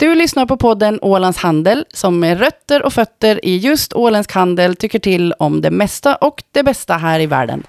Du 0.00 0.14
lyssnar 0.14 0.46
på 0.46 0.56
podden 0.56 0.98
Ålands 1.02 1.38
Handel 1.38 1.84
som 1.94 2.20
med 2.20 2.38
rötter 2.38 2.82
och 2.82 2.92
fötter 2.92 3.44
i 3.44 3.56
just 3.56 3.92
åländsk 3.92 4.32
handel 4.32 4.76
tycker 4.76 4.98
till 4.98 5.32
om 5.32 5.60
det 5.60 5.70
mesta 5.70 6.14
och 6.16 6.42
det 6.52 6.62
bästa 6.62 6.94
här 6.94 7.20
i 7.20 7.26
världen. 7.26 7.62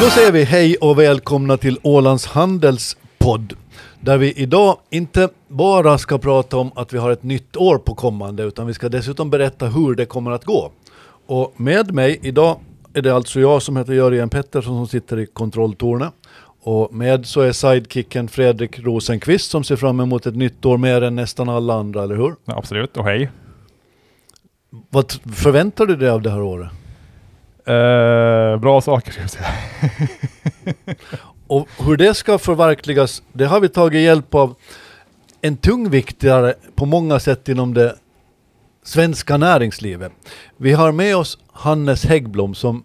Då 0.00 0.10
säger 0.10 0.32
vi 0.32 0.44
hej 0.44 0.76
och 0.76 0.98
välkomna 0.98 1.56
till 1.56 1.78
Ålands 1.82 2.26
Handels 2.26 2.96
podd. 3.18 3.52
Där 4.00 4.18
vi 4.18 4.32
idag 4.32 4.76
inte 4.90 5.28
bara 5.48 5.98
ska 5.98 6.18
prata 6.18 6.56
om 6.56 6.72
att 6.74 6.92
vi 6.92 6.98
har 6.98 7.10
ett 7.10 7.22
nytt 7.22 7.56
år 7.56 7.78
på 7.78 7.94
kommande 7.94 8.42
utan 8.42 8.66
vi 8.66 8.74
ska 8.74 8.88
dessutom 8.88 9.30
berätta 9.30 9.66
hur 9.66 9.94
det 9.94 10.06
kommer 10.06 10.30
att 10.30 10.44
gå. 10.44 10.72
Och 11.26 11.52
med 11.56 11.94
mig 11.94 12.18
idag 12.22 12.60
är 12.94 13.02
det 13.02 13.14
alltså 13.14 13.40
jag 13.40 13.62
som 13.62 13.76
heter 13.76 13.92
Jörgen 13.92 14.28
Pettersson 14.28 14.76
som 14.76 14.86
sitter 14.86 15.18
i 15.18 15.26
kontrolltornet. 15.26 16.12
Och 16.62 16.94
med 16.94 17.26
så 17.26 17.40
är 17.40 17.52
sidekicken 17.52 18.28
Fredrik 18.28 18.78
Rosenqvist 18.78 19.50
som 19.50 19.64
ser 19.64 19.76
fram 19.76 20.00
emot 20.00 20.26
ett 20.26 20.36
nytt 20.36 20.64
år 20.64 20.78
mer 20.78 21.02
än 21.02 21.16
nästan 21.16 21.48
alla 21.48 21.74
andra, 21.74 22.02
eller 22.02 22.16
hur? 22.16 22.34
Ja, 22.44 22.58
absolut, 22.58 22.96
och 22.96 23.04
hej. 23.04 23.30
Vad 24.90 25.12
förväntar 25.12 25.86
du 25.86 25.96
dig 25.96 26.08
av 26.08 26.22
det 26.22 26.30
här 26.30 26.42
året? 26.42 26.70
Eh, 27.66 28.60
bra 28.60 28.80
saker 28.80 29.12
ska 29.12 29.20
jag 29.20 29.30
säga. 29.30 29.48
Och 31.46 31.68
hur 31.78 31.96
det 31.96 32.14
ska 32.14 32.38
förverkligas, 32.38 33.22
det 33.32 33.44
har 33.44 33.60
vi 33.60 33.68
tagit 33.68 34.02
hjälp 34.02 34.34
av 34.34 34.54
en 35.40 35.56
tungviktare 35.56 36.54
på 36.74 36.86
många 36.86 37.20
sätt 37.20 37.48
inom 37.48 37.74
det 37.74 37.96
svenska 38.82 39.36
näringslivet. 39.36 40.12
Vi 40.62 40.72
har 40.72 40.92
med 40.92 41.16
oss 41.16 41.38
Hannes 41.52 42.04
Häggblom 42.04 42.54
som 42.54 42.84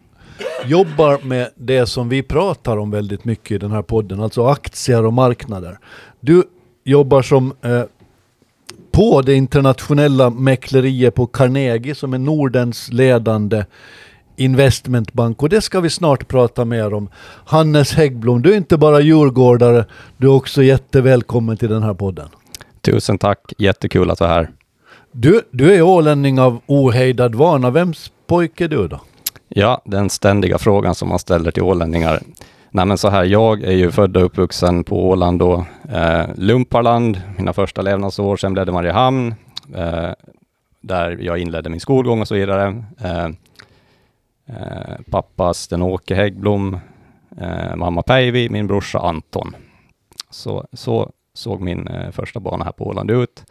jobbar 0.66 1.20
med 1.24 1.50
det 1.56 1.86
som 1.86 2.10
vi 2.10 2.24
pratar 2.24 2.78
om 2.78 2.92
väldigt 2.92 3.26
mycket 3.26 3.52
i 3.52 3.58
den 3.58 3.72
här 3.72 3.82
podden, 3.82 4.20
alltså 4.20 4.46
aktier 4.46 5.06
och 5.06 5.14
marknader. 5.14 5.80
Du 6.20 6.44
jobbar 6.84 7.22
som 7.22 7.54
eh, 7.62 7.84
på 8.92 9.22
det 9.22 9.34
internationella 9.34 10.30
mäkleriet 10.30 11.16
på 11.16 11.28
Carnegie 11.28 11.96
som 11.96 12.14
är 12.14 12.18
Nordens 12.18 12.92
ledande 12.92 13.66
investmentbank 14.36 15.44
och 15.44 15.50
det 15.50 15.62
ska 15.62 15.80
vi 15.80 15.90
snart 15.90 16.28
prata 16.28 16.66
mer 16.66 16.94
om. 16.94 17.10
Hannes 17.46 17.94
Häggblom, 17.94 18.42
du 18.42 18.54
är 18.54 18.58
inte 18.58 18.78
bara 18.78 19.00
djurgårdare, 19.00 19.86
du 20.18 20.28
är 20.28 20.32
också 20.32 20.64
jättevälkommen 20.64 21.58
till 21.58 21.70
den 21.70 21.84
här 21.84 21.94
podden. 21.94 22.30
Tusen 22.82 23.18
tack, 23.18 23.54
jättekul 23.58 24.12
att 24.12 24.20
vara 24.20 24.32
här. 24.32 24.52
Du, 25.18 25.42
du 25.52 25.76
är 25.76 25.82
ålänning 25.82 26.40
av 26.40 26.62
ohejdad 26.66 27.36
vana, 27.36 27.70
vems 27.70 28.12
pojke 28.28 28.64
är 28.64 28.68
du 28.68 28.88
då? 28.88 29.00
Ja, 29.48 29.82
den 29.86 30.10
ständiga 30.10 30.58
frågan 30.58 30.96
som 30.96 31.10
man 31.10 31.20
ställer 31.20 31.52
till 31.52 31.64
ålänningar. 31.64 32.20
Nej 32.70 32.86
men 32.86 32.98
så 32.98 33.10
här, 33.10 33.24
jag 33.24 33.64
är 33.64 33.72
ju 33.72 33.92
född 33.92 34.18
och 34.18 34.26
uppvuxen 34.26 34.84
på 34.84 35.10
Åland 35.10 35.40
då, 35.40 35.66
eh, 35.94 36.26
Lumparland, 36.36 37.22
mina 37.38 37.54
första 37.54 37.82
levnadsår, 37.82 38.38
sen 38.38 38.54
blev 38.54 38.66
det 38.66 38.72
Mariehamn, 38.72 39.36
eh, 39.76 40.12
där 40.82 41.18
jag 41.22 41.38
inledde 41.38 41.70
min 41.70 41.80
skolgång 41.80 42.22
och 42.22 42.28
så 42.28 42.36
vidare. 42.36 42.84
Eh, 43.04 43.26
eh, 44.46 44.96
pappa 45.12 45.54
Sten-Åke 45.54 46.16
Häggblom, 46.16 46.80
eh, 47.42 47.76
mamma 47.76 48.02
Päivi, 48.02 48.50
min 48.50 48.68
brorsa 48.68 49.00
Anton. 49.00 49.56
Så, 50.30 50.66
så 50.74 51.12
såg 51.34 51.62
min 51.62 51.88
eh, 51.88 52.12
första 52.12 52.40
bana 52.40 52.66
här 52.66 52.72
på 52.72 52.88
Åland 52.88 53.12
ut. 53.12 53.44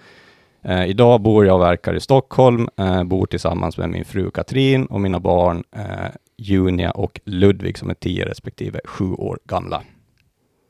Eh, 0.65 0.87
idag 0.87 1.21
bor 1.21 1.47
jag 1.47 1.55
och 1.55 1.63
verkar 1.63 1.95
i 1.95 2.01
Stockholm, 2.01 2.69
eh, 2.77 3.05
bor 3.05 3.27
tillsammans 3.27 3.79
med 3.79 3.91
min 3.91 4.05
fru 4.05 4.31
Katrin 4.31 4.87
och 4.87 5.01
mina 5.01 5.21
barn 5.21 5.65
eh, 5.77 5.83
Junia 6.37 6.91
och 6.91 7.21
Ludvig 7.25 7.79
som 7.79 7.91
är 7.91 7.95
tio 7.95 8.25
respektive 8.25 8.81
sju 8.85 9.13
år 9.13 9.39
gamla. 9.45 9.83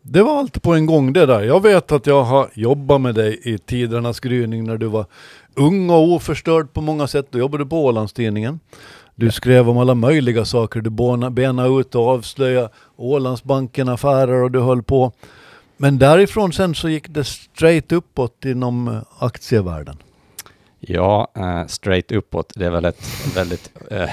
Det 0.03 0.23
var 0.23 0.39
allt 0.39 0.63
på 0.63 0.75
en 0.75 0.87
gång 0.87 1.13
det 1.13 1.27
där. 1.27 1.43
Jag 1.43 1.63
vet 1.63 1.93
att 1.93 2.07
jag 2.07 2.23
har 2.23 2.49
jobbat 2.55 3.01
med 3.01 3.15
dig 3.15 3.41
i 3.43 3.59
tidernas 3.59 4.21
gryning 4.21 4.65
när 4.65 4.77
du 4.77 4.87
var 4.87 5.07
ung 5.55 5.91
och 5.91 6.13
oförstörd 6.13 6.73
på 6.73 6.81
många 6.81 7.07
sätt. 7.07 7.27
Då 7.31 7.39
jobbade 7.39 7.65
du 7.65 7.69
på 7.69 7.85
Ålandstidningen. 7.85 8.61
Du 9.15 9.31
skrev 9.31 9.69
om 9.69 9.79
alla 9.79 9.95
möjliga 9.95 10.45
saker. 10.45 10.81
Du 10.81 10.91
benade 11.31 11.81
ut 11.81 11.95
och 11.95 12.09
avslöjade 12.09 12.69
Ålandsbanken 12.97 13.89
affärer 13.89 14.43
och 14.43 14.51
du 14.51 14.61
höll 14.61 14.83
på. 14.83 15.13
Men 15.77 15.99
därifrån 15.99 16.53
sen 16.53 16.75
så 16.75 16.89
gick 16.89 17.09
det 17.09 17.25
straight 17.25 17.93
uppåt 17.93 18.45
inom 18.45 18.89
eh, 18.89 19.03
aktievärlden. 19.19 19.97
Ja, 20.81 21.33
eh, 21.37 21.67
straight 21.67 22.13
uppåt, 22.13 22.53
det 22.57 22.67
är 22.67 22.71
väl 22.71 22.85
ett 22.85 23.37
väldigt, 23.37 23.73
eh, 23.91 24.11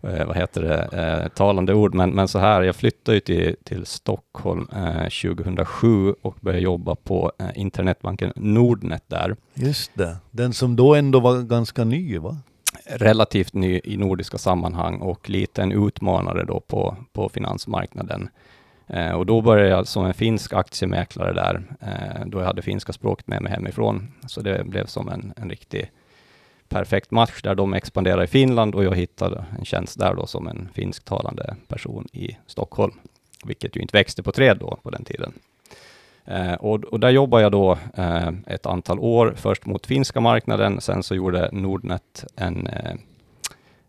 vad 0.26 0.36
heter 0.36 0.62
det, 0.62 1.28
talande 1.34 1.74
ord, 1.74 1.94
men, 1.94 2.10
men 2.10 2.28
så 2.28 2.38
här, 2.38 2.62
jag 2.62 2.76
flyttade 2.76 3.16
ju 3.16 3.20
till, 3.20 3.56
till 3.64 3.86
Stockholm 3.86 4.66
2007 5.22 6.14
och 6.22 6.36
började 6.40 6.62
jobba 6.62 6.94
på 6.94 7.32
internetbanken 7.54 8.32
Nordnet 8.36 9.04
där. 9.06 9.36
Just 9.54 9.90
det, 9.94 10.16
den 10.30 10.52
som 10.52 10.76
då 10.76 10.94
ändå 10.94 11.20
var 11.20 11.42
ganska 11.42 11.84
ny 11.84 12.18
va? 12.18 12.36
Relativt 12.86 13.54
ny 13.54 13.80
i 13.84 13.96
nordiska 13.96 14.38
sammanhang 14.38 15.00
och 15.00 15.30
lite 15.30 15.62
en 15.62 15.72
utmanare 15.72 16.44
då 16.44 16.60
på, 16.60 16.96
på 17.12 17.28
finansmarknaden. 17.28 18.28
Eh, 18.92 19.12
och 19.12 19.26
då 19.26 19.40
började 19.40 19.70
jag 19.70 19.86
som 19.86 20.04
en 20.04 20.14
finsk 20.14 20.52
aktiemäklare 20.52 21.32
där, 21.32 21.62
eh, 21.80 22.26
då 22.26 22.38
jag 22.38 22.46
hade 22.46 22.62
finska 22.62 22.92
språket 22.92 23.26
med 23.26 23.42
mig 23.42 23.52
hemifrån. 23.52 24.12
Så 24.26 24.40
det 24.40 24.64
blev 24.64 24.86
som 24.86 25.08
en, 25.08 25.32
en 25.36 25.50
riktig 25.50 25.90
perfekt 26.68 27.10
match 27.10 27.42
där 27.42 27.54
de 27.54 27.74
expanderade 27.74 28.24
i 28.24 28.26
Finland 28.26 28.74
och 28.74 28.84
jag 28.84 28.96
hittade 28.96 29.44
en 29.58 29.64
tjänst 29.64 29.98
där 29.98 30.14
då 30.14 30.26
som 30.26 30.46
en 30.46 30.68
finsktalande 30.74 31.56
person 31.68 32.08
i 32.12 32.36
Stockholm, 32.46 32.92
vilket 33.44 33.76
ju 33.76 33.80
inte 33.80 33.96
växte 33.96 34.22
på 34.22 34.32
träd 34.32 34.56
då 34.60 34.78
på 34.82 34.90
den 34.90 35.04
tiden. 35.04 35.32
Eh, 36.24 36.54
och, 36.54 36.84
och, 36.84 37.00
där 37.00 37.10
jobbade 37.10 37.42
jag 37.42 37.52
då 37.52 37.78
eh, 37.94 38.30
ett 38.46 38.66
antal 38.66 38.98
år, 38.98 39.34
först 39.36 39.66
mot 39.66 39.86
finska 39.86 40.20
marknaden, 40.20 40.80
sen 40.80 41.02
så 41.02 41.14
gjorde 41.14 41.48
Nordnet 41.52 42.24
en 42.36 42.66
eh, 42.66 42.94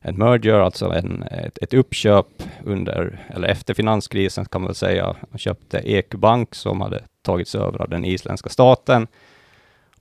en 0.06 0.16
merger, 0.16 0.60
alltså 0.60 0.92
en, 0.92 1.24
ett, 1.24 1.58
ett, 1.62 1.74
uppköp 1.74 2.28
under, 2.64 3.26
eller 3.30 3.48
efter 3.48 3.74
finanskrisen 3.74 4.46
kan 4.46 4.62
man 4.62 4.68
väl 4.68 4.76
säga. 4.76 5.16
Man 5.30 5.40
köpte 5.40 5.78
EQ 5.78 6.10
Bank 6.10 6.56
som 6.56 6.82
hade 6.82 7.04
tagits 7.22 7.56
över 7.56 7.82
av 7.82 7.90
den 7.90 8.06
isländska 8.06 8.50
staten. 8.50 9.08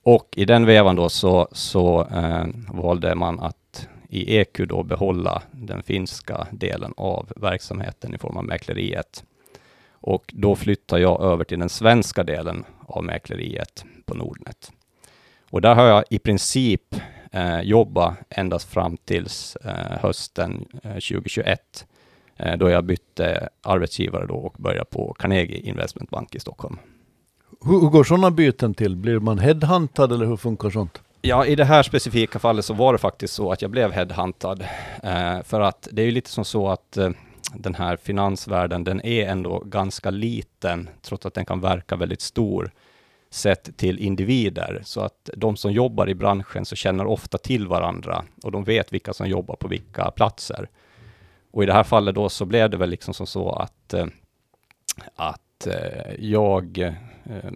Och 0.03 0.27
i 0.35 0.45
den 0.45 0.65
vevan 0.65 0.95
då 0.95 1.09
så, 1.09 1.47
så 1.51 2.01
eh, 2.01 2.45
valde 2.67 3.15
man 3.15 3.39
att 3.39 3.87
i 4.09 4.37
EQ 4.37 4.57
då 4.57 4.83
behålla 4.83 5.41
den 5.51 5.83
finska 5.83 6.47
delen 6.51 6.93
av 6.97 7.31
verksamheten 7.35 8.15
i 8.15 8.17
form 8.17 8.37
av 8.37 8.45
mäkleriet. 8.45 9.23
Och 9.91 10.33
då 10.33 10.55
flyttar 10.55 10.97
jag 10.97 11.21
över 11.21 11.43
till 11.43 11.59
den 11.59 11.69
svenska 11.69 12.23
delen 12.23 12.65
av 12.87 13.03
mäkleriet 13.03 13.85
på 14.05 14.13
Nordnet. 14.13 14.71
Och 15.49 15.61
där 15.61 15.75
har 15.75 15.85
jag 15.85 16.03
i 16.09 16.19
princip 16.19 16.95
jobba 17.63 18.15
endast 18.29 18.69
fram 18.69 18.97
tills 18.97 19.55
eh, 19.55 19.99
hösten 20.01 20.65
2021, 20.83 21.85
eh, 22.37 22.47
eh, 22.47 22.57
då 22.57 22.69
jag 22.69 22.83
bytte 22.83 23.49
arbetsgivare 23.61 24.25
då 24.25 24.35
och 24.35 24.55
började 24.57 24.85
på 24.85 25.15
Carnegie 25.19 25.59
Investment 25.59 26.09
Bank 26.09 26.35
i 26.35 26.39
Stockholm. 26.39 26.77
Hur, 27.65 27.81
hur 27.81 27.89
går 27.89 28.03
sådana 28.03 28.31
byten 28.31 28.73
till? 28.73 28.95
Blir 28.95 29.19
man 29.19 29.39
headhuntad 29.39 30.11
eller 30.11 30.25
hur 30.25 30.37
funkar 30.37 30.69
sånt? 30.69 31.01
Ja, 31.21 31.45
i 31.45 31.55
det 31.55 31.65
här 31.65 31.83
specifika 31.83 32.39
fallet 32.39 32.65
så 32.65 32.73
var 32.73 32.93
det 32.93 32.99
faktiskt 32.99 33.33
så 33.33 33.51
att 33.51 33.61
jag 33.61 33.71
blev 33.71 33.91
headhuntad. 33.91 34.61
Eh, 35.03 35.43
för 35.43 35.61
att 35.61 35.87
det 35.91 36.01
är 36.01 36.05
ju 36.05 36.11
lite 36.11 36.29
som 36.29 36.45
så 36.45 36.69
att 36.69 36.97
eh, 36.97 37.09
den 37.53 37.75
här 37.75 37.97
finansvärlden, 37.97 38.83
den 38.83 39.05
är 39.05 39.27
ändå 39.27 39.59
ganska 39.59 40.09
liten, 40.09 40.89
trots 41.01 41.25
att 41.25 41.33
den 41.33 41.45
kan 41.45 41.61
verka 41.61 41.95
väldigt 41.95 42.21
stor 42.21 42.71
sett 43.33 43.77
till 43.77 43.99
individer, 43.99 44.81
så 44.83 45.01
att 45.01 45.29
de 45.37 45.55
som 45.55 45.71
jobbar 45.71 46.09
i 46.09 46.15
branschen 46.15 46.65
så 46.65 46.75
känner 46.75 47.05
ofta 47.05 47.37
till 47.37 47.67
varandra 47.67 48.25
och 48.43 48.51
de 48.51 48.63
vet 48.63 48.93
vilka 48.93 49.13
som 49.13 49.27
jobbar 49.27 49.55
på 49.55 49.67
vilka 49.67 50.11
platser. 50.11 50.69
Och 51.51 51.63
i 51.63 51.65
det 51.65 51.73
här 51.73 51.83
fallet 51.83 52.15
då 52.15 52.29
så 52.29 52.45
blev 52.45 52.69
det 52.69 52.77
väl 52.77 52.89
liksom 52.89 53.13
som 53.13 53.27
så 53.27 53.51
att, 53.51 53.93
eh, 53.93 54.05
att 55.15 55.67
eh, 55.67 56.13
jag, 56.19 56.77
eh, 56.77 57.51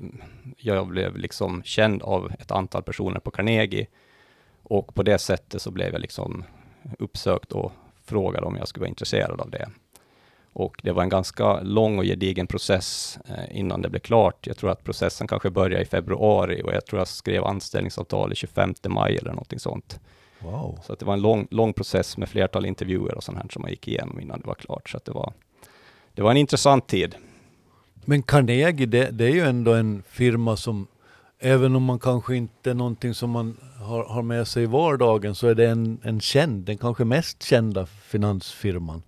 jag 0.58 0.88
blev 0.88 1.18
liksom 1.18 1.64
känd 1.64 2.02
av 2.02 2.32
ett 2.40 2.52
antal 2.52 2.84
personer 2.84 3.20
på 3.20 3.32
Carnegie 3.32 3.88
och 4.64 4.96
på 4.96 5.04
det 5.04 5.18
sättet 5.18 5.62
så 5.62 5.72
blev 5.72 5.94
jag 5.94 6.02
liksom 6.02 6.44
uppsökt 7.00 7.52
och 7.52 7.72
frågade 8.06 8.46
om 8.46 8.56
jag 8.56 8.68
skulle 8.68 8.82
vara 8.82 8.90
intresserad 8.90 9.42
av 9.42 9.50
det. 9.50 9.70
Och 10.58 10.82
det 10.84 10.92
var 10.92 11.04
en 11.04 11.10
ganska 11.10 11.62
lång 11.62 12.00
och 12.00 12.06
gedigen 12.06 12.48
process 12.48 13.20
eh, 13.28 13.58
innan 13.60 13.82
det 13.82 13.90
blev 13.90 14.00
klart. 14.00 14.48
Jag 14.48 14.58
tror 14.58 14.70
att 14.70 14.84
processen 14.84 15.28
kanske 15.28 15.50
började 15.50 15.84
i 15.84 15.86
februari 15.86 16.62
och 16.64 16.74
jag 16.74 16.86
tror 16.86 17.00
jag 17.00 17.08
skrev 17.08 17.44
anställningsavtal 17.44 18.32
i 18.32 18.36
25 18.36 18.74
maj 18.88 19.18
eller 19.18 19.32
någonting 19.32 19.60
sånt. 19.60 20.00
Wow. 20.40 20.80
Så 20.84 20.96
det 20.96 21.06
var 21.06 21.14
en 21.14 21.22
lång, 21.22 21.48
lång 21.52 21.74
process 21.74 22.18
med 22.18 22.30
flertal 22.30 22.66
intervjuer 22.66 23.16
och 23.16 23.24
sånt 23.24 23.38
här 23.38 23.46
som 23.50 23.62
man 23.62 23.72
gick 23.72 23.88
igenom 23.88 24.20
innan 24.20 24.40
det 24.42 24.48
var 24.48 24.56
klart. 24.56 24.90
Så 24.90 25.00
det 25.06 25.12
var, 25.12 25.34
det 26.14 26.22
var 26.22 26.32
en 26.32 26.38
intressant 26.38 26.88
tid. 26.88 27.16
Men 28.06 28.24
Carnegie, 28.24 28.86
det, 28.86 29.10
det 29.12 29.26
är 29.26 29.34
ju 29.34 29.42
ändå 29.42 29.74
en 29.74 30.04
firma 30.10 30.58
som, 30.58 30.88
även 31.40 31.76
om 31.76 31.84
man 31.84 32.00
kanske 32.00 32.36
inte 32.36 32.70
är 32.70 32.76
någonting 32.76 33.14
som 33.14 33.30
man 33.30 33.58
har, 33.80 34.04
har 34.04 34.22
med 34.22 34.48
sig 34.48 34.64
i 34.64 34.66
vardagen, 34.66 35.36
så 35.36 35.48
är 35.48 35.56
det 35.56 35.70
en, 35.70 36.00
en 36.04 36.20
känd, 36.20 36.66
den 36.66 36.78
kanske 36.78 37.06
mest 37.06 37.44
kända 37.44 37.86
finansfirman. 37.86 39.02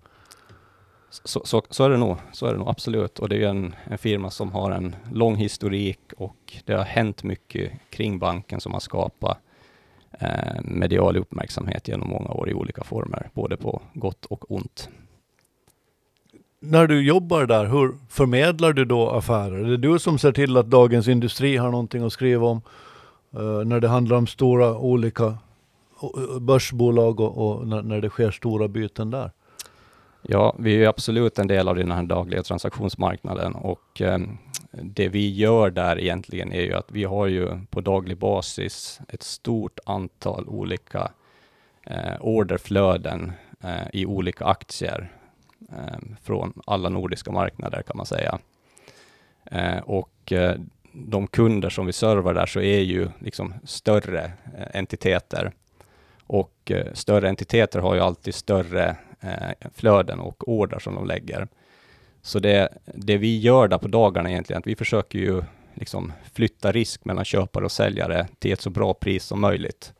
Så, 1.10 1.42
så, 1.44 1.64
så 1.70 1.84
är 1.84 1.90
det 1.90 1.98
nog, 1.98 2.18
så 2.32 2.46
är 2.46 2.52
det 2.52 2.58
nog 2.58 2.70
absolut. 2.70 3.20
Och 3.20 3.30
det 3.30 3.44
är 3.44 3.48
en, 3.48 3.76
en 3.84 3.98
firma 3.98 4.30
som 4.30 4.52
har 4.52 4.72
en 4.72 4.96
lång 5.14 5.36
historik 5.36 6.00
och 6.18 6.54
det 6.66 6.74
har 6.74 6.84
hänt 6.84 7.24
mycket 7.24 7.72
kring 7.90 8.20
banken 8.20 8.62
som 8.62 8.74
har 8.74 8.80
skapat 8.80 9.38
eh, 10.20 10.62
medial 10.64 11.18
uppmärksamhet 11.18 11.88
genom 11.88 12.10
många 12.10 12.30
år 12.30 12.50
i 12.50 12.54
olika 12.54 12.84
former, 12.84 13.30
både 13.34 13.58
på 13.58 13.82
gott 13.94 14.26
och 14.26 14.52
ont. 14.52 14.90
När 16.60 16.88
du 16.88 17.02
jobbar 17.02 17.46
där, 17.46 17.66
hur 17.66 17.96
förmedlar 18.10 18.74
du 18.74 18.86
då 18.86 19.10
affärer? 19.10 19.66
Är 19.66 19.70
det 19.70 19.78
du 19.78 20.00
som 20.00 20.18
ser 20.18 20.32
till 20.32 20.58
att 20.58 20.70
Dagens 20.70 21.08
Industri 21.08 21.58
har 21.58 21.72
någonting 21.72 22.04
att 22.04 22.14
skriva 22.14 22.48
om 22.48 22.62
eh, 23.34 23.66
när 23.66 23.80
det 23.80 23.88
handlar 23.88 24.18
om 24.18 24.28
stora 24.28 24.78
olika 24.78 25.26
eh, 25.26 26.40
börsbolag 26.40 27.20
och, 27.20 27.38
och 27.38 27.68
när, 27.68 27.82
när 27.82 28.02
det 28.02 28.10
sker 28.10 28.32
stora 28.32 28.68
byten 28.68 29.12
där? 29.12 29.32
Ja, 30.22 30.56
vi 30.60 30.84
är 30.84 30.88
absolut 30.88 31.40
en 31.40 31.48
del 31.48 31.68
av 31.68 31.76
den 31.76 31.92
här 31.92 32.04
dagliga 32.04 32.44
transaktionsmarknaden 32.44 33.56
och 33.56 34.02
eh, 34.02 34.20
det 34.72 35.10
vi 35.10 35.34
gör 35.34 35.70
där 35.70 36.00
egentligen 36.00 36.54
är 36.54 36.62
ju 36.62 36.74
att 36.74 36.92
vi 36.92 37.04
har 37.04 37.28
ju 37.28 37.66
på 37.70 37.82
daglig 37.82 38.18
basis 38.18 39.00
ett 39.08 39.24
stort 39.24 39.80
antal 39.86 40.48
olika 40.48 41.12
eh, 41.86 42.16
orderflöden 42.20 43.32
eh, 43.64 43.88
i 43.94 44.06
olika 44.06 44.46
aktier 44.46 45.12
ehm, 45.72 46.16
från 46.24 46.62
alla 46.66 46.90
nordiska 46.90 47.32
marknader 47.32 47.82
kan 47.82 47.98
man 47.98 48.06
säga. 48.06 48.40
Eh, 49.52 49.78
och 49.78 50.32
eh, 50.32 50.56
de 50.94 51.28
kunder 51.28 51.70
som 51.70 51.86
vi 51.86 51.94
servar 51.94 52.34
där 52.34 52.46
så 52.46 52.60
är 52.60 52.80
ju 52.80 53.10
liksom 53.20 53.54
större 53.64 54.24
eh, 54.58 54.68
entiteter 54.80 55.52
och 56.28 56.72
större 56.94 57.30
entiteter 57.30 57.80
har 57.80 57.96
ju 57.96 58.02
alltid 58.02 58.36
större 58.36 58.96
Eh, 59.22 59.70
flöden 59.76 60.20
och 60.20 60.50
order 60.50 60.80
som 60.80 60.96
de 60.96 61.08
lägger. 61.08 61.48
Så 62.22 62.40
det, 62.40 62.70
det 62.86 63.18
vi 63.18 63.40
gör 63.40 63.68
där 63.68 63.78
på 63.78 63.88
dagarna 63.88 64.30
egentligen, 64.30 64.60
att 64.60 64.68
vi 64.68 64.76
försöker 64.76 65.20
ju 65.20 65.44
liksom 65.74 66.14
flytta 66.34 66.72
risk 66.72 67.06
mellan 67.06 67.26
köpare 67.26 67.66
och 67.66 67.72
säljare 67.72 68.28
till 68.40 68.54
ett 68.54 68.62
så 68.62 68.70
bra 68.70 68.94
pris 68.94 69.24
som 69.26 69.42
möjligt. 69.42 69.94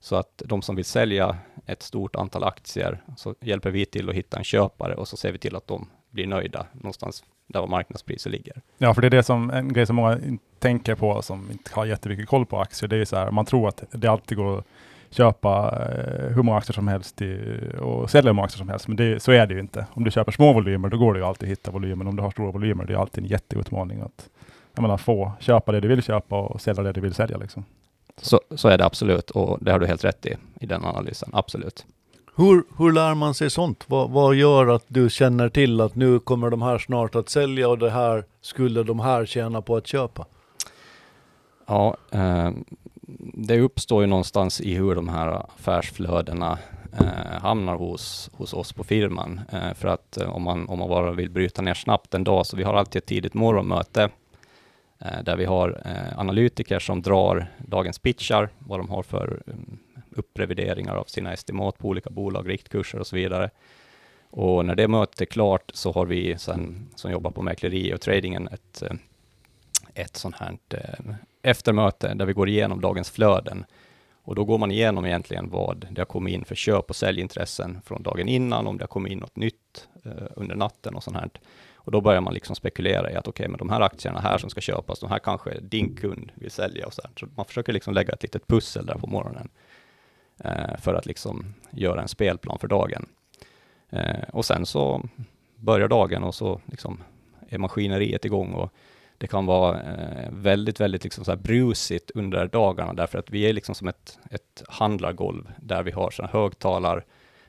Så 0.00 0.16
att 0.16 0.42
de 0.44 0.62
som 0.62 0.76
vill 0.76 0.84
sälja 0.84 1.36
ett 1.66 1.82
stort 1.82 2.16
antal 2.16 2.44
aktier, 2.44 3.02
så 3.16 3.34
hjälper 3.40 3.70
vi 3.70 3.84
till 3.84 4.08
att 4.08 4.14
hitta 4.14 4.38
en 4.38 4.44
köpare 4.44 4.94
och 4.94 5.08
så 5.08 5.16
ser 5.16 5.32
vi 5.32 5.38
till 5.38 5.56
att 5.56 5.66
de 5.66 5.88
blir 6.10 6.26
nöjda 6.26 6.66
någonstans 6.72 7.24
där 7.46 7.66
marknadspriset 7.66 8.32
ligger. 8.32 8.60
Ja, 8.78 8.94
för 8.94 9.00
det 9.02 9.08
är 9.08 9.10
det 9.10 9.22
som, 9.22 9.50
en 9.50 9.72
grej 9.72 9.86
som 9.86 9.96
många 9.96 10.20
tänker 10.58 10.94
på 10.94 11.22
som 11.22 11.50
inte 11.50 11.70
har 11.74 11.86
jättemycket 11.86 12.26
koll 12.26 12.46
på 12.46 12.58
aktier. 12.58 12.88
Det 12.88 12.96
är 12.96 13.04
så 13.04 13.16
här, 13.16 13.30
man 13.30 13.44
tror 13.44 13.68
att 13.68 13.84
det 13.90 14.08
alltid 14.08 14.38
går 14.38 14.58
att 14.58 14.66
köpa 15.12 15.78
eh, 15.88 16.34
hur 16.34 16.42
många 16.42 16.58
aktier 16.58 16.74
som 16.74 16.88
helst 16.88 17.22
i, 17.22 17.58
och 17.80 18.10
sälja 18.10 18.28
hur 18.28 18.34
många 18.34 18.46
aktier 18.46 18.58
som 18.58 18.68
helst. 18.68 18.88
Men 18.88 18.96
det, 18.96 19.22
så 19.22 19.32
är 19.32 19.46
det 19.46 19.54
ju 19.54 19.60
inte. 19.60 19.86
Om 19.92 20.04
du 20.04 20.10
köper 20.10 20.32
små 20.32 20.52
volymer, 20.52 20.88
då 20.88 20.98
går 20.98 21.14
det 21.14 21.20
ju 21.20 21.26
alltid 21.26 21.48
att 21.48 21.52
hitta 21.52 21.70
volymer. 21.70 22.08
Om 22.08 22.16
du 22.16 22.22
har 22.22 22.30
stora 22.30 22.50
volymer, 22.50 22.84
det 22.84 22.92
är 22.92 22.96
alltid 22.96 23.24
en 23.24 23.30
jätteutmaning 23.30 24.00
att 24.00 24.28
jag 24.74 24.82
menar, 24.82 24.96
få 24.96 25.32
köpa 25.40 25.72
det 25.72 25.80
du 25.80 25.88
vill 25.88 26.02
köpa 26.02 26.40
och 26.40 26.60
sälja 26.60 26.82
det 26.82 26.92
du 26.92 27.00
vill 27.00 27.14
sälja. 27.14 27.36
Liksom. 27.36 27.64
Så, 28.16 28.40
så 28.50 28.68
är 28.68 28.78
det 28.78 28.84
absolut 28.84 29.30
och 29.30 29.58
det 29.60 29.72
har 29.72 29.78
du 29.78 29.86
helt 29.86 30.04
rätt 30.04 30.26
i, 30.26 30.36
i 30.60 30.66
den 30.66 30.84
analysen. 30.84 31.30
Absolut. 31.32 31.86
Hur, 32.36 32.64
hur 32.78 32.92
lär 32.92 33.14
man 33.14 33.34
sig 33.34 33.50
sånt? 33.50 33.84
Vad, 33.86 34.10
vad 34.10 34.34
gör 34.34 34.66
att 34.66 34.84
du 34.88 35.10
känner 35.10 35.48
till 35.48 35.80
att 35.80 35.94
nu 35.94 36.18
kommer 36.18 36.50
de 36.50 36.62
här 36.62 36.78
snart 36.78 37.14
att 37.14 37.28
sälja 37.28 37.68
och 37.68 37.78
det 37.78 37.90
här 37.90 38.24
skulle 38.40 38.82
de 38.82 39.00
här 39.00 39.26
tjäna 39.26 39.62
på 39.62 39.76
att 39.76 39.86
köpa? 39.86 40.26
Ja, 41.66 41.96
eh, 42.10 42.50
det 43.34 43.60
uppstår 43.60 44.02
ju 44.02 44.06
någonstans 44.06 44.60
i 44.60 44.74
hur 44.74 44.94
de 44.94 45.08
här 45.08 45.28
affärsflödena 45.28 46.58
eh, 47.00 47.40
hamnar 47.40 47.76
hos, 47.76 48.30
hos 48.32 48.54
oss 48.54 48.72
på 48.72 48.84
firman. 48.84 49.40
Eh, 49.52 49.74
för 49.74 49.88
att 49.88 50.16
eh, 50.16 50.34
om, 50.34 50.42
man, 50.42 50.68
om 50.68 50.78
man 50.78 50.88
bara 50.88 51.12
vill 51.12 51.30
bryta 51.30 51.62
ner 51.62 51.74
snabbt 51.74 52.14
en 52.14 52.24
dag, 52.24 52.46
så 52.46 52.56
vi 52.56 52.62
har 52.62 52.74
alltid 52.74 53.02
ett 53.02 53.06
tidigt 53.06 53.34
morgonmöte 53.34 54.10
eh, 54.98 55.22
där 55.24 55.36
vi 55.36 55.44
har 55.44 55.82
eh, 55.84 56.18
analytiker 56.18 56.78
som 56.78 57.02
drar 57.02 57.46
dagens 57.58 57.98
pitchar, 57.98 58.48
vad 58.58 58.78
de 58.78 58.90
har 58.90 59.02
för 59.02 59.42
um, 59.46 59.78
upprevideringar 60.10 60.96
av 60.96 61.04
sina 61.04 61.32
estimat 61.32 61.78
på 61.78 61.88
olika 61.88 62.10
bolag, 62.10 62.48
riktkurser 62.48 62.98
och 62.98 63.06
så 63.06 63.16
vidare. 63.16 63.50
Och 64.30 64.64
när 64.64 64.74
det 64.74 64.88
mötet 64.88 65.20
är 65.20 65.24
klart 65.24 65.70
så 65.74 65.92
har 65.92 66.06
vi 66.06 66.38
sen, 66.38 66.90
som 66.94 67.12
jobbar 67.12 67.30
på 67.30 67.42
mäkleri 67.42 67.94
och 67.94 68.00
tradingen 68.00 68.48
ett, 68.48 68.82
eh, 68.82 68.96
ett 69.94 70.16
sånt 70.16 70.34
här 70.36 70.58
eh, 70.70 71.14
eftermöte 71.42 72.14
där 72.14 72.26
vi 72.26 72.32
går 72.32 72.48
igenom 72.48 72.80
dagens 72.80 73.10
flöden. 73.10 73.64
Och 74.24 74.34
då 74.34 74.44
går 74.44 74.58
man 74.58 74.70
igenom 74.70 75.06
egentligen 75.06 75.50
vad 75.50 75.86
det 75.90 76.00
har 76.00 76.06
kommit 76.06 76.34
in 76.34 76.44
för 76.44 76.54
köp 76.54 76.90
och 76.90 76.96
säljintressen 76.96 77.80
från 77.84 78.02
dagen 78.02 78.28
innan, 78.28 78.66
om 78.66 78.78
det 78.78 78.82
har 78.82 78.88
kommit 78.88 79.12
in 79.12 79.18
något 79.18 79.36
nytt 79.36 79.88
eh, 80.04 80.26
under 80.36 80.54
natten 80.54 80.94
och 80.94 81.02
sånt 81.02 81.16
här. 81.16 81.30
Och 81.84 81.92
då 81.92 82.00
börjar 82.00 82.20
man 82.20 82.34
liksom 82.34 82.56
spekulera 82.56 83.10
i 83.10 83.14
att 83.14 83.28
okej, 83.28 83.44
okay, 83.44 83.48
men 83.48 83.58
de 83.58 83.70
här 83.70 83.80
aktierna 83.80 84.20
här 84.20 84.38
som 84.38 84.50
ska 84.50 84.60
köpas, 84.60 85.00
de 85.00 85.10
här 85.10 85.18
kanske 85.18 85.60
din 85.60 85.96
kund 85.96 86.32
vill 86.34 86.50
sälja 86.50 86.86
och 86.86 86.94
så 86.94 87.02
här. 87.04 87.10
Så 87.20 87.26
man 87.36 87.44
försöker 87.44 87.72
liksom 87.72 87.94
lägga 87.94 88.12
ett 88.12 88.22
litet 88.22 88.46
pussel 88.46 88.86
där 88.86 88.94
på 88.94 89.06
morgonen 89.06 89.48
eh, 90.44 90.76
för 90.78 90.94
att 90.94 91.06
liksom 91.06 91.54
göra 91.70 92.02
en 92.02 92.08
spelplan 92.08 92.58
för 92.58 92.68
dagen. 92.68 93.06
Eh, 93.90 94.22
och 94.32 94.44
sen 94.44 94.66
så 94.66 95.08
börjar 95.56 95.88
dagen 95.88 96.22
och 96.22 96.34
så 96.34 96.60
liksom 96.66 97.02
är 97.48 97.58
maskineriet 97.58 98.24
igång 98.24 98.52
och 98.52 98.72
det 99.22 99.28
kan 99.28 99.46
vara 99.46 99.80
eh, 99.80 100.28
väldigt, 100.30 100.80
väldigt 100.80 101.04
liksom 101.04 101.24
så 101.24 101.30
här 101.30 101.38
brusigt 101.38 102.10
under 102.10 102.46
dagarna, 102.46 102.92
därför 102.92 103.18
att 103.18 103.30
vi 103.30 103.48
är 103.48 103.52
liksom 103.52 103.74
som 103.74 103.88
ett, 103.88 104.18
ett 104.30 104.62
handlargolv, 104.68 105.52
där 105.58 105.82
vi 105.82 105.90
har 105.90 106.10
såna 106.10 106.28
högtalar, 106.28 107.04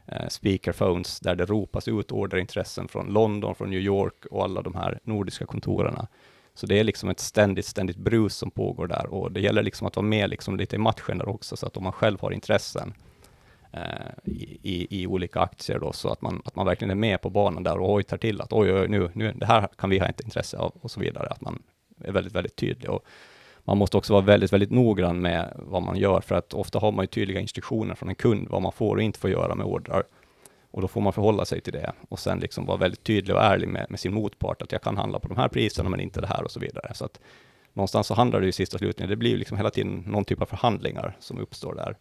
eh, 0.06 0.28
speakerphones, 0.28 1.20
där 1.20 1.36
det 1.36 1.46
ropas 1.46 1.88
ut 1.88 2.12
orderintressen 2.12 2.88
från 2.88 3.14
London, 3.14 3.56
från 3.56 3.70
New 3.70 3.80
York 3.80 4.26
och 4.32 4.44
alla 4.44 4.62
de 4.62 4.76
här 4.76 5.00
nordiska 5.04 5.46
kontorerna. 5.46 6.08
Så 6.54 6.66
det 6.66 6.80
är 6.80 6.84
liksom 6.84 7.10
ett 7.10 7.20
ständigt, 7.20 7.66
ständigt 7.66 7.98
brus 7.98 8.36
som 8.36 8.52
pågår 8.52 8.88
där 8.88 9.14
och 9.14 9.32
det 9.32 9.42
gäller 9.42 9.64
liksom 9.64 9.88
att 9.88 9.96
vara 9.96 10.06
med 10.06 10.30
liksom 10.30 10.58
lite 10.58 10.76
i 10.76 10.80
matchen 10.80 11.18
där 11.18 11.30
också, 11.30 11.58
så 11.58 11.68
att 11.68 11.78
om 11.78 11.84
man 11.84 11.94
själv 11.94 12.22
har 12.22 12.32
intressen 12.32 12.94
Eh, 13.74 14.32
i, 14.32 14.60
i, 14.64 15.02
i, 15.02 15.08
olika 15.08 15.40
aktier 15.40 15.80
då, 15.80 15.94
så 15.94 16.10
att 16.10 16.22
man, 16.22 16.42
att 16.46 16.56
man 16.56 16.66
verkligen 16.66 16.92
är 16.92 16.96
med 16.96 17.22
på 17.22 17.30
banan 17.30 17.64
där 17.64 17.78
och 17.78 17.88
hojtar 17.88 18.18
till 18.18 18.42
att 18.42 18.54
oj, 18.54 18.74
oj, 18.74 18.88
nu, 18.88 19.10
nu, 19.14 19.34
det 19.36 19.46
här 19.46 19.68
kan 19.78 19.90
vi 19.90 20.00
ha 20.00 20.08
ett 20.08 20.22
intresse 20.22 20.58
av 20.58 20.74
och 20.82 20.92
så 20.92 21.00
vidare, 21.00 21.28
att 21.28 21.42
man 21.42 21.64
är 22.04 22.12
väldigt, 22.12 22.36
väldigt 22.36 22.56
tydlig. 22.56 22.90
Och 22.90 23.06
man 23.64 23.78
måste 23.78 23.98
också 23.98 24.14
vara 24.14 24.26
väldigt, 24.26 24.54
väldigt 24.54 24.72
noggrann 24.72 25.22
med 25.22 25.54
vad 25.56 25.84
man 25.84 25.98
gör, 25.98 26.22
för 26.22 26.36
att 26.36 26.54
ofta 26.54 26.80
har 26.80 26.92
man 26.92 27.04
ju 27.04 27.08
tydliga 27.08 27.40
instruktioner 27.40 27.96
från 27.96 28.10
en 28.10 28.16
kund, 28.16 28.48
vad 28.50 28.62
man 28.62 28.72
får 28.72 28.96
och 28.96 29.02
inte 29.02 29.20
får 29.20 29.30
göra 29.30 29.56
med 29.56 29.66
ordrar. 29.66 30.04
Och 30.72 30.82
då 30.82 30.88
får 30.88 31.02
man 31.02 31.14
förhålla 31.14 31.46
sig 31.46 31.62
till 31.62 31.74
det 31.74 31.94
och 32.10 32.20
sen 32.20 32.40
liksom 32.40 32.66
vara 32.66 32.78
väldigt 32.78 33.04
tydlig 33.04 33.36
och 33.36 33.44
ärlig 33.44 33.68
med, 33.68 33.86
med 33.90 34.00
sin 34.00 34.14
motpart, 34.14 34.62
att 34.62 34.72
jag 34.72 34.82
kan 34.82 34.98
handla 34.98 35.20
på 35.20 35.28
de 35.28 35.38
här 35.38 35.48
priserna, 35.48 35.90
men 35.90 36.00
inte 36.00 36.22
det 36.22 36.28
här 36.28 36.44
och 36.44 36.52
så 36.52 36.60
vidare. 36.60 36.94
Så 36.94 37.06
att 37.06 37.20
någonstans 37.74 38.08
så 38.08 38.14
handlar 38.14 38.42
det 38.42 38.48
i 38.48 38.52
sista 38.52 38.78
slutningen, 38.78 39.10
det 39.10 39.16
blir 39.16 39.32
ju 39.32 39.38
liksom 39.38 39.58
hela 39.58 39.70
tiden 39.70 40.04
någon 40.08 40.26
typ 40.26 40.42
av 40.42 40.46
förhandlingar 40.46 41.18
som 41.20 41.40
uppstår 41.40 41.76
där 41.76 41.96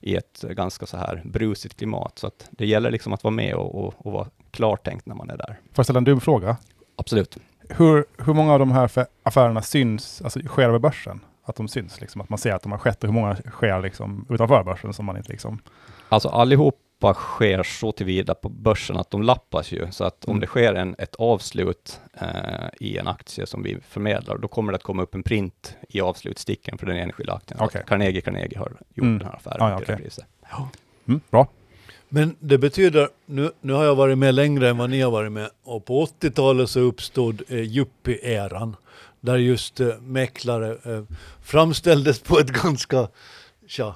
i 0.00 0.16
ett 0.16 0.40
ganska 0.40 0.86
så 0.86 0.96
här 0.96 1.22
brusigt 1.24 1.76
klimat. 1.76 2.18
Så 2.18 2.26
att 2.26 2.48
det 2.50 2.66
gäller 2.66 2.90
liksom 2.90 3.12
att 3.12 3.24
vara 3.24 3.34
med 3.34 3.54
och, 3.54 3.74
och, 3.74 4.06
och 4.06 4.12
vara 4.12 4.26
klartänkt 4.50 5.06
när 5.06 5.14
man 5.14 5.30
är 5.30 5.36
där. 5.36 5.46
Får 5.46 5.74
jag 5.76 5.86
ställa 5.86 5.98
en 5.98 6.04
dum 6.04 6.20
fråga? 6.20 6.56
Absolut. 6.96 7.36
Hur, 7.68 8.04
hur 8.18 8.34
många 8.34 8.52
av 8.52 8.58
de 8.58 8.72
här 8.72 9.06
affärerna 9.22 9.62
syns, 9.62 10.22
alltså 10.22 10.40
sker 10.40 10.68
över 10.68 10.78
börsen? 10.78 11.20
Att 11.44 11.56
de 11.56 11.68
syns, 11.68 12.00
liksom, 12.00 12.20
att 12.20 12.28
man 12.28 12.38
ser 12.38 12.52
att 12.52 12.62
de 12.62 12.72
har 12.72 12.78
skett 12.78 13.04
och 13.04 13.08
hur 13.08 13.14
många 13.14 13.36
sker 13.36 13.82
liksom 13.82 14.26
utanför 14.28 14.64
börsen 14.64 14.92
som 14.92 15.06
man 15.06 15.16
inte 15.16 15.32
liksom... 15.32 15.58
Alltså 16.08 16.28
allihopa 17.00 17.14
sker 17.14 17.62
så 17.62 17.92
tillvida 17.92 18.34
på 18.34 18.48
börsen 18.48 18.96
att 18.96 19.10
de 19.10 19.22
lappas 19.22 19.72
ju, 19.72 19.90
så 19.90 20.04
att 20.04 20.24
om 20.24 20.30
mm. 20.30 20.40
det 20.40 20.46
sker 20.46 20.74
en, 20.74 20.94
ett 20.98 21.14
avslut 21.14 22.00
eh, 22.20 22.68
i 22.80 22.98
en 22.98 23.08
aktie 23.08 23.46
som 23.46 23.62
vi 23.62 23.78
förmedlar, 23.88 24.38
då 24.38 24.48
kommer 24.48 24.72
det 24.72 24.76
att 24.76 24.82
komma 24.82 25.02
upp 25.02 25.14
en 25.14 25.22
print 25.22 25.76
i 25.88 26.00
avslutsticken 26.00 26.78
för 26.78 26.86
den 26.86 26.96
enskilda 26.96 27.32
aktien. 27.32 27.60
Okay. 27.60 27.82
Carnegie 27.86 28.20
Carnegie 28.20 28.58
har 28.58 28.72
gjort 28.94 29.04
mm. 29.04 29.18
den 29.18 29.28
här 29.28 29.36
affären. 29.36 29.62
Ah, 29.62 29.70
ja, 29.70 29.78
okay. 29.78 29.98
ja. 30.50 30.68
Mm, 31.08 31.20
bra. 31.30 31.46
Men 32.12 32.36
det 32.40 32.58
betyder, 32.58 33.08
nu, 33.26 33.50
nu 33.60 33.72
har 33.72 33.84
jag 33.84 33.94
varit 33.94 34.18
med 34.18 34.34
längre 34.34 34.68
än 34.68 34.78
vad 34.78 34.90
ni 34.90 35.00
har 35.00 35.10
varit 35.10 35.32
med 35.32 35.50
och 35.64 35.84
på 35.84 36.06
80-talet 36.06 36.70
så 36.70 36.80
uppstod 36.80 37.42
eh, 37.48 37.58
yuppie-eran 37.58 38.76
där 39.20 39.36
just 39.36 39.80
eh, 39.80 40.00
mäklare 40.00 40.70
eh, 40.84 41.02
framställdes 41.42 42.20
på 42.20 42.38
ett 42.38 42.50
ganska 42.62 43.08
tja, 43.66 43.94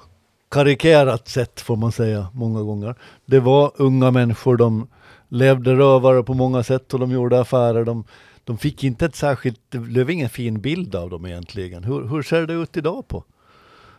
karikerat 0.55 1.27
sätt 1.27 1.61
får 1.61 1.75
man 1.75 1.91
säga 1.91 2.27
många 2.33 2.61
gånger. 2.61 2.95
Det 3.25 3.39
var 3.39 3.71
unga 3.75 4.11
människor, 4.11 4.57
de 4.57 4.87
levde 5.29 5.75
rövare 5.75 6.23
på 6.23 6.33
många 6.33 6.63
sätt 6.63 6.93
och 6.93 6.99
de 6.99 7.11
gjorde 7.11 7.39
affärer. 7.39 7.85
De, 7.85 8.03
de 8.43 8.57
fick 8.57 8.83
inte 8.83 9.05
ett 9.05 9.15
särskilt, 9.15 9.59
det 9.69 9.77
blev 9.77 10.09
ingen 10.09 10.29
fin 10.29 10.61
bild 10.61 10.95
av 10.95 11.09
dem 11.09 11.25
egentligen. 11.25 11.83
Hur, 11.83 12.07
hur 12.07 12.21
ser 12.21 12.47
det 12.47 12.53
ut 12.53 12.77
idag 12.77 13.07
på? 13.07 13.23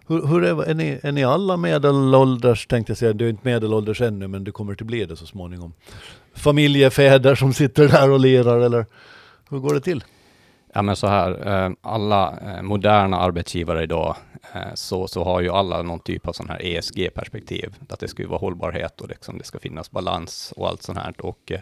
Hur, 0.06 0.26
hur 0.26 0.44
är, 0.44 0.62
är, 0.62 0.74
ni, 0.74 1.00
är 1.02 1.12
ni 1.12 1.24
alla 1.24 1.56
medelålders, 1.56 2.66
tänkte 2.66 2.90
jag 2.90 2.98
säga, 2.98 3.12
du 3.12 3.24
är 3.24 3.30
inte 3.30 3.48
medelålders 3.48 4.00
ännu 4.00 4.28
men 4.28 4.44
du 4.44 4.52
kommer 4.52 4.74
till 4.74 4.86
bli 4.86 5.04
det 5.04 5.16
så 5.16 5.26
småningom. 5.26 5.72
Familjefäder 6.34 7.34
som 7.34 7.52
sitter 7.52 7.88
där 7.88 8.10
och 8.10 8.20
lirar 8.20 8.60
eller 8.60 8.86
hur 9.50 9.58
går 9.58 9.74
det 9.74 9.80
till? 9.80 10.04
Ja 10.76 10.82
men 10.82 10.96
så 10.96 11.06
här, 11.06 11.48
eh, 11.48 11.72
alla 11.80 12.38
eh, 12.40 12.62
moderna 12.62 13.18
arbetsgivare 13.18 13.82
idag, 13.82 14.16
eh, 14.54 14.74
så, 14.74 15.08
så 15.08 15.24
har 15.24 15.40
ju 15.40 15.50
alla 15.50 15.82
någon 15.82 16.00
typ 16.00 16.28
av 16.28 16.32
sån 16.32 16.48
här 16.48 16.62
ESG-perspektiv, 16.62 17.74
att 17.88 18.00
det 18.00 18.08
ska 18.08 18.22
ju 18.22 18.28
vara 18.28 18.38
hållbarhet 18.38 19.00
och 19.00 19.08
liksom 19.08 19.38
det 19.38 19.44
ska 19.44 19.58
finnas 19.58 19.90
balans 19.90 20.52
och 20.56 20.68
allt 20.68 20.82
sånt 20.82 20.98
här. 20.98 21.14
Och 21.18 21.52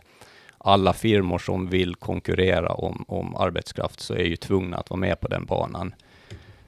alla 0.59 0.93
firmor 0.93 1.39
som 1.39 1.69
vill 1.69 1.95
konkurrera 1.95 2.73
om, 2.73 3.05
om 3.09 3.37
arbetskraft 3.37 4.01
så 4.01 4.15
är 4.15 4.25
ju 4.25 4.37
tvungna 4.37 4.77
att 4.77 4.91
vara 4.91 5.01
med 5.01 5.21
på 5.21 5.29
den 5.29 5.45
banan. 5.45 5.95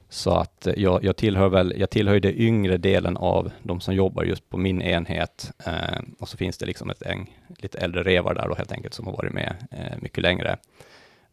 Så 0.09 0.31
att 0.31 0.67
jag, 0.77 1.03
jag 1.03 1.15
tillhör 1.15 1.49
väl, 1.49 1.73
jag 1.77 1.89
tillhör 1.89 2.19
den 2.19 2.35
yngre 2.35 2.77
delen 2.77 3.17
av 3.17 3.51
de 3.63 3.79
som 3.79 3.95
jobbar 3.95 4.23
just 4.23 4.49
på 4.49 4.57
min 4.57 4.81
enhet. 4.81 5.51
Eh, 5.65 5.99
och 6.19 6.29
så 6.29 6.37
finns 6.37 6.57
det 6.57 6.65
liksom 6.65 6.89
ett 6.89 7.05
gäng 7.05 7.37
lite 7.47 7.77
äldre 7.77 8.03
revar 8.03 8.33
där 8.33 8.47
då 8.47 8.55
helt 8.55 8.71
enkelt 8.71 8.93
som 8.93 9.05
har 9.05 9.13
varit 9.13 9.33
med 9.33 9.55
eh, 9.71 9.97
mycket 10.01 10.23
längre. 10.23 10.57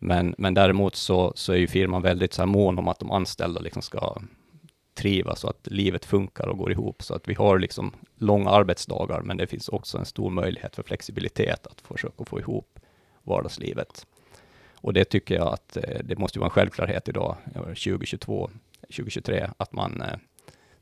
Men, 0.07 0.35
men 0.39 0.55
däremot 0.55 0.97
så, 0.97 1.33
så 1.37 1.53
är 1.53 1.57
ju 1.57 1.67
firman 1.67 2.03
väldigt 2.03 2.33
så 2.33 2.43
här 2.43 2.47
mån 2.47 2.79
om 2.79 2.89
att 2.89 2.99
de 2.99 3.11
anställda 3.11 3.61
liksom 3.61 3.83
ska 3.83 4.17
trivas 4.95 5.45
och 5.45 5.51
att 5.51 5.67
livet 5.67 6.05
funkar 6.05 6.47
och 6.47 6.59
går 6.59 6.73
ihop. 6.73 7.03
Så 7.03 7.15
att 7.15 7.29
vi 7.29 7.35
har 7.35 7.59
liksom 7.59 7.93
långa 8.17 8.51
arbetsdagar, 8.51 9.21
men 9.21 9.37
det 9.37 9.47
finns 9.47 9.69
också 9.69 9.99
en 9.99 10.05
stor 10.05 10.31
möjlighet 10.31 10.77
för 10.77 10.83
flexibilitet 10.83 11.67
att 11.67 11.81
försöka 11.81 12.25
få 12.25 12.41
ihop 12.41 12.79
vardagslivet. 13.23 14.07
Och 14.75 14.93
det 14.93 15.05
tycker 15.05 15.35
jag 15.35 15.53
att 15.53 15.77
eh, 15.77 16.01
det 16.05 16.19
måste 16.19 16.39
vara 16.39 16.47
en 16.47 16.51
självklarhet 16.51 17.09
idag, 17.09 17.37
eh, 17.55 17.61
2022, 17.61 18.51
2023, 18.81 19.51
att 19.57 19.73
man 19.73 20.03
eh, 20.03 20.17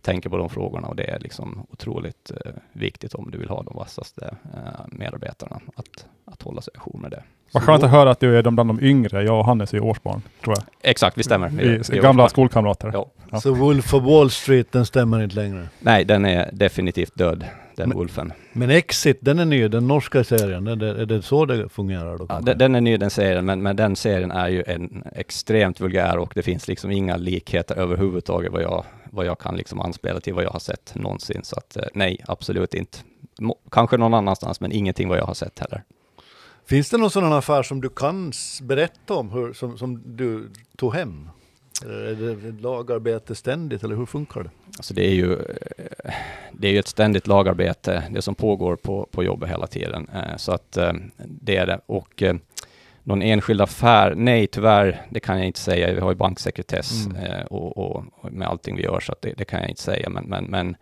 tänker 0.00 0.31
på 0.31 0.37
de 0.37 0.50
frågorna 0.50 0.88
och 0.88 0.97
det 0.97 1.11
är 1.11 1.19
liksom 1.21 1.67
otroligt 1.71 2.31
eh, 2.31 2.52
viktigt 2.73 3.14
om 3.14 3.31
du 3.31 3.38
vill 3.38 3.49
ha 3.49 3.62
de 3.62 3.75
vassaste 3.76 4.37
eh, 4.55 4.87
medarbetarna 4.88 5.61
att, 5.76 6.07
att 6.25 6.43
hålla 6.43 6.61
sig 6.61 6.75
ajour 6.76 6.99
med 6.99 7.11
det. 7.11 7.25
Vad 7.52 7.62
skönt 7.62 7.85
att 7.85 7.90
höra 7.90 8.11
att 8.11 8.21
du 8.21 8.38
är 8.38 8.42
bland 8.42 8.71
de 8.71 8.80
yngre. 8.80 9.25
Jag 9.25 9.38
och 9.38 9.44
Hannes 9.44 9.75
är 9.75 9.80
årsbarn, 9.80 10.23
tror 10.44 10.56
jag. 10.59 10.90
Exakt, 10.90 11.18
vi 11.18 11.23
stämmer. 11.23 11.49
Vi, 11.49 11.82
vi 11.90 11.99
gamla 11.99 12.25
årsbarn. 12.25 12.28
skolkamrater. 12.28 12.90
Ja. 12.94 13.11
Ja. 13.32 13.40
Så 13.40 13.54
Wolf 13.54 13.94
of 13.94 14.04
Wall 14.04 14.30
Street, 14.30 14.73
den 14.73 14.87
stämmer 14.87 15.23
inte 15.23 15.37
längre? 15.37 15.68
Nej, 15.78 16.04
den 16.04 16.25
är 16.25 16.50
definitivt 16.52 17.18
död, 17.18 17.44
den 17.76 17.88
men, 17.88 17.99
Wolfen. 17.99 18.32
Men 18.52 18.71
Exit, 18.71 19.18
den 19.21 19.38
är 19.38 19.44
ny, 19.44 19.68
den 19.68 19.88
norska 19.88 20.25
serien, 20.25 20.66
är 20.66 20.76
det, 20.76 21.00
är 21.02 21.06
det 21.06 21.23
så 21.23 21.44
det 21.44 21.68
fungerar 21.68 22.18
då? 22.18 22.26
Ja, 22.28 22.40
den, 22.40 22.59
den, 22.59 22.75
är 22.75 22.80
ny 22.80 22.97
den 22.97 23.11
serien, 23.11 23.44
men, 23.44 23.62
men 23.62 23.76
den 23.76 23.97
serien 23.97 24.30
är 24.30 24.49
ju 24.49 24.64
en 24.66 25.04
extremt 25.12 25.80
vulgär 25.80 26.18
och 26.18 26.32
det 26.35 26.42
finns 26.42 26.68
liksom 26.68 26.90
inga 26.90 27.16
likheter 27.16 27.75
överhuvudtaget 27.75 28.52
vad 28.52 28.62
jag, 28.62 28.85
vad 29.11 29.26
jag 29.26 29.38
kan 29.38 29.56
liksom 29.56 29.80
anspela 29.80 30.21
till 30.21 30.35
vad 30.35 30.44
jag 30.44 30.50
har 30.50 30.61
sett 30.61 30.92
någonsin. 30.94 31.40
Så 31.44 31.56
att 31.56 31.76
eh, 31.76 31.85
nej, 31.94 32.21
absolut 32.26 32.75
inte. 32.75 32.99
Må, 33.40 33.56
kanske 33.71 33.97
någon 33.97 34.14
annanstans, 34.14 34.61
men 34.61 34.73
ingenting 34.73 35.09
vad 35.09 35.18
jag 35.18 35.26
har 35.26 35.35
sett 35.35 35.59
heller. 35.59 35.82
Finns 36.66 36.90
det 36.90 36.99
någon 36.99 37.11
sån 37.11 37.33
affär 37.33 37.62
som 37.62 37.81
du 37.81 37.88
kan 37.88 38.33
berätta 38.62 39.14
om, 39.14 39.31
hur, 39.31 39.52
som, 39.52 39.78
som 39.78 40.16
du 40.16 40.50
tog 40.76 40.95
hem? 40.95 41.28
Är 41.85 42.14
det 42.14 42.62
lagarbete 42.62 43.35
ständigt 43.35 43.85
eller 43.85 43.97
hur 43.97 44.07
funkar 44.07 44.42
det? 44.42 44.50
Alltså 44.76 44.95
det 44.95 45.07
är 45.07 45.14
ju 45.14 45.33
eh, 45.33 46.12
det 46.52 46.69
är 46.69 46.73
ju 46.73 46.78
ett 46.78 46.88
ständigt 46.88 47.26
lagarbete, 47.26 48.02
det 48.11 48.23
som 48.23 48.35
pågår 48.35 48.76
på, 48.76 49.09
på 49.11 49.25
jobbet 49.25 49.50
hela 49.50 49.66
tiden. 49.66 50.09
Eh, 50.14 50.37
så 50.37 50.52
att 50.52 50.76
eh, 50.76 50.92
det 51.25 51.57
är 51.57 51.66
det. 51.66 51.81
Och 51.87 52.23
någon 53.02 53.23
enskild 53.23 53.61
affär, 53.61 54.14
nej 54.14 54.47
tyvärr, 54.47 55.07
det 55.11 55.21
kan 55.21 55.37
jag 55.37 55.47
inte 55.47 55.61
säga. 55.61 55.95
Vi 55.95 56.00
har 56.00 56.11
ju 56.11 56.16
banksekretess 56.16 57.07
mm. 57.07 57.47
och, 57.47 57.78
och, 57.78 58.04
och, 58.12 58.33
med 58.33 58.49
allting 58.49 58.76
vi 58.76 58.83
gör, 58.83 59.00
så 59.00 59.12
att 59.12 59.23
det, 59.23 59.33
det, 59.33 59.45
kan 59.45 59.61
jag 59.61 59.69
inte 59.69 59.83
säga. 59.83 60.09
Men, 60.09 60.25
men, 60.25 60.45
men 60.45 60.76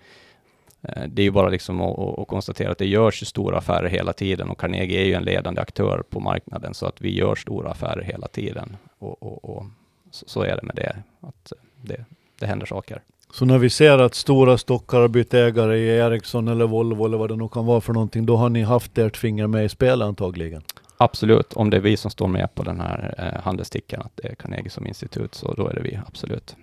det 1.09 1.23
är 1.23 1.25
ju 1.25 1.31
bara 1.31 1.49
liksom 1.49 1.81
att, 1.81 2.19
att 2.19 2.29
konstatera 2.29 2.71
att 2.71 2.79
det 2.79 2.87
görs 2.87 3.27
stora 3.27 3.59
affärer 3.59 3.89
hela 3.89 4.13
tiden 4.13 4.51
och 4.51 4.61
Carnegie 4.61 5.01
är 5.01 5.05
ju 5.05 5.15
en 5.15 5.23
ledande 5.23 5.61
aktör 5.61 6.03
på 6.11 6.21
marknaden, 6.21 6.75
så 6.75 6.87
att 6.87 7.01
vi 7.01 7.15
gör 7.15 7.35
stora 7.35 7.71
affärer 7.71 8.03
hela 8.03 8.29
tiden. 8.29 8.77
Och, 8.99 9.23
och, 9.23 9.57
och 9.57 9.65
så, 10.11 10.25
så, 10.29 10.43
är 10.43 10.57
det 10.57 10.63
med 10.63 10.77
det, 10.77 10.97
att 11.21 11.53
det, 11.83 12.05
det 12.39 12.47
händer 12.47 12.67
saker. 12.67 13.03
Så 13.33 13.45
när 13.45 13.59
vi 13.59 13.71
ser 13.71 13.99
att 13.99 14.15
stora 14.15 14.59
stockar 14.59 15.01
har 15.01 15.09
bytt 15.09 15.35
ägare 15.35 15.79
i 15.79 15.99
Ericsson 15.99 16.49
eller 16.49 16.67
Volvo 16.67 17.05
eller 17.05 17.19
vad 17.19 17.29
det 17.29 17.37
nu 17.37 17.49
kan 17.49 17.67
vara 17.67 17.81
för 17.81 17.93
någonting, 17.93 18.27
då 18.27 18.37
har 18.37 18.49
ni 18.49 18.63
haft 18.63 18.99
ert 18.99 19.17
finger 19.17 19.47
med 19.47 19.65
i 19.65 19.69
spelet 19.69 20.07
antagligen? 20.07 20.63
Absolut, 20.97 21.53
om 21.53 21.71
det 21.71 21.77
är 21.77 21.81
vi 21.81 21.97
som 21.97 22.11
står 22.11 22.29
med 22.29 22.55
på 22.55 22.63
den 22.63 22.81
här 22.81 23.15
eh, 23.19 23.43
handelstickan, 23.43 24.03
att 24.03 24.13
det 24.15 24.29
är 24.29 24.35
Carnegie 24.35 24.71
som 24.71 24.87
institut, 24.87 25.35
så 25.35 25.55
då 25.55 25.69
är 25.69 25.75
det 25.75 25.83
vi, 25.83 26.01
absolut. 26.07 26.57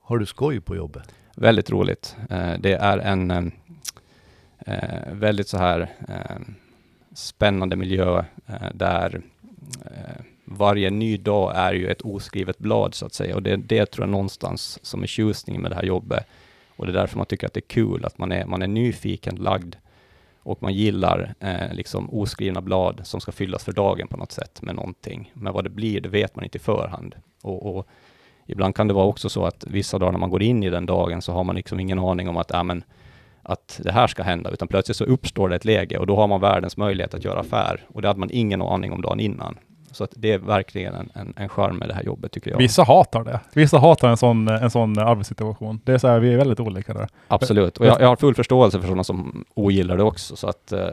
Har 0.00 0.18
du 0.18 0.26
skoj 0.26 0.60
på 0.60 0.76
jobbet? 0.76 1.14
Väldigt 1.38 1.70
roligt. 1.70 2.16
Eh, 2.30 2.52
det 2.58 2.72
är 2.72 2.98
en 2.98 3.30
eh, 3.30 3.44
eh, 4.58 5.12
väldigt 5.12 5.48
så 5.48 5.58
här 5.58 5.80
eh, 6.08 6.36
spännande 7.14 7.76
miljö 7.76 8.24
eh, 8.46 8.68
där 8.74 9.20
eh, 9.84 10.24
varje 10.44 10.90
ny 10.90 11.16
dag 11.16 11.52
är 11.56 11.72
ju 11.72 11.88
ett 11.88 12.00
oskrivet 12.00 12.58
blad 12.58 12.94
så 12.94 13.06
att 13.06 13.14
säga 13.14 13.34
och 13.34 13.42
det, 13.42 13.56
det 13.56 13.86
tror 13.86 14.06
jag 14.06 14.10
någonstans 14.10 14.78
som 14.82 15.02
är 15.02 15.06
tjusningen 15.06 15.62
med 15.62 15.70
det 15.70 15.74
här 15.74 15.82
jobbet. 15.82 16.26
Och 16.76 16.86
det 16.86 16.92
är 16.92 17.00
därför 17.00 17.16
man 17.16 17.26
tycker 17.26 17.46
att 17.46 17.54
det 17.54 17.60
är 17.60 17.68
kul, 17.68 18.04
att 18.04 18.18
man 18.18 18.32
är, 18.32 18.46
man 18.46 18.62
är 18.62 18.66
nyfiken 18.66 19.36
lagd 19.36 19.74
och 20.42 20.62
man 20.62 20.74
gillar 20.74 21.34
eh, 21.40 21.72
liksom 21.74 22.10
oskrivna 22.10 22.60
blad 22.60 23.00
som 23.04 23.20
ska 23.20 23.32
fyllas 23.32 23.64
för 23.64 23.72
dagen 23.72 24.08
på 24.08 24.16
något 24.16 24.32
sätt 24.32 24.62
med 24.62 24.74
någonting. 24.74 25.32
Men 25.34 25.52
vad 25.52 25.64
det 25.64 25.70
blir, 25.70 26.00
det 26.00 26.08
vet 26.08 26.36
man 26.36 26.44
inte 26.44 26.58
i 26.58 26.60
förhand. 26.60 27.14
Och, 27.42 27.76
och 27.76 27.88
ibland 28.46 28.74
kan 28.74 28.88
det 28.88 28.94
vara 28.94 29.06
också 29.06 29.28
så 29.28 29.44
att 29.44 29.64
vissa 29.66 29.98
dagar 29.98 30.12
när 30.12 30.18
man 30.18 30.30
går 30.30 30.42
in 30.42 30.62
i 30.62 30.70
den 30.70 30.86
dagen 30.86 31.22
så 31.22 31.32
har 31.32 31.44
man 31.44 31.56
liksom 31.56 31.80
ingen 31.80 31.98
aning 31.98 32.28
om 32.28 32.36
att, 32.36 32.50
äh, 32.50 32.64
men, 32.64 32.84
att 33.42 33.80
det 33.84 33.92
här 33.92 34.06
ska 34.06 34.22
hända, 34.22 34.50
utan 34.50 34.68
plötsligt 34.68 34.96
så 34.96 35.04
uppstår 35.04 35.48
det 35.48 35.56
ett 35.56 35.64
läge 35.64 35.98
och 35.98 36.06
då 36.06 36.16
har 36.16 36.26
man 36.26 36.40
världens 36.40 36.76
möjlighet 36.76 37.14
att 37.14 37.24
göra 37.24 37.40
affär. 37.40 37.86
Och 37.88 38.02
det 38.02 38.08
hade 38.08 38.20
man 38.20 38.30
ingen 38.32 38.62
aning 38.62 38.92
om 38.92 39.02
dagen 39.02 39.20
innan. 39.20 39.56
Så 39.96 40.04
att 40.04 40.12
det 40.16 40.32
är 40.32 40.38
verkligen 40.38 40.94
en, 40.94 41.10
en, 41.14 41.34
en 41.36 41.48
charm 41.48 41.76
med 41.76 41.88
det 41.88 41.94
här 41.94 42.02
jobbet 42.02 42.32
tycker 42.32 42.50
jag. 42.50 42.58
Vissa 42.58 42.82
hatar 42.82 43.24
det. 43.24 43.40
Vissa 43.54 43.78
hatar 43.78 44.08
en 44.08 44.16
sån, 44.16 44.48
en 44.48 44.70
sån 44.70 44.98
arbetssituation. 44.98 45.80
Det 45.84 45.92
är 45.92 45.98
så 45.98 46.08
här, 46.08 46.18
vi 46.18 46.32
är 46.32 46.36
väldigt 46.36 46.60
olika 46.60 46.94
där. 46.94 47.08
Absolut, 47.28 47.76
och 47.76 47.86
jag, 47.86 48.00
jag 48.00 48.08
har 48.08 48.16
full 48.16 48.34
förståelse 48.34 48.80
för 48.80 48.86
sådana 48.86 49.04
som 49.04 49.44
ogillar 49.54 49.96
det 49.96 50.02
också. 50.02 50.36
Så 50.36 50.48
att, 50.48 50.72
eh, 50.72 50.88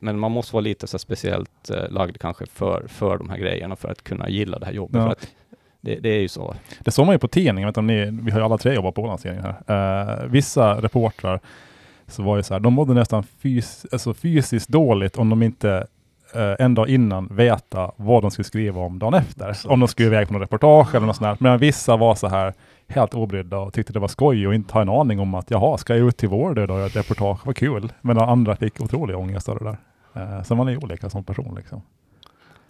men 0.00 0.18
man 0.18 0.32
måste 0.32 0.54
vara 0.54 0.60
lite 0.60 0.86
så 0.86 0.98
speciellt 0.98 1.70
eh, 1.70 1.90
lagd 1.90 2.18
kanske 2.18 2.46
för, 2.46 2.86
för 2.88 3.18
de 3.18 3.30
här 3.30 3.38
grejerna 3.38 3.76
för 3.76 3.88
att 3.88 4.04
kunna 4.04 4.28
gilla 4.28 4.58
det 4.58 4.66
här 4.66 4.72
jobbet. 4.72 5.18
Ja. 5.20 5.51
Det, 5.84 5.94
det, 5.94 6.08
är 6.08 6.20
ju 6.20 6.28
så. 6.28 6.54
Det 6.80 6.90
såg 6.90 7.06
man 7.06 7.14
ju 7.14 7.18
på 7.18 7.28
tidningen, 7.28 7.66
vet 7.66 7.84
ni, 7.84 8.10
vi 8.22 8.30
har 8.30 8.38
ju 8.38 8.44
alla 8.44 8.58
tre 8.58 8.74
jobbat 8.74 8.94
på 8.94 9.02
Ålandstidningen 9.02 9.54
här. 9.66 10.22
Uh, 10.22 10.26
vissa 10.26 10.82
reportrar 10.82 11.40
så 12.06 12.22
var 12.22 12.36
ju 12.36 12.42
så 12.42 12.54
här, 12.54 12.60
de 12.60 12.74
mådde 12.74 12.94
nästan 12.94 13.22
fys 13.22 13.86
alltså 13.92 14.14
fysiskt 14.14 14.68
dåligt 14.68 15.18
om 15.18 15.28
de 15.28 15.42
inte 15.42 15.86
eh, 16.34 16.54
en 16.58 16.74
dag 16.74 16.88
innan 16.88 17.26
veta 17.26 17.92
vad 17.96 18.22
de 18.22 18.30
skulle 18.30 18.44
skriva 18.44 18.80
om 18.80 18.98
dagen 18.98 19.14
efter. 19.14 19.56
Om 19.66 19.80
de 19.80 19.88
skulle 19.88 20.08
iväg 20.08 20.26
på 20.26 20.32
något 20.32 20.42
reportage 20.42 20.94
eller 20.94 21.06
något 21.06 21.16
sånt 21.16 21.28
där. 21.28 21.44
Medan 21.44 21.58
vissa 21.58 21.96
var 21.96 22.14
så 22.14 22.28
här 22.28 22.54
helt 22.88 23.14
obrydda 23.14 23.58
och 23.58 23.74
tyckte 23.74 23.92
det 23.92 23.98
var 23.98 24.08
skoj 24.08 24.46
och 24.46 24.54
inte 24.54 24.74
ha 24.74 24.82
en 24.82 24.88
aning 24.88 25.20
om 25.20 25.34
att 25.34 25.50
jaha, 25.50 25.78
ska 25.78 25.96
jag 25.96 26.08
ut 26.08 26.16
till 26.16 26.28
vår 26.28 26.58
och 26.58 26.78
göra 26.78 26.86
ett 26.86 26.96
reportage? 26.96 27.46
Vad 27.46 27.56
kul. 27.56 27.92
Men 28.00 28.18
andra 28.18 28.56
fick 28.56 28.80
otrolig 28.80 29.16
ångest 29.16 29.48
av 29.48 29.58
det 29.58 29.64
där. 29.64 29.76
Eh, 30.14 30.42
så 30.42 30.54
man 30.54 30.68
är 30.68 30.84
olika 30.84 31.10
som 31.10 31.24
person 31.24 31.54
liksom. 31.56 31.82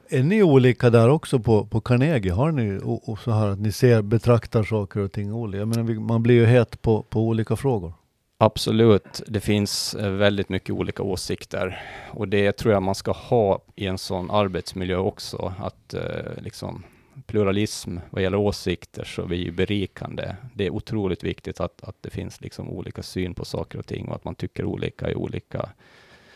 Är 0.09 0.23
ni 0.23 0.43
olika 0.43 0.91
där 0.91 1.09
också 1.09 1.39
på, 1.39 1.67
på 1.67 1.81
Carnegie? 1.81 2.33
Har 2.33 2.53
ni 2.53 2.81
och, 2.85 3.09
och 3.09 3.19
så 3.19 3.31
här 3.31 3.49
att 3.49 3.59
ni 3.59 3.73
ser, 3.73 4.03
betraktar 4.03 4.63
saker 4.63 5.01
och 5.01 5.13
ting 5.13 5.33
olika? 5.33 5.59
Jag 5.59 5.69
menar, 5.69 6.01
man 6.01 6.23
blir 6.23 6.35
ju 6.35 6.47
het 6.47 6.83
på, 6.83 7.03
på 7.03 7.21
olika 7.21 7.57
frågor. 7.57 7.93
Absolut, 8.39 9.23
det 9.27 9.41
finns 9.41 9.95
eh, 9.95 10.11
väldigt 10.11 10.49
mycket 10.49 10.71
olika 10.71 11.03
åsikter 11.03 11.83
och 12.11 12.29
det 12.29 12.53
tror 12.53 12.73
jag 12.73 12.83
man 12.83 12.95
ska 12.95 13.13
ha 13.13 13.63
i 13.77 13.87
en 13.87 13.99
sån 13.99 14.31
arbetsmiljö 14.31 14.97
också, 14.97 15.55
att 15.59 15.95
eh, 15.95 16.43
liksom 16.43 16.83
pluralism 17.27 17.99
vad 18.11 18.23
gäller 18.23 18.39
åsikter 18.39 19.05
så 19.05 19.23
är 19.23 19.35
ju 19.35 19.51
berikande. 19.51 20.37
Det 20.55 20.67
är 20.67 20.71
otroligt 20.71 21.25
viktigt 21.25 21.61
att, 21.61 21.83
att 21.83 21.97
det 22.01 22.11
finns 22.11 22.41
liksom 22.41 22.71
olika 22.71 23.03
syn 23.03 23.35
på 23.35 23.45
saker 23.45 23.79
och 23.79 23.87
ting 23.87 24.09
och 24.09 24.15
att 24.15 24.25
man 24.25 24.35
tycker 24.35 24.65
olika 24.65 25.11
i 25.11 25.15
olika 25.15 25.69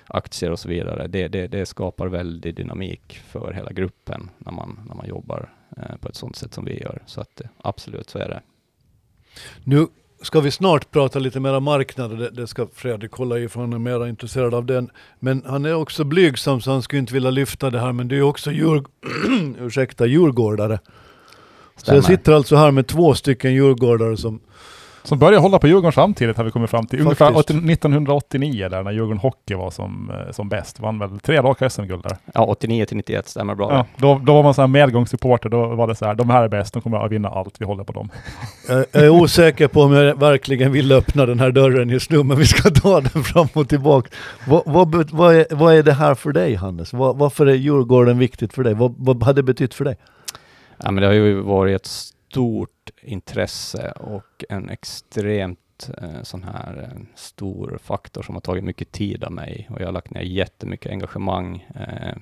aktier 0.09 0.51
och 0.51 0.59
så 0.59 0.69
vidare. 0.69 1.07
Det, 1.07 1.29
det, 1.29 1.47
det 1.47 1.67
skapar 1.67 2.07
väldigt 2.07 2.57
dynamik 2.57 3.21
för 3.29 3.53
hela 3.53 3.73
gruppen 3.73 4.31
när 4.39 4.53
man, 4.53 4.81
när 4.89 4.95
man 4.95 5.09
jobbar 5.09 5.51
eh, 5.77 5.97
på 5.97 6.09
ett 6.09 6.17
sådant 6.17 6.37
sätt 6.37 6.55
som 6.55 6.65
vi 6.65 6.81
gör. 6.81 7.03
Så 7.07 7.21
att 7.21 7.41
eh, 7.41 7.47
absolut 7.59 8.11
så 8.11 8.19
är 8.19 8.29
det. 8.29 8.43
Nu 9.65 9.87
ska 10.23 10.41
vi 10.41 10.51
snart 10.51 10.91
prata 10.91 11.19
lite 11.19 11.41
mera 11.41 11.61
marknader, 11.61 12.17
det, 12.17 12.31
det 12.31 12.47
ska 12.47 12.67
Fredrik 12.75 13.13
hålla 13.13 13.39
i 13.39 13.49
för 13.49 13.61
han 13.61 13.73
är 13.73 13.79
mer 13.79 14.07
intresserad 14.07 14.55
av 14.55 14.67
den. 14.67 14.91
Men 15.19 15.43
han 15.47 15.65
är 15.65 15.75
också 15.75 16.05
blygsam 16.05 16.61
så 16.61 16.71
han 16.71 16.83
skulle 16.83 17.01
inte 17.01 17.15
vilja 17.15 17.31
lyfta 17.31 17.71
det 17.71 17.81
här 17.81 17.93
men 17.93 18.09
det 18.09 18.17
är 18.17 18.23
också 18.23 18.53
djur, 18.53 18.85
ursäkta, 19.61 20.07
djurgårdare. 20.07 20.79
Så 21.77 21.95
jag 21.95 22.05
sitter 22.05 22.33
alltså 22.33 22.57
här 22.57 22.71
med 22.71 22.87
två 22.87 23.15
stycken 23.15 23.55
djurgårdare 23.55 24.17
som 24.17 24.41
som 25.07 25.19
började 25.19 25.43
hålla 25.43 25.59
på 25.59 25.67
Djurgården 25.67 25.93
samtidigt 25.93 26.37
har 26.37 26.45
vi 26.45 26.51
kommit 26.51 26.71
fram 26.71 26.87
till. 26.87 27.01
Ungefär 27.01 27.41
1989 27.41 28.69
där 28.69 28.83
när 28.83 28.93
Djurgården 28.93 29.19
Hockey 29.19 29.55
var 29.55 29.71
som, 29.71 30.11
eh, 30.11 30.33
som 30.33 30.49
bäst. 30.49 30.81
Vann 30.81 30.99
väl 30.99 31.21
tre 31.21 31.43
raka 31.43 31.71
SM-guld 31.71 32.03
där. 32.03 32.17
Ja, 32.35 32.45
89 32.45 32.85
till 32.85 32.97
91 32.97 33.29
stämmer 33.29 33.55
bra. 33.55 33.73
Ja, 33.73 33.87
då, 33.97 34.21
då 34.25 34.35
var 34.35 34.43
man 34.43 34.55
så 34.55 34.63
här 34.63 34.69
medgångssupporter. 34.69 35.49
Då 35.49 35.67
var 35.67 35.87
det 35.87 35.95
så 35.95 36.05
här, 36.05 36.15
de 36.15 36.31
här 36.31 36.43
är 36.43 36.49
bäst, 36.49 36.73
de 36.73 36.83
kommer 36.83 36.99
att 36.99 37.13
vinna 37.13 37.29
allt, 37.29 37.55
vi 37.59 37.65
håller 37.65 37.85
på 37.85 37.93
dem. 37.93 38.11
Jag 38.69 39.03
är 39.05 39.09
osäker 39.09 39.69
på 39.69 39.83
om 39.83 39.93
jag 39.93 40.21
verkligen 40.21 40.73
vill 40.73 40.93
öppna 40.93 41.27
den 41.27 41.41
här 41.41 41.51
dörren 41.51 41.89
just 41.89 42.11
nu, 42.11 42.23
men 42.23 42.37
vi 42.37 42.47
ska 42.47 42.71
ta 42.71 43.01
den 43.01 43.25
fram 43.25 43.49
och 43.53 43.69
tillbaka. 43.69 44.11
Vad, 44.47 44.63
vad, 44.67 45.11
vad, 45.11 45.35
är, 45.35 45.47
vad 45.51 45.75
är 45.75 45.83
det 45.83 45.93
här 45.93 46.15
för 46.15 46.33
dig 46.33 46.55
Hannes? 46.55 46.93
Var, 46.93 47.15
varför 47.15 47.47
är 47.47 47.55
Djurgården 47.55 48.19
viktigt 48.19 48.53
för 48.53 48.65
dig? 48.65 48.75
Vad, 48.75 48.95
vad 48.99 49.23
hade 49.23 49.39
det 49.39 49.43
betytt 49.43 49.75
för 49.75 49.85
dig? 49.85 49.97
Ja, 50.83 50.91
men 50.91 51.01
det 51.01 51.07
har 51.07 51.15
ju 51.15 51.41
varit 51.41 51.77
ett 51.77 51.89
stort 52.31 52.91
intresse 53.03 53.91
och 53.91 54.45
en 54.49 54.71
extremt 54.71 55.91
eh, 56.03 56.23
sån 56.23 56.43
här 56.43 56.91
eh, 56.93 57.03
stor 57.15 57.79
faktor 57.83 58.23
som 58.23 58.35
har 58.35 58.41
tagit 58.41 58.65
mycket 58.65 58.93
tid 58.93 59.25
av 59.25 59.33
mig 59.33 59.69
och 59.71 59.81
jag 59.81 59.87
har 59.87 59.93
lagt 59.93 60.11
ner 60.11 60.21
jättemycket 60.21 60.93
engagemang. 60.93 61.67
Eh, 61.75 62.15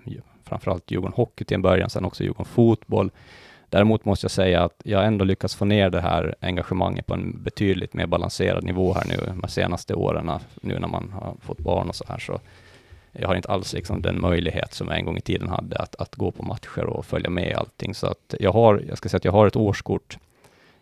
framförallt 0.44 0.90
Djurgården 0.90 1.14
Hockey 1.16 1.44
till 1.44 1.54
en 1.54 1.62
början, 1.62 1.90
sen 1.90 2.04
också 2.04 2.24
Djurgården 2.24 2.52
Fotboll. 2.52 3.10
Däremot 3.68 4.04
måste 4.04 4.24
jag 4.24 4.30
säga 4.30 4.64
att 4.64 4.80
jag 4.84 5.06
ändå 5.06 5.24
lyckats 5.24 5.54
få 5.54 5.64
ner 5.64 5.90
det 5.90 6.00
här 6.00 6.34
engagemanget 6.40 7.06
på 7.06 7.14
en 7.14 7.42
betydligt 7.42 7.94
mer 7.94 8.06
balanserad 8.06 8.64
nivå 8.64 8.92
här 8.92 9.04
nu 9.08 9.40
de 9.40 9.48
senaste 9.48 9.94
åren, 9.94 10.30
nu 10.60 10.78
när 10.78 10.88
man 10.88 11.10
har 11.12 11.34
fått 11.40 11.58
barn 11.58 11.88
och 11.88 11.94
så 11.94 12.04
här. 12.08 12.18
Så 12.18 12.40
jag 13.14 13.28
har 13.28 13.34
inte 13.34 13.48
alls 13.48 13.72
liksom 13.72 14.02
den 14.02 14.20
möjlighet 14.20 14.74
som 14.74 14.88
jag 14.88 14.98
en 14.98 15.04
gång 15.04 15.16
i 15.16 15.20
tiden 15.20 15.48
hade 15.48 15.76
att, 15.76 15.94
att 15.94 16.14
gå 16.14 16.30
på 16.30 16.42
matcher 16.42 16.84
och 16.84 17.06
följa 17.06 17.30
med 17.30 17.48
i 17.48 17.54
allting. 17.54 17.94
Så 17.94 18.06
att 18.06 18.34
jag 18.40 18.52
har, 18.52 18.84
jag 18.88 18.98
ska 18.98 19.08
säga 19.08 19.16
att 19.18 19.24
jag 19.24 19.32
har 19.32 19.46
ett 19.46 19.56
årskort 19.56 20.18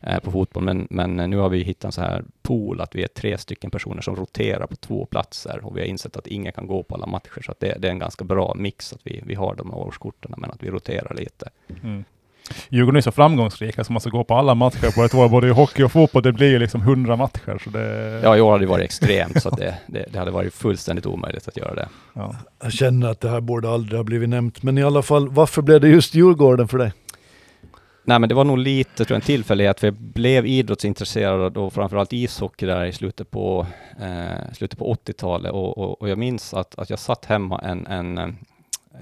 eh, 0.01 0.19
på 0.19 0.31
fotboll, 0.31 0.62
men, 0.62 0.87
men 0.91 1.21
eh, 1.21 1.29
nu 1.29 1.37
har 1.37 1.49
vi 1.49 1.62
hittat 1.62 1.85
en 1.85 1.93
så 1.93 2.01
här 2.01 2.25
pool 2.43 2.81
att 2.81 2.95
vi 2.95 3.03
är 3.03 3.09
tre 3.09 3.39
stycken 3.39 3.71
personer 3.71 4.03
som 4.03 4.17
roterar 4.17 4.67
på 4.67 4.77
två 4.77 5.07
platser 5.07 5.61
och 5.65 5.77
vi 5.77 5.81
har 5.81 5.89
insett 5.89 6.17
att 6.17 6.27
ingen 6.27 6.53
kan 6.53 6.67
gå 6.67 6.83
på 6.83 6.95
alla 6.95 7.07
matcher, 7.07 7.43
så 7.43 7.53
att 7.53 7.61
det, 7.61 7.77
det 7.79 7.89
är 7.89 7.93
en 7.93 7.99
ganska 7.99 8.25
bra 8.25 8.55
mix 8.57 8.93
att 8.93 9.01
vi, 9.03 9.23
vi 9.27 9.35
har 9.35 9.55
de 9.55 9.71
här 9.71 9.79
årskorten, 9.79 10.35
men 10.37 10.51
att 10.51 10.62
vi 10.62 10.71
roterar 10.71 11.15
lite. 11.15 11.49
Mm. 11.83 12.05
Djurgården 12.68 12.96
är 12.96 13.00
så 13.00 13.12
framgångsrika 13.12 13.84
så 13.84 13.92
man 13.92 14.00
ska 14.00 14.11
gå 14.11 14.25
på 14.25 14.34
alla 14.34 14.54
matcher 14.54 14.94
på 14.94 15.04
ett 15.04 15.14
år, 15.14 15.28
både 15.28 15.46
i 15.46 15.50
hockey 15.50 15.82
och 15.82 15.92
fotboll. 15.92 16.22
Det 16.22 16.32
blir 16.32 16.50
ju 16.50 16.58
liksom 16.58 16.80
hundra 16.80 17.16
matcher. 17.16 17.61
Så 17.64 17.70
det... 17.70 18.20
Ja, 18.22 18.37
i 18.37 18.40
år 18.40 18.52
hade 18.52 18.64
det 18.64 18.68
varit 18.68 18.84
extremt, 18.84 19.42
så 19.42 19.49
att 19.49 19.56
det, 19.56 19.75
det, 19.87 20.06
det, 20.12 20.18
hade 20.18 20.30
varit 20.30 20.54
fullständigt 20.54 21.06
omöjligt 21.06 21.49
att 21.49 21.56
göra 21.56 21.75
det. 21.75 21.88
Ja. 22.12 22.37
Jag 22.62 22.72
känner 22.72 23.08
att 23.08 23.20
det 23.20 23.28
här 23.28 23.40
borde 23.40 23.70
aldrig 23.70 23.99
ha 23.99 24.04
blivit 24.04 24.28
nämnt, 24.28 24.62
men 24.62 24.78
i 24.78 24.82
alla 24.82 25.02
fall, 25.02 25.28
varför 25.28 25.62
blev 25.62 25.80
det 25.80 25.88
just 25.88 26.14
Djurgården 26.14 26.68
för 26.68 26.78
dig? 26.78 26.92
Nej, 28.04 28.18
men 28.18 28.28
det 28.28 28.34
var 28.34 28.44
nog 28.44 28.58
lite, 28.58 29.04
tror 29.04 29.14
jag, 29.14 29.20
en 29.20 29.26
tillfällighet, 29.26 29.80
för 29.80 29.87
jag 29.87 29.94
blev 29.94 30.46
idrottsintresserad 30.46 31.56
och 31.56 31.72
framförallt 31.72 32.12
ishockey 32.12 32.66
där 32.66 32.84
i 32.84 32.92
slutet 32.92 33.30
på, 33.30 33.66
eh, 34.00 34.52
slutet 34.52 34.78
på 34.78 34.94
80-talet 34.94 35.52
och, 35.52 35.78
och, 35.78 36.02
och, 36.02 36.08
jag 36.08 36.18
minns 36.18 36.54
att, 36.54 36.78
att 36.78 36.90
jag 36.90 36.99
satt 36.99 37.25
hemma 37.25 37.58
en, 37.58 37.87
en, 37.87 38.18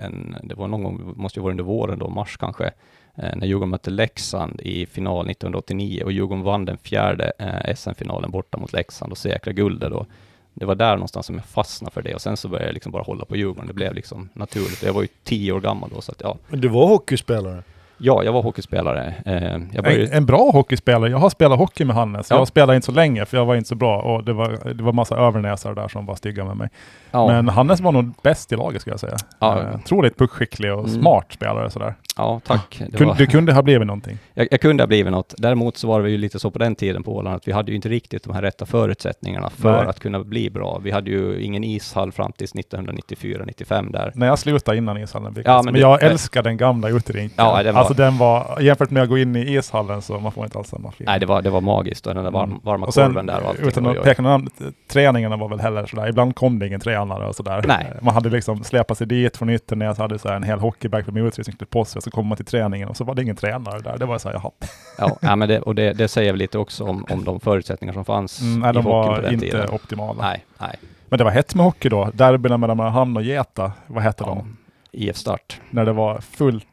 en, 0.00 0.37
det 0.42 0.54
var 0.54 0.68
någon 0.68 0.82
gång, 0.82 1.14
måste 1.16 1.38
ju 1.38 1.42
vara 1.42 1.50
under 1.50 1.64
våren 1.64 1.99
då, 1.99 2.09
mars 2.09 2.37
kanske, 2.37 2.70
när 3.14 3.47
Djurgården 3.47 3.71
mötte 3.71 3.90
Leksand 3.90 4.61
i 4.61 4.87
final 4.87 5.31
1989 5.31 6.02
och 6.05 6.12
Djurgården 6.12 6.45
vann 6.45 6.64
den 6.64 6.79
fjärde 6.79 7.33
eh, 7.38 7.75
SM-finalen 7.75 8.31
borta 8.31 8.59
mot 8.59 8.73
Leksand 8.73 9.12
och 9.12 9.19
säkra 9.19 9.52
guldet 9.52 9.90
då. 9.90 10.07
Det 10.55 10.64
var 10.64 10.75
där 10.75 10.95
någonstans 10.95 11.26
som 11.26 11.35
jag 11.35 11.45
fastnade 11.45 11.93
för 11.93 12.02
det 12.02 12.14
och 12.14 12.21
sen 12.21 12.37
så 12.37 12.49
började 12.49 12.69
jag 12.69 12.75
liksom 12.75 12.93
bara 12.93 13.02
hålla 13.02 13.25
på 13.25 13.37
Djurgården. 13.37 13.67
Det 13.67 13.75
blev 13.75 13.95
liksom 13.95 14.29
naturligt. 14.33 14.83
Jag 14.83 14.93
var 14.93 15.02
ju 15.02 15.09
tio 15.25 15.52
år 15.52 15.61
gammal 15.61 15.90
då 15.95 16.00
så 16.00 16.12
att 16.12 16.21
ja. 16.21 16.37
Men 16.49 16.61
du 16.61 16.69
var 16.69 16.87
hockeyspelare? 16.87 17.62
Ja, 18.02 18.25
jag 18.25 18.33
var 18.33 18.43
hockeyspelare. 18.43 19.14
Eh, 19.26 19.59
jag 19.73 19.85
började... 19.85 20.05
en, 20.07 20.12
en, 20.12 20.26
bra 20.26 20.50
hockeyspelare. 20.50 21.11
Jag 21.11 21.19
har 21.19 21.31
spelat 21.31 21.59
hockey 21.59 21.85
med 21.85 21.97
Hannes. 21.97 22.31
Ja. 22.31 22.37
Jag 22.37 22.49
spelade 22.49 22.76
inte 22.76 22.87
så 22.87 22.93
länge 22.93 23.25
för 23.25 23.37
jag 23.37 23.47
var 23.47 23.55
inte 23.55 23.69
så 23.69 23.75
bra 23.75 24.02
och 24.02 24.25
det 24.25 24.33
var, 24.33 24.75
det 24.75 24.83
var 24.83 24.93
massa 24.93 25.17
övernäsare 25.17 25.75
där 25.75 25.88
som 25.88 26.07
var 26.07 26.14
stygga 26.14 26.45
med 26.45 26.57
mig. 26.57 26.69
Ja. 27.11 27.26
Men 27.26 27.49
Hannes 27.49 27.81
var 27.81 27.93
nog 27.93 28.14
bäst 28.23 28.52
i 28.52 28.57
laget 28.57 28.81
skulle 28.81 28.93
jag 28.93 29.00
säga. 29.00 29.17
Ja. 29.38 29.59
Eh, 29.59 29.75
otroligt 29.75 30.19
puckskicklig 30.19 30.73
och 30.73 30.88
mm. 30.88 31.00
smart 31.00 31.26
spelare 31.33 31.71
sådär. 31.71 31.95
Ja, 32.21 32.41
tack. 32.47 32.79
Kunde, 32.79 33.05
var... 33.05 33.15
Du 33.15 33.27
kunde 33.27 33.53
ha 33.53 33.62
blivit 33.62 33.87
någonting. 33.87 34.19
Jag, 34.35 34.49
jag, 34.50 34.61
kunde 34.61 34.83
ha 34.83 34.87
blivit 34.87 35.12
något. 35.12 35.35
Däremot 35.39 35.77
så 35.77 35.89
var 35.89 36.03
det 36.03 36.11
ju 36.11 36.19
lite 36.19 36.39
så 36.39 36.50
på 36.50 36.59
den 36.59 36.75
tiden 36.75 37.03
på 37.03 37.17
Åland 37.17 37.37
att 37.37 37.49
vi 37.49 37.53
hade 37.53 37.71
ju 37.71 37.77
inte 37.77 37.89
riktigt 37.89 38.25
de 38.25 38.35
här 38.35 38.43
rätta 38.43 38.67
förutsättningarna 38.67 39.50
för 39.50 39.77
Nej. 39.77 39.87
att 39.87 40.00
kunna 40.00 40.21
bli 40.25 40.50
bra. 40.50 40.81
Vi 40.85 40.91
hade 40.91 41.11
ju 41.11 41.43
ingen 41.43 41.65
ishall 41.65 42.12
fram 42.12 42.33
till 42.33 42.47
1994-95 42.47 43.93
där. 43.93 44.12
Nej, 44.15 44.29
jag 44.29 44.39
slutade 44.39 44.77
innan 44.77 44.97
ishallen 44.97 45.33
byggdes. 45.33 45.50
Ja, 45.50 45.62
men, 45.62 45.73
men 45.73 45.81
jag 45.81 46.00
det, 46.00 46.07
älskar 46.07 46.43
den 46.43 46.57
gamla 46.57 46.89
uterinken. 46.89 47.35
Ja, 47.37 47.62
den 47.62 47.75
var... 47.75 47.81
Alltså 47.81 47.95
den 47.95 48.19
var, 48.19 48.61
jämfört 48.61 48.91
med 48.91 49.03
att 49.03 49.09
gå 49.09 49.19
in 49.19 49.37
i 49.37 49.57
ishallen 49.57 50.03
så 50.03 50.21
man 50.21 50.33
får 50.33 50.45
inte 50.45 50.59
alls 50.59 50.69
samma 50.69 50.89
feeling. 50.89 51.07
Nej, 51.07 51.21
det 51.21 51.27
var, 51.27 51.43
det 51.43 51.50
var 51.50 51.61
magiskt 51.61 52.07
och 52.07 52.15
den 52.15 52.25
där 52.25 52.31
varm, 52.31 52.61
varma 52.62 52.87
och 52.87 52.95
sen, 52.95 53.07
korven 53.07 53.27
där 53.27 53.43
och 53.43 53.49
allting. 53.49 53.69
Utan 53.69 53.87
att 53.87 54.03
peka 54.03 54.23
någon 54.23 54.49
träningarna 54.89 55.37
var 55.37 55.49
väl 55.49 55.61
heller 55.61 55.87
sådär, 55.87 56.09
ibland 56.09 56.35
kom 56.35 56.59
det 56.59 56.67
ingen 56.67 56.81
tränare 56.81 57.27
och 57.27 57.37
sådär. 57.37 57.65
Nej. 57.69 57.93
Man 58.00 58.15
hade 58.15 58.31
liksom 58.31 58.65
släpat 58.65 58.99
sig 58.99 59.07
dit 59.07 59.37
från 59.37 59.50
Ytternäs, 59.50 59.99
hade 59.99 60.19
så 60.19 60.29
en 60.29 60.43
hel 60.43 60.59
hockeybag 60.59 61.05
för 61.05 61.12
utrustning 61.27 61.57
på 61.71 61.85
sig, 61.85 62.03
så 62.11 62.14
kom 62.14 62.26
man 62.26 62.37
till 62.37 62.45
träningen 62.45 62.88
och 62.88 62.97
så 62.97 63.05
var 63.05 63.14
det 63.14 63.23
ingen 63.23 63.37
tränare 63.37 63.81
där. 63.81 63.99
Det 63.99 64.07
var 64.07 64.19
så 64.19 64.29
här, 64.29 64.35
jaha. 64.37 64.50
Ja, 64.99 65.17
ja 65.23 65.37
men 65.37 65.49
det, 65.49 65.61
och 65.61 65.75
det, 65.75 65.92
det 65.92 66.09
säger 66.09 66.33
väl 66.33 66.38
lite 66.38 66.59
också 66.59 66.85
om, 66.85 67.07
om 67.11 67.25
de 67.25 67.40
förutsättningar 67.40 67.94
som 67.94 68.05
fanns 68.05 68.40
mm, 68.40 68.61
nej, 68.61 68.70
i 68.70 68.73
de 68.73 68.85
var 68.85 69.16
på 69.16 69.23
den 69.23 69.33
inte 69.33 69.46
tiden. 69.46 69.68
optimala. 69.70 70.23
Nej, 70.23 70.44
nej. 70.59 70.77
Men 71.09 71.18
det 71.18 71.25
var 71.25 71.31
hett 71.31 71.55
med 71.55 71.64
hockey 71.64 71.88
då. 71.88 72.11
Derbyna 72.14 72.57
mellan 72.57 72.77
Mariehamn 72.77 73.16
och 73.16 73.23
Geta, 73.23 73.73
vad 73.87 74.03
hette 74.03 74.25
ja. 74.27 74.35
de? 74.35 74.57
IF 74.92 75.16
Start. 75.16 75.61
När 75.70 75.85
det 75.85 75.92
var 75.92 76.20
fullt 76.20 76.66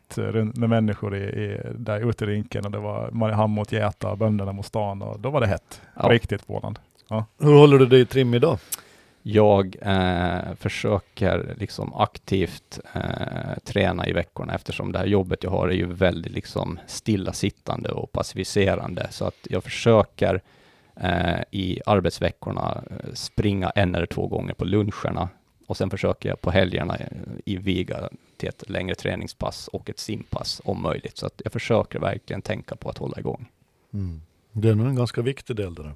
med 0.54 0.70
människor 0.70 1.16
i, 1.16 1.20
i, 1.20 1.62
där 1.76 2.10
ute 2.10 2.26
i 2.26 2.28
rinken 2.28 2.66
och 2.66 2.72
det 2.72 2.80
var 2.80 3.10
Mariehamn 3.12 3.54
mot 3.54 3.72
Geta, 3.72 4.16
bönderna 4.16 4.52
mot 4.52 4.66
stan 4.66 5.02
och 5.02 5.20
då 5.20 5.30
var 5.30 5.42
det 5.42 5.48
hett. 5.48 5.82
Ja. 5.94 6.10
Riktigt 6.10 6.48
på 6.48 6.56
Åland. 6.56 6.80
Ja. 7.10 7.26
Hur 7.40 7.54
håller 7.54 7.80
du 7.80 7.86
dig 7.86 8.00
i 8.00 8.06
trim 8.06 8.34
idag? 8.34 8.58
Jag 9.30 9.76
eh, 9.82 10.56
försöker 10.56 11.56
liksom 11.60 11.94
aktivt 11.94 12.80
eh, 12.94 13.60
träna 13.64 14.08
i 14.08 14.14
veckorna 14.14 14.54
eftersom 14.54 14.92
det 14.92 15.00
här 15.00 15.06
jobbet 15.06 15.44
jag 15.44 15.52
har 15.52 15.68
är 15.68 15.74
ju 15.74 15.86
väldigt 15.86 16.32
liksom 16.32 16.80
stillasittande 16.88 17.90
och 17.90 18.12
passiviserande. 18.12 19.08
Så 19.12 19.26
att 19.26 19.48
jag 19.50 19.64
försöker 19.64 20.42
eh, 20.96 21.40
i 21.52 21.82
arbetsveckorna 21.86 22.84
eh, 22.90 23.14
springa 23.14 23.70
en 23.70 23.96
eller 23.96 24.06
två 24.06 24.28
gånger 24.28 24.54
på 24.54 24.66
luncherna 24.66 25.30
och 25.68 25.78
sen 25.78 25.90
försöker 25.90 26.30
jag 26.30 26.42
på 26.42 26.52
helgerna 26.52 26.96
eh, 26.98 27.08
i 27.46 27.58
viga 27.58 28.10
till 28.38 28.50
ett 28.50 28.70
längre 28.70 28.96
träningspass 28.96 29.68
och 29.68 29.90
ett 29.90 30.00
simpass 30.00 30.62
om 30.64 30.82
möjligt. 30.82 31.18
Så 31.18 31.26
att 31.26 31.42
jag 31.44 31.54
försöker 31.54 32.00
verkligen 32.00 32.42
tänka 32.42 32.76
på 32.76 32.90
att 32.90 32.98
hålla 32.98 33.20
igång. 33.20 33.48
Mm. 33.94 34.22
Det 34.62 34.70
är 34.70 34.76
nog 34.76 34.88
en 34.88 34.96
ganska 34.96 35.22
viktig 35.22 35.56
del 35.56 35.74
där. 35.76 35.94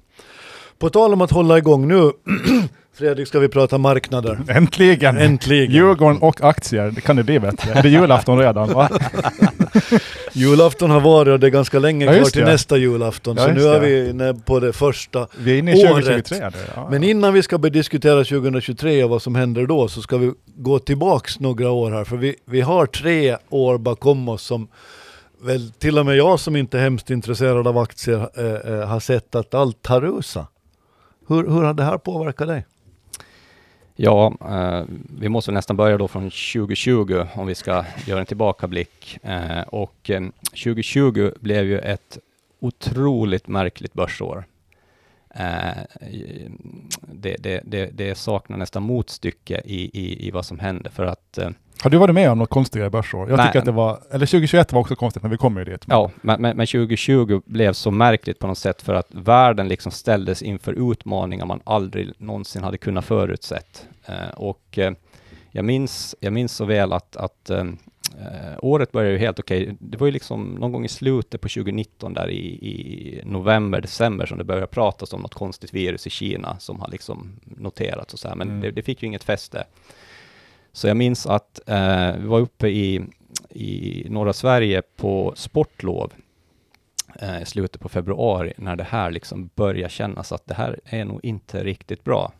På 0.78 0.90
tal 0.90 1.12
om 1.12 1.20
att 1.20 1.30
hålla 1.30 1.58
igång 1.58 1.88
nu, 1.88 2.12
Fredrik 2.94 3.28
ska 3.28 3.38
vi 3.38 3.48
prata 3.48 3.78
marknader. 3.78 4.40
Äntligen! 4.48 5.16
Äntligen! 5.18 5.72
Djurgården 5.72 6.22
och 6.22 6.44
aktier, 6.44 6.90
det 6.90 7.00
kan 7.00 7.16
det 7.16 7.24
bli 7.24 7.40
bättre? 7.40 7.72
Är 7.72 7.82
det 7.82 7.88
julafton 7.88 8.38
redan? 8.38 8.72
Va? 8.72 8.88
julafton 10.32 10.90
har 10.90 11.00
varit 11.00 11.32
och 11.32 11.40
det 11.40 11.46
är 11.46 11.50
ganska 11.50 11.78
länge 11.78 12.06
ja, 12.06 12.12
kvar 12.12 12.30
till 12.30 12.40
det. 12.40 12.46
nästa 12.46 12.76
julafton, 12.76 13.36
ja, 13.36 13.44
så 13.44 13.52
nu 13.52 13.64
är 13.64 13.80
vi 13.80 14.10
inne 14.10 14.34
på 14.34 14.60
det 14.60 14.72
första 14.72 15.26
Vi 15.38 15.54
är 15.54 15.58
inne 15.58 15.72
i 15.78 15.82
2023. 15.82 16.38
Året. 16.38 16.54
Ja, 16.76 16.88
Men 16.90 17.04
innan 17.04 17.34
vi 17.34 17.42
ska 17.42 17.58
diskutera 17.58 18.24
2023 18.24 19.04
och 19.04 19.10
vad 19.10 19.22
som 19.22 19.34
händer 19.34 19.66
då, 19.66 19.88
så 19.88 20.02
ska 20.02 20.16
vi 20.16 20.32
gå 20.56 20.78
tillbaks 20.78 21.40
några 21.40 21.70
år 21.70 21.90
här, 21.90 22.04
för 22.04 22.16
vi, 22.16 22.36
vi 22.44 22.60
har 22.60 22.86
tre 22.86 23.36
år 23.50 23.78
bakom 23.78 24.28
oss 24.28 24.42
som 24.42 24.68
väl 25.42 25.72
till 25.72 25.98
och 25.98 26.06
med 26.06 26.16
jag 26.16 26.40
som 26.40 26.56
inte 26.56 26.78
är 26.78 26.82
hemskt 26.82 27.10
intresserad 27.10 27.66
av 27.66 27.78
aktier 27.78 28.30
eh, 28.36 28.72
eh, 28.72 28.88
har 28.88 29.00
sett 29.00 29.34
att 29.34 29.54
allt 29.54 29.86
har 29.86 30.00
rusat. 30.00 30.48
Hur, 31.28 31.48
hur 31.48 31.62
har 31.62 31.74
det 31.74 31.84
här 31.84 31.98
påverkat 31.98 32.48
dig? 32.48 32.64
Ja, 33.96 34.34
eh, 34.40 34.84
vi 35.18 35.28
måste 35.28 35.52
nästan 35.52 35.76
börja 35.76 35.98
då 35.98 36.08
från 36.08 36.22
2020 36.22 37.26
om 37.34 37.46
vi 37.46 37.54
ska 37.54 37.84
göra 38.06 38.20
en 38.20 38.26
tillbakablick. 38.26 39.18
Eh, 39.22 39.60
och 39.60 40.10
eh, 40.10 40.22
2020 40.42 41.30
blev 41.40 41.64
ju 41.64 41.78
ett 41.78 42.18
otroligt 42.60 43.48
märkligt 43.48 43.92
börsår. 43.92 44.44
Eh, 45.34 45.82
det, 47.00 47.36
det, 47.38 47.60
det, 47.64 47.86
det, 47.86 48.14
saknar 48.14 48.56
nästan 48.56 48.82
motstycke 48.82 49.62
i, 49.64 50.00
i, 50.00 50.26
i 50.26 50.30
vad 50.30 50.46
som 50.46 50.58
hände 50.58 50.90
för 50.90 51.04
att 51.04 51.38
eh, 51.38 51.50
har 51.82 51.90
du 51.90 51.98
varit 51.98 52.14
med 52.14 52.30
om 52.30 52.38
något 52.38 52.50
konstigare 52.50 52.90
börsår? 52.90 53.30
Jag 53.30 53.36
Nej. 53.36 53.46
tycker 53.46 53.58
att 53.58 53.64
det 53.64 53.72
var, 53.72 54.00
eller 54.10 54.26
2021 54.26 54.72
var 54.72 54.80
också 54.80 54.96
konstigt, 54.96 55.22
men 55.22 55.30
vi 55.30 55.36
kommer 55.36 55.60
ju 55.60 55.64
dit. 55.72 55.84
Ja, 55.88 56.10
men, 56.20 56.42
men, 56.42 56.56
men 56.56 56.66
2020 56.66 57.40
blev 57.44 57.72
så 57.72 57.90
märkligt 57.90 58.38
på 58.38 58.46
något 58.46 58.58
sätt 58.58 58.82
för 58.82 58.94
att 58.94 59.06
världen 59.10 59.68
liksom 59.68 59.92
ställdes 59.92 60.42
inför 60.42 60.92
utmaningar 60.92 61.46
man 61.46 61.60
aldrig 61.64 62.12
någonsin 62.18 62.62
hade 62.62 62.78
kunnat 62.78 63.04
förutsett. 63.04 63.86
Eh, 64.06 64.30
och 64.36 64.78
eh, 64.78 64.92
jag, 65.50 65.64
minns, 65.64 66.14
jag 66.20 66.32
minns 66.32 66.52
så 66.52 66.64
väl 66.64 66.92
att, 66.92 67.16
att 67.16 67.50
eh, 67.50 67.64
året 68.58 68.92
började 68.92 69.12
ju 69.12 69.18
helt 69.18 69.38
okej. 69.38 69.62
Okay. 69.62 69.76
Det 69.80 69.96
var 69.96 70.06
ju 70.06 70.12
liksom 70.12 70.56
någon 70.60 70.72
gång 70.72 70.84
i 70.84 70.88
slutet 70.88 71.40
på 71.40 71.48
2019 71.48 72.14
där 72.14 72.30
i, 72.30 72.46
i 72.46 73.20
november, 73.24 73.80
december 73.80 74.26
som 74.26 74.38
det 74.38 74.44
började 74.44 74.66
pratas 74.66 75.12
om 75.12 75.20
något 75.20 75.34
konstigt 75.34 75.74
virus 75.74 76.06
i 76.06 76.10
Kina 76.10 76.56
som 76.58 76.80
har 76.80 76.88
liksom 76.88 77.40
noterats 77.44 78.14
och 78.14 78.20
så 78.20 78.28
här, 78.28 78.36
men 78.36 78.48
mm. 78.48 78.60
det, 78.60 78.70
det, 78.70 78.82
fick 78.82 79.02
ju 79.02 79.06
inget 79.06 79.24
fäste. 79.24 79.64
Så 80.72 80.88
jag 80.88 80.96
minns 80.96 81.26
att 81.26 81.60
eh, 81.66 82.16
vi 82.16 82.26
var 82.26 82.40
uppe 82.40 82.68
i, 82.68 83.02
i 83.50 84.06
norra 84.08 84.32
Sverige 84.32 84.82
på 84.96 85.32
sportlov 85.36 86.12
eh, 87.20 87.42
i 87.42 87.46
slutet 87.46 87.80
på 87.80 87.88
februari 87.88 88.52
när 88.56 88.76
det 88.76 88.84
här 88.84 89.10
liksom 89.10 89.50
börjar 89.54 89.88
kännas 89.88 90.32
att 90.32 90.46
det 90.46 90.54
här 90.54 90.80
är 90.84 91.04
nog 91.04 91.24
inte 91.24 91.64
riktigt 91.64 92.04
bra. 92.04 92.32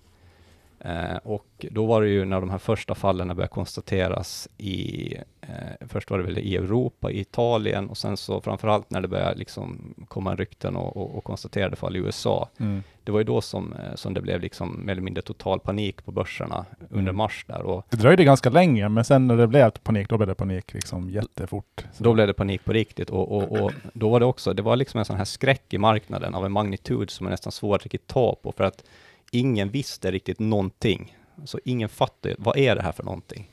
Eh, 0.81 1.16
och 1.16 1.66
då 1.71 1.87
var 1.87 2.03
det 2.03 2.09
ju 2.09 2.25
när 2.25 2.40
de 2.40 2.51
här 2.51 2.59
första 2.59 2.95
fallen 2.95 3.29
började 3.29 3.49
konstateras 3.49 4.49
i, 4.59 5.14
eh, 5.43 5.87
först 5.89 6.11
var 6.11 6.19
det 6.19 6.25
väl 6.25 6.39
i 6.39 6.57
Europa, 6.57 7.11
i 7.11 7.21
Italien 7.21 7.89
och 7.89 7.97
sen 7.97 8.17
så 8.17 8.41
framförallt 8.41 8.91
när 8.91 9.01
det 9.01 9.09
började 9.09 9.39
liksom 9.39 9.95
komma 10.09 10.35
rykten 10.35 10.77
och, 10.77 10.97
och, 10.97 11.19
och 11.19 11.25
konstaterade 11.25 11.77
fall 11.77 11.97
i 11.97 11.99
USA. 11.99 12.49
Mm. 12.59 12.83
Det 13.05 13.13
var 13.13 13.19
ju 13.19 13.25
då 13.25 13.41
som, 13.41 13.73
eh, 13.73 13.95
som 13.95 14.15
det 14.15 14.21
blev 14.21 14.41
liksom 14.41 14.87
mer 14.87 14.93
eller 14.93 15.03
mindre 15.03 15.23
total 15.23 15.61
panik 15.61 16.05
på 16.05 16.13
börserna 16.13 16.65
under 16.91 17.01
mm. 17.01 17.17
mars 17.17 17.45
där. 17.49 17.63
Och 17.63 17.87
det 17.91 17.97
dröjde 17.97 18.25
ganska 18.25 18.51
länge, 18.51 18.89
men 18.89 19.05
sen 19.05 19.27
när 19.27 19.37
det 19.37 19.47
blev 19.47 19.71
panik, 19.71 20.09
då 20.09 20.17
blev 20.17 20.29
det 20.29 20.35
panik 20.35 20.75
liksom 20.75 21.11
jättefort. 21.11 21.85
Så. 21.93 22.05
Då 22.05 22.15
blev 22.15 22.27
det 22.27 22.35
panik 22.35 22.65
på 22.65 22.73
riktigt 22.73 23.11
och, 23.11 23.37
och, 23.37 23.61
och 23.61 23.73
då 23.95 24.09
var 24.09 24.21
det 24.21 24.27
också, 24.27 24.53
det 24.53 24.63
var 24.63 24.77
liksom 24.77 24.99
en 24.99 25.05
sån 25.05 25.17
här 25.17 25.25
skräck 25.25 25.75
i 25.75 25.79
marknaden 25.79 26.35
av 26.35 26.47
en 26.47 26.53
magnitud 26.53 27.11
som 27.11 27.27
är 27.27 27.31
nästan 27.31 27.53
svår 27.53 27.77
att 27.77 27.83
riktigt 27.83 28.07
ta 28.07 28.37
på 28.43 28.53
för 28.53 28.65
att 28.65 28.85
ingen 29.31 29.69
visste 29.69 30.11
riktigt 30.11 30.39
någonting. 30.39 31.17
Så 31.45 31.59
ingen 31.65 31.89
fattade, 31.89 32.35
vad 32.39 32.57
är 32.57 32.77
det 32.77 32.83
här 32.83 32.93
för 32.93 33.05
någonting? 33.05 33.49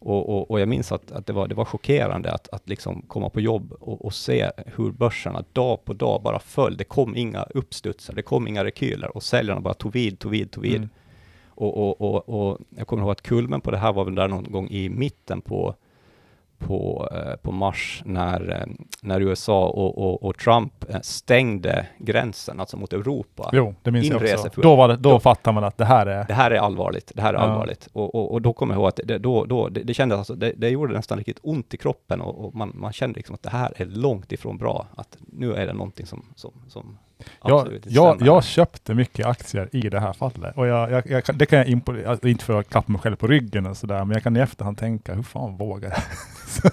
Och, 0.00 0.28
och, 0.28 0.50
och 0.50 0.60
jag 0.60 0.68
minns 0.68 0.92
att, 0.92 1.12
att 1.12 1.26
det, 1.26 1.32
var, 1.32 1.48
det 1.48 1.54
var 1.54 1.64
chockerande 1.64 2.32
att, 2.32 2.48
att 2.48 2.68
liksom 2.68 3.02
komma 3.02 3.30
på 3.30 3.40
jobb 3.40 3.72
och, 3.80 4.04
och 4.04 4.14
se 4.14 4.50
hur 4.66 4.90
börserna 4.90 5.44
dag 5.52 5.84
på 5.84 5.92
dag 5.92 6.22
bara 6.22 6.38
föll. 6.38 6.76
Det 6.76 6.84
kom 6.84 7.16
inga 7.16 7.42
uppstudsar, 7.42 8.14
det 8.14 8.22
kom 8.22 8.48
inga 8.48 8.64
rekyler 8.64 9.16
och 9.16 9.22
säljarna 9.22 9.60
bara 9.60 9.74
tog 9.74 9.92
vid, 9.92 10.18
tog 10.18 10.30
vid, 10.30 10.50
tog 10.50 10.62
vid. 10.62 10.76
Mm. 10.76 10.88
Och, 11.60 12.58
jag 12.76 12.86
kommer 12.86 13.02
ihåg 13.02 13.12
att 13.12 13.22
kulmen 13.22 13.60
på 13.60 13.70
det 13.70 13.78
här 13.78 13.92
var 13.92 14.04
väl 14.04 14.14
där 14.14 14.28
någon 14.28 14.52
gång 14.52 14.68
i 14.68 14.88
mitten 14.88 15.40
på, 15.40 15.74
på, 16.58 17.08
eh, 17.12 17.36
på 17.36 17.52
mars 17.52 18.02
när, 18.04 18.50
eh, 18.60 18.66
när 19.02 19.20
USA 19.20 19.66
och, 19.68 19.98
och, 19.98 20.22
och 20.22 20.38
Trump 20.38 20.84
eh, 20.90 21.00
stängde 21.00 21.86
gränsen, 21.98 22.60
alltså 22.60 22.76
mot 22.76 22.92
Europa. 22.92 23.50
Jo, 23.52 23.74
det 23.82 23.90
minns 23.90 24.06
jag 24.08 24.22
också. 24.22 24.60
Då, 24.62 24.76
var 24.76 24.88
det, 24.88 24.96
då, 24.96 25.10
Då- 25.10 25.20
fattar 25.20 25.52
man 25.52 25.64
att 25.64 25.76
det 25.78 25.84
här 25.84 26.06
är... 26.06 26.24
Det 26.28 26.34
här 26.34 26.50
är 26.50 26.58
allvarligt, 26.58 27.12
det 27.14 27.22
här 27.22 27.34
är 27.34 27.38
Ja. 27.38 27.40
allvarligt. 27.44 27.88
Och, 27.92 28.14
och, 28.14 28.32
och 28.32 28.42
då 28.42 28.52
kommer 28.52 28.74
jag 28.74 28.80
ihåg 28.80 28.88
att 28.88 29.00
det, 29.04 29.18
då, 29.18 29.44
då, 29.44 29.68
det, 29.68 29.82
det 29.82 29.94
kändes 29.94 30.18
alltså, 30.18 30.34
det, 30.34 30.52
det 30.56 30.68
gjorde 30.68 30.94
nästan 30.94 31.18
riktigt 31.18 31.38
ont 31.42 31.74
i 31.74 31.76
kroppen 31.76 32.20
och, 32.20 32.54
man, 32.54 32.72
man 32.74 32.92
kände 32.92 33.16
liksom 33.16 33.34
att 33.34 33.42
det 33.42 33.50
här 33.50 33.72
är 33.76 33.86
långt 33.86 34.32
ifrån 34.32 34.58
bra. 34.58 34.86
Att 34.96 35.16
nu 35.32 35.54
är 35.54 35.66
det 35.66 35.72
någonting 35.72 36.06
som, 36.06 36.24
som, 36.36 36.52
som 36.68 36.98
absolut 37.40 37.84
jag, 37.86 38.16
stämmer. 38.16 38.32
jag 38.32 38.44
köpte 38.44 38.94
mycket 38.94 39.26
aktier 39.26 39.68
i 39.72 39.80
det 39.80 40.00
här 40.00 40.12
fallet. 40.12 40.56
Och 40.56 40.66
jag, 40.66 40.90
jag, 40.90 41.06
jag, 41.06 41.22
det 41.34 41.46
kan 41.46 41.58
jag 41.58 41.68
impo- 41.68 42.08
alltså, 42.08 42.28
inte 42.28 42.44
för 42.44 42.60
att 42.60 42.68
klappa 42.70 42.92
mig 42.92 43.00
själv 43.00 43.16
på 43.16 43.26
ryggen 43.26 43.66
och 43.66 43.76
sådär, 43.76 44.04
men 44.04 44.10
jag 44.14 44.22
kan 44.22 44.36
i 44.36 44.40
efterhand 44.40 44.78
tänka, 44.78 45.14
hur 45.14 45.22
fan 45.22 45.56
vågar 45.56 45.90
jag? 45.90 46.02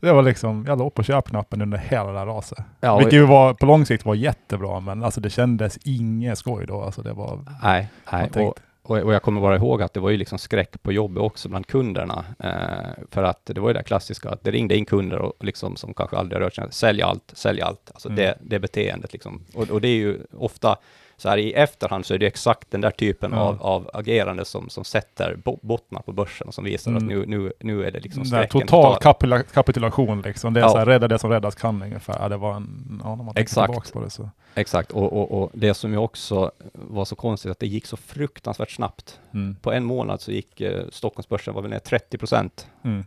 Det 0.00 0.12
var 0.12 0.22
liksom, 0.22 0.64
jag 0.68 0.78
låg 0.78 0.94
på 0.94 1.02
köpknappen 1.02 1.62
under 1.62 1.78
hela 1.78 2.12
det 2.12 2.18
här 2.18 2.26
raset. 2.26 2.58
Ja, 2.80 2.96
Vilket 2.98 3.14
ju 3.14 3.26
var, 3.26 3.54
på 3.54 3.66
lång 3.66 3.86
sikt 3.86 4.04
var 4.04 4.14
jättebra, 4.14 4.80
men 4.80 5.04
alltså 5.04 5.20
det 5.20 5.30
kändes 5.30 5.78
inget 5.84 6.38
skoj 6.38 6.66
då. 6.66 6.82
Alltså 6.82 7.02
det 7.02 7.12
var... 7.12 7.44
Nej, 7.62 7.88
nej. 8.12 8.30
Och, 8.36 8.54
och, 8.90 9.14
jag 9.14 9.22
kommer 9.22 9.40
bara 9.40 9.56
ihåg 9.56 9.82
att 9.82 9.94
det 9.94 10.00
var 10.00 10.10
ju 10.10 10.16
liksom 10.16 10.38
skräck 10.38 10.82
på 10.82 10.92
jobbet 10.92 11.22
också 11.22 11.48
bland 11.48 11.66
kunderna. 11.66 12.24
Eh, 12.38 13.04
för 13.10 13.22
att 13.22 13.46
det 13.46 13.60
var 13.60 13.68
ju 13.68 13.74
det 13.74 13.82
klassiska, 13.82 14.28
att 14.28 14.44
det 14.44 14.50
ringde 14.50 14.76
in 14.76 14.84
kunder 14.84 15.18
och 15.18 15.44
liksom 15.44 15.76
som 15.76 15.94
kanske 15.94 16.16
aldrig 16.16 16.40
rört 16.42 16.54
sig, 16.54 16.64
sälj 16.70 17.02
allt, 17.02 17.32
sälj 17.34 17.60
allt. 17.60 17.90
Alltså 17.94 18.08
Mm. 18.08 18.16
det, 18.16 18.38
det 18.40 18.58
beteendet 18.58 19.12
liksom. 19.12 19.44
Och, 19.54 19.70
och 19.70 19.80
det 19.80 19.88
är 19.88 19.96
ju 19.96 20.18
ofta, 20.32 20.76
så 21.20 21.28
här 21.28 21.38
i 21.38 21.52
efterhand 21.52 22.06
så 22.06 22.14
är 22.14 22.18
det 22.18 22.26
exakt 22.26 22.70
den 22.70 22.80
där 22.80 22.90
typen 22.90 23.32
Ja. 23.32 23.38
av, 23.40 23.62
av 23.62 23.90
agerande 23.92 24.44
som, 24.44 24.68
som 24.68 24.84
sätter 24.84 25.36
bo, 25.44 25.58
bottnar 25.62 26.00
på 26.02 26.12
börsen 26.12 26.48
och 26.48 26.54
som 26.54 26.64
visar 26.64 26.92
att 26.92 27.02
Mm. 27.02 27.18
nu, 27.18 27.26
nu, 27.38 27.52
nu 27.60 27.84
är 27.84 27.90
det 27.90 28.00
liksom 28.00 28.22
Den 28.24 28.48
total 28.48 28.96
kapitula- 29.00 29.42
kapitulation 29.42 30.22
liksom. 30.22 30.54
Det 30.54 30.60
är 30.60 30.64
Ja. 30.64 30.68
så 30.70 30.78
här, 30.78 30.86
rädda 30.86 31.08
det 31.08 31.18
som 31.18 31.30
räddas 31.30 31.54
kan 31.54 31.82
ungefär. 31.82 32.16
Ja, 32.20 32.28
det 32.28 32.36
var 32.36 32.54
en, 32.54 33.00
ja, 33.04 33.14
när 33.16 33.24
man 33.24 33.34
Exakt. 33.36 33.92
på 33.92 34.00
det 34.00 34.10
så. 34.10 34.30
Exakt, 34.54 34.90
och, 34.92 35.12
och, 35.12 35.42
och 35.42 35.50
det 35.54 35.74
som 35.74 35.92
ju 35.92 35.98
också 35.98 36.50
var 36.72 37.04
så 37.04 37.16
konstigt, 37.16 37.50
att 37.50 37.58
det 37.58 37.66
gick 37.66 37.86
så 37.86 37.96
fruktansvärt 37.96 38.70
snabbt. 38.70 39.20
Mm. 39.34 39.56
På 39.62 39.72
en 39.72 39.84
månad 39.84 40.20
så 40.20 40.32
gick 40.32 40.60
eh, 40.60 40.84
Stockholmsbörsen 40.92 41.54
var 41.54 41.62
väl 41.62 41.70
ner 41.70 41.78
30 41.78 42.18
procent. 42.18 42.66
Mm. 42.84 43.04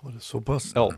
Var 0.00 0.12
det 0.12 0.20
så 0.20 0.40
pass? 0.40 0.72
Ja. 0.74 0.92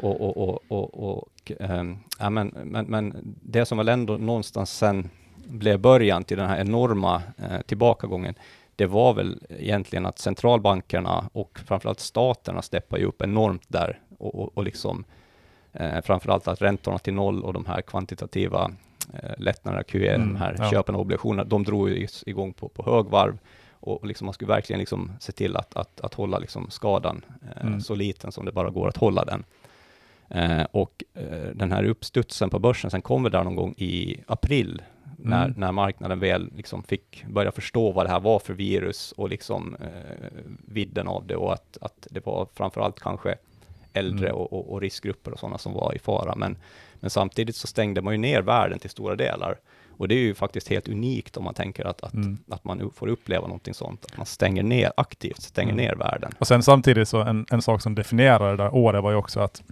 Och, 0.00 0.20
och, 0.20 0.36
och, 0.48 0.62
och, 0.68 1.18
och 1.18 1.52
ehm, 1.60 1.96
ja, 2.18 2.30
men, 2.30 2.48
men, 2.64 2.86
men 2.86 3.34
det 3.42 3.64
som 3.66 3.78
väl 3.78 3.88
ändå 3.88 4.16
någonstans 4.16 4.70
sen 4.78 5.10
blev 5.48 5.80
början 5.80 6.24
till 6.24 6.36
den 6.36 6.48
här 6.48 6.60
enorma 6.60 7.22
eh, 7.36 7.60
tillbakagången, 7.66 8.34
det 8.76 8.86
var 8.86 9.14
väl 9.14 9.38
egentligen 9.48 10.06
att 10.06 10.18
centralbankerna 10.18 11.30
och 11.32 11.58
framförallt 11.66 12.00
staterna 12.00 12.62
steppade 12.62 13.04
upp 13.04 13.22
enormt 13.22 13.64
där 13.68 14.00
och, 14.18 14.34
och, 14.34 14.56
och 14.58 14.64
liksom 14.64 15.04
eh, 15.72 16.00
framförallt 16.04 16.48
att 16.48 16.62
räntorna 16.62 16.98
till 16.98 17.14
noll 17.14 17.42
och 17.44 17.52
de 17.52 17.66
här 17.66 17.80
kvantitativa 17.80 18.70
eh, 19.14 19.30
lättnaderna, 19.38 19.82
QE, 19.82 20.14
Mm, 20.14 20.28
de 20.28 20.36
här 20.36 20.56
ja. 20.58 20.70
köpen 20.70 20.94
av 20.94 21.00
obligationer, 21.00 21.44
de 21.44 21.64
drog 21.64 21.88
ju 21.88 22.06
igång 22.26 22.52
på, 22.52 22.68
på 22.68 22.90
högvarv 22.90 23.38
och 23.80 24.06
liksom 24.06 24.24
man 24.24 24.34
skulle 24.34 24.48
verkligen 24.48 24.80
liksom 24.80 25.12
se 25.20 25.32
till 25.32 25.56
att, 25.56 25.76
att, 25.76 26.00
att 26.00 26.14
hålla 26.14 26.38
liksom 26.38 26.70
skadan 26.70 27.24
eh, 27.42 27.66
Mm. 27.66 27.80
så 27.80 27.94
liten 27.94 28.32
som 28.32 28.44
det 28.44 28.52
bara 28.52 28.70
går 28.70 28.88
att 28.88 28.96
hålla 28.96 29.24
den. 29.24 29.44
Eh, 30.30 30.66
och 30.70 31.04
eh, 31.14 31.48
den 31.54 31.72
här 31.72 31.84
uppstudsen 31.84 32.50
på 32.50 32.58
börsen 32.58 32.90
sen 32.90 33.02
kommer 33.02 33.30
där 33.30 33.44
någon 33.44 33.56
gång 33.56 33.74
i 33.76 34.20
april, 34.26 34.82
när, 35.20 35.44
Mm. 35.44 35.60
när 35.60 35.72
marknaden 35.72 36.20
väl 36.20 36.50
liksom 36.56 36.82
fick 36.82 37.24
börja 37.28 37.52
förstå 37.52 37.92
vad 37.92 38.06
det 38.06 38.10
här 38.10 38.20
var 38.20 38.38
för 38.38 38.54
virus 38.54 39.12
och 39.16 39.28
liksom 39.28 39.74
eh, 39.80 40.26
vidden 40.66 41.08
av 41.08 41.26
det 41.26 41.36
och 41.36 41.52
att, 41.52 41.78
att 41.80 42.06
det 42.10 42.26
var 42.26 42.48
framförallt 42.54 43.00
kanske 43.00 43.36
äldre 43.92 44.26
Mm. 44.28 44.40
och, 44.40 44.52
och, 44.52 44.72
och 44.72 44.80
riskgrupper 44.80 45.30
och 45.32 45.38
sådana 45.38 45.58
som 45.58 45.72
var 45.72 45.92
i 45.96 45.98
fara. 45.98 46.34
Men, 46.36 46.56
men 47.00 47.10
samtidigt 47.10 47.56
så 47.56 47.66
stängde 47.66 48.02
man 48.02 48.14
ju 48.14 48.18
ner 48.18 48.42
världen 48.42 48.78
till 48.78 48.90
stora 48.90 49.16
delar. 49.16 49.56
Och 49.96 50.08
det 50.08 50.14
är 50.14 50.18
ju 50.18 50.34
faktiskt 50.34 50.68
helt 50.68 50.88
unikt 50.88 51.36
om 51.36 51.44
man 51.44 51.54
tänker 51.54 51.84
att, 51.84 52.00
att, 52.02 52.14
Mm. 52.14 52.38
att 52.48 52.64
man 52.64 52.90
får 52.94 53.06
uppleva 53.08 53.46
någonting 53.46 53.74
sånt, 53.74 54.04
att 54.04 54.16
man 54.16 54.26
stänger 54.26 54.62
ner 54.62 54.92
aktivt, 54.96 55.42
stänger 55.42 55.72
Mm. 55.72 55.84
ner 55.84 55.94
världen. 55.94 56.32
Och 56.38 56.46
sen 56.46 56.62
samtidigt 56.62 57.08
så 57.08 57.20
en, 57.22 57.46
en 57.50 57.62
sak 57.62 57.82
som 57.82 57.94
definierade 57.94 58.50
det 58.50 58.56
där 58.56 58.74
året 58.74 59.02
var 59.02 59.10
ju 59.10 59.16
också 59.16 59.40
att 59.40 59.62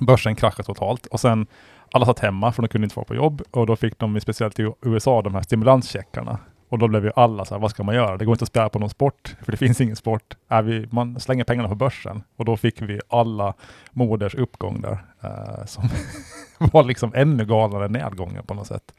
börsen 0.00 0.36
kraschade 0.36 0.66
totalt 0.66 1.06
och 1.06 1.20
sen 1.20 1.46
alla 1.92 2.06
satt 2.06 2.18
hemma 2.18 2.52
för 2.52 2.62
de 2.62 2.68
kunde 2.68 2.84
inte 2.84 2.96
vara 2.96 3.04
på 3.04 3.14
jobb 3.14 3.42
och 3.50 3.66
då 3.66 3.76
fick 3.76 3.98
de, 3.98 4.20
speciellt 4.20 4.60
i 4.60 4.72
USA, 4.82 5.22
de 5.22 5.34
här 5.34 5.42
stimulanscheckarna. 5.42 6.38
Och 6.68 6.78
då 6.78 6.88
blev 6.88 7.04
ju 7.04 7.10
alla 7.16 7.44
så 7.44 7.54
här, 7.54 7.60
vad 7.60 7.70
ska 7.70 7.82
man 7.82 7.94
göra? 7.94 8.16
Det 8.16 8.24
går 8.24 8.34
inte 8.34 8.42
att 8.42 8.48
spela 8.48 8.68
på 8.68 8.78
någon 8.78 8.90
sport, 8.90 9.36
för 9.42 9.52
det 9.52 9.58
finns 9.58 9.80
ingen 9.80 9.96
sport. 9.96 10.36
Är 10.48 10.62
vi, 10.62 10.88
man 10.90 11.20
slänger 11.20 11.44
pengarna 11.44 11.68
på 11.68 11.74
börsen. 11.74 12.22
Och 12.36 12.44
då 12.44 12.56
fick 12.56 12.82
vi 12.82 13.00
alla 13.08 13.54
moders 13.90 14.34
uppgång 14.34 14.80
där, 14.80 15.04
eh, 15.22 15.66
som 15.66 15.88
var 16.72 16.84
liksom 16.84 17.12
ännu 17.14 17.44
galnare 17.44 17.84
än 17.84 17.92
nedgången 17.92 18.44
på 18.46 18.54
något 18.54 18.66
sätt. 18.66 18.92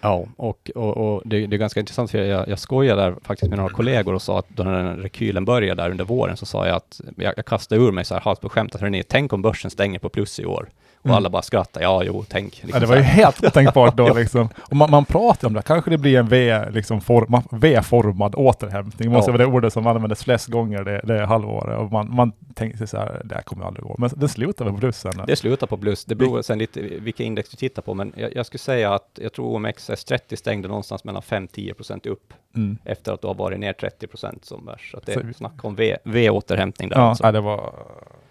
Ja, 0.00 0.26
och, 0.36 0.70
och, 0.74 0.96
och 0.96 1.22
det, 1.24 1.46
det 1.46 1.56
är 1.56 1.58
ganska 1.58 1.80
intressant 1.80 2.10
för 2.10 2.18
jag, 2.18 2.48
jag 2.48 2.58
skojade 2.58 3.02
där 3.02 3.14
faktiskt 3.22 3.50
med 3.50 3.58
några 3.58 3.74
kollegor 3.74 4.14
och 4.14 4.22
sa 4.22 4.38
att 4.38 4.48
då 4.48 4.62
när 4.62 4.82
den 4.84 4.96
rekylen 4.96 5.44
började 5.44 5.82
där 5.82 5.90
under 5.90 6.04
våren 6.04 6.36
så 6.36 6.46
sa 6.46 6.66
jag 6.66 6.76
att 6.76 7.00
jag, 7.16 7.34
jag 7.36 7.46
kastade 7.46 7.80
ur 7.80 7.92
mig 7.92 8.04
så 8.04 8.14
här 8.14 8.20
halvt 8.20 8.40
på 8.40 8.48
skämt 8.48 8.74
att 8.74 8.80
hörni, 8.80 9.02
tänk 9.02 9.32
om 9.32 9.42
börsen 9.42 9.70
stänger 9.70 9.98
på 9.98 10.08
plus 10.08 10.40
i 10.40 10.46
år. 10.46 10.68
Och 11.04 11.08
Mm. 11.10 11.16
alla 11.16 11.30
bara 11.30 11.42
skrattade, 11.42 11.84
ja 11.84 12.02
jo, 12.04 12.24
tänk. 12.28 12.60
Ja, 12.62 12.66
liksom 12.66 12.80
det 12.80 12.86
så 12.86 12.92
var 12.92 12.96
ju 12.96 13.02
helt 13.02 13.44
otänkbart 13.44 13.96
då 13.96 14.14
liksom. 14.14 14.48
Och 14.70 14.76
man, 14.76 14.90
man 14.90 15.04
pratar 15.04 15.48
om 15.48 15.54
det, 15.54 15.62
kanske 15.62 15.90
det 15.90 15.98
blir 15.98 16.34
en 16.34 16.72
liksom 16.72 17.00
forma, 17.00 17.42
V-formad 17.50 18.34
återhämtning. 18.34 19.08
Det 19.08 19.14
måste 19.16 19.30
Ja. 19.30 19.36
vara 19.36 19.46
det 19.46 19.52
ordet 19.56 19.72
som 19.72 19.86
användes 19.86 20.24
flest 20.24 20.46
gånger 20.48 20.84
det, 20.84 21.00
det 21.04 21.26
halvåret. 21.26 21.78
Och 21.78 21.92
man, 21.92 22.14
man 22.14 22.32
tänkte 22.54 22.78
sig 22.78 22.86
så 22.86 22.96
här, 22.96 23.22
det 23.24 23.34
här 23.34 23.42
kommer 23.42 23.64
aldrig 23.66 23.84
gå. 23.84 23.94
Men 23.98 24.10
det 24.16 24.28
slutar 24.28 24.70
på 24.70 24.76
plus 24.78 24.96
sen. 24.96 25.12
Det 25.26 25.36
slutar 25.36 25.66
på 25.66 25.76
plus. 25.76 26.04
Det 26.04 26.14
beror 26.14 26.42
sen 26.42 26.58
lite 26.58 26.80
vilka 26.80 27.22
index 27.22 27.48
du 27.50 27.56
tittar 27.56 27.82
på, 27.82 27.94
men 27.94 28.12
jag, 28.16 28.36
jag 28.36 28.46
skulle 28.46 28.58
säga 28.58 28.94
att 28.94 29.18
jag 29.22 29.32
tror 29.32 29.58
OMXS30 29.58 30.36
stängde 30.36 30.68
någonstans 30.68 31.04
mellan 31.04 31.22
5-10% 31.22 32.06
upp 32.08 32.32
Mm. 32.56 32.78
efter 32.84 33.12
att 33.12 33.20
du 33.20 33.26
har 33.26 33.34
varit 33.34 33.60
ner 33.60 33.72
30% 33.72 34.38
som 34.42 34.66
värst. 34.66 34.90
Så 34.90 34.96
att 34.96 35.06
det 35.06 35.12
är 35.14 35.32
snack 35.32 35.64
om 35.64 35.76
V-återhämtning 36.04 36.88
där. 36.88 36.96
Ja, 36.96 37.02
alltså. 37.08 37.24
nej, 37.24 37.32
det 37.32 37.40
var... 37.40 37.72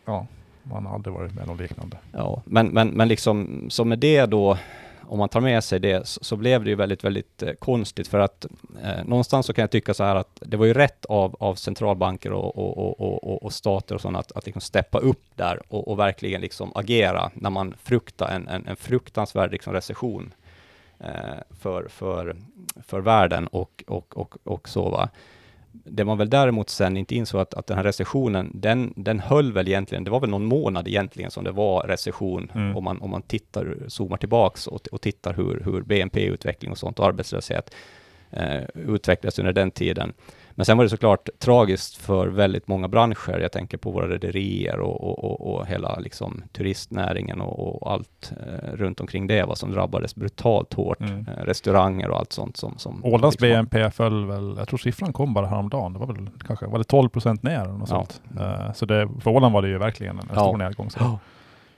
Ja, 0.05 0.27
man 0.63 0.85
har 0.85 0.95
aldrig 0.95 1.13
varit 1.13 1.35
med 1.35 1.49
om 1.49 1.57
liknande. 1.57 1.97
Ja, 2.11 2.41
men, 2.45 2.67
men, 2.67 2.87
men 2.87 3.07
liksom, 3.07 3.65
så 3.69 3.85
med 3.85 3.99
det 3.99 4.25
då, 4.25 4.57
om 5.01 5.19
man 5.19 5.29
tar 5.29 5.41
med 5.41 5.63
sig 5.63 5.79
det, 5.79 6.07
så, 6.07 6.23
så 6.23 6.35
blev 6.35 6.63
det 6.63 6.69
ju 6.69 6.75
väldigt, 6.75 7.03
väldigt 7.03 7.43
eh, 7.43 7.53
konstigt 7.53 8.07
för 8.07 8.19
att 8.19 8.45
eh, 8.83 9.05
någonstans 9.05 9.45
så 9.45 9.53
kan 9.53 9.63
jag 9.63 9.71
tycka 9.71 9.93
så 9.93 10.03
här 10.03 10.15
att 10.15 10.41
det 10.41 10.57
var 10.57 10.65
ju 10.65 10.73
rätt 10.73 11.05
av, 11.05 11.35
av 11.39 11.55
centralbanker 11.55 12.31
och, 12.31 12.57
och, 12.57 12.77
och, 12.77 13.01
och, 13.01 13.23
och, 13.23 13.43
och 13.43 13.53
stater 13.53 13.95
och 13.95 14.01
sådana 14.01 14.19
att, 14.19 14.31
att 14.31 14.45
liksom 14.45 14.61
steppa 14.61 14.99
upp 14.99 15.23
där 15.35 15.59
och, 15.67 15.87
och 15.87 15.99
verkligen 15.99 16.41
liksom 16.41 16.71
agera 16.75 17.31
när 17.33 17.49
man 17.49 17.73
fruktar 17.83 18.27
en, 18.27 18.47
en, 18.47 18.67
en 18.67 18.75
fruktansvärd 18.75 19.51
liksom 19.51 19.73
recession 19.73 20.33
eh, 20.99 21.09
för, 21.59 21.87
för, 21.87 22.35
för 22.83 22.99
världen 22.99 23.47
och, 23.47 23.83
och, 23.87 24.17
och, 24.17 24.35
och 24.43 24.69
så 24.69 24.89
va. 24.89 25.09
Det 25.73 26.05
man 26.05 26.17
väl 26.17 26.29
däremot 26.29 26.69
sen 26.69 26.97
inte 26.97 27.15
insåg 27.15 27.41
att, 27.41 27.53
att 27.53 27.67
den 27.67 27.77
här 27.77 27.83
recessionen, 27.83 28.51
den, 28.53 28.93
den 28.95 29.19
höll 29.19 29.53
väl 29.53 29.67
egentligen, 29.67 30.03
det 30.03 30.11
var 30.11 30.19
väl 30.19 30.29
någon 30.29 30.45
månad 30.45 30.87
egentligen 30.87 31.31
som 31.31 31.43
det 31.43 31.51
var 31.51 31.83
recession, 31.87 32.51
Mm. 32.55 32.77
om, 32.77 32.83
man, 32.83 33.01
om 33.01 33.09
man 33.09 33.21
tittar, 33.21 33.77
zoomar 33.87 34.17
tillbaks 34.17 34.67
och, 34.67 34.87
och 34.91 35.01
tittar 35.01 35.33
hur, 35.33 35.61
hur 35.65 35.81
BNP-utveckling 35.81 36.71
och 36.71 36.77
sånt 36.77 36.99
och 36.99 37.05
arbetslöshet 37.05 37.75
eh, 38.31 38.63
utvecklades 38.73 39.39
under 39.39 39.53
den 39.53 39.71
tiden. 39.71 40.13
Men 40.55 40.65
sen 40.65 40.77
var 40.77 40.83
det 40.85 40.89
såklart 40.89 41.29
tragiskt 41.39 41.97
för 41.97 42.27
väldigt 42.27 42.67
många 42.67 42.87
branscher. 42.87 43.39
Jag 43.41 43.51
tänker 43.51 43.77
på 43.77 43.91
våra 43.91 44.07
rederier 44.09 44.79
och, 44.79 45.03
och, 45.03 45.23
och, 45.23 45.55
och 45.55 45.67
hela 45.67 45.99
liksom, 45.99 46.43
turistnäringen 46.51 47.41
och, 47.41 47.91
allt 47.91 48.31
eh, 48.47 48.71
runt 48.73 48.99
omkring 48.99 49.27
det, 49.27 49.43
vad 49.45 49.57
som 49.57 49.71
drabbades 49.71 50.15
brutalt 50.15 50.73
hårt. 50.73 50.99
Mm. 51.01 51.25
Eh, 51.27 51.43
restauranger 51.43 52.09
och 52.09 52.17
allt 52.17 52.33
sånt 52.33 52.57
som... 52.57 52.77
som 52.77 53.05
Ålands 53.05 53.41
liksom- 53.41 53.49
BNP 53.49 53.91
föll 53.91 54.25
väl, 54.25 54.55
jag 54.57 54.67
tror 54.67 54.77
siffran 54.77 55.13
kom 55.13 55.33
bara 55.33 55.47
häromdagen. 55.47 55.93
Det 55.93 55.99
var 55.99 56.07
väl 56.07 56.29
kanske, 56.47 56.65
var 56.65 56.77
det 56.77 56.83
12 56.83 57.09
procent 57.09 57.43
ner 57.43 57.61
eller 57.61 57.71
något 57.73 57.89
Ja. 57.89 57.95
sånt. 57.95 58.21
Eh, 58.39 58.73
så 58.73 58.85
det, 58.85 59.09
för 59.19 59.31
Åland 59.31 59.53
var 59.53 59.61
det 59.61 59.67
ju 59.67 59.77
verkligen 59.77 60.19
en, 60.19 60.29
en 60.29 60.35
Ja. 60.35 60.41
stor 60.41 60.57
nedgång. 60.57 60.89
Så. 60.89 61.19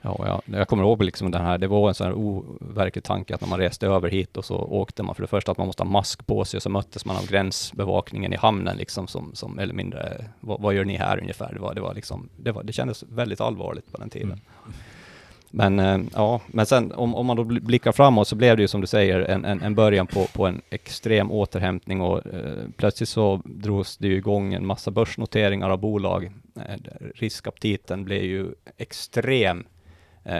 Ja. 0.06 0.16
Ja, 0.18 0.42
ja, 0.46 0.58
jag 0.58 0.68
kommer 0.68 0.82
ihåg 0.82 1.02
liksom 1.02 1.30
den 1.30 1.42
här, 1.42 1.58
det 1.58 1.66
var 1.66 1.88
en 1.88 1.94
sån 1.94 2.06
här 2.06 2.14
overklig 2.14 3.04
tanke 3.04 3.34
att 3.34 3.40
när 3.40 3.48
man 3.48 3.58
reste 3.58 3.86
över 3.86 4.08
hit 4.08 4.36
och 4.36 4.44
så 4.44 4.56
åkte 4.56 5.02
man 5.02 5.14
för 5.14 5.22
det 5.22 5.28
första 5.28 5.52
att 5.52 5.58
man 5.58 5.66
måste 5.66 5.82
ha 5.82 5.90
mask 5.90 6.26
på 6.26 6.44
sig 6.44 6.58
och 6.58 6.62
så 6.62 6.70
möttes 6.70 7.04
man 7.04 7.16
av 7.16 7.26
gränsbevakningen 7.26 8.32
i 8.32 8.36
hamnen 8.36 8.76
liksom 8.76 9.06
som, 9.06 9.34
som 9.34 9.58
eller 9.58 9.74
mindre, 9.74 10.24
vad, 10.40 10.60
vad 10.60 10.74
gör 10.74 10.84
ni 10.84 10.96
här 10.96 11.18
ungefär? 11.20 11.52
Det 11.54 11.60
var, 11.60 11.74
det 11.74 11.80
var 11.80 11.94
liksom, 11.94 12.28
det 12.36 12.52
var, 12.52 12.62
det 12.62 12.72
kändes 12.72 13.02
väldigt 13.02 13.40
allvarligt 13.40 13.92
på 13.92 13.98
den 13.98 14.10
tiden. 14.10 14.32
Mm. 14.32 14.40
Men 15.50 15.78
eh, 15.78 15.98
ja, 16.14 16.40
men 16.46 16.66
sen 16.66 16.92
om, 16.92 17.14
om 17.14 17.26
man 17.26 17.36
då 17.36 17.44
bl- 17.44 17.64
blickar 17.64 17.92
framåt 17.92 18.28
så 18.28 18.36
blev 18.36 18.56
det 18.56 18.62
ju 18.62 18.68
som 18.68 18.80
du 18.80 18.86
säger 18.86 19.20
en, 19.20 19.44
en, 19.44 19.62
en 19.62 19.74
början 19.74 20.06
på, 20.06 20.24
på 20.24 20.46
en 20.46 20.62
extrem 20.70 21.32
återhämtning 21.32 22.00
och 22.00 22.26
eh, 22.26 22.68
plötsligt 22.76 23.08
så 23.08 23.40
drogs 23.44 23.96
det 23.96 24.08
ju 24.08 24.16
igång 24.16 24.54
en 24.54 24.66
massa 24.66 24.90
börsnoteringar 24.90 25.70
av 25.70 25.78
bolag. 25.78 26.30
Eh, 26.56 26.62
riskaptiten 27.14 28.04
blev 28.04 28.22
ju 28.24 28.46
extrem 28.76 29.64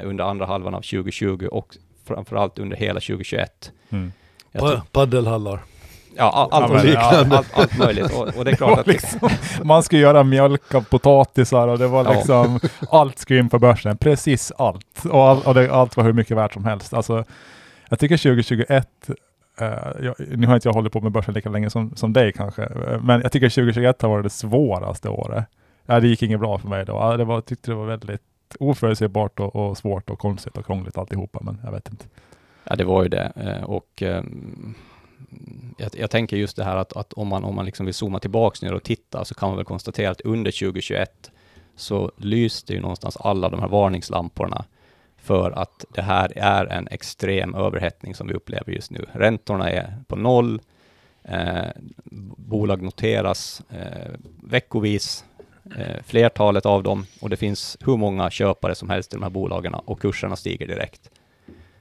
under 0.04 0.24
andra 0.24 0.46
halvan 0.46 0.74
av 0.74 0.80
2020 0.80 1.48
och 1.50 1.76
framförallt 2.06 2.58
under 2.58 2.76
hela 2.76 3.00
2021. 3.00 3.72
Mm. 3.90 4.12
Jag 4.52 4.62
tror- 4.62 4.76
Pa- 4.76 4.82
Paddelhallar. 4.92 5.60
Ja, 6.18 6.48
all, 6.52 6.62
allt, 6.62 6.84
Ja, 6.84 7.10
men- 7.12 7.32
allt, 7.32 7.32
allt, 7.32 7.58
allt 7.58 7.78
möjligt. 7.78 8.12
Och, 8.18 8.36
och 8.38 8.44
det 8.44 8.50
är 8.50 8.56
klart 8.56 8.78
att... 8.78 8.86
liksom, 8.86 9.28
man 9.64 9.82
skulle 9.82 10.02
göra 10.02 10.22
mjölk 10.24 10.74
av 10.74 10.80
potatisar 10.84 11.68
och 11.68 11.78
det 11.78 11.86
var 11.88 12.04
Ja. 12.04 12.12
liksom, 12.12 12.60
allt 12.90 13.18
skulle 13.18 13.38
in 13.40 13.48
på 13.48 13.58
börsen. 13.58 13.96
Precis 13.96 14.52
allt. 14.58 15.04
Och, 15.10 15.22
all, 15.28 15.42
och 15.42 15.54
det, 15.54 15.70
allt 15.72 15.96
var 15.96 16.04
hur 16.04 16.12
mycket 16.12 16.36
värt 16.36 16.52
som 16.52 16.64
helst. 16.64 16.94
Alltså, 16.94 17.24
jag 17.88 17.98
tycker 17.98 18.16
2021, 18.16 18.88
eh, 19.60 19.66
jag, 20.02 20.14
nu 20.36 20.46
har 20.46 20.54
inte 20.54 20.68
jag 20.68 20.72
hållit 20.74 20.92
på 20.92 21.00
med 21.00 21.12
börsen 21.12 21.34
lika 21.34 21.48
länge 21.48 21.70
som, 21.70 21.96
som 21.96 22.12
dig 22.12 22.32
kanske, 22.32 22.62
eh, 22.62 23.00
men 23.02 23.20
jag 23.20 23.32
tycker 23.32 23.48
2021 23.48 24.02
har 24.02 24.08
varit 24.08 24.24
det 24.24 24.30
svåraste 24.30 25.08
året. 25.08 25.44
Ja, 25.86 26.00
det 26.00 26.08
gick 26.08 26.22
inget 26.22 26.40
bra 26.40 26.58
för 26.58 26.68
mig 26.68 26.84
då. 26.84 26.92
Ja, 26.92 27.16
det 27.16 27.24
var, 27.24 27.40
tyckte 27.40 27.70
det 27.70 27.74
var 27.74 27.86
väldigt 27.86 28.20
oförutsägbart 28.60 29.40
och, 29.40 29.56
och 29.56 29.78
svårt 29.78 30.10
och 30.10 30.18
konstigt 30.18 30.56
och 30.56 30.66
krångligt 30.66 30.98
alltihopa, 30.98 31.40
men 31.42 31.60
jag 31.64 31.72
vet 31.72 31.88
inte. 31.88 32.04
Ja, 32.64 32.76
det 32.76 32.84
var 32.84 33.02
ju 33.02 33.08
det. 33.08 33.32
Eh, 33.36 33.64
och 33.64 34.02
ehm, 34.02 34.74
jag, 35.78 35.90
jag 35.92 36.10
tänker 36.10 36.36
just 36.36 36.56
det 36.56 36.64
här 36.64 36.76
att, 36.76 36.96
att 36.96 37.12
om 37.12 37.28
man, 37.28 37.44
om 37.44 37.54
man 37.54 37.64
liksom 37.64 37.86
vill 37.86 37.94
zooma 37.94 38.18
tillbaks 38.18 38.62
ner 38.62 38.74
och 38.74 38.82
titta 38.82 39.24
så 39.24 39.34
kan 39.34 39.48
man 39.48 39.56
väl 39.56 39.64
konstatera 39.64 40.10
att 40.10 40.20
under 40.20 40.50
2021 40.50 41.30
så 41.76 42.12
lyste 42.16 42.72
ju 42.72 42.80
någonstans 42.80 43.16
alla 43.16 43.48
de 43.48 43.60
här 43.60 43.68
varningslamporna 43.68 44.64
för 45.16 45.50
att 45.50 45.84
det 45.94 46.02
här 46.02 46.32
är 46.36 46.66
en 46.66 46.88
extrem 46.88 47.54
överhettning 47.54 48.14
som 48.14 48.26
vi 48.26 48.34
upplever 48.34 48.72
just 48.72 48.90
nu. 48.90 49.06
Räntorna 49.12 49.70
är 49.70 49.96
på 50.06 50.16
noll, 50.16 50.60
eh, 51.24 51.66
bolag 52.36 52.82
noteras 52.82 53.62
eh, 53.70 54.12
veckovis, 54.42 55.24
eh, 55.78 56.02
flertalet 56.06 56.66
av 56.66 56.82
dem, 56.82 57.06
och 57.20 57.30
det 57.30 57.36
finns 57.36 57.76
hur 57.84 57.96
många 57.96 58.30
köpare 58.30 58.74
som 58.74 58.90
helst 58.90 59.12
i 59.12 59.16
de 59.16 59.22
här 59.22 59.30
bolagen 59.30 59.74
och 59.74 60.00
kurserna 60.00 60.36
stiger 60.36 60.66
direkt. 60.66 61.10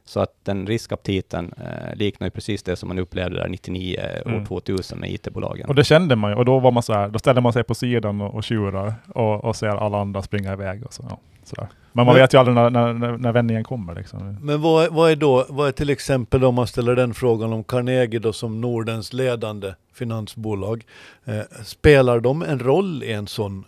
Så 0.07 0.19
att 0.19 0.33
den 0.43 0.67
riskaptiten 0.67 1.53
eh, 1.57 1.95
liknar 1.95 2.27
ju 2.27 2.31
precis 2.31 2.63
det 2.63 2.75
som 2.75 2.87
man 2.87 2.99
upplevde 2.99 3.35
där 3.35 3.47
99, 3.47 3.97
år 4.25 4.29
Mm. 4.31 4.45
2000 4.45 4.99
med 4.99 5.11
IT-bolagen. 5.11 5.67
Och 5.67 5.75
det 5.75 5.83
kände 5.83 6.15
man 6.15 6.31
ju, 6.31 6.37
och 6.37 6.45
då 6.45 6.59
var 6.59 6.71
man 6.71 6.83
så 6.83 6.93
här, 6.93 7.09
då 7.09 7.19
ställde 7.19 7.41
man 7.41 7.53
sig 7.53 7.63
på 7.63 7.75
sidan 7.75 8.21
och, 8.21 8.35
och 8.35 8.43
tjurar 8.43 8.93
och, 9.13 9.43
och 9.43 9.55
ser 9.55 9.67
alla 9.67 9.97
andra 10.01 10.21
springa 10.21 10.53
iväg 10.53 10.85
och 10.85 10.93
så, 10.93 11.05
ja, 11.09 11.17
sådär. 11.43 11.67
Men 11.91 12.05
man 12.05 12.13
Men- 12.15 12.21
vet 12.21 12.33
ju 12.33 12.37
aldrig 12.37 12.55
när, 12.55 12.69
när, 12.69 13.17
när, 13.17 13.31
vändningen 13.31 13.63
kommer 13.63 13.95
liksom. 13.95 14.37
Men 14.41 14.61
vad 14.61 14.85
är, 14.85 14.89
vad 14.89 15.11
är 15.11 15.15
då, 15.15 15.45
vad 15.49 15.67
är 15.67 15.71
till 15.71 15.89
exempel 15.89 16.43
om 16.43 16.55
man 16.55 16.67
ställer 16.67 16.95
den 16.95 17.13
frågan 17.13 17.53
om 17.53 17.63
Carnegie 17.63 18.19
då 18.19 18.33
som 18.33 18.61
Nordens 18.61 19.13
ledande 19.13 19.73
finansbolag, 19.93 20.83
eh, 21.25 21.39
spelar 21.63 22.19
de 22.19 22.41
en 22.41 22.59
roll 22.59 23.03
i 23.03 23.11
en 23.13 23.27
sån, 23.27 23.63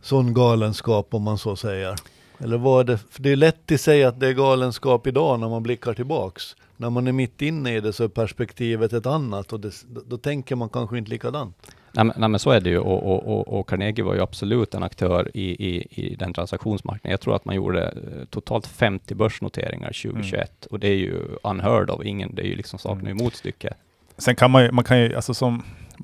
sån 0.00 0.34
galenskap 0.34 1.14
om 1.14 1.22
man 1.22 1.38
så 1.38 1.56
säger? 1.56 1.94
Eller 2.38 2.58
vad 2.58 2.80
är 2.80 2.84
det, 2.92 2.98
för 3.10 3.22
det 3.22 3.32
är 3.32 3.36
lätt 3.36 3.72
att 3.72 3.80
säga 3.80 4.08
att 4.08 4.20
det 4.20 4.28
är 4.28 4.32
galenskap 4.32 5.06
idag 5.06 5.40
när 5.40 5.48
man 5.48 5.62
blickar 5.62 5.94
tillbaks. 5.94 6.56
När 6.76 6.90
man 6.90 7.06
är 7.06 7.12
mitt 7.12 7.42
inne 7.42 7.76
i 7.76 7.80
det 7.80 7.92
så 7.92 8.04
är 8.04 8.08
perspektivet 8.08 8.92
ett 8.92 9.06
annat 9.06 9.52
och 9.52 9.60
det, 9.60 9.72
då, 10.06 10.16
tänker 10.18 10.56
man 10.56 10.68
kanske 10.68 10.98
inte 10.98 11.10
likadant. 11.10 11.56
Nej, 11.92 12.04
men, 12.04 12.14
nej, 12.16 12.28
men 12.28 12.40
så 12.40 12.50
är 12.50 12.60
det 12.60 12.70
ju 12.70 12.78
och, 12.78 13.02
och, 13.12 13.38
och, 13.38 13.58
och 13.58 13.68
Carnegie 13.68 14.04
var 14.04 14.14
ju 14.14 14.20
absolut 14.20 14.74
en 14.74 14.82
aktör 14.82 15.30
i, 15.34 15.68
i, 15.68 15.86
i 15.90 16.14
den 16.14 16.32
transaktionsmarknaden. 16.32 17.10
Jag 17.10 17.20
tror 17.20 17.36
att 17.36 17.44
man 17.44 17.54
gjorde 17.54 17.82
eh, 17.84 18.24
totalt 18.30 18.66
50 18.66 19.14
börsnoteringar 19.14 19.92
2021 20.02 20.66
och 20.66 20.80
det 20.80 20.88
är 20.88 20.96
ju 20.96 21.22
unheard 21.42 21.90
of. 21.90 22.04
Ingen, 22.04 22.34
det 22.34 22.42
är 22.42 22.46
ju 22.46 22.56
liksom 22.56 22.78
saknar 22.78 23.08
ju 23.08 23.14
motstycke. 23.14 23.74
Sen 24.18 24.36
kan 24.36 24.50
man 24.50 24.62
ju, 24.62 24.72
man 24.72 24.84
kan 24.84 25.00
ju, 25.00 25.14
alltså 25.14 25.34
som, 25.34 25.62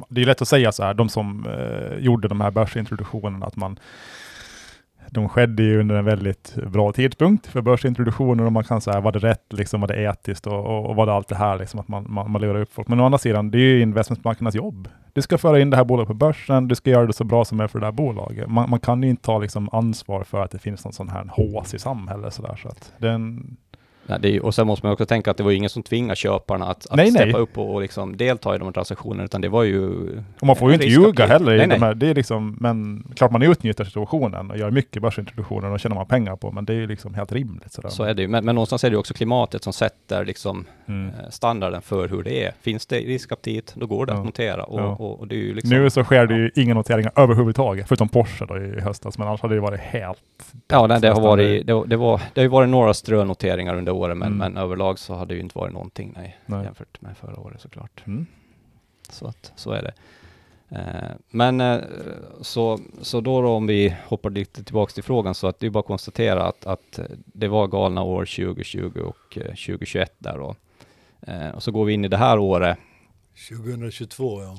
det 0.08 0.22
är 0.22 0.26
lätt 0.26 0.42
att 0.42 0.48
säga 0.48 0.72
så 0.72 0.82
här, 0.82 0.94
de 0.94 1.08
som 1.08 1.46
eh, 1.46 1.98
gjorde 1.98 2.28
de 2.28 2.40
här 2.40 2.50
börsintroduktionerna, 2.50 3.46
att 3.46 3.56
man 3.56 3.78
de 5.10 5.28
skedde 5.28 5.62
ju 5.62 5.80
under 5.80 5.94
en 5.94 6.04
väldigt 6.04 6.54
bra 6.72 6.92
tidpunkt 6.92 7.46
för 7.46 7.60
börsintroduktioner 7.60 8.44
och 8.44 8.52
man 8.52 8.64
kan 8.64 8.80
säga, 8.80 9.00
var 9.00 9.12
det 9.12 9.18
rätt, 9.18 9.52
liksom, 9.52 9.80
var 9.80 9.88
det 9.88 10.02
etiskt 10.02 10.46
och, 10.46 10.64
och, 10.64 10.86
och 10.86 10.96
var 10.96 11.06
det 11.06 11.12
allt 11.12 11.28
det 11.28 11.36
här, 11.36 11.58
liksom, 11.58 11.80
att 11.80 11.88
man, 11.88 12.06
man, 12.08 12.30
man 12.30 12.40
lever 12.40 12.60
upp 12.60 12.72
folk. 12.72 12.88
Men 12.88 13.00
å 13.00 13.04
andra 13.04 13.18
sidan, 13.18 13.50
det 13.50 13.58
är 13.58 13.60
ju 13.60 13.80
investmentbankernas 13.80 14.54
jobb. 14.54 14.88
Du 15.12 15.22
ska 15.22 15.38
föra 15.38 15.60
in 15.60 15.70
det 15.70 15.76
här 15.76 15.84
bolaget 15.84 16.08
på 16.08 16.14
börsen, 16.14 16.68
du 16.68 16.74
ska 16.74 16.90
göra 16.90 17.06
det 17.06 17.12
så 17.12 17.24
bra 17.24 17.44
som 17.44 17.58
möjligt 17.58 17.72
för 17.72 17.80
det 17.80 17.86
här 17.86 17.92
bolaget. 17.92 18.50
Man, 18.50 18.70
man 18.70 18.80
kan 18.80 19.02
ju 19.02 19.10
inte 19.10 19.22
ta 19.22 19.38
liksom, 19.38 19.68
ansvar 19.72 20.24
för 20.24 20.40
att 20.40 20.50
det 20.50 20.58
finns 20.58 20.84
någon 20.84 20.92
sån 20.92 21.08
här 21.08 21.24
hås 21.30 21.74
i 21.74 21.78
samhället. 21.78 22.34
Så 22.34 22.42
där, 22.42 22.56
så 22.56 22.68
att 22.68 22.92
den, 22.98 23.56
Nej, 24.06 24.18
det 24.22 24.36
är, 24.36 24.44
och 24.44 24.54
sen 24.54 24.66
måste 24.66 24.86
man 24.86 24.92
också 24.92 25.06
tänka 25.06 25.30
att 25.30 25.36
det 25.36 25.42
var 25.42 25.50
ju 25.50 25.56
ingen 25.56 25.70
som 25.70 25.82
tvingade 25.82 26.16
köparna 26.16 26.66
att, 26.66 26.86
att 26.90 26.96
Nej, 26.96 27.10
nej. 27.10 27.22
steppa 27.22 27.38
upp 27.38 27.58
och, 27.58 27.74
och 27.74 27.80
liksom 27.80 28.16
delta 28.16 28.54
i 28.54 28.58
de 28.58 28.64
här 28.64 28.72
transaktionerna, 28.72 29.24
utan 29.24 29.40
det 29.40 29.48
var 29.48 29.62
ju... 29.62 29.90
Och 30.40 30.46
man 30.46 30.56
får 30.56 30.68
ju 30.70 30.74
inte 30.74 30.86
ljuga 30.86 31.26
heller. 31.26 31.52
i 31.54 31.56
Nej, 31.58 31.66
de 31.66 31.70
nej. 31.70 31.80
här, 31.80 31.94
det 31.94 32.06
är 32.10 32.14
liksom, 32.14 32.56
men 32.60 33.06
klart 33.16 33.30
man 33.30 33.42
utnyttjar 33.42 33.84
situationen 33.84 34.50
och 34.50 34.58
gör 34.58 34.70
mycket 34.70 35.02
börsintroduktioner 35.02 35.70
och 35.70 35.80
tjänar 35.80 35.96
man 35.96 36.06
pengar 36.06 36.36
på, 36.36 36.50
men 36.52 36.64
det 36.64 36.72
är 36.72 36.76
ju 36.76 36.86
liksom 36.86 37.14
helt 37.14 37.32
rimligt. 37.32 37.72
Sådär. 37.72 37.88
Så 37.88 38.02
är 38.02 38.14
det 38.14 38.22
ju. 38.22 38.28
Men, 38.28 38.44
men 38.44 38.54
någonstans 38.54 38.84
är 38.84 38.90
det 38.90 38.94
ju 38.94 38.98
också 38.98 39.14
klimatet 39.14 39.62
som 39.64 39.72
sätter 39.72 40.24
liksom 40.24 40.64
Mm. 40.86 41.08
eh, 41.08 41.30
standarden 41.30 41.82
för 41.82 42.08
hur 42.08 42.22
det 42.22 42.44
är. 42.44 42.52
Finns 42.62 42.86
det 42.86 42.96
riskaptit, 42.98 43.72
då 43.76 43.86
går 43.86 44.06
det 44.06 44.12
Ja. 44.12 44.18
att 44.18 44.24
notera. 44.24 44.64
Och, 44.64 44.80
Ja. 44.80 44.84
och, 44.86 45.20
och 45.20 45.28
det 45.28 45.34
är 45.34 45.38
ju 45.38 45.54
liksom... 45.54 45.70
Nu 45.70 45.90
så 45.90 46.04
sker 46.04 46.26
det 46.26 46.34
ju 46.34 46.50
inga 46.54 46.74
noteringar 46.74 47.12
överhuvudtaget, 47.16 47.88
förutom 47.88 48.08
Porsche 48.08 48.44
då 48.48 48.56
i 48.58 48.80
höstas, 48.80 49.18
men 49.18 49.28
annars 49.28 49.40
hade 49.40 49.54
det 49.54 49.60
varit 49.60 49.80
helt... 49.80 50.18
Ja, 50.68 50.86
nej, 50.86 51.00
det, 51.00 51.08
har 51.08 51.20
varit, 51.20 51.66
det, 51.66 51.82
det, 51.86 51.96
var, 51.96 52.20
det 52.34 52.40
har 52.40 52.42
ju 52.44 52.48
varit 52.48 52.68
några 52.68 52.94
strönoteringar 52.94 53.76
under 53.76 53.92
året, 53.94 54.16
men, 54.16 54.26
Mm. 54.26 54.38
men 54.38 54.56
överlag 54.62 54.98
så 54.98 55.14
har 55.14 55.26
det 55.26 55.34
ju 55.34 55.40
inte 55.40 55.58
varit 55.58 55.72
någonting 55.72 56.12
nej, 56.16 56.38
Nej. 56.46 56.64
jämfört 56.64 57.00
med 57.00 57.16
förra 57.16 57.40
året 57.40 57.60
såklart. 57.60 58.02
Mm. 58.06 58.26
Så, 59.08 59.26
att, 59.26 59.52
så 59.56 59.70
är 59.70 59.82
det. 59.82 59.92
Eh, 60.68 61.16
men 61.30 61.60
eh, 61.60 61.80
så, 62.40 62.78
så 63.02 63.20
då, 63.20 63.42
då 63.42 63.48
om 63.48 63.66
vi 63.66 63.96
hoppar 64.06 64.30
lite 64.30 64.64
tillbaka 64.64 64.92
till 64.92 65.02
frågan 65.02 65.34
så 65.34 65.46
att 65.46 65.58
det 65.60 65.66
är 65.66 65.70
bara 65.70 65.80
att 65.80 65.86
konstatera 65.86 66.46
att, 66.46 66.66
att 66.66 66.98
eh, 66.98 67.04
det 67.26 67.48
var 67.48 67.66
galna 67.66 68.02
år 68.02 68.24
2020 68.24 69.00
och 69.00 69.38
eh, 69.38 69.42
2021 69.42 70.12
där 70.18 70.38
då. 70.38 70.54
Eh, 71.20 71.48
och 71.48 71.62
så 71.62 71.72
går 71.72 71.84
vi 71.84 71.92
in 71.92 72.04
i 72.04 72.08
det 72.08 72.16
här 72.16 72.38
året 72.38 72.78
2022 73.48 74.42
ja. 74.42 74.58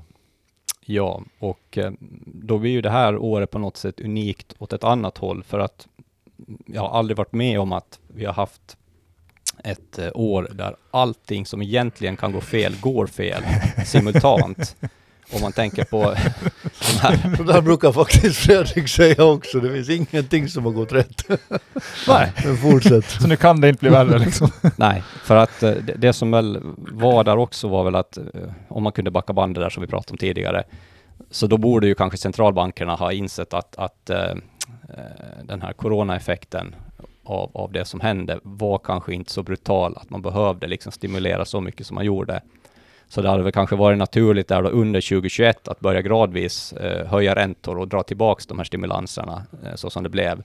Ja, 0.87 1.21
och 1.39 1.77
eh, 1.77 1.91
då 2.25 2.57
blir 2.57 2.71
ju 2.71 2.81
det 2.81 2.89
här 2.89 3.17
året 3.17 3.51
på 3.51 3.59
något 3.59 3.77
sätt 3.77 3.99
unikt 3.99 4.55
åt 4.59 4.73
ett 4.73 4.83
annat 4.83 5.17
håll 5.17 5.43
för 5.43 5.59
att 5.59 5.87
jag 6.65 6.81
har 6.81 6.99
aldrig 6.99 7.17
varit 7.17 7.33
med 7.33 7.59
om 7.59 7.71
att 7.73 7.99
vi 8.07 8.25
har 8.25 8.33
haft 8.33 8.77
ett 9.63 9.99
eh, 9.99 10.09
år 10.13 10.47
där 10.51 10.75
allting 10.91 11.45
som 11.45 11.61
egentligen 11.61 12.17
kan 12.17 12.31
gå 12.31 12.41
fel, 12.41 12.75
går 12.81 13.07
fel 13.07 13.43
simultant. 13.85 14.75
Om 15.33 15.41
man 15.41 15.51
tänker 15.51 15.83
på 15.83 16.01
de 16.91 16.99
här... 17.01 17.39
Och 17.39 17.45
där 17.45 17.61
brukar 17.61 17.91
faktiskt 17.91 18.37
Fredrik 18.37 18.89
säga 18.89 19.23
också, 19.23 19.59
det 19.59 19.73
finns 19.73 19.89
ingenting 19.89 20.47
som 20.49 20.65
har 20.65 20.71
gått 20.71 20.91
rätt. 20.91 21.23
Nej, 22.07 22.31
Men 22.45 22.57
fortsätt. 22.57 23.05
så 23.05 23.27
nu 23.27 23.35
kan 23.35 23.61
det 23.61 23.69
inte 23.69 23.79
bli 23.79 23.89
värre 23.89 24.19
liksom. 24.19 24.49
Nej, 24.77 25.03
för 25.23 25.35
att 25.35 25.63
eh, 25.63 25.71
det, 25.71 25.93
det 25.97 26.13
som 26.13 26.31
väl 26.31 26.59
var 26.77 27.23
där 27.23 27.37
också 27.37 27.67
var 27.67 27.83
väl 27.83 27.95
att 27.95 28.17
eh, 28.17 28.23
om 28.67 28.83
man 28.83 28.91
kunde 28.91 29.11
backa 29.11 29.33
bandet 29.33 29.63
där 29.63 29.69
som 29.69 29.81
vi 29.81 29.87
pratade 29.87 30.11
om 30.11 30.17
tidigare, 30.17 30.63
så 31.31 31.47
då 31.47 31.57
borde 31.57 31.87
ju 31.87 31.95
kanske 31.95 32.17
centralbankerna 32.17 32.95
ha 32.95 33.11
insett 33.11 33.53
att, 33.53 33.75
att 33.75 34.09
den 35.43 35.61
här 35.61 35.73
coronaeffekten 35.73 36.75
av, 37.25 37.51
av 37.53 37.71
det 37.71 37.85
som 37.85 37.99
hände 37.99 38.39
var 38.43 38.77
kanske 38.77 39.13
inte 39.13 39.31
så 39.31 39.43
brutal 39.43 39.97
att 39.97 40.09
man 40.09 40.21
behövde 40.21 40.67
liksom 40.67 40.91
stimulera 40.91 41.45
så 41.45 41.61
mycket 41.61 41.87
som 41.87 41.95
man 41.95 42.05
gjorde. 42.05 42.41
Så 43.07 43.21
det 43.21 43.29
hade 43.29 43.43
väl 43.43 43.51
kanske 43.51 43.75
varit 43.75 43.97
naturligt 43.97 44.47
där 44.47 44.61
då 44.63 44.69
under 44.69 45.01
2021 45.01 45.67
att 45.67 45.79
börja 45.79 46.01
gradvis 46.01 46.73
eh, 46.73 47.07
höja 47.07 47.35
räntor 47.35 47.77
och 47.79 47.87
dra 47.87 48.03
tillbaks 48.03 48.45
de 48.45 48.57
här 48.57 48.65
stimulanserna 48.65 49.43
eh, 49.63 49.75
så 49.75 49.89
som 49.89 50.03
det 50.03 50.09
blev. 50.09 50.43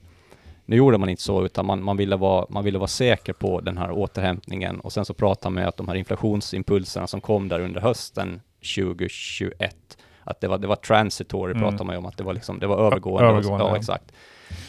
Nu 0.67 0.77
gjorde 0.77 0.99
man 0.99 1.09
inte 1.09 1.23
så, 1.23 1.45
utan 1.45 1.67
man, 1.67 1.83
man, 1.83 1.97
ville 1.97 2.17
vara, 2.17 2.47
man 2.49 2.65
ville 2.65 2.79
vara 2.79 2.89
säker 2.89 3.33
på 3.33 3.61
den 3.61 3.79
här 3.79 3.91
återhämtningen 3.91 4.81
och 4.81 4.93
sen 4.93 5.05
så 5.05 5.15
pratade 5.15 5.47
man 5.47 5.55
med 5.55 5.69
att 5.69 5.77
de 5.77 5.89
här 5.89 5.95
inflationsimpulserna 5.95 7.07
som 7.07 7.21
kom 7.21 7.49
där 7.49 7.61
under 7.61 7.81
hösten 7.81 8.41
2021, 8.77 9.77
att 10.25 10.41
det 10.41 10.49
var, 10.49 10.59
det 10.59 10.67
var 10.67 10.77
transitory, 10.77 11.51
Mm. 11.51 11.63
pratade 11.63 11.85
man 11.85 11.95
ju 11.95 11.99
om, 11.99 12.07
att 12.07 12.17
det 12.17 12.25
var, 12.25 12.35
liksom, 12.35 12.59
det 12.59 12.67
var 12.67 12.87
övergående. 12.87 13.29
övergående, 13.29 13.65
ja, 13.65 13.71
ja. 13.71 13.77
exakt. 13.77 14.13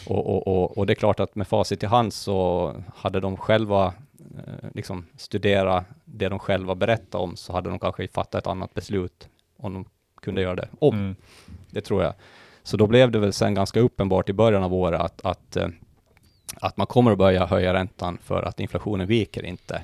Och, 0.06 0.26
och, 0.26 0.46
och, 0.48 0.78
och 0.78 0.86
det 0.86 0.92
är 0.92 0.94
klart 0.94 1.20
att 1.20 1.34
med 1.34 1.48
facit 1.48 1.82
i 1.82 1.86
hand 1.86 2.12
så 2.12 2.74
hade 2.96 3.20
de 3.20 3.36
själva 3.36 3.86
eh, 4.18 4.70
liksom 4.74 5.06
studera 5.16 5.84
det 6.04 6.28
de 6.28 6.38
själva 6.38 6.74
berättade 6.74 7.24
om, 7.24 7.36
så 7.36 7.52
hade 7.52 7.70
de 7.70 7.78
kanske 7.78 8.08
fattat 8.08 8.34
ett 8.34 8.46
annat 8.46 8.74
beslut 8.74 9.28
om 9.58 9.74
de 9.74 9.84
kunde 10.22 10.42
göra 10.42 10.54
det 10.54 10.68
om. 10.78 10.94
Mm. 10.94 11.16
Det 11.70 11.80
tror 11.80 12.02
jag. 12.02 12.14
Så 12.62 12.76
då 12.76 12.86
blev 12.86 13.10
det 13.10 13.18
väl 13.18 13.32
sen 13.32 13.54
ganska 13.54 13.80
uppenbart 13.80 14.28
i 14.28 14.32
början 14.32 14.62
av 14.62 14.74
året 14.74 15.00
att, 15.00 15.24
att, 15.24 15.56
eh, 15.56 15.68
att 16.60 16.76
man 16.76 16.86
kommer 16.86 17.12
att 17.12 17.18
börja 17.18 17.46
höja 17.46 17.74
räntan 17.74 18.18
för 18.22 18.42
att 18.42 18.60
inflationen 18.60 19.06
viker 19.06 19.44
inte. 19.44 19.82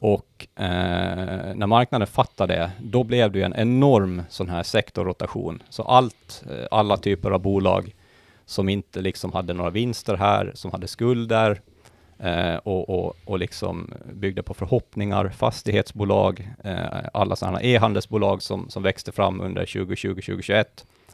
Och 0.00 0.46
eh, 0.56 1.54
när 1.54 1.66
marknaden 1.66 2.06
fattade 2.06 2.54
det, 2.54 2.70
då 2.80 3.04
blev 3.04 3.32
det 3.32 3.42
en 3.42 3.54
enorm 3.56 4.22
sån 4.28 4.48
här 4.48 4.62
sektorrotation. 4.62 5.62
Så 5.68 5.82
allt, 5.82 6.44
eh, 6.50 6.66
alla 6.70 6.96
typer 6.96 7.30
av 7.30 7.40
bolag 7.40 7.94
som 8.50 8.68
inte 8.68 9.00
liksom 9.00 9.32
hade 9.32 9.52
några 9.52 9.70
vinster 9.70 10.16
här, 10.16 10.52
som 10.54 10.70
hade 10.72 10.88
skulder, 10.88 11.60
eh, 12.18 12.54
och, 12.54 12.88
och, 12.90 13.16
och 13.24 13.38
liksom 13.38 13.90
byggde 14.12 14.42
på 14.42 14.54
förhoppningar, 14.54 15.28
fastighetsbolag, 15.28 16.48
eh, 16.64 16.84
alla 17.12 17.36
sådana 17.36 17.62
e-handelsbolag 17.62 18.42
som, 18.42 18.68
som 18.68 18.82
växte 18.82 19.12
fram 19.12 19.40
under 19.40 19.64
2020-2021. 19.66 20.64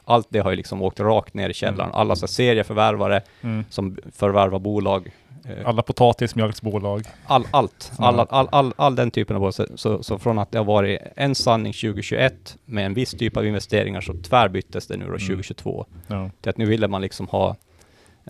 Allt 0.05 0.27
det 0.31 0.38
har 0.38 0.51
ju 0.51 0.57
liksom 0.57 0.83
åkt 0.83 1.01
rakt 1.01 1.35
ner 1.35 1.49
i 1.51 1.55
källaren. 1.55 1.90
Mm. 1.90 2.01
Alla 2.01 2.16
så 2.16 2.27
serieförvärvare 2.27 3.22
Mm. 3.40 3.64
som 3.70 3.96
förvärvar 4.12 4.59
bolag. 4.59 5.11
Eh, 5.48 5.68
Alla 5.68 5.82
potatismjölksbolag. 5.82 7.02
all, 7.26 7.44
allt, 7.50 7.92
all, 7.98 8.20
all, 8.20 8.48
all, 8.52 8.72
all 8.76 8.94
den 8.96 9.11
typen 9.11 9.37
av 9.37 9.40
bolag. 9.40 9.54
Så, 9.78 10.02
så, 10.02 10.18
från 10.18 10.38
att 10.38 10.52
det 10.52 10.59
har 10.59 10.64
varit 10.64 11.00
en 11.16 11.35
sanning 11.35 11.72
2021 11.72 12.56
med 12.64 12.87
en 12.87 12.94
viss 12.94 13.11
typ 13.11 13.37
av 13.37 13.46
investeringar 13.46 14.00
så 14.00 14.12
tvärbyttes 14.14 14.87
det 14.87 14.96
nu 14.96 15.04
då 15.04 15.09
Mm. 15.11 15.18
2022 15.26 15.87
Ja. 16.06 16.30
till 16.40 16.50
att 16.50 16.56
nu 16.59 16.64
ville 16.66 16.88
man 16.88 17.00
liksom 17.02 17.28
ha 17.28 17.56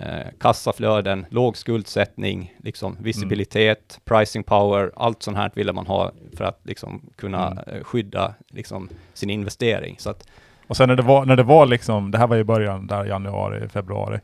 eh, 0.01 0.27
kassaflöden, 0.41 1.27
låg 1.31 1.57
skuldsättning, 1.57 2.55
liksom 2.63 2.97
visibilitet, 3.01 4.01
pricing 4.05 4.43
power, 4.45 4.91
allt 4.97 5.23
sånt 5.23 5.37
här 5.37 5.51
ville 5.55 5.73
man 5.73 5.87
ha 5.87 6.13
för 6.37 6.45
att 6.45 6.61
liksom 6.63 7.03
kunna 7.17 7.47
Mm. 7.51 7.59
eh, 7.67 7.85
skydda 7.85 8.35
liksom 8.49 8.89
sin 9.15 9.31
investering. 9.31 9.97
Så 9.99 10.11
att, 10.11 10.27
Och 10.67 10.77
sen 10.77 10.89
när 10.89 10.97
det 10.97 11.03
var, 11.03 11.25
när 11.27 11.37
det 11.37 11.43
var 11.43 11.67
liksom, 11.67 12.11
det 12.11 12.19
här 12.19 12.27
var 12.27 12.37
i 12.37 12.45
början, 12.45 12.87
där 12.87 13.05
januari, 13.05 13.69
februari 13.69 14.21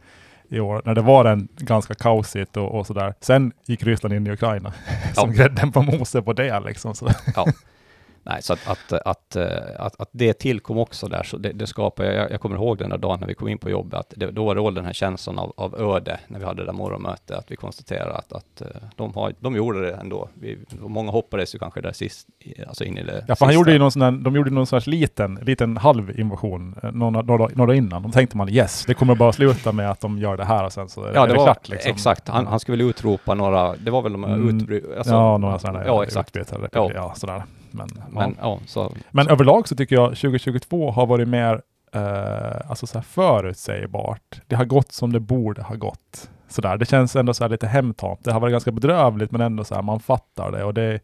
i 0.53 0.61
år, 0.61 0.83
när 0.85 0.95
det 0.95 1.03
var 1.03 1.25
en 1.25 1.49
ganska 1.57 1.95
kaosigt 1.95 2.57
och, 2.57 2.79
och 2.79 2.87
sådär. 2.87 3.15
Sen 3.21 3.53
gick 3.67 3.83
Ryssland 3.83 4.15
in 4.15 4.27
i 4.27 4.31
Ukraina, 4.31 4.73
som 5.15 5.31
Ja. 5.31 5.37
grädden 5.37 5.73
på 5.73 5.83
moset 5.83 6.25
på 6.25 6.33
det 6.33 6.61
liksom. 6.61 6.95
Så. 6.95 7.09
Nej, 8.23 8.43
så 8.43 8.53
att, 8.53 8.69
att, 8.69 8.93
att, 8.93 9.37
eh, 9.37 9.47
att, 9.79 10.01
att 10.01 10.09
det 10.13 10.33
tillkom 10.33 10.79
också 10.79 11.07
där, 11.09 11.23
så 11.23 11.37
det, 11.37 11.53
det 11.53 11.67
skapar, 11.67 12.05
jag, 12.05 12.31
jag 12.31 12.41
kommer 12.41 12.57
ihåg 12.57 12.79
den 12.79 12.91
där 12.91 12.99
dagen 12.99 13.21
när 13.21 13.27
vi 13.27 13.35
kom 13.35 13.49
in 13.49 13.59
på 13.59 13.71
jobbet, 13.71 13.95
att 14.01 14.13
det, 14.17 14.31
då 14.31 14.45
var 14.45 14.55
det 14.55 14.71
den 14.71 14.85
här 14.85 14.93
känslan 14.93 15.39
av, 15.39 15.53
av 15.57 15.81
öde, 15.81 16.21
när 16.29 16.39
vi 16.39 16.45
hade 16.45 16.63
det 16.63 16.67
där 16.67 16.73
morgonmötet, 16.73 17.37
att 17.37 17.51
vi 17.51 17.57
konstaterade 17.57 18.15
att, 18.15 18.33
att 18.33 18.61
eh, 18.61 18.67
de, 18.97 19.15
har, 19.15 19.35
de 19.41 19.57
gjorde 19.57 19.81
det 19.87 19.95
ändå. 19.95 20.29
Vi, 20.35 20.59
många 20.81 21.11
hoppades 21.11 21.55
ju 21.55 21.59
kanske 21.59 21.81
där 21.81 21.93
sist, 21.93 22.29
alltså 22.69 22.85
in 22.85 22.99
i 22.99 23.03
det 23.03 23.25
Ja, 23.29 23.35
för 23.37 23.45
han 23.45 23.55
gjorde 23.55 23.73
ju 23.73 23.79
någon 23.79 23.93
sån 23.93 24.03
här, 24.03 24.11
de 24.11 24.37
gjorde 24.37 24.51
någon 24.51 24.67
sorts 24.67 24.87
liten, 24.87 25.35
liten 25.43 25.77
halv 25.77 26.21
invasion 26.21 26.75
eh, 26.83 26.93
några, 26.93 27.23
några, 27.23 27.49
några 27.55 27.75
innan. 27.75 28.03
De 28.03 28.13
tänkte 28.13 28.37
man 28.37 28.49
yes, 28.49 28.85
det 28.87 28.95
kommer 28.95 29.15
bara 29.15 29.33
sluta 29.33 29.73
med 29.73 29.91
att 29.91 30.01
de 30.01 30.19
gör 30.19 30.37
det 30.37 30.45
här 30.45 30.65
och 30.65 30.73
sen 30.73 30.89
så 30.89 31.05
är 31.05 31.15
Ja, 31.15 31.27
det 31.27 31.33
det 31.33 31.39
var 31.39 31.45
klart. 31.45 31.69
Liksom. 31.69 31.91
exakt. 31.93 32.29
Han, 32.29 32.47
han 32.47 32.61
skulle 32.61 32.77
väl 32.85 32.91
utropa 32.91 33.35
några, 33.35 33.77
det 33.77 33.91
var 33.91 34.03
väl 34.03 34.13
de 34.13 34.25
här 34.25 34.35
Mm, 34.35 34.61
utbry... 34.61 34.83
Alltså, 34.99 35.13
ja, 35.13 35.39
några 35.39 35.59
sådana 35.59 35.79
där 35.79 35.87
Ja, 35.87 36.03
exakt. 36.05 36.37
utbytare, 36.37 36.69
Ja. 36.73 36.91
ja. 36.95 37.15
sådär. 37.17 37.43
Men, 37.75 37.89
Men 38.11 38.31
ja. 38.31 38.37
ja, 38.41 38.61
så... 38.67 38.93
Men 39.11 39.29
överlag 39.29 39.69
så 39.69 39.77
tycker 39.77 39.97
jag 39.97 40.09
2022 40.09 40.91
har 40.91 41.07
varit 41.07 41.29
mer 41.29 41.61
eh, 41.93 42.71
alltså 42.71 42.87
så 42.87 42.99
här 42.99 43.03
förutsägbart. 43.05 44.41
Det 44.47 44.55
har 44.57 44.65
gått 44.65 44.93
som 44.93 45.13
det 45.13 45.21
borde 45.21 45.63
ha 45.63 45.75
gått. 45.75 46.31
Sådär. 46.49 46.77
Det 46.77 46.87
känns 46.87 47.17
ändå 47.17 47.35
så 47.35 47.45
här 47.45 47.49
lite 47.49 47.67
hemtamt. 47.67 48.25
Det 48.25 48.33
har 48.33 48.41
varit 48.41 48.53
ganska 48.53 48.73
bedrövligt 48.73 49.31
men 49.31 49.41
ändå 49.41 49.65
så 49.65 49.75
här, 49.75 49.83
man 49.83 50.01
fattar 50.01 50.53
det. 50.53 50.65
Och 50.65 50.75
det 50.75 50.83
är 50.83 51.01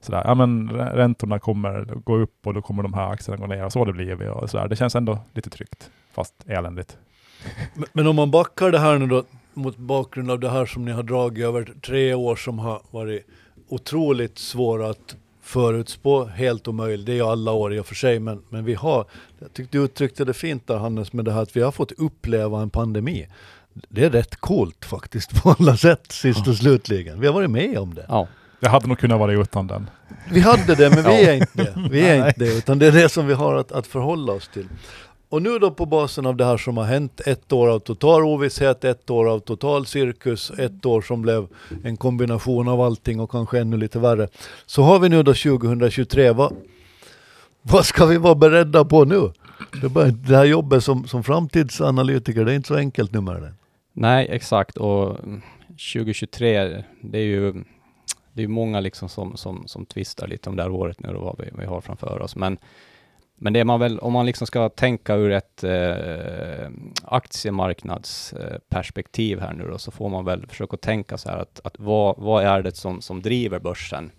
sådär, 0.00 0.22
ja 0.24 0.34
men 0.34 0.70
rä- 0.70 0.94
räntorna 0.94 1.38
kommer 1.38 1.84
gå 2.04 2.16
upp 2.16 2.46
och 2.46 2.54
då 2.54 2.62
kommer 2.62 2.82
de 2.82 2.94
här 2.94 3.10
aktierna 3.10 3.36
gå 3.40 3.46
ner 3.46 3.64
och 3.64 3.72
så 3.72 3.78
har 3.78 3.86
det 3.86 3.92
blivit. 3.92 4.28
Och 4.30 4.50
sådär. 4.50 4.68
Det 4.68 4.76
känns 4.76 4.94
ändå 4.96 5.18
lite 5.34 5.50
tryggt, 5.50 5.90
fast 6.14 6.34
eländigt. 6.46 6.96
Men- 7.74 7.84
Men 7.92 8.06
om 8.06 8.16
man 8.16 8.30
backar 8.30 8.70
det 8.70 8.78
här 8.78 8.98
nu 8.98 9.06
då 9.06 9.22
mot 9.54 9.76
bakgrund 9.76 10.30
av 10.30 10.40
det 10.40 10.50
här 10.50 10.66
som 10.66 10.84
ni 10.84 10.92
har 10.92 11.02
dragit 11.02 11.44
över 11.44 11.72
tre 11.86 12.14
år 12.14 12.36
som 12.36 12.58
har 12.58 12.82
varit 12.90 13.26
otroligt 13.68 14.38
svåra 14.38 14.90
att 14.90 15.16
förutspå, 15.42 16.24
helt 16.24 16.68
omöjligt. 16.68 17.06
Det 17.06 17.18
är 17.18 17.32
alla 17.32 17.52
år 17.52 17.74
i 17.74 17.80
och 17.80 17.86
för 17.86 17.94
sig, 17.94 18.18
men, 18.18 18.42
men 18.48 18.64
vi 18.64 18.74
har, 18.74 19.04
jag 19.38 19.52
tyckte 19.52 19.78
du 19.78 19.84
uttryckte 19.84 20.24
det 20.24 20.34
fint 20.34 20.66
där 20.66 20.76
Hannes 20.76 21.12
med 21.12 21.24
det 21.24 21.32
här 21.32 21.42
att 21.42 21.56
vi 21.56 21.60
har 21.60 21.72
fått 21.72 21.92
uppleva 21.92 22.62
en 22.62 22.70
pandemi. 22.70 23.28
Det 23.88 24.04
är 24.04 24.10
rätt 24.10 24.36
coolt 24.36 24.84
faktiskt 24.84 25.42
på 25.42 25.54
alla 25.58 25.76
sätt 25.76 26.12
sist 26.12 26.48
och 26.48 26.56
slutligen. 26.56 27.20
Vi 27.20 27.26
har 27.26 27.34
varit 27.34 27.50
med 27.50 27.78
om 27.78 27.94
det. 27.94 28.06
Ja. 28.08 28.28
Jag 28.60 28.70
hade 28.70 28.86
nog 28.86 28.98
kunnat 28.98 29.18
vara 29.18 29.32
utan 29.32 29.66
den. 29.66 29.90
Vi 30.30 30.40
hade 30.40 30.74
det, 30.74 30.90
men 30.90 31.04
vi 31.04 31.24
är 31.24 31.34
inte 31.34 31.64
det. 31.64 31.88
Vi 31.90 32.00
är 32.00 32.28
inte 32.28 32.40
det, 32.40 32.58
utan 32.58 32.78
det 32.78 32.86
är 32.86 32.92
det 32.92 33.08
som 33.08 33.26
vi 33.26 33.34
har 33.34 33.54
att, 33.54 33.72
att 33.72 33.86
förhålla 33.86 34.32
oss 34.32 34.48
till. 34.48 34.68
Och 35.32 35.42
nu 35.42 35.58
då 35.58 35.70
på 35.70 35.86
basen 35.86 36.26
av 36.26 36.36
det 36.36 36.44
här 36.44 36.56
som 36.56 36.76
har 36.76 36.84
hänt, 36.84 37.20
ett 37.26 37.52
år 37.52 37.68
av 37.68 37.78
total 37.78 38.24
ovisshet, 38.24 38.84
ett 38.84 39.10
år 39.10 39.28
av 39.28 39.38
total 39.38 39.86
cirkus, 39.86 40.50
ett 40.50 40.86
år 40.86 41.02
som 41.02 41.22
blev 41.22 41.46
en 41.84 41.96
kombination 41.96 42.68
av 42.68 42.80
allting 42.80 43.20
och 43.20 43.30
kanske 43.30 43.58
ännu 43.60 43.76
lite 43.76 43.98
värre. 43.98 44.28
Så 44.66 44.82
har 44.82 44.98
vi 44.98 45.08
nu 45.08 45.22
då 45.22 45.34
2023, 45.34 46.30
vad, 46.30 46.56
vad 47.62 47.86
ska 47.86 48.06
vi 48.06 48.16
vara 48.16 48.34
beredda 48.34 48.84
på 48.84 49.04
nu? 49.04 49.32
Det, 49.80 49.88
bara, 49.88 50.06
det 50.06 50.36
här 50.36 50.44
jobbet 50.44 50.84
som, 50.84 51.06
som 51.08 51.24
framtidsanalytiker, 51.24 52.44
det 52.44 52.52
är 52.52 52.56
inte 52.56 52.68
så 52.68 52.76
enkelt 52.76 53.12
numera. 53.12 53.40
det. 53.40 53.52
Nej, 53.92 54.28
exakt. 54.30 54.76
Och 54.76 55.16
2023, 55.94 56.84
det 57.00 57.18
är 57.18 57.24
ju 57.24 57.64
det 58.32 58.42
är 58.42 58.48
många 58.48 58.80
liksom 58.80 59.08
som, 59.08 59.36
som, 59.36 59.62
som 59.66 59.86
tvistar 59.86 60.26
lite 60.26 60.50
om 60.50 60.56
det 60.56 60.62
här 60.62 60.70
året 60.70 61.00
nu 61.00 61.08
och 61.08 61.24
vad 61.24 61.38
vi, 61.38 61.50
vi 61.58 61.66
har 61.66 61.80
framför 61.80 62.22
oss. 62.22 62.36
Men, 62.36 62.58
men 63.42 63.52
det 63.52 63.60
är 63.60 63.64
man 63.64 63.80
väl, 63.80 63.98
om 63.98 64.12
man 64.12 64.26
liksom 64.26 64.46
ska 64.46 64.68
tänka 64.68 65.14
ur 65.14 65.30
ett 65.30 65.64
eh, 65.64 66.70
aktiemarknadsperspektiv 67.04 69.40
här 69.40 69.52
nu 69.52 69.68
då, 69.68 69.78
så 69.78 69.90
får 69.90 70.08
man 70.08 70.24
väl 70.24 70.46
försöka 70.46 70.76
tänka 70.76 71.18
så 71.18 71.28
här 71.28 71.38
att, 71.38 71.60
att 71.64 71.74
vad, 71.78 72.14
vad 72.18 72.44
är 72.44 72.62
det 72.62 72.76
som, 72.76 73.00
som 73.00 73.22
driver 73.22 73.58
börsen? 73.58 74.10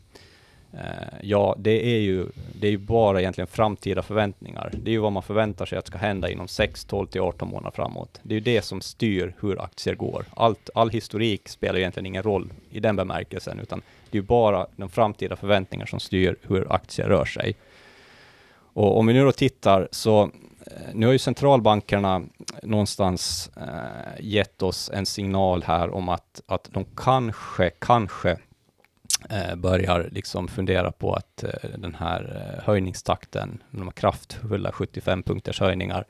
Eh, 0.74 0.80
ja, 1.22 1.56
det 1.60 1.96
är, 1.96 2.00
ju, 2.00 2.26
det 2.60 2.68
är 2.68 2.72
ju 2.72 2.78
bara 2.78 3.20
egentligen 3.20 3.48
framtida 3.48 4.02
förväntningar. 4.02 4.72
Det 4.74 4.92
är 4.92 4.94
ju 4.94 5.00
vad 5.00 5.12
man 5.12 5.24
förväntar 5.24 5.66
sig 5.66 5.78
att 5.78 5.88
ska 5.88 5.98
hända 5.98 6.30
inom 6.30 6.48
6, 6.48 6.86
12 6.86 7.08
till 7.08 7.22
18 7.22 7.50
månader 7.50 7.76
framåt. 7.76 8.20
Det 8.24 8.34
är 8.34 8.40
ju 8.40 8.44
det 8.44 8.62
som 8.62 8.82
styr 8.82 9.36
hur 9.40 9.62
aktier 9.62 9.96
går. 9.96 10.26
Allt, 10.36 10.70
all 10.76 10.90
historik 10.90 11.50
spelar 11.50 11.80
egentligen 11.80 12.06
ingen 12.06 12.24
roll 12.24 12.54
i 12.70 12.80
den 12.80 12.96
bemärkelsen, 12.96 13.60
utan 13.60 13.82
det 14.12 14.18
är 14.18 14.22
ju 14.22 14.28
bara 14.28 14.68
de 14.76 14.90
framtida 14.90 15.36
förväntningar 15.36 15.86
som 15.86 16.00
styr 16.00 16.36
hur 16.42 16.74
aktier 16.74 17.08
rör 17.08 17.26
sig. 17.26 17.56
Och 18.74 18.98
om 19.00 19.08
vi 19.08 19.14
nu 19.14 19.24
då 19.24 19.32
tittar 19.32 19.88
så 19.92 20.24
eh, 20.68 20.94
nu 20.94 21.06
har 21.06 21.14
ju 21.14 21.20
centralbankerna 21.20 22.22
någonstans 22.64 23.52
eh, 23.58 24.20
gett 24.26 24.62
oss 24.62 24.92
en 24.94 25.06
signal 25.06 25.64
här 25.64 25.90
om 25.90 26.10
att, 26.10 26.42
att 26.46 26.70
de 26.74 26.86
kanske, 26.96 27.70
kanske 27.70 28.38
eh, 29.30 29.56
börjar 29.56 30.10
liksom 30.12 30.48
fundera 30.48 30.92
på 30.92 31.14
att 31.14 31.44
eh, 31.44 31.70
den 31.78 31.96
här 31.96 32.54
eh, 32.58 32.64
höjningstakten, 32.64 33.64
de 33.72 33.82
här 33.82 33.92
kraftfulla 33.92 34.72
75 34.72 35.24
punkters 35.24 35.60
höjningar, 35.60 36.06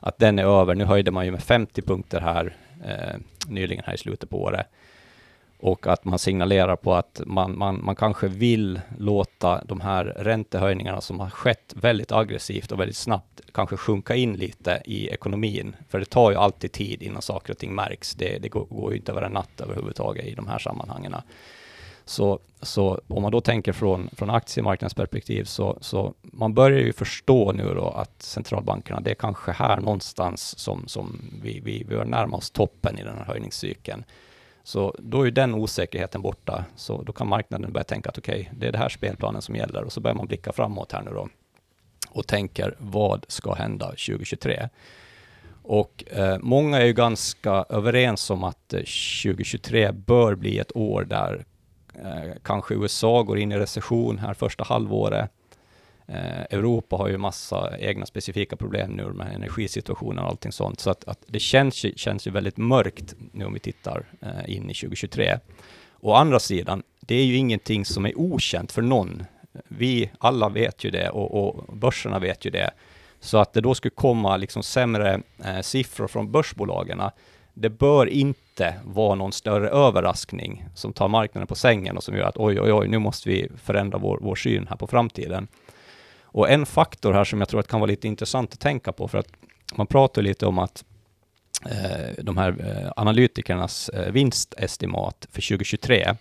att 0.00 0.18
den 0.18 0.38
är 0.38 0.60
över. 0.60 0.74
Nu 0.74 0.84
höjde 0.84 1.10
man 1.10 1.24
ju 1.24 1.30
med 1.30 1.42
50 1.42 1.82
punkter 1.82 2.20
här 2.20 2.56
eh, 2.84 3.20
nyligen 3.46 3.84
här 3.86 3.94
i 3.94 3.98
slutet 3.98 4.30
på 4.30 4.42
året. 4.42 4.66
Och 5.64 5.86
att 5.86 6.04
man 6.04 6.18
signalerar 6.18 6.76
på 6.76 6.94
att 6.94 7.20
man, 7.26 7.58
man, 7.58 7.84
man 7.84 7.96
kanske 7.96 8.28
vill 8.28 8.80
låta 8.98 9.64
de 9.64 9.80
här 9.80 10.04
räntehöjningarna 10.04 11.00
som 11.00 11.20
har 11.20 11.30
skett 11.30 11.74
väldigt 11.76 12.12
aggressivt 12.12 12.72
och 12.72 12.80
väldigt 12.80 12.96
snabbt 12.96 13.40
kanske 13.52 13.76
sjunka 13.76 14.14
in 14.14 14.32
lite 14.32 14.82
i 14.84 15.08
ekonomin. 15.08 15.76
För 15.88 15.98
det 15.98 16.04
tar 16.04 16.30
ju 16.30 16.36
alltid 16.36 16.72
tid 16.72 17.02
innan 17.02 17.22
saker 17.22 17.52
och 17.52 17.58
ting 17.58 17.74
märks. 17.74 18.14
Det, 18.14 18.38
det 18.38 18.48
går, 18.48 18.64
går 18.64 18.92
ju 18.92 18.96
inte 18.96 19.12
över 19.12 19.22
en 19.22 19.32
natt 19.32 19.60
överhuvudtaget 19.60 20.24
i 20.24 20.34
de 20.34 20.48
här 20.48 20.58
sammanhangen. 20.58 21.14
Så, 22.04 22.38
så 22.62 23.00
om 23.08 23.22
man 23.22 23.32
då 23.32 23.40
tänker 23.40 23.72
från, 23.72 24.10
från 24.12 24.30
aktiemarknadsperspektiv 24.30 25.44
så, 25.44 25.78
så 25.80 26.14
man 26.22 26.54
börjar 26.54 26.80
ju 26.80 26.92
förstå 26.92 27.52
nu 27.52 27.74
då 27.74 27.88
att 27.88 28.22
centralbankerna, 28.22 29.00
det 29.00 29.10
är 29.10 29.14
kanske 29.14 29.52
här 29.52 29.76
någonstans 29.76 30.58
som, 30.58 30.88
som 30.88 31.20
vi, 31.42 31.60
vi, 31.60 31.78
vi 31.78 31.84
bör 31.84 32.04
närma 32.04 32.36
oss 32.36 32.50
toppen 32.50 32.98
i 32.98 33.02
den 33.02 33.16
här 33.18 33.24
höjningscykeln. 33.24 34.04
Så 34.64 34.94
då 34.98 35.20
är 35.20 35.24
ju 35.24 35.30
den 35.30 35.54
osäkerheten 35.54 36.22
borta. 36.22 36.64
Så 36.76 37.02
då 37.02 37.12
kan 37.12 37.28
marknaden 37.28 37.72
börja 37.72 37.84
tänka 37.84 38.08
att 38.08 38.18
okej, 38.18 38.50
det 38.54 38.66
är 38.66 38.72
det 38.72 38.78
här 38.78 38.88
spelplanen 38.88 39.42
som 39.42 39.56
gäller 39.56 39.84
och 39.84 39.92
så 39.92 40.00
börjar 40.00 40.14
man 40.14 40.26
blicka 40.26 40.52
framåt 40.52 40.92
här 40.92 41.02
nu 41.02 41.10
då 41.10 41.28
och 42.10 42.26
tänker 42.26 42.74
vad 42.78 43.24
ska 43.28 43.54
hända 43.54 43.86
2023? 43.86 44.68
Och 45.62 46.04
eh, 46.06 46.38
många 46.40 46.78
är 46.78 46.84
ju 46.84 46.92
ganska 46.92 47.64
överens 47.68 48.30
om 48.30 48.44
att 48.44 48.72
eh, 48.72 48.78
2023 48.78 49.92
bör 49.92 50.34
bli 50.34 50.58
ett 50.58 50.76
år 50.76 51.04
där 51.04 51.44
eh, 51.94 52.32
kanske 52.42 52.74
USA 52.74 53.22
går 53.22 53.38
in 53.38 53.52
i 53.52 53.58
recession 53.58 54.18
här 54.18 54.34
första 54.34 54.64
halvåret. 54.64 55.30
Eh, 56.06 56.42
Europa 56.50 56.96
har 56.96 57.08
ju 57.08 57.18
massa 57.18 57.78
egna 57.78 58.06
specifika 58.06 58.56
problem 58.56 58.90
nu 58.90 59.04
med 59.04 59.34
energisituationen 59.34 60.24
och 60.24 60.30
allting 60.30 60.52
sånt. 60.52 60.80
Så 60.80 60.90
att, 60.90 61.04
att 61.04 61.24
det 61.26 61.40
känns 61.40 61.84
ju, 61.84 61.92
känns 61.96 62.26
ju 62.26 62.30
väldigt 62.30 62.56
mörkt 62.56 63.14
nu 63.32 63.44
om 63.44 63.52
vi 63.52 63.60
tittar 63.60 64.04
eh, 64.20 64.56
in 64.56 64.70
i 64.70 64.74
2023. 64.74 65.38
Å 66.00 66.12
andra 66.12 66.40
sidan, 66.40 66.82
det 67.00 67.14
är 67.14 67.24
ju 67.24 67.36
ingenting 67.36 67.84
som 67.84 68.06
är 68.06 68.18
okänt 68.18 68.72
för 68.72 68.82
någon. 68.82 69.24
Vi 69.68 70.10
alla 70.18 70.48
vet 70.48 70.84
ju 70.84 70.90
det 70.90 71.08
och, 71.08 71.48
och 71.48 71.76
börserna 71.76 72.18
vet 72.18 72.44
ju 72.44 72.50
det. 72.50 72.70
Så 73.20 73.38
att 73.38 73.52
det 73.52 73.60
då 73.60 73.74
skulle 73.74 73.94
komma 73.94 74.36
liksom 74.36 74.62
sämre 74.62 75.20
eh, 75.44 75.60
siffror 75.60 76.06
från 76.06 76.32
börsbolagen, 76.32 77.02
det 77.54 77.70
bör 77.70 78.06
inte 78.06 78.74
vara 78.84 79.14
någon 79.14 79.32
större 79.32 79.68
överraskning 79.68 80.64
som 80.74 80.92
tar 80.92 81.08
marknaden 81.08 81.46
på 81.46 81.54
sängen 81.54 81.96
och 81.96 82.04
som 82.04 82.16
gör 82.16 82.24
att 82.24 82.36
oj, 82.36 82.60
oj, 82.60 82.72
oj, 82.72 82.88
nu 82.88 82.98
måste 82.98 83.28
vi 83.28 83.48
förändra 83.56 83.98
vår, 83.98 84.18
vår 84.22 84.34
syn 84.34 84.66
här 84.70 84.76
på 84.76 84.86
framtiden. 84.86 85.48
Och 86.34 86.50
en 86.50 86.66
faktor 86.66 87.12
här 87.12 87.24
som 87.24 87.38
jag 87.38 87.48
tror 87.48 87.60
att 87.60 87.68
kan 87.68 87.80
vara 87.80 87.90
lite 87.90 88.08
intressant 88.08 88.52
att 88.52 88.60
tänka 88.60 88.92
på, 88.92 89.08
för 89.08 89.18
att 89.18 89.28
man 89.74 89.86
pratar 89.86 90.22
lite 90.22 90.46
om 90.46 90.58
att 90.58 90.84
eh, 91.70 92.24
de 92.24 92.36
här 92.36 92.56
eh, 92.60 92.92
analytikernas 92.96 93.88
eh, 93.88 94.12
vinstestimat 94.12 95.28
för 95.30 95.48
2023, 95.48 96.14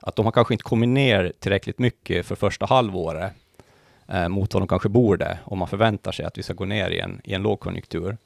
att 0.00 0.16
de 0.16 0.24
har 0.24 0.32
kanske 0.32 0.54
inte 0.54 0.64
kommit 0.64 0.88
ner 0.88 1.32
tillräckligt 1.38 1.78
mycket 1.78 2.26
för 2.26 2.34
första 2.34 2.66
halvåret 2.66 3.32
eh, 4.08 4.28
mot 4.28 4.54
vad 4.54 4.62
de 4.62 4.68
kanske 4.68 4.88
borde, 4.88 5.38
om 5.44 5.58
man 5.58 5.68
förväntar 5.68 6.12
sig 6.12 6.24
att 6.24 6.38
vi 6.38 6.42
ska 6.42 6.52
gå 6.52 6.64
ner 6.64 6.90
i 6.90 7.00
en, 7.00 7.20
i 7.24 7.34
en 7.34 7.42
lågkonjunktur. 7.42 8.16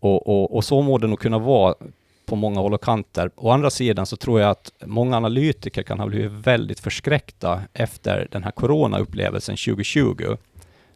Och, 0.00 0.28
och, 0.28 0.56
och 0.56 0.64
så 0.64 0.82
må 0.82 0.98
det 0.98 1.06
nog 1.06 1.20
kunna 1.20 1.38
vara 1.38 1.74
på 2.26 2.36
många 2.36 2.60
håll 2.60 2.74
och 2.74 2.84
kanter. 2.84 3.30
Å 3.36 3.50
andra 3.50 3.70
sidan 3.70 4.06
så 4.06 4.16
tror 4.16 4.40
jag 4.40 4.50
att 4.50 4.72
många 4.86 5.16
analytiker 5.16 5.82
kan 5.82 6.00
ha 6.00 6.06
blivit 6.06 6.32
väldigt 6.32 6.80
förskräckta 6.80 7.62
efter 7.72 8.28
den 8.30 8.44
här 8.44 8.50
coronaupplevelsen 8.50 9.56
2020, 9.56 10.36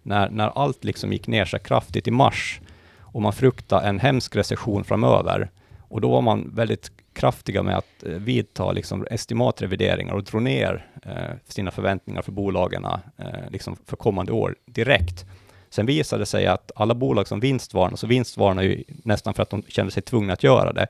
när, 0.02 0.30
när 0.30 0.48
allt 0.48 0.84
liksom 0.84 1.12
gick 1.12 1.26
ner 1.26 1.44
så 1.44 1.58
kraftigt 1.58 2.08
i 2.08 2.10
mars 2.10 2.60
och 3.00 3.22
man 3.22 3.32
fruktade 3.32 3.86
en 3.86 4.00
hemsk 4.00 4.36
recession 4.36 4.84
framöver. 4.84 5.50
Och 5.88 6.00
då 6.00 6.10
var 6.10 6.20
man 6.20 6.54
väldigt 6.54 6.90
kraftiga 7.12 7.62
med 7.62 7.76
att 7.76 8.02
eh, 8.06 8.12
vidta 8.12 8.72
liksom 8.72 9.06
estimatrevideringar 9.10 10.14
och 10.14 10.24
dra 10.24 10.40
ner 10.40 10.86
eh, 11.02 11.36
sina 11.44 11.70
förväntningar 11.70 12.22
för 12.22 12.32
bolagen 12.32 12.84
eh, 12.84 13.26
liksom 13.50 13.76
för 13.86 13.96
kommande 13.96 14.32
år 14.32 14.56
direkt. 14.66 15.26
Sen 15.70 15.86
visade 15.86 16.22
det 16.22 16.26
sig 16.26 16.46
att 16.46 16.70
alla 16.76 16.94
bolag 16.94 17.28
som 17.28 17.40
vinstvarnar, 17.40 17.96
så 17.96 18.06
vinstvarnar 18.06 18.62
ju 18.62 18.84
nästan 18.88 19.34
för 19.34 19.42
att 19.42 19.50
de 19.50 19.62
kände 19.68 19.92
sig 19.92 20.02
tvungna 20.02 20.32
att 20.32 20.42
göra 20.42 20.72
det, 20.72 20.86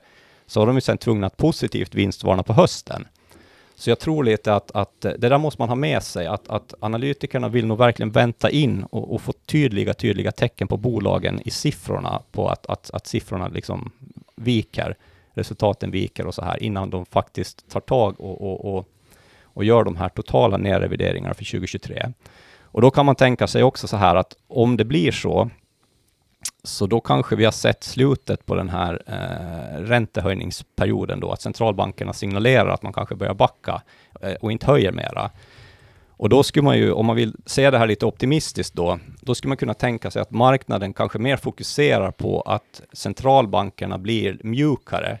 så 0.47 0.61
har 0.61 0.67
de 0.67 0.75
ju 0.75 0.81
sen 0.81 0.97
tvungna 0.97 1.27
att 1.27 1.37
positivt 1.37 1.95
vinstvarna 1.95 2.43
på 2.43 2.53
hösten. 2.53 3.07
Så 3.75 3.89
jag 3.89 3.99
tror 3.99 4.23
lite 4.23 4.53
att, 4.53 4.71
att 4.71 5.01
det 5.01 5.17
där 5.17 5.37
måste 5.37 5.61
man 5.61 5.69
ha 5.69 5.75
med 5.75 6.03
sig, 6.03 6.27
att, 6.27 6.47
att 6.47 6.73
analytikerna 6.79 7.49
vill 7.49 7.65
nog 7.65 7.77
verkligen 7.77 8.11
vänta 8.11 8.49
in 8.49 8.83
och, 8.83 9.13
och, 9.13 9.21
få 9.21 9.33
tydliga, 9.45 9.93
tydliga 9.93 10.31
tecken 10.31 10.67
på 10.67 10.77
bolagen 10.77 11.41
i 11.45 11.49
siffrorna, 11.49 12.21
på 12.31 12.49
att, 12.49 12.65
att, 12.65 12.91
att 12.91 13.07
siffrorna 13.07 13.47
liksom 13.47 13.91
viker, 14.35 14.95
resultaten 15.33 15.91
viker 15.91 16.25
och 16.25 16.35
så 16.35 16.43
här, 16.43 16.63
innan 16.63 16.89
de 16.89 17.05
faktiskt 17.05 17.69
tar 17.69 17.79
tag 17.79 18.21
och, 18.21 18.41
och, 18.41 18.75
och, 18.75 18.87
och 19.43 19.63
gör 19.63 19.83
de 19.83 19.95
här 19.95 20.09
totala 20.09 20.57
nedrevideringarna 20.57 21.33
för 21.33 21.45
2023. 21.45 22.13
Och 22.61 22.81
då 22.81 22.91
kan 22.91 23.05
man 23.05 23.15
tänka 23.15 23.47
sig 23.47 23.63
också 23.63 23.87
så 23.87 23.97
här 23.97 24.15
att 24.15 24.37
om 24.47 24.77
det 24.77 24.85
blir 24.85 25.11
så, 25.11 25.49
så 26.67 26.87
då 26.87 26.99
kanske 26.99 27.35
vi 27.35 27.45
har 27.45 27.51
sett 27.51 27.83
slutet 27.83 28.45
på 28.45 28.55
den 28.55 28.69
här 28.69 29.01
eh, 29.07 29.81
räntehöjningsperioden 29.81 31.19
då, 31.19 31.31
att 31.31 31.41
centralbankerna 31.41 32.13
signalerar 32.13 32.69
att 32.69 32.83
man 32.83 32.93
kanske 32.93 33.15
börjar 33.15 33.33
backa 33.33 33.81
eh, 34.21 34.33
och 34.33 34.51
inte 34.51 34.65
höjer 34.65 34.91
mera. 34.91 35.31
Och 36.09 36.29
då 36.29 36.43
skulle 36.43 36.63
man 36.63 36.77
ju, 36.77 36.91
om 36.91 37.05
man 37.05 37.15
vill 37.15 37.35
se 37.45 37.71
det 37.71 37.77
här 37.77 37.87
lite 37.87 38.05
optimistiskt 38.05 38.75
då, 38.75 38.99
då 39.21 39.35
skulle 39.35 39.49
man 39.49 39.57
kunna 39.57 39.73
tänka 39.73 40.11
sig 40.11 40.21
att 40.21 40.31
marknaden 40.31 40.93
kanske 40.93 41.19
mer 41.19 41.37
fokuserar 41.37 42.11
på 42.11 42.41
att 42.41 42.81
centralbankerna 42.93 43.97
blir 43.97 44.39
mjukare 44.43 45.19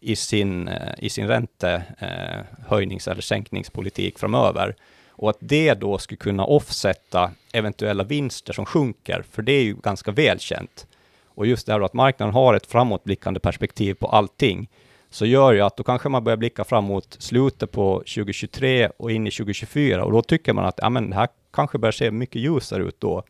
i 0.00 0.16
sin, 0.16 0.68
eh, 0.68 0.94
i 0.98 1.08
sin 1.08 1.28
räntehöjnings 1.28 3.08
eller 3.08 3.22
sänkningspolitik 3.22 4.18
framöver 4.18 4.74
och 5.20 5.30
att 5.30 5.36
det 5.40 5.74
då 5.74 5.98
skulle 5.98 6.18
kunna 6.18 6.44
offsätta 6.44 7.30
eventuella 7.52 8.04
vinster 8.04 8.52
som 8.52 8.66
sjunker, 8.66 9.24
för 9.30 9.42
det 9.42 9.52
är 9.52 9.62
ju 9.62 9.74
ganska 9.74 10.10
välkänt. 10.10 10.86
Och 11.26 11.46
just 11.46 11.66
det 11.66 11.72
här 11.72 11.80
att 11.80 11.92
marknaden 11.92 12.34
har 12.34 12.54
ett 12.54 12.66
framåtblickande 12.66 13.40
perspektiv 13.40 13.94
på 13.94 14.06
allting, 14.06 14.68
så 15.10 15.26
gör 15.26 15.52
ju 15.52 15.60
att 15.60 15.76
då 15.76 15.82
kanske 15.82 16.08
man 16.08 16.24
börjar 16.24 16.36
blicka 16.36 16.64
framåt 16.64 17.16
slutet 17.18 17.72
på 17.72 17.98
2023 17.98 18.90
och 18.96 19.10
in 19.10 19.26
i 19.26 19.30
2024 19.30 20.04
och 20.04 20.12
då 20.12 20.22
tycker 20.22 20.52
man 20.52 20.64
att 20.64 20.78
ja, 20.82 20.90
men 20.90 21.10
det 21.10 21.16
här 21.16 21.28
kanske 21.52 21.78
börjar 21.78 21.92
se 21.92 22.10
mycket 22.10 22.42
ljusare 22.42 22.82
ut 22.82 23.00
då. 23.00 23.22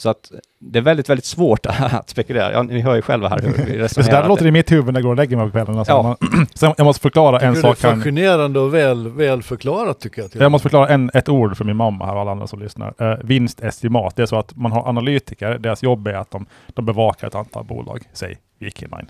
Så 0.00 0.10
att 0.10 0.32
det 0.58 0.78
är 0.78 0.82
väldigt, 0.82 1.08
väldigt 1.08 1.24
svårt 1.24 1.66
att 1.66 2.10
spekulera. 2.10 2.52
Ja, 2.52 2.62
ni 2.62 2.80
hör 2.80 2.94
ju 2.94 3.02
själva 3.02 3.28
här 3.28 3.38
hur 3.38 3.64
vi 3.64 3.78
resonerar. 3.78 4.10
det 4.10 4.16
där 4.16 4.28
låter 4.28 4.46
i 4.46 4.50
mitt 4.50 4.72
huvud 4.72 4.86
när 4.86 5.00
jag 5.00 5.02
går 5.02 5.10
och 5.10 5.16
lägger 5.16 5.36
mig 5.36 5.46
på 5.46 5.52
kvällen. 5.52 5.78
Alltså. 5.78 5.92
Ja. 5.92 6.16
så 6.54 6.74
jag 6.76 6.84
måste 6.84 7.02
förklara 7.02 7.40
en 7.40 7.56
sak. 7.56 7.78
Det 7.80 7.88
är 7.88 7.96
fascinerande 7.96 8.60
och 8.60 8.74
väl, 8.74 9.08
väl 9.08 9.42
förklarat 9.42 10.00
tycker 10.00 10.22
jag. 10.22 10.30
Jag 10.42 10.52
måste 10.52 10.62
förklara 10.62 10.88
en, 10.88 11.10
ett 11.14 11.28
ord 11.28 11.56
för 11.56 11.64
min 11.64 11.76
mamma 11.76 12.06
här 12.06 12.14
och 12.14 12.20
alla 12.20 12.30
andra 12.30 12.46
som 12.46 12.60
lyssnar. 12.60 12.94
Uh, 13.02 13.18
vinstestimat. 13.24 14.16
Det 14.16 14.22
är 14.22 14.26
så 14.26 14.38
att 14.38 14.56
man 14.56 14.72
har 14.72 14.88
analytiker. 14.88 15.58
Deras 15.58 15.82
jobb 15.82 16.06
är 16.06 16.14
att 16.14 16.30
de, 16.30 16.46
de 16.66 16.84
bevakar 16.84 17.26
ett 17.26 17.34
antal 17.34 17.64
bolag. 17.64 18.02
Säg 18.12 18.38
Vikingmine. 18.58 19.06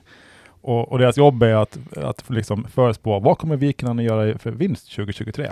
Och, 0.63 0.93
och, 0.93 0.99
deras 0.99 1.17
jobb 1.17 1.43
är 1.43 1.55
att, 1.55 1.79
att 1.97 2.31
liksom 2.31 2.67
förespå 2.75 3.19
vad 3.19 3.39
kommer 3.39 3.57
Vikingarna 3.57 4.03
att 4.03 4.07
göra 4.07 4.39
för 4.39 4.51
vinst 4.51 4.97
2023? 4.97 5.51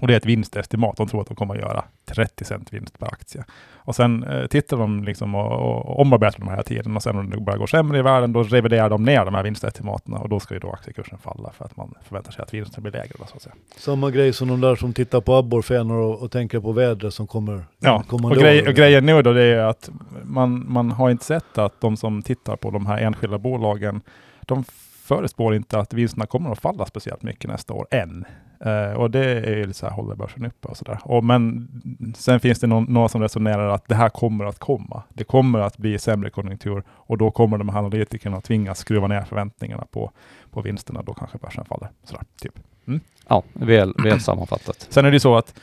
Och 0.00 0.06
det 0.06 0.14
är 0.14 0.16
ett 0.16 0.26
vinstestimat. 0.26 0.96
De 0.96 1.08
tror 1.08 1.20
att 1.20 1.26
de 1.26 1.34
kommer 1.34 1.54
att 1.54 1.60
göra 1.60 1.84
30 2.04 2.44
cent 2.44 2.72
vinst 2.72 2.98
per 2.98 3.06
aktie. 3.06 3.44
Och 3.88 3.94
sen 3.96 4.24
eh, 4.24 4.46
tittar 4.46 4.76
de 4.76 5.04
liksom 5.04 5.34
och, 5.34 5.52
och 5.52 6.00
omarbetar 6.00 6.38
de 6.38 6.48
här 6.48 6.62
tiden 6.62 6.96
och 6.96 7.02
sen 7.02 7.16
om 7.16 7.30
det 7.30 7.40
börjar 7.40 7.58
gå 7.58 7.66
sämre 7.66 7.98
i 7.98 8.02
världen, 8.02 8.32
då 8.32 8.42
reviderar 8.42 8.90
de 8.90 9.04
ner 9.04 9.24
de 9.24 9.34
här 9.34 9.42
vinstestimaten 9.42 10.14
och 10.14 10.28
då 10.28 10.40
ska 10.40 10.54
ju 10.54 10.60
då 10.60 10.70
aktiekursen 10.70 11.18
falla 11.18 11.50
för 11.52 11.64
att 11.64 11.76
man 11.76 11.94
förväntar 12.02 12.32
sig 12.32 12.42
att 12.42 12.54
vinsten 12.54 12.82
blir 12.82 12.92
lägre. 12.92 13.14
Då, 13.18 13.24
så 13.26 13.36
att 13.36 13.42
säga. 13.42 13.54
Samma 13.76 14.10
grej 14.10 14.32
som 14.32 14.48
de 14.48 14.60
där 14.60 14.76
som 14.76 14.92
tittar 14.92 15.20
på 15.20 15.34
abborrfenor 15.34 15.96
och, 15.96 16.22
och 16.22 16.30
tänker 16.30 16.60
på 16.60 16.72
vädret 16.72 17.14
som 17.14 17.26
kommer 17.26 17.64
Ja, 17.78 18.04
och, 18.10 18.30
grej, 18.30 18.68
och 18.68 18.74
grejen 18.74 19.06
nu 19.06 19.22
då 19.22 19.32
det 19.32 19.44
är 19.44 19.58
att 19.58 19.90
man, 20.24 20.72
man 20.72 20.90
har 20.90 21.10
inte 21.10 21.24
sett 21.24 21.58
att 21.58 21.80
de 21.80 21.96
som 21.96 22.22
tittar 22.22 22.56
på 22.56 22.70
de 22.70 22.86
här 22.86 22.98
enskilda 22.98 23.38
bolagen, 23.38 24.00
de 24.40 24.64
förespår 25.08 25.54
inte 25.54 25.78
att 25.78 25.92
vinsterna 25.92 26.26
kommer 26.26 26.52
att 26.52 26.58
falla 26.58 26.86
speciellt 26.86 27.22
mycket 27.22 27.50
nästa 27.50 27.74
år 27.74 27.86
än. 27.90 28.24
Uh, 28.66 28.92
och 28.92 29.10
det 29.10 29.24
är 29.24 29.56
ju 29.56 29.72
så 29.72 29.86
här, 29.86 29.92
håller 29.92 30.14
börsen 30.14 30.46
uppe 30.46 30.68
och 30.68 30.76
sådär. 30.76 31.20
Men 31.22 31.68
sen 32.16 32.40
finns 32.40 32.60
det 32.60 32.66
någon, 32.66 32.84
några 32.84 33.08
som 33.08 33.22
resonerar 33.22 33.68
att 33.68 33.88
det 33.88 33.94
här 33.94 34.08
kommer 34.08 34.44
att 34.44 34.58
komma. 34.58 35.02
Det 35.08 35.24
kommer 35.24 35.58
att 35.58 35.78
bli 35.78 35.98
sämre 35.98 36.30
konjunktur 36.30 36.82
och 36.90 37.18
då 37.18 37.30
kommer 37.30 37.58
de 37.58 37.68
här 37.68 37.78
analytikerna 37.78 38.36
att 38.36 38.44
tvingas 38.44 38.78
skruva 38.78 39.06
ner 39.06 39.22
förväntningarna 39.22 39.86
på, 39.90 40.10
på 40.50 40.62
vinsterna. 40.62 41.02
Då 41.02 41.14
kanske 41.14 41.38
börsen 41.38 41.64
faller. 41.64 41.88
Sådär, 42.04 42.24
typ. 42.40 42.58
Mm. 42.86 43.00
Ja, 43.28 43.42
väl, 43.52 43.94
väl 44.04 44.20
sammanfattat. 44.20 44.86
Sen 44.90 45.04
är 45.04 45.10
det 45.10 45.20
så 45.20 45.36
att 45.36 45.54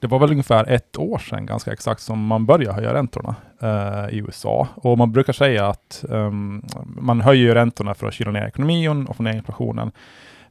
det 0.00 0.06
var 0.06 0.18
väl 0.18 0.30
ungefär 0.30 0.70
ett 0.70 0.98
år 0.98 1.18
sedan 1.18 1.46
ganska 1.46 1.72
exakt 1.72 2.02
som 2.02 2.26
man 2.26 2.46
började 2.46 2.74
höja 2.74 2.94
räntorna 2.94 3.34
uh, 3.62 4.14
i 4.14 4.18
USA. 4.18 4.68
Och 4.74 4.98
man 4.98 5.12
brukar 5.12 5.32
säga 5.32 5.66
att 5.66 6.04
um, 6.08 6.64
man 6.84 7.20
höjer 7.20 7.54
räntorna 7.54 7.94
för 7.94 8.06
att 8.06 8.14
kyla 8.14 8.30
ner 8.30 8.46
ekonomin 8.46 9.06
och 9.06 9.16
få 9.16 9.22
ner 9.22 9.36
inflationen. 9.36 9.92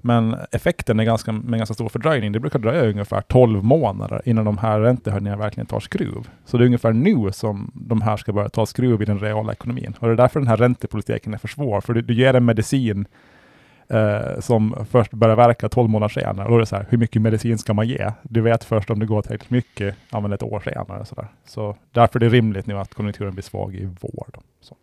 Men 0.06 0.36
effekten 0.51 0.99
är 0.99 1.03
ganska, 1.03 1.32
med 1.32 1.58
ganska 1.60 1.74
stor 1.74 1.89
fördröjning. 1.89 2.32
Det 2.32 2.39
brukar 2.39 2.60
dröja 2.60 2.89
ungefär 2.89 3.22
12 3.22 3.64
månader 3.64 4.22
innan 4.26 4.45
de 4.45 4.58
här 4.58 4.80
räntehöjningarna 4.80 5.41
verkligen 5.41 5.68
tar 5.68 5.80
skruv. 5.80 6.30
Så 6.45 6.58
det 6.58 6.64
är 6.64 6.66
ungefär 6.66 6.93
nu 6.93 7.32
som 7.32 7.72
de 7.74 8.01
här 8.01 8.18
ska 8.18 8.34
börja 8.34 8.49
ta 8.49 8.66
skruv 8.66 9.01
i 9.01 9.06
den 9.06 9.20
reala 9.20 9.51
ekonomin. 9.51 9.93
Och 9.99 10.08
det 10.08 10.14
är 10.14 10.18
därför 10.18 10.39
den 10.39 10.47
här 10.47 10.58
räntepolitiken 10.58 11.34
är 11.34 11.38
för 11.38 11.47
svår. 11.47 11.82
För 11.82 11.93
du, 11.93 12.01
du 12.01 12.14
ger 12.14 12.34
en 12.34 12.45
medicin 12.45 13.06
eh, 13.88 14.39
som 14.39 14.86
först 14.91 15.12
börjar 15.12 15.36
verka 15.36 15.70
12 15.70 15.89
månader 15.89 16.14
senare. 16.14 16.45
Och 16.45 16.51
då 16.51 16.56
är 16.56 16.60
det 16.60 16.66
så 16.66 16.76
här, 16.76 16.86
hur 16.89 16.97
mycket 16.97 17.22
medicin 17.22 17.58
ska 17.58 17.74
man 17.74 17.88
ge? 17.88 18.12
Du 18.24 18.41
vet 18.41 18.64
först 18.64 18.89
om 18.89 18.99
det 18.99 19.06
går 19.06 19.22
tillräckligt 19.22 19.51
mycket, 19.51 19.95
använder 20.10 20.36
ett 20.36 20.43
år 20.43 20.60
senare. 20.60 21.06
Så, 21.06 21.16
där. 21.16 21.28
så 21.45 21.76
därför 21.91 22.20
är 22.20 22.30
det 22.30 22.30
rimligt 22.30 22.68
nu 22.68 22.78
att 22.78 22.93
konjunkturen 22.93 23.34
blir 23.34 23.43
svag 23.43 23.76
i 23.76 23.89
vår. 24.01 24.28
Så. 24.62 24.76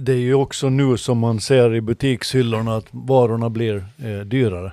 Det 0.00 0.12
är 0.12 0.16
ju 0.16 0.34
också 0.34 0.68
nu 0.68 0.96
som 0.96 1.18
man 1.18 1.40
ser 1.40 1.74
i 1.74 1.80
butikshyllorna 1.80 2.76
att 2.76 2.86
varorna 2.90 3.50
blir 3.50 3.84
eh, 3.98 4.20
dyrare. 4.20 4.72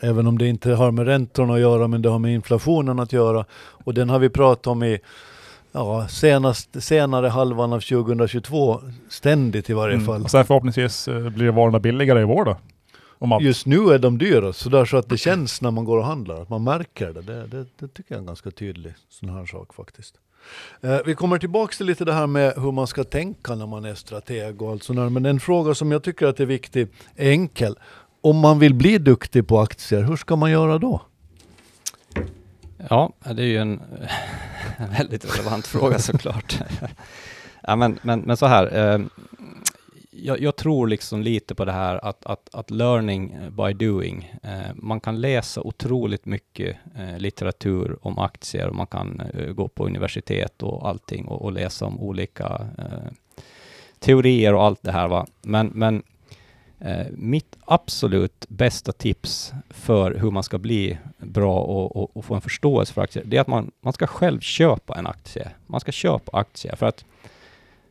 Även 0.00 0.26
om 0.26 0.38
det 0.38 0.46
inte 0.46 0.70
har 0.70 0.90
med 0.90 1.06
räntorna 1.06 1.54
att 1.54 1.60
göra, 1.60 1.88
men 1.88 2.02
det 2.02 2.08
har 2.08 2.18
med 2.18 2.34
inflationen 2.34 2.98
att 2.98 3.12
göra. 3.12 3.44
Och 3.54 3.94
den 3.94 4.10
har 4.10 4.18
vi 4.18 4.28
pratat 4.28 4.66
om 4.66 4.82
i 4.82 4.98
ja, 5.72 6.08
senast, 6.08 6.82
senare 6.82 7.28
halvan 7.28 7.72
av 7.72 7.80
2022, 7.80 8.80
ständigt 9.08 9.70
i 9.70 9.72
varje 9.72 9.94
mm. 9.94 10.06
fall. 10.06 10.22
Och 10.22 10.30
sen 10.30 10.44
förhoppningsvis 10.44 11.08
eh, 11.08 11.28
blir 11.28 11.50
varorna 11.50 11.78
billigare 11.78 12.20
i 12.20 12.24
vår 12.24 12.44
då? 12.44 12.56
Just 13.40 13.66
nu 13.66 13.76
är 13.76 13.98
de 13.98 14.18
dyra, 14.18 14.52
så, 14.52 14.68
där 14.68 14.84
så 14.84 14.96
att 14.96 15.08
det 15.08 15.18
känns 15.18 15.62
när 15.62 15.70
man 15.70 15.84
går 15.84 15.98
och 15.98 16.04
handlar, 16.04 16.42
att 16.42 16.48
man 16.48 16.64
märker 16.64 17.12
det. 17.12 17.22
Det, 17.22 17.46
det, 17.46 17.66
det 17.78 17.88
tycker 17.88 18.14
jag 18.14 18.16
är 18.16 18.20
en 18.20 18.26
ganska 18.26 18.50
tydlig 18.50 18.94
sån 19.08 19.28
här 19.28 19.46
sak 19.46 19.74
faktiskt. 19.74 20.14
Eh, 20.80 20.98
vi 21.06 21.14
kommer 21.14 21.38
tillbaka 21.38 21.74
till 21.76 21.86
lite 21.86 22.04
det 22.04 22.12
här 22.12 22.26
med 22.26 22.52
hur 22.56 22.72
man 22.72 22.86
ska 22.86 23.04
tänka 23.04 23.54
när 23.54 23.66
man 23.66 23.84
är 23.84 23.94
strateg 23.94 24.62
och 24.62 24.70
allt 24.70 24.82
sånt 24.82 25.12
Men 25.12 25.26
en 25.26 25.40
fråga 25.40 25.74
som 25.74 25.92
jag 25.92 26.02
tycker 26.02 26.26
att 26.26 26.40
är 26.40 26.46
viktig, 26.46 26.88
är 27.16 27.30
enkel. 27.30 27.78
Om 28.20 28.38
man 28.38 28.58
vill 28.58 28.74
bli 28.74 28.98
duktig 28.98 29.48
på 29.48 29.60
aktier, 29.60 30.02
hur 30.02 30.16
ska 30.16 30.36
man 30.36 30.50
göra 30.50 30.78
då? 30.78 31.02
Ja, 32.88 33.12
det 33.24 33.42
är 33.42 33.46
ju 33.46 33.58
en, 33.58 33.80
en 34.76 34.90
väldigt 34.90 35.38
relevant 35.38 35.66
fråga 35.66 35.98
såklart. 35.98 36.58
ja, 37.62 37.76
men, 37.76 37.98
men, 38.02 38.20
men 38.20 38.36
så 38.36 38.46
här, 38.46 38.94
eh, 38.94 39.00
jag, 40.22 40.40
jag, 40.40 40.56
tror 40.56 40.86
liksom 40.86 41.22
lite 41.22 41.54
på 41.54 41.64
det 41.64 41.72
här 41.72 42.04
att, 42.04 42.26
att, 42.26 42.54
att 42.54 42.70
learning 42.70 43.36
by 43.50 43.72
doing. 43.72 44.34
Eh, 44.42 44.74
man 44.74 45.00
kan 45.00 45.20
läsa 45.20 45.60
otroligt 45.60 46.26
mycket 46.26 46.76
eh, 46.98 47.18
litteratur 47.18 47.98
om 48.02 48.18
aktier 48.18 48.68
och 48.68 48.74
man 48.74 48.86
kan 48.86 49.20
eh, 49.20 49.52
gå 49.52 49.68
på 49.68 49.86
universitet 49.86 50.62
och 50.62 50.88
allting 50.88 51.24
och, 51.24 51.42
och 51.42 51.52
läsa 51.52 51.86
om 51.86 52.00
olika 52.00 52.68
eh, 52.78 53.12
teorier 53.98 54.54
och 54.54 54.64
allt 54.64 54.82
det 54.82 54.92
här. 54.92 55.08
Va? 55.08 55.26
Men, 55.42 55.66
men 55.74 56.02
eh, 56.78 57.06
mitt 57.10 57.56
absolut 57.64 58.46
bästa 58.48 58.92
tips 58.92 59.52
för 59.70 60.14
hur 60.14 60.30
man 60.30 60.42
ska 60.42 60.58
bli 60.58 60.98
bra 61.18 61.60
och, 61.60 61.96
och, 61.96 62.16
och, 62.16 62.24
få 62.24 62.34
en 62.34 62.40
förståelse 62.40 62.92
för 62.92 63.02
aktier, 63.02 63.24
det 63.26 63.36
är 63.36 63.40
att 63.40 63.46
man, 63.46 63.70
man 63.80 63.92
ska 63.92 64.06
själv 64.06 64.40
köpa 64.40 64.94
en 64.98 65.06
aktie. 65.06 65.50
Man 65.66 65.80
ska 65.80 65.92
köpa 65.92 66.38
aktier 66.38 66.76
för 66.76 66.86
att 66.86 67.04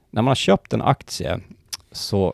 när 0.09 0.21
man 0.21 0.30
har 0.30 0.36
köpt 0.36 0.73
en 0.73 0.82
aktie 0.82 1.39
så 1.95 2.33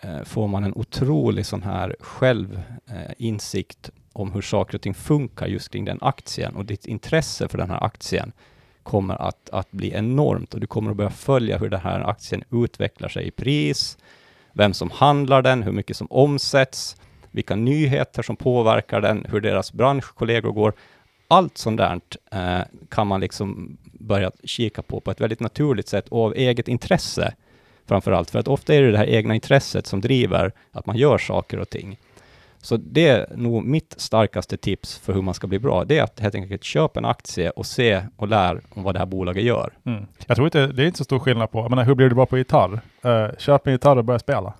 eh, 0.00 0.22
får 0.24 0.48
man 0.48 0.64
en 0.64 0.74
otrolig 0.74 1.46
sån 1.46 1.62
här 1.62 1.96
självinsikt 2.00 3.90
om 4.12 4.32
hur 4.32 4.42
saker 4.42 4.74
och 4.74 4.82
ting 4.82 4.94
funkar 4.94 5.46
just 5.46 5.70
kring 5.70 5.84
den 5.84 5.98
aktien. 6.00 6.56
Och 6.56 6.64
ditt 6.64 6.86
intresse 6.86 7.48
för 7.48 7.58
den 7.58 7.70
här 7.70 7.84
aktien 7.84 8.32
kommer 8.82 9.14
att, 9.14 9.50
att 9.50 9.72
bli 9.72 9.92
enormt. 9.92 10.54
Och 10.54 10.60
du 10.60 10.66
kommer 10.66 10.90
att 10.90 10.96
börja 10.96 11.10
följa 11.10 11.58
hur 11.58 11.68
den 11.68 11.80
här 11.80 12.00
aktien 12.00 12.44
utvecklar 12.50 13.08
sig 13.08 13.26
i 13.26 13.30
pris, 13.30 13.98
vem 14.52 14.74
som 14.74 14.90
handlar 14.90 15.42
den, 15.42 15.62
hur 15.62 15.72
mycket 15.72 15.96
som 15.96 16.06
omsätts, 16.10 16.96
vilka 17.30 17.56
nyheter 17.56 18.22
som 18.22 18.36
påverkar 18.36 19.00
den, 19.00 19.26
hur 19.30 19.40
deras 19.40 19.72
branschkollegor 19.72 20.52
går. 20.52 20.72
Allt 21.28 21.58
sånt 21.58 21.78
där 21.78 22.00
eh, 22.32 22.64
kan 22.88 23.06
man 23.06 23.20
liksom 23.20 23.76
börja 23.84 24.30
kika 24.44 24.82
på 24.82 25.00
på 25.00 25.10
ett 25.10 25.20
väldigt 25.20 25.40
naturligt 25.40 25.88
sätt 25.88 26.08
och 26.08 26.24
av 26.24 26.34
eget 26.34 26.68
intresse 26.68 27.34
framför 27.88 28.12
allt. 28.12 28.30
För 28.30 28.38
att 28.38 28.48
ofta 28.48 28.74
är 28.74 28.82
det 28.82 28.90
det 28.90 28.98
här 28.98 29.06
egna 29.06 29.34
intresset 29.34 29.86
som 29.86 30.00
driver 30.00 30.52
att 30.72 30.86
man 30.86 30.96
gör 30.96 31.18
saker 31.18 31.58
och 31.58 31.70
ting. 31.70 31.98
Så 32.62 32.76
det 32.76 33.08
är 33.08 33.26
nog 33.36 33.64
mitt 33.64 33.94
starkaste 33.96 34.56
tips 34.56 34.98
för 34.98 35.12
hur 35.12 35.22
man 35.22 35.34
ska 35.34 35.46
bli 35.46 35.58
bra. 35.58 35.84
Det 35.84 35.98
är 35.98 36.02
att 36.02 36.20
helt 36.20 36.34
enkelt 36.34 36.64
köpa 36.64 37.00
en 37.00 37.04
aktie 37.04 37.50
och 37.50 37.66
se 37.66 38.02
och 38.16 38.28
lära 38.28 38.60
om 38.70 38.82
vad 38.82 38.94
det 38.94 38.98
här 38.98 39.06
bolaget 39.06 39.44
gör. 39.44 39.72
Mm. 39.84 40.06
Jag 40.26 40.36
tror 40.36 40.46
inte 40.46 40.66
det 40.66 40.82
är 40.82 40.86
inte 40.86 40.98
så 40.98 41.04
stor 41.04 41.18
skillnad 41.18 41.50
på, 41.50 41.58
jag 41.58 41.70
menar, 41.70 41.84
hur 41.84 41.94
blir 41.94 42.08
du 42.08 42.14
bra 42.14 42.26
på 42.26 42.38
gitarr? 42.38 42.80
Uh, 43.06 43.28
köp 43.38 43.66
en 43.66 43.72
gitarr 43.72 43.96
och 43.96 44.04
börja 44.04 44.18
spela. 44.18 44.54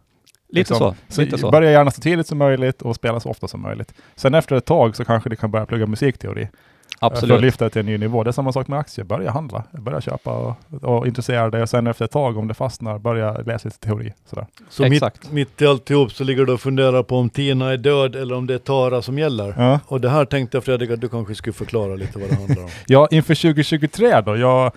Lite 0.49 0.72
Liksom. 0.72 0.95
så. 1.09 1.20
Lite 1.20 1.39
så. 1.39 1.51
Börja 1.51 1.70
gärna 1.70 1.91
så 1.91 2.01
tidigt 2.01 2.27
som 2.27 2.39
möjligt 2.39 2.83
och 2.83 2.95
spela 2.95 3.20
så 3.20 3.31
ofta 3.31 3.49
som 3.49 3.62
möjligt. 3.62 3.95
Sen 4.14 4.35
efter 4.35 4.57
ett 4.57 4.64
tag 4.64 4.97
så 4.97 5.05
kanske 5.05 5.31
du 5.31 5.37
kan 5.37 5.51
börja 5.51 5.66
plugga 5.66 5.87
musikteori. 5.87 6.49
Eh, 6.97 7.01
För 7.01 7.07
att 7.07 7.12
Absolut. 7.12 7.40
lyfta 7.40 7.70
till 7.70 7.80
en 7.80 7.86
ny 7.86 7.99
nivå. 7.99 8.24
Det 8.24 8.30
är 8.30 8.32
samma 8.32 8.53
sak 8.53 8.68
med 8.68 8.78
aktier. 8.78 9.05
Börja 9.05 9.30
handla, 9.30 9.62
börja 9.70 10.01
köpa 10.01 10.30
och, 10.32 10.55
och 10.82 11.07
intressera 11.07 11.51
dig 11.51 11.62
och 11.62 11.68
sen 11.68 11.86
efter 11.86 12.05
ett 12.05 12.11
tag 12.11 12.36
om 12.36 12.49
det 12.49 12.55
fastnar, 12.55 12.99
börja 12.99 13.32
läsa 13.32 13.68
lite 13.68 13.78
teori. 13.78 14.12
Sådär. 14.30 14.47
Så 14.68 14.82
mitt, 14.82 14.92
Exakt. 14.92 15.32
mitt 15.32 15.62
i 15.62 15.66
alltihop 15.66 16.12
så 16.12 16.24
ligger 16.24 16.44
du 16.44 16.53
och 16.53 16.61
funderar 16.61 17.03
på 17.03 17.18
om 17.18 17.30
Tina 17.30 17.72
är 17.72 17.76
död 17.76 18.16
eller 18.16 18.36
om 18.36 18.47
det 18.47 18.55
är 18.55 18.59
Tara 18.59 19.03
som 19.03 19.18
gäller. 19.18 19.55
Ja. 19.59 19.80
Och 19.86 20.01
det 20.01 20.09
här 20.09 20.24
tänkte 20.24 20.57
jag 20.57 20.64
Fredrik 20.64 20.90
att 20.90 21.01
du 21.01 21.09
kanske 21.09 21.34
skulle 21.34 21.53
förklara 21.55 21.94
lite 21.94 22.18
vad 22.18 22.28
det 22.28 22.34
handlar 22.34 22.62
om. 22.62 22.68
Ja, 22.86 23.09
inför 23.11 23.34
2023 23.34 24.20
då. 24.20 24.36
Jag 24.36 24.72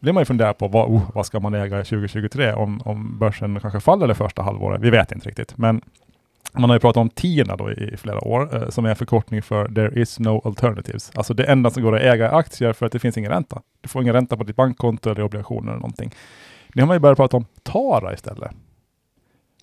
blir 0.00 0.12
man 0.12 0.20
ju 0.20 0.24
fundera 0.24 0.54
på 0.54 0.68
vad, 0.68 0.88
oh, 0.88 1.10
vad 1.14 1.26
ska 1.26 1.40
man 1.40 1.54
äga 1.54 1.76
2023 1.76 2.52
om, 2.52 2.80
om 2.84 3.18
börsen 3.18 3.60
kanske 3.60 3.80
faller 3.80 4.08
det 4.08 4.14
första 4.14 4.42
halvåret. 4.42 4.80
Vi 4.80 4.90
vet 4.90 5.12
inte 5.12 5.28
riktigt. 5.28 5.58
Men 5.58 5.80
man 6.52 6.70
har 6.70 6.76
ju 6.76 6.80
pratat 6.80 7.00
om 7.00 7.10
TINA 7.10 7.56
då 7.56 7.72
i 7.72 7.96
flera 7.96 8.20
år, 8.24 8.56
eh, 8.56 8.68
som 8.68 8.84
är 8.84 8.90
en 8.90 8.96
förkortning 8.96 9.42
för 9.42 9.68
There 9.68 10.00
is 10.00 10.18
no 10.18 10.40
alternatives. 10.44 11.10
Alltså 11.14 11.34
det 11.34 11.44
enda 11.44 11.70
som 11.70 11.82
går 11.82 11.96
att 11.96 12.02
äga 12.02 12.30
är 12.30 12.34
aktier 12.34 12.72
för 12.72 12.86
att 12.86 12.92
det 12.92 12.98
finns 12.98 13.18
ingen 13.18 13.30
ränta. 13.32 13.62
Du 13.80 13.88
får 13.88 14.02
ingen 14.02 14.14
ränta 14.14 14.36
på 14.36 14.44
ditt 14.44 14.56
bankkonto 14.56 15.10
eller 15.10 15.22
obligationer 15.22 15.68
eller 15.72 15.80
någonting. 15.80 16.14
Nu 16.74 16.82
har 16.82 16.86
man 16.86 16.96
ju 16.96 17.00
börjat 17.00 17.16
prata 17.16 17.36
om 17.36 17.44
TARA 17.62 18.12
istället. 18.14 18.50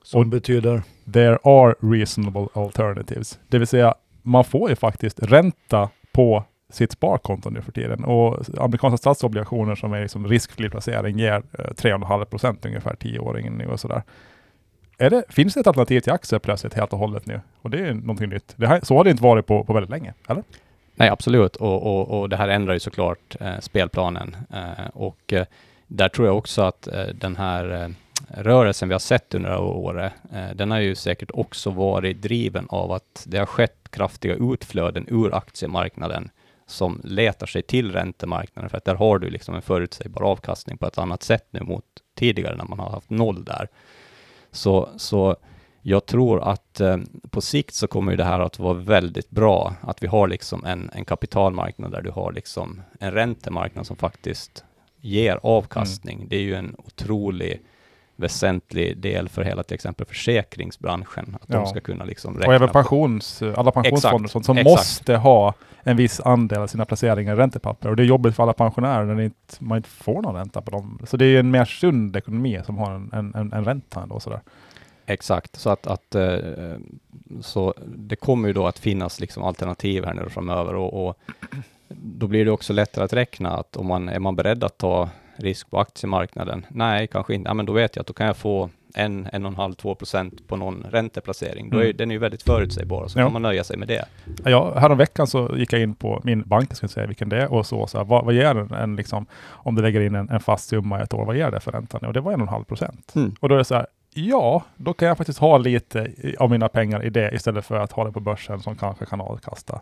Som 0.03 0.21
Och- 0.21 0.27
betyder... 0.27 0.81
There 1.13 1.37
are 1.43 1.75
reasonable 1.79 2.47
alternatives. 2.53 3.39
Det 3.47 3.57
vill 3.57 3.67
säga, 3.67 3.95
man 4.21 4.43
får 4.43 4.69
ju 4.69 4.75
faktiskt 4.75 5.19
ränta 5.23 5.89
på 6.11 6.43
sitt 6.69 6.91
sparkonto 6.91 7.49
nu 7.49 7.61
för 7.61 7.71
tiden. 7.71 8.03
Och 8.03 8.39
amerikanska 8.57 8.97
statsobligationer 8.97 9.75
som 9.75 9.93
är 9.93 10.01
liksom 10.01 10.27
riskfri 10.27 10.69
placering 10.69 11.19
ger 11.19 11.33
eh, 11.33 11.65
3,5 11.65 12.25
procent 12.25 12.65
ungefär 12.65 12.95
tioåringen 12.95 13.53
nu 13.53 13.65
och 13.67 13.79
sådär. 13.79 14.03
Är 14.97 15.09
det, 15.09 15.23
finns 15.29 15.53
det 15.53 15.59
ett 15.59 15.67
alternativ 15.67 15.99
till 15.99 16.13
aktier 16.13 16.39
plötsligt 16.39 16.73
helt 16.73 16.93
och 16.93 16.99
hållet 16.99 17.25
nu? 17.25 17.41
Och 17.61 17.69
det 17.69 17.79
är 17.79 17.93
någonting 17.93 18.29
nytt. 18.29 18.53
Det 18.55 18.67
här, 18.67 18.79
så 18.83 18.97
har 18.97 19.03
det 19.03 19.09
inte 19.09 19.23
varit 19.23 19.45
på, 19.45 19.63
på 19.63 19.73
väldigt 19.73 19.89
länge, 19.89 20.13
eller? 20.27 20.43
Nej, 20.95 21.09
absolut. 21.09 21.55
Och, 21.55 21.83
och, 21.83 22.19
och 22.19 22.29
det 22.29 22.35
här 22.35 22.47
ändrar 22.47 22.73
ju 22.73 22.79
såklart 22.79 23.35
eh, 23.39 23.59
spelplanen. 23.59 24.35
Eh, 24.53 24.87
och 24.93 25.33
eh, 25.33 25.45
där 25.87 26.09
tror 26.09 26.27
jag 26.27 26.37
också 26.37 26.61
att 26.61 26.87
eh, 26.87 27.03
den 27.03 27.35
här 27.35 27.83
eh, 27.83 27.89
rörelsen 28.43 28.89
vi 28.89 28.93
har 28.93 28.99
sett 28.99 29.33
under 29.33 29.49
det 29.49 29.55
här 29.55 29.63
året, 29.63 30.13
eh, 30.33 30.55
den 30.55 30.71
har 30.71 30.79
ju 30.79 30.95
säkert 30.95 31.31
också 31.33 31.69
varit 31.69 32.21
driven 32.21 32.65
av 32.69 32.91
att 32.91 33.23
det 33.27 33.37
har 33.37 33.45
skett 33.45 33.89
kraftiga 33.89 34.35
utflöden 34.35 35.05
ur 35.09 35.35
aktiemarknaden 35.35 36.29
som 36.65 37.01
letar 37.03 37.47
sig 37.47 37.61
till 37.61 37.91
räntemarknaden, 37.91 38.69
för 38.69 38.77
att 38.77 38.85
där 38.85 38.95
har 38.95 39.19
du 39.19 39.29
liksom 39.29 39.55
en 39.55 39.61
förutsägbar 39.61 40.21
avkastning 40.21 40.77
på 40.77 40.87
ett 40.87 40.97
annat 40.97 41.23
sätt 41.23 41.47
nu 41.51 41.63
mot 41.63 41.85
tidigare 42.15 42.55
när 42.55 42.65
man 42.65 42.79
har 42.79 42.89
haft 42.89 43.09
noll 43.09 43.43
där. 43.43 43.67
Så, 44.57 44.89
så 44.97 45.35
jag 45.81 46.05
tror 46.05 46.43
att 46.43 46.79
eh, 46.79 46.97
på 47.29 47.41
sikt 47.41 47.73
så 47.73 47.87
kommer 47.87 48.15
det 48.15 48.23
här 48.23 48.39
att 48.39 48.59
vara 48.59 48.73
väldigt 48.73 49.29
bra, 49.29 49.75
att 49.81 50.03
vi 50.03 50.07
har 50.07 50.27
liksom 50.27 50.65
en, 50.65 50.89
en 50.93 51.05
kapitalmarknad 51.05 51.91
där 51.91 52.01
du 52.01 52.11
har 52.11 52.31
liksom 52.31 52.81
en 52.99 53.11
räntemarknad 53.11 53.87
som 53.87 53.95
faktiskt 53.95 54.65
ger 55.01 55.39
avkastning. 55.43 56.27
Det 56.29 56.35
är 56.35 56.41
ju 56.41 56.55
en 56.55 56.75
otrolig 56.77 57.61
väsentlig 58.17 58.97
del 58.97 59.29
för 59.29 59.41
hela 59.43 59.63
till 59.63 59.75
exempel 59.75 60.05
försäkringsbranschen, 60.07 61.37
att 61.41 61.47
Ja. 61.49 61.57
de 61.59 61.65
ska 61.67 61.79
kunna 61.79 62.05
liksom 62.05 62.35
Och 62.35 62.43
även 62.43 62.59
räkna 62.59 62.73
pensions, 62.73 63.41
alla 63.55 63.71
pensionsfonder 63.71 64.29
sånt, 64.29 64.45
som 64.45 64.57
exakt. 64.57 64.77
måste 64.77 65.15
ha 65.15 65.53
en 65.83 65.97
viss 65.97 66.19
andel 66.19 66.59
av 66.61 66.67
sina 66.67 66.85
placeringar 66.85 67.33
i 67.33 67.37
räntepapper. 67.37 67.89
Och 67.89 67.95
det 67.95 68.03
är 68.03 68.07
jobbigt 68.07 68.35
för 68.35 68.43
alla 68.43 68.53
pensionärer 68.53 69.05
när 69.05 69.21
inte, 69.21 69.55
man 69.59 69.77
inte 69.77 69.89
får 69.89 70.21
någon 70.21 70.35
ränta 70.35 70.61
på 70.61 70.71
dem. 70.71 70.99
Så 71.07 71.17
det 71.17 71.25
är 71.25 71.39
en 71.39 71.51
mer 71.51 71.65
sund 71.65 72.15
ekonomi 72.15 72.61
som 72.65 72.77
har 72.77 72.91
en, 72.91 73.09
en, 73.13 73.35
en, 73.35 73.53
en 73.53 73.65
ränta 73.65 74.01
ändå. 74.01 74.19
Sådär. 74.19 74.39
Exakt, 75.05 75.55
så 75.55 75.69
att, 75.69 75.87
att 75.87 76.15
eh, 76.15 76.35
så 77.41 77.73
det 77.85 78.15
kommer 78.15 78.47
ju 78.47 78.53
då 78.53 78.67
att 78.67 78.79
finnas 78.79 79.19
liksom 79.19 79.43
alternativ 79.43 80.05
här 80.05 80.13
nu 80.13 80.29
framöver 80.29 80.75
och, 80.75 81.07
och 81.07 81.17
då 81.89 82.27
blir 82.27 82.45
det 82.45 82.51
också 82.51 82.73
lättare 82.73 83.05
att 83.05 83.13
räkna 83.13 83.57
att 83.57 83.77
om 83.77 83.85
man 83.87 84.09
är 84.09 84.19
man 84.19 84.35
beredd 84.35 84.63
att 84.63 84.77
ta 84.77 85.09
risk 85.37 85.69
på 85.69 85.79
aktiemarknaden? 85.79 86.65
Nej, 86.69 87.07
kanske 87.07 87.33
inte. 87.35 87.49
Ja, 87.49 87.53
men 87.53 87.65
då 87.65 87.73
vet 87.73 87.95
jag 87.95 88.01
att 88.01 88.07
då 88.07 88.13
kan 88.13 88.27
jag 88.27 88.37
få 88.37 88.69
en, 88.95 89.29
en 89.33 89.45
och 89.45 89.51
en 89.51 89.55
halv, 89.55 89.73
två 89.73 89.95
procent 89.95 90.47
på 90.47 90.55
någon 90.55 90.85
ränteplacering. 90.91 91.69
Då 91.69 91.77
är, 91.77 91.83
Mm. 91.83 91.97
Den 91.97 92.11
är 92.11 92.15
ju 92.15 92.19
väldigt 92.19 92.43
förutsägbar 92.43 93.07
så 93.07 93.19
Ja. 93.19 93.25
kan 93.25 93.33
man 93.33 93.41
nöja 93.41 93.63
sig 93.63 93.77
med 93.77 93.87
det. 93.87 94.05
Ja, 94.45 94.79
häromveckan 94.79 95.27
så 95.27 95.57
gick 95.57 95.73
jag 95.73 95.81
in 95.81 95.95
på 95.95 96.21
min 96.23 96.41
bank, 96.43 96.69
jag 96.71 96.77
ska 96.77 96.85
inte 96.85 96.93
säga 96.93 97.07
vilken 97.07 97.29
det 97.29 97.41
är, 97.41 97.53
och 97.53 97.65
så, 97.65 97.87
så 97.87 97.97
här, 97.97 98.05
vad, 98.05 98.25
vad 98.25 98.33
ger 98.33 98.55
en, 98.55 98.71
en 98.73 98.95
liksom, 98.95 99.25
om 99.47 99.75
du 99.75 99.81
lägger 99.81 100.01
in 100.01 100.15
en, 100.15 100.29
en 100.29 100.39
fast 100.39 100.69
summa 100.69 100.99
i 100.99 101.03
ett 101.03 101.13
år, 101.13 101.25
vad 101.25 101.37
ger 101.37 101.51
det 101.51 101.59
för 101.59 101.71
räntan? 101.71 102.05
Och 102.05 102.13
det 102.13 102.21
var 102.21 102.31
en 102.33 102.41
och 102.41 102.47
en 102.47 102.53
halv 102.53 102.63
procent. 102.63 103.15
Mm. 103.15 103.35
Och 103.39 103.49
då 103.49 103.55
är 103.55 103.59
det 103.59 103.65
så 103.65 103.75
här, 103.75 103.87
ja, 104.13 104.63
då 104.75 104.93
kan 104.93 105.07
jag 105.07 105.17
faktiskt 105.17 105.39
ha 105.39 105.57
lite 105.57 106.11
av 106.39 106.49
mina 106.49 106.69
pengar 106.69 107.03
i 107.05 107.09
det 107.09 107.31
istället 107.33 107.65
för 107.65 107.75
att 107.75 107.91
ha 107.91 108.03
det 108.05 108.11
på 108.11 108.19
börsen 108.19 108.59
som 108.59 108.75
kanske 108.75 109.05
kan 109.05 109.21
avkasta 109.21 109.81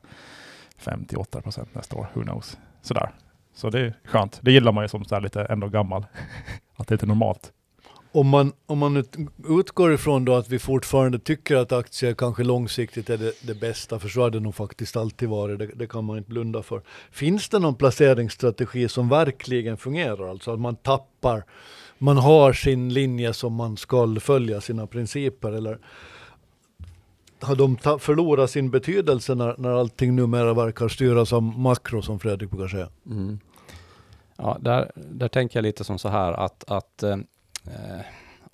58 0.78 1.42
procent 1.42 1.76
nästa 1.76 1.96
år. 1.96 2.08
Who 2.14 2.22
knows? 2.22 2.58
Sådär. 2.82 3.10
Så 3.56 3.70
det 3.70 3.80
är 3.80 3.94
skönt. 4.06 4.40
Det 4.42 4.52
gillar 4.52 4.72
man 4.72 4.84
ju 4.84 4.88
som 4.88 5.06
så 5.06 5.16
här 5.16 5.22
lite 5.22 5.42
ändå 5.42 5.68
gammal. 5.68 6.06
att 6.76 6.88
det 6.88 6.92
är 6.92 6.96
lite 6.96 7.06
normalt. 7.06 7.52
Om 8.12 8.28
man, 8.28 8.54
om 8.66 8.78
man 8.78 9.04
utgår 9.48 9.94
ifrån 9.94 10.26
då 10.26 10.36
att 10.36 10.50
vi 10.50 10.60
fortfarande 10.60 11.20
tycker 11.20 11.56
att 11.56 11.72
aktier 11.72 12.14
kanske 12.14 12.44
långsiktigt 12.44 13.10
är 13.10 13.18
det, 13.18 13.34
det 13.42 13.60
bästa, 13.60 14.00
för 14.00 14.10
så 14.10 14.22
har 14.22 14.30
det 14.30 14.40
nog 14.40 14.56
faktiskt 14.56 14.96
alltid 14.96 15.30
varit, 15.30 15.60
det, 15.60 15.66
det 15.76 15.88
kan 15.88 16.06
man 16.06 16.18
inte 16.18 16.30
blunda 16.30 16.64
för. 16.64 16.82
Finns 17.12 17.50
det 17.50 17.60
någon 17.60 17.76
placeringsstrategi 17.76 18.88
som 18.88 19.10
verkligen 19.10 19.78
fungerar? 19.78 20.30
Alltså 20.30 20.54
att 20.54 20.60
man 20.60 20.76
tappar, 20.76 21.44
man 21.98 22.18
har 22.18 22.54
sin 22.54 22.94
linje 22.94 23.34
som 23.34 23.54
man 23.54 23.78
ska 23.78 24.16
följa, 24.20 24.62
sina 24.62 24.88
principer, 24.88 25.52
eller 25.52 25.80
har 27.46 27.56
de 27.56 27.76
ta- 27.76 28.00
förlorat 28.00 28.50
sin 28.52 28.70
betydelse 28.70 29.36
när, 29.36 29.56
när 29.58 29.70
allting 29.70 30.16
numera 30.16 30.54
verkar 30.54 30.88
styras 30.88 31.34
av 31.34 31.44
makro, 31.44 32.02
som 32.02 32.20
Fredrik 32.20 32.50
brukar 32.50 32.68
säga? 32.68 32.90
Mm. 33.06 33.40
Ja, 34.38 34.58
där, 34.62 34.92
där 34.96 35.28
tänker 35.28 35.58
jag 35.58 35.64
lite 35.64 35.84
som 35.84 36.00
så 36.00 36.10
här 36.10 36.34
att, 36.34 36.64
att 36.68 37.04
eh, 37.04 37.18
eh 37.66 38.02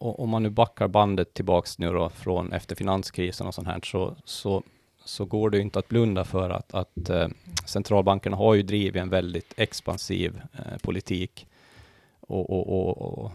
om 0.01 0.29
man 0.29 0.43
nu 0.43 0.49
backar 0.49 0.87
bandet 0.87 1.33
tillbaks 1.33 1.79
nu 1.79 1.91
då 1.91 2.09
från 2.09 2.53
efter 2.53 2.75
finanskrisen 2.75 3.47
och 3.47 3.53
sånt 3.53 3.67
här 3.67 3.79
så, 3.83 4.15
så, 4.25 4.63
så 5.05 5.25
går 5.25 5.49
det 5.49 5.57
ju 5.57 5.63
inte 5.63 5.79
att 5.79 5.87
blunda 5.87 6.23
för 6.23 6.49
att, 6.49 6.73
att 6.73 7.09
eh, 7.09 7.27
centralbankerna 7.65 8.37
har 8.37 8.53
ju 8.53 8.63
drivit 8.63 9.01
en 9.01 9.09
väldigt 9.09 9.53
expansiv 9.57 10.41
eh, 10.53 10.77
politik 10.81 11.47
och, 12.19 12.49
och, 12.49 12.67
och, 12.69 12.97
och, 12.97 13.31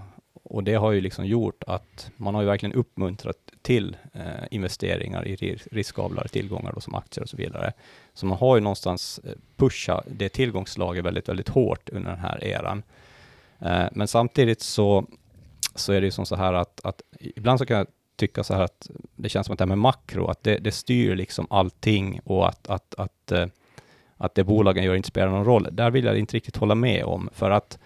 och 0.49 0.65
det 0.65 0.75
har 0.75 0.93
ju 0.93 1.01
liksom 1.01 1.27
gjort 1.27 1.65
att 1.67 2.11
man 2.17 2.35
har 2.35 2.43
ju 2.43 2.49
verkligen 2.49 2.73
uppmuntrat 2.73 3.37
till 3.63 3.97
eh, 4.13 4.45
investeringar 4.51 5.29
i 5.29 5.37
ri- 5.37 5.69
riskablare 5.73 6.29
tillgångar 6.29 6.73
då, 6.73 6.81
som 6.81 6.95
aktier 6.95 7.23
och 7.23 7.29
så 7.29 7.37
vidare. 7.37 7.73
Så 8.15 8.27
man 8.27 8.39
har 8.39 8.57
ju 8.57 8.63
någonstans 8.63 9.21
eh, 9.25 9.33
pushat 9.57 10.05
det 10.07 10.29
tillgångslaget 10.29 11.05
väldigt, 11.05 11.29
väldigt 11.29 11.49
hårt 11.49 11.89
under 11.89 12.11
den 12.11 12.21
här 12.21 12.45
eran. 12.45 12.83
Eh, 13.59 13.87
men 13.93 14.09
samtidigt 14.09 14.61
så, 14.63 15.07
så 15.75 15.93
är 15.93 16.01
det 16.01 16.05
ju 16.05 16.11
som 16.11 16.27
så 16.27 16.37
här 16.37 16.53
att, 16.53 16.81
att 16.85 17.03
ibland 17.19 17.59
så 17.59 17.67
kan 17.67 17.77
jag 17.77 17.87
tycka 18.17 18.45
så 18.45 18.55
här 18.55 18.63
att 18.63 18.91
det 19.17 19.29
känns 19.29 19.47
som 19.47 19.53
att 19.53 19.59
det 19.59 19.65
här 19.65 19.69
med 19.69 19.79
makro, 19.79 20.27
att 20.27 20.43
det, 20.43 20.59
det 20.59 20.73
styr 20.73 21.17
liksom 21.17 21.47
allting 21.51 22.21
och 22.25 22.49
att, 22.49 22.69
att, 22.69 22.95
att, 22.95 23.33
att, 23.33 23.51
att 24.17 24.35
det 24.35 24.45
bolagen 24.45 24.85
gör 24.85 24.95
inte 24.95 25.09
spelar 25.09 25.29
någon 25.29 25.45
roll. 25.45 25.69
Där 25.73 25.91
vill 25.91 26.05
jag 26.05 26.19
inte 26.19 26.37
riktigt 26.37 26.57
hålla 26.57 26.75
med 26.75 27.05
om, 27.05 27.29
för 27.33 27.51
att 27.51 27.79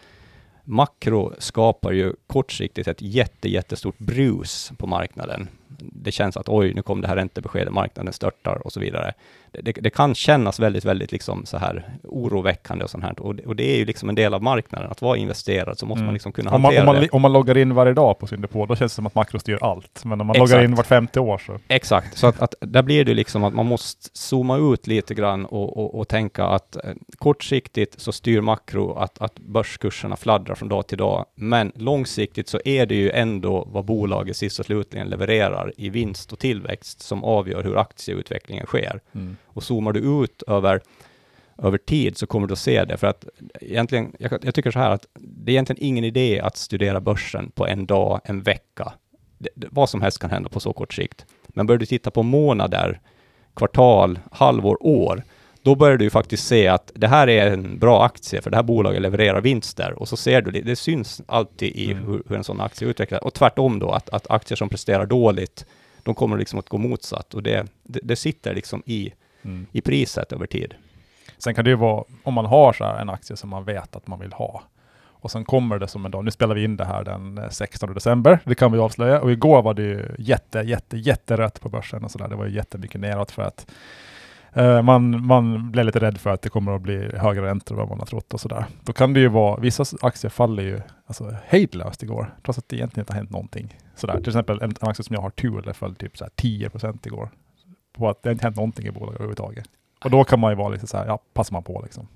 makro 0.65 1.35
skapar 1.39 1.93
ju 1.93 2.13
kortsiktigt 2.27 2.89
ett 2.89 3.03
jätte, 3.03 3.49
jättestort 3.49 3.99
brus 3.99 4.73
på 4.79 4.87
marknaden 4.87 5.49
det 5.79 6.13
känns 6.13 6.37
att 6.37 6.49
oj, 6.49 6.75
nu 6.75 6.83
kom 6.83 7.01
det 7.01 7.09
här 7.09 7.17
räntebeskedet, 7.17 7.73
marknaden 7.73 8.13
störtar 8.13 8.67
och 8.67 8.73
så 8.73 8.81
vidare. 8.81 9.13
Det, 9.53 9.61
det, 9.63 9.73
det 9.73 9.91
kan 9.91 10.15
kännas 10.15 10.61
väldigt, 10.61 10.85
väldigt 10.85 11.13
liksom 11.13 11.47
så 11.47 11.59
här 11.59 11.85
oroväckande 12.05 12.85
och 12.85 12.91
sånt 12.91 13.05
här. 13.05 13.21
Och 13.21 13.35
det, 13.35 13.47
och 13.47 13.57
det 13.57 13.73
är 13.75 13.77
ju 13.77 13.85
liksom 13.85 14.09
en 14.09 14.15
del 14.15 14.35
av 14.35 14.43
marknaden. 14.43 14.91
Att 14.91 15.03
vara 15.03 15.17
investerad 15.17 15.79
så 15.79 15.87
måste 15.87 16.01
Mm. 16.01 16.07
man 16.07 16.15
liksom 16.15 16.33
kunna 16.33 16.51
Om 16.51 16.63
man, 16.63 16.69
hantera 16.75 16.91
om, 16.91 16.95
man, 16.95 17.03
det. 17.03 17.09
om 17.09 17.23
man 17.23 17.33
loggar 17.33 17.59
in 17.59 17.75
varje 17.75 17.93
dag 17.93 18.19
på 18.19 18.27
sin 18.27 18.41
depå, 18.41 18.67
då 18.67 18.77
känns 18.77 18.93
det 18.93 18.97
som 18.97 19.07
att 19.07 19.15
makro 19.15 19.39
styr 19.39 19.59
allt. 19.61 20.05
Men 20.05 20.21
om 20.21 20.27
man 20.27 20.37
Exakt. 20.37 20.51
loggar 20.51 20.65
in 20.65 20.75
vart 20.75 20.87
femte 20.87 21.21
år 21.21 21.39
så... 21.39 21.59
Exakt, 21.69 22.19
så 22.19 22.27
att, 22.27 22.43
att 22.43 22.55
där 22.61 22.83
blir 22.83 23.05
det 23.05 23.15
liksom 23.15 23.45
att 23.45 23.55
man 23.55 23.67
måste 23.67 24.09
zooma 24.13 24.57
ut 24.59 24.87
lite 24.87 25.15
grann 25.15 25.47
och, 25.47 25.77
och, 25.77 25.99
och 25.99 26.09
tänka 26.09 26.45
att 26.45 26.77
eh, 26.77 26.83
kortsiktigt 27.19 28.01
så 28.01 28.13
styr 28.13 28.41
makro 28.41 28.95
att, 28.95 29.23
att 29.23 29.39
börskurserna 29.39 30.17
fladdrar 30.17 30.55
från 30.55 30.69
dag 30.69 30.87
till 30.87 30.99
dag, 30.99 31.27
men 31.35 31.73
långsiktigt 31.75 32.49
så 32.49 32.61
är 32.65 32.87
det 32.87 32.95
ju 32.95 33.11
ändå 33.11 33.69
vad 33.73 33.85
bolaget 33.85 34.37
sist 34.37 34.59
och 34.59 34.67
slutligen 34.67 35.09
levererar 35.09 35.60
i 35.77 35.91
vinst 35.91 36.33
och 36.33 36.39
tillväxt 36.39 37.01
som 37.01 37.25
avgör 37.25 37.63
hur 37.63 37.79
aktieutvecklingen 37.79 38.67
sker. 38.67 39.01
Och 39.47 39.63
zoomar 39.63 39.93
du 39.93 40.25
ut 40.25 40.43
över, 40.43 40.81
över 41.59 41.79
tid 41.79 42.17
så 42.17 42.27
kommer 42.27 42.47
du 42.47 42.53
att 42.53 42.59
se 42.59 42.85
det, 42.85 42.97
för 42.97 43.07
att 43.07 43.25
egentligen, 43.61 44.17
jag, 44.19 44.45
jag 44.45 44.55
tycker 44.55 44.71
så 44.71 44.79
här 44.79 44.91
att 44.91 45.07
det 45.15 45.51
är 45.51 45.55
egentligen 45.55 45.83
ingen 45.83 46.05
idé 46.05 46.41
att 46.41 46.57
studera 46.57 47.01
börsen 47.01 47.51
på 47.51 47.67
en 47.67 47.87
dag, 47.87 48.21
en 48.25 48.43
vecka. 48.43 48.93
Det, 49.39 49.49
det, 49.55 49.67
vad 49.71 49.91
som 49.91 50.03
helst 50.03 50.19
kan 50.19 50.31
hända 50.31 50.49
på 50.49 50.61
så 50.61 50.73
kort 50.73 50.95
sikt. 50.95 51.27
Men 51.49 51.67
börjar 51.67 51.79
du 51.79 51.87
titta 51.87 52.11
på 52.11 52.23
månader, 52.23 53.01
kvartal, 53.57 54.19
halvår, 54.33 54.77
år, 54.81 55.23
då 55.63 55.75
börjar 55.75 55.97
du 55.97 56.05
ju 56.05 56.11
faktiskt 56.11 56.47
se 56.47 56.69
att 56.69 56.93
det 56.95 57.09
här 57.09 57.29
är 57.29 57.51
en 57.53 57.79
bra 57.79 58.05
aktie, 58.05 58.43
för 58.43 58.51
det 58.51 58.57
här 58.57 58.63
bolaget 58.63 59.03
levererar 59.03 59.41
vinster. 59.41 59.93
Och 59.93 60.09
så 60.09 60.17
ser 60.17 60.43
du 60.43 60.51
det, 60.51 60.61
det 60.61 60.77
syns 60.77 61.23
alltid 61.27 61.77
i 61.77 61.93
Mm. 61.93 62.05
hur, 62.05 62.23
hur 62.29 62.37
en 62.37 62.45
sån 62.45 62.61
aktie 62.61 62.89
utvecklas. 62.89 63.23
Och 63.23 63.35
tvärtom 63.35 63.79
då, 63.79 63.91
att, 63.91 64.09
att 64.11 64.31
aktier 64.31 64.57
som 64.57 64.69
presterar 64.69 65.07
dåligt, 65.07 65.67
de 66.03 66.15
kommer 66.15 66.39
liksom 66.39 66.59
att 66.59 66.69
gå 66.69 66.79
motsatt. 66.79 67.35
Och 67.35 67.43
det, 67.43 67.67
det, 67.83 68.01
det 68.03 68.17
sitter 68.17 68.55
liksom 68.55 68.83
i, 68.87 69.13
Mm. 69.43 69.67
i 69.73 69.81
priset 69.81 70.33
över 70.33 70.47
tid. 70.47 70.75
Sen 71.39 71.55
kan 71.55 71.65
det 71.65 71.71
ju 71.71 71.77
vara, 71.77 72.05
om 72.23 72.35
man 72.35 72.47
har 72.47 72.73
så 72.73 72.85
en 72.85 73.11
aktie 73.11 73.37
som 73.37 73.51
man 73.51 73.65
vet 73.65 73.97
att 73.97 74.07
man 74.07 74.21
vill 74.21 74.33
ha, 74.33 74.63
och 75.23 75.31
sen 75.31 75.45
kommer 75.45 75.79
det 75.79 75.89
som 75.89 76.05
en 76.05 76.11
dag, 76.11 76.25
nu 76.25 76.31
spelar 76.31 76.55
vi 76.55 76.65
in 76.65 76.77
det 76.77 76.85
här 76.85 77.05
den 77.05 77.39
eh, 77.39 77.49
16 77.49 77.95
december, 77.95 78.39
det 78.45 78.55
kan 78.55 78.73
vi 78.73 78.79
avslöja, 78.79 79.21
och 79.21 79.33
igår 79.33 79.63
var 79.63 79.75
det 79.75 79.83
ju 79.83 80.07
jätte, 80.19 80.59
jätte, 80.59 80.97
jätterött 80.97 81.61
på 81.61 81.69
börsen 81.69 82.05
och 82.05 82.11
sådär, 82.11 82.29
det 82.29 82.37
var 82.37 82.47
ju 82.47 82.55
jättemycket 82.55 83.01
neråt 83.01 83.31
för 83.31 83.43
att 83.43 83.67
eh, 83.69 83.75
man, 84.83 85.27
man 85.27 85.71
blev 85.71 85.87
lite 85.87 85.99
rädd 86.01 86.19
för 86.19 86.31
att 86.31 86.43
det 86.43 86.49
kommer 86.49 86.73
att 86.73 86.83
bli 86.83 87.17
högre 87.17 87.47
räntor 87.47 87.75
än 87.75 87.79
vad 87.79 87.89
man 87.89 87.99
har 87.99 88.07
trott 88.07 88.35
och 88.35 88.41
sådär. 88.41 88.65
Då 88.85 88.93
kan 88.93 89.13
det 89.13 89.21
ju 89.21 89.29
vara, 89.29 89.61
vissa 89.61 89.85
aktier 90.01 90.31
faller 90.31 90.63
ju 90.63 90.81
alltså, 91.07 91.35
hejdlöst 91.47 92.03
igår, 92.03 92.35
trots 92.45 92.59
att 92.59 92.69
det 92.69 92.77
egentligen 92.77 93.03
inte 93.03 93.13
har 93.13 93.19
hänt 93.19 93.31
någonting. 93.31 93.77
Sådär. 93.95 94.17
Till 94.19 94.29
exempel 94.29 94.57
en, 94.63 94.71
en 94.81 94.89
aktie 94.89 95.05
som 95.05 95.15
jag 95.15 95.21
har, 95.23 95.31
Thule, 95.31 95.73
föll 95.75 95.95
typ 95.95 96.19
så 96.19 96.25
här 96.25 96.31
10% 96.37 97.07
igår. 97.07 97.29
På 97.93 98.09
att 98.09 98.23
det 98.23 98.33
inte 98.33 98.47
hänt 98.47 98.57
någonting 98.57 98.87
i 98.87 98.91
bolaget 98.91 99.15
överhuvudtaget. 99.15 99.65
Och 100.05 100.11
då 100.11 100.25
kan 100.25 100.41
man 100.41 100.53
ju 100.53 100.57
vara 100.57 100.69
lite 100.69 100.87
så 100.87 100.97
här, 100.97 101.07
ja, 101.07 101.19
passar 101.35 101.53
man 101.53 101.63
på 101.63 101.81
liksom. 101.83 102.07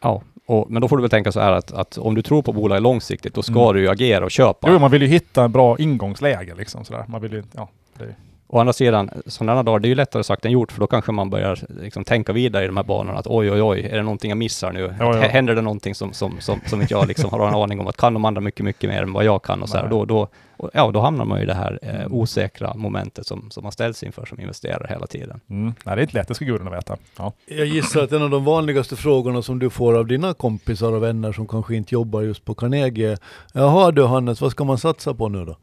Ja, 0.00 0.22
och, 0.46 0.70
men 0.70 0.82
då 0.82 0.88
får 0.88 0.96
du 0.96 1.00
väl 1.00 1.10
tänka 1.10 1.32
så 1.32 1.40
här 1.40 1.52
att, 1.52 1.72
att 1.72 1.98
om 1.98 2.14
du 2.14 2.22
tror 2.22 2.42
på 2.42 2.52
bolaget 2.52 2.82
långsiktigt, 2.82 3.34
då 3.34 3.42
ska 3.42 3.62
Mm. 3.62 3.74
du 3.74 3.80
ju 3.80 3.88
agera 3.88 4.24
och 4.24 4.30
köpa. 4.30 4.70
Jo, 4.70 4.78
man 4.78 4.90
vill 4.90 5.02
ju 5.02 5.08
hitta 5.08 5.44
en 5.44 5.52
bra 5.52 5.78
ingångsläge 5.78 6.54
liksom 6.54 6.84
sådär. 6.84 7.04
Man 7.08 7.20
vill 7.22 7.32
ju, 7.32 7.42
ja, 7.52 7.68
det, 7.98 8.14
Å 8.48 8.58
andra 8.60 8.72
sidan, 8.72 9.10
sådana 9.26 9.62
dagar, 9.62 9.78
det 9.78 9.86
är 9.86 9.90
ju 9.90 9.94
lättare 9.94 10.24
sagt 10.24 10.44
än 10.44 10.52
gjort, 10.52 10.72
för 10.72 10.80
då 10.80 10.86
kanske 10.86 11.12
man 11.12 11.30
börjar 11.30 11.58
liksom 11.82 12.04
tänka 12.04 12.32
vidare 12.32 12.64
i 12.64 12.66
de 12.66 12.76
här 12.76 12.84
banorna, 12.84 13.18
att 13.18 13.26
oj, 13.26 13.50
oj, 13.50 13.62
oj, 13.62 13.80
är 13.80 13.96
det 13.96 14.02
någonting 14.02 14.28
jag 14.28 14.38
missar 14.38 14.72
nu? 14.72 14.94
Ja, 15.00 15.16
ja. 15.16 15.28
Händer 15.28 15.54
det 15.54 15.62
någonting 15.62 15.94
som, 15.94 16.12
som, 16.12 16.40
som, 16.40 16.60
som 16.66 16.80
inte 16.80 16.94
jag 16.94 17.08
liksom 17.08 17.30
har 17.30 17.48
en 17.48 17.54
aning 17.54 17.80
om, 17.80 17.86
att 17.86 17.96
kan 17.96 18.14
de 18.14 18.24
andra 18.24 18.40
mycket, 18.40 18.64
mycket 18.64 18.90
mer 18.90 19.02
än 19.02 19.12
vad 19.12 19.24
jag 19.24 19.42
kan 19.42 19.62
och 19.62 19.68
så 19.68 19.76
här, 19.76 19.88
då, 19.88 20.04
då, 20.04 20.28
och, 20.56 20.70
ja, 20.72 20.90
då 20.90 21.00
hamnar 21.00 21.24
man 21.24 21.38
ju 21.38 21.44
i 21.44 21.46
det 21.46 21.54
här 21.54 21.78
eh, 21.82 22.12
osäkra 22.12 22.74
momentet 22.74 23.26
som, 23.26 23.50
som 23.50 23.62
man 23.62 23.72
ställs 23.72 24.02
inför 24.02 24.26
som 24.26 24.40
investerare 24.40 24.86
hela 24.90 25.06
tiden. 25.06 25.40
mm, 25.50 25.74
nej, 25.84 25.96
det 25.96 26.00
är 26.00 26.02
inte 26.02 26.18
lätt, 26.18 26.28
det 26.28 26.34
ska 26.34 26.44
gudarna 26.44 26.70
veta. 26.70 26.96
Ja. 27.18 27.32
Jag 27.46 27.66
gissar 27.66 28.02
att 28.02 28.12
en 28.12 28.22
av 28.22 28.30
de 28.30 28.44
vanligaste 28.44 28.96
frågorna 28.96 29.42
som 29.42 29.58
du 29.58 29.70
får 29.70 29.98
av 29.98 30.06
dina 30.06 30.34
kompisar 30.34 30.92
och 30.92 31.02
vänner 31.02 31.32
som 31.32 31.46
kanske 31.46 31.76
inte 31.76 31.94
jobbar 31.94 32.22
just 32.22 32.44
på 32.44 32.54
Carnegie 32.54 33.16
Jaha 33.52 33.90
du 33.90 34.04
Hannes, 34.04 34.40
vad 34.40 34.50
ska 34.50 34.64
man 34.64 34.78
satsa 34.78 35.14
på 35.14 35.28
nu 35.28 35.44
då? 35.44 35.56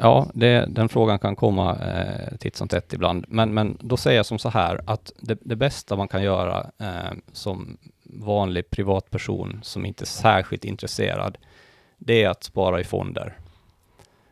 Ja, 0.00 0.26
det, 0.34 0.66
den 0.68 0.88
frågan 0.88 1.18
kan 1.18 1.36
komma 1.36 1.76
eh, 1.76 2.36
titt 2.36 2.56
som 2.56 2.68
tätt 2.68 2.92
ibland. 2.92 3.24
Men, 3.28 3.54
men 3.54 3.78
då 3.80 3.96
säger 3.96 4.16
jag 4.16 4.26
som 4.26 4.38
så 4.38 4.48
här 4.48 4.80
att 4.86 5.12
det, 5.20 5.38
det 5.40 5.56
bästa 5.56 5.96
man 5.96 6.08
kan 6.08 6.22
göra 6.22 6.70
eh, 6.78 7.12
som 7.32 7.76
vanlig 8.02 8.70
privatperson 8.70 9.60
som 9.62 9.86
inte 9.86 10.04
är 10.04 10.06
särskilt 10.06 10.64
intresserad, 10.64 11.38
det 11.98 12.22
är 12.24 12.28
att 12.28 12.44
spara 12.44 12.80
i 12.80 12.84
fonder. 12.84 13.38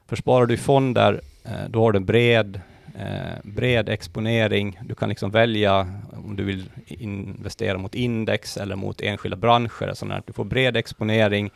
För 0.07 0.17
sparar 0.17 0.47
du 0.47 0.55
i 0.55 0.57
fonder, 0.57 1.21
eh, 1.45 1.69
då 1.69 1.83
har 1.83 1.93
du 1.93 1.97
en 1.97 2.05
bred, 2.05 2.61
eh, 2.99 3.39
bred 3.43 3.89
exponering. 3.89 4.79
Du 4.85 4.95
kan 4.95 5.09
liksom 5.09 5.31
välja 5.31 6.01
om 6.27 6.37
du 6.37 6.45
vill 6.45 6.71
investera 6.87 7.79
mot 7.79 7.95
index 7.95 8.57
eller 8.57 8.77
mot 8.77 9.01
enskilda 9.01 9.37
branscher. 9.37 9.89
Alltså 9.89 10.05
Sådär. 10.07 10.23
Du 10.27 10.33
får 10.33 10.45
bred 10.45 10.77
exponering 10.77 11.51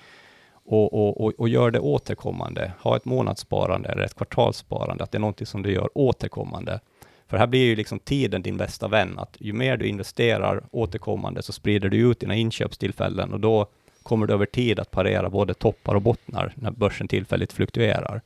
och, 0.71 0.95
och, 0.95 1.21
och, 1.21 1.33
och 1.39 1.49
gör 1.49 1.71
det 1.71 1.81
återkommande. 1.81 2.73
Ha 2.81 2.97
ett 2.97 3.05
månadssparande 3.05 3.89
eller 3.89 4.03
ett 4.03 4.15
kvartalssparande, 4.15 5.05
att 5.05 5.13
det 5.13 5.19
är 5.19 5.21
någonting 5.21 5.47
som 5.47 5.63
du 5.63 5.73
gör 5.73 5.89
återkommande. 5.95 6.81
För 7.29 7.37
här 7.37 7.47
blir 7.47 7.65
ju 7.65 7.77
liksom 7.77 7.99
tiden 7.99 8.43
din 8.43 8.57
bästa 8.57 8.89
vän, 8.89 9.19
att 9.19 9.37
ju 9.39 9.53
mer 9.53 9.77
du 9.77 9.87
investerar 9.87 10.63
återkommande 10.71 11.43
så 11.43 11.53
sprider 11.53 11.89
du 11.89 11.97
ut 11.97 12.21
dina 12.21 12.35
inköpstillfällen 12.35 13.33
och 13.33 13.41
då 13.41 13.67
kommer 14.03 14.27
du 14.27 14.35
över 14.35 14.47
tid 14.47 14.81
att 14.81 14.91
parera 14.91 15.31
både 15.31 15.55
toppar 15.55 15.95
och 15.95 16.03
bottnar 16.03 16.53
när 16.57 16.71
börsen 16.71 17.09
tillfälligt 17.09 17.53
fluktuerar. 17.53 18.21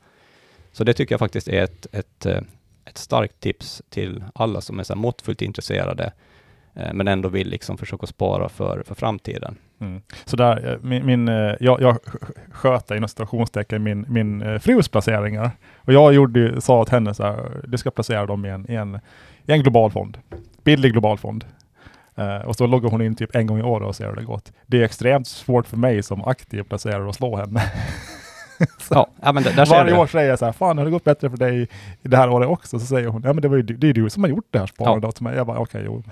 Så 0.71 0.83
det 0.83 0.93
tycker 0.93 1.13
jag 1.13 1.19
faktiskt 1.19 1.47
är 1.47 1.63
ett, 1.63 1.87
ett, 1.91 2.25
eh, 2.25 2.41
ett 2.85 2.97
starkt 2.97 3.39
tips 3.39 3.81
till 3.89 4.23
alla 4.35 4.61
som 4.61 4.79
är 4.79 4.83
så 4.83 4.95
måttfullt 4.95 5.41
intresserade, 5.41 6.13
Eh, 6.75 6.93
men 6.93 7.07
ändå 7.07 7.29
vill 7.29 7.49
liksom 7.49 7.77
försöka 7.77 8.07
spara 8.07 8.49
för, 8.49 8.83
för 8.85 8.95
framtiden. 8.95 9.55
Mm. 9.79 10.01
Så 10.25 10.35
där, 10.35 10.71
eh, 10.71 10.77
min, 10.81 11.05
min, 11.05 11.27
eh, 11.27 11.55
jag, 11.59 11.81
jag 11.81 11.97
sköter 12.51 12.95
inom 12.95 13.09
citationstecken 13.09 13.83
min, 13.83 14.05
min 14.09 14.59
frus 14.59 14.87
placeringar. 14.87 15.51
Och 15.77 15.93
jag 15.93 16.13
gjorde, 16.13 16.39
ju- 16.39 16.61
sa 16.61 16.79
åt 16.79 16.89
henne 16.89 17.13
så 17.13 17.23
här, 17.23 17.61
du 17.67 17.77
ska 17.77 17.91
placera 17.91 18.25
dem 18.25 18.45
i 18.45 18.49
en, 18.49 18.71
i 18.71 18.75
en, 18.75 18.99
i 19.45 19.51
en 19.51 19.63
global 19.63 19.91
fond. 19.91 20.17
Billig 20.63 20.91
global 20.91 21.17
fond. 21.17 21.45
Uh, 22.19 22.37
och 22.47 22.55
så 22.55 22.67
loggar 22.67 22.89
hon 22.89 23.01
in 23.01 23.15
typ 23.15 23.35
en 23.35 23.47
gång 23.47 23.59
i 23.59 23.63
år 23.63 23.81
och 23.81 23.95
ser 23.95 24.07
hur 24.07 24.15
det 24.15 24.23
gått. 24.23 24.51
Det 24.65 24.79
är 24.81 24.85
extremt 24.85 25.27
svårt 25.27 25.67
för 25.67 25.77
mig 25.77 26.03
som 26.03 26.25
aktiv 26.25 26.63
placerare 26.63 27.09
att 27.09 27.15
slå 27.15 27.35
henne. 27.37 27.61
Ja, 28.89 29.07
ja 29.21 29.31
men 29.31 29.43
där, 29.43 29.65
Varje 29.65 29.91
du. 29.91 29.97
år 29.97 30.07
säger 30.07 30.29
jag 30.29 30.39
så 30.39 30.45
här, 30.45 30.51
fan 30.51 30.77
har 30.77 30.85
det 30.85 30.91
gått 30.91 31.03
bättre 31.03 31.29
för 31.29 31.37
dig 31.37 31.67
i 32.01 32.07
det 32.07 32.17
här 32.17 32.29
året 32.29 32.49
också? 32.49 32.79
Så 32.79 32.85
säger 32.85 33.07
hon, 33.07 33.21
ja 33.25 33.33
men 33.33 33.41
det, 33.41 33.47
var 33.47 33.57
ju, 33.57 33.63
det 33.63 33.89
är 33.89 33.93
du 33.93 34.09
som 34.09 34.23
har 34.23 34.29
gjort 34.29 34.47
det 34.51 34.59
här 34.59 34.67
sparandet 34.67 35.07
åt 35.07 35.21
mig. 35.21 35.35
Jag 35.35 35.47
bara, 35.47 35.59
okej, 35.59 35.81
jo. 35.85 36.03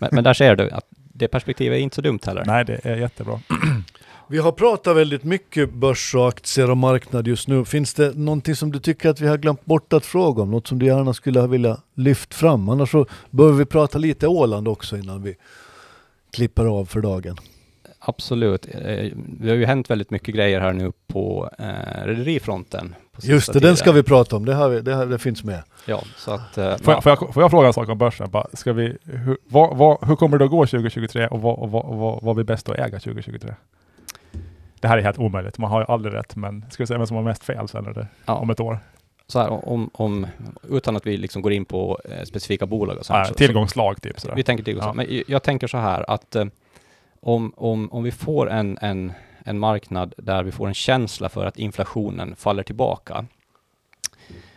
Men, 0.00 0.08
men 0.12 0.24
där 0.24 0.34
ser 0.34 0.56
du 0.56 0.70
att 0.70 0.84
det 1.12 1.28
perspektivet 1.28 1.76
är 1.76 1.80
inte 1.80 1.96
så 1.96 2.02
dumt 2.02 2.18
heller. 2.26 2.44
Nej, 2.46 2.64
det 2.64 2.80
är 2.82 2.96
jättebra. 2.96 3.40
Vi 4.28 4.38
har 4.38 4.52
pratat 4.52 4.96
väldigt 4.96 5.24
mycket 5.24 5.72
börs 5.72 6.14
och 6.14 6.28
aktier 6.28 6.70
och 6.70 6.76
marknad 6.76 7.26
just 7.26 7.48
nu. 7.48 7.64
Finns 7.64 7.94
det 7.94 8.16
någonting 8.16 8.54
som 8.54 8.72
du 8.72 8.78
tycker 8.78 9.08
att 9.08 9.20
vi 9.20 9.28
har 9.28 9.36
glömt 9.38 9.64
bort 9.64 9.92
att 9.92 10.06
fråga 10.06 10.42
om? 10.42 10.50
Något 10.50 10.66
som 10.66 10.78
du 10.78 10.86
gärna 10.86 11.12
skulle 11.14 11.40
ha 11.40 11.46
velat 11.46 11.80
lyft 11.94 12.34
fram? 12.34 12.68
Annars 12.68 12.90
så 12.90 13.06
behöver 13.30 13.58
vi 13.58 13.64
prata 13.64 13.98
lite 13.98 14.26
Åland 14.28 14.68
också 14.68 14.96
innan 14.96 15.22
vi 15.22 15.36
klipper 16.32 16.64
av 16.64 16.84
för 16.84 17.00
dagen. 17.00 17.36
Absolut. 18.08 18.66
Eh, 18.74 19.10
Det 19.16 19.48
har 19.48 19.56
ju 19.56 19.64
hänt 19.66 19.90
väldigt 19.90 20.10
mycket 20.10 20.34
grejer 20.34 20.60
här 20.60 20.72
nu 20.72 20.92
på 21.06 21.50
eh, 21.58 22.04
rederifronten. 22.06 22.94
Just 23.22 23.46
det, 23.46 23.52
den 23.52 23.60
tiden. 23.60 23.76
ska 23.76 23.92
vi 23.92 24.02
prata 24.02 24.36
om. 24.36 24.44
Det, 24.44 24.54
har 24.54 24.68
vi, 24.68 24.80
det, 24.80 24.94
har, 24.94 25.06
det 25.06 25.18
finns 25.18 25.44
med. 25.44 25.62
Ja, 25.86 26.02
så 26.16 26.30
att... 26.30 26.58
eh, 26.58 26.76
Får 26.76 26.94
jag, 26.94 27.02
får, 27.02 27.10
jag, 27.10 27.34
får 27.34 27.42
jag 27.42 27.50
fråga 27.50 27.66
en 27.66 27.72
sak 27.72 27.88
om 27.88 27.98
börsen? 27.98 28.30
Bara, 28.30 28.46
ska 28.52 28.72
vi, 28.72 28.96
hur, 29.04 29.38
vad, 29.48 29.76
vad, 29.76 30.08
hur 30.08 30.16
kommer 30.16 30.38
det 30.38 30.44
att 30.44 30.50
gå 30.50 30.66
2023 30.66 31.26
och 31.26 31.40
vad, 31.40 31.70
vad, 31.70 31.96
vad, 31.96 32.22
vad 32.22 32.38
är 32.38 32.44
bäst 32.44 32.68
att 32.68 32.78
äga 32.78 32.98
2023? 33.00 33.54
Det 34.80 34.88
här 34.88 34.98
är 34.98 35.02
helt 35.02 35.18
omöjligt. 35.18 35.58
Man 35.58 35.70
har 35.70 35.80
ju 35.80 35.86
aldrig 35.88 36.14
rätt, 36.14 36.36
men 36.36 36.64
ska 36.70 36.82
vi 36.82 36.86
säga 36.86 36.98
vem 36.98 37.06
som 37.06 37.16
har 37.16 37.24
mest 37.24 37.44
fel 37.44 37.68
sen 37.68 37.86
eller 37.86 38.06
Ja. 38.24 38.34
om 38.34 38.50
ett 38.50 38.60
år? 38.60 38.78
så 39.28 39.38
här, 39.38 39.68
om, 39.68 39.90
om, 39.94 40.26
utan 40.70 40.96
att 40.96 41.06
vi 41.06 41.16
liksom 41.16 41.42
går 41.42 41.52
in 41.52 41.64
på 41.64 42.00
eh, 42.04 42.24
specifika 42.24 42.66
bolag 42.66 42.98
och 42.98 43.06
så, 43.06 43.12
här, 43.12 43.20
Nej, 43.20 43.28
så, 43.28 43.34
tillgångslag 43.34 44.02
typ 44.02 44.14
så 44.14 44.20
sådär. 44.20 44.34
Vi 44.36 44.42
tänker 44.42 44.64
tillgångslag. 44.64 44.92
Ja. 44.92 45.06
Men 45.10 45.22
jag 45.26 45.42
tänker 45.42 45.66
så 45.66 45.78
här 45.78 46.10
att 46.10 46.36
eh, 46.36 46.44
om, 47.26 47.52
om, 47.56 47.92
om 47.92 48.02
vi 48.02 48.10
får 48.10 48.50
en, 48.50 48.78
en, 48.80 49.12
en 49.44 49.58
marknad 49.58 50.14
där 50.16 50.42
vi 50.42 50.52
får 50.52 50.68
en 50.68 50.74
känsla 50.74 51.28
för 51.28 51.46
att 51.46 51.58
inflationen 51.58 52.36
faller 52.36 52.62
tillbaka, 52.62 53.24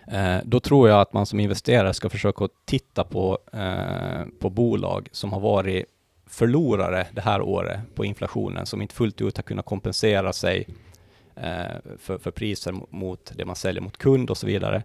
eh, 0.08 0.38
då 0.44 0.60
tror 0.60 0.90
jag 0.90 1.02
att 1.02 1.14
man 1.14 1.26
som 1.26 1.40
investerare 1.40 1.94
ska 1.94 2.10
försöka 2.10 2.48
titta 2.66 3.04
på, 3.04 3.38
eh, 3.54 4.26
på 4.40 4.50
bolag 4.50 5.10
som 5.12 5.34
har 5.34 5.40
varit 5.40 5.86
förlorare 6.28 7.08
det 7.12 7.22
här 7.22 7.42
året 7.42 7.80
på 7.96 8.06
inflationen, 8.06 8.66
som 8.66 8.82
inte 8.82 8.96
fullt 8.96 9.22
ut 9.22 9.38
har 9.38 9.44
kunnat 9.44 9.66
kompensera 9.66 10.34
sig 10.34 10.68
eh, 11.36 11.76
för, 12.00 12.18
för 12.18 12.32
priser 12.32 12.72
mo- 12.72 12.88
mot 12.90 13.32
det 13.36 13.46
man 13.46 13.56
säljer 13.56 13.82
mot 13.82 13.98
kund 13.98 14.30
och 14.30 14.38
så 14.38 14.48
vidare. 14.48 14.84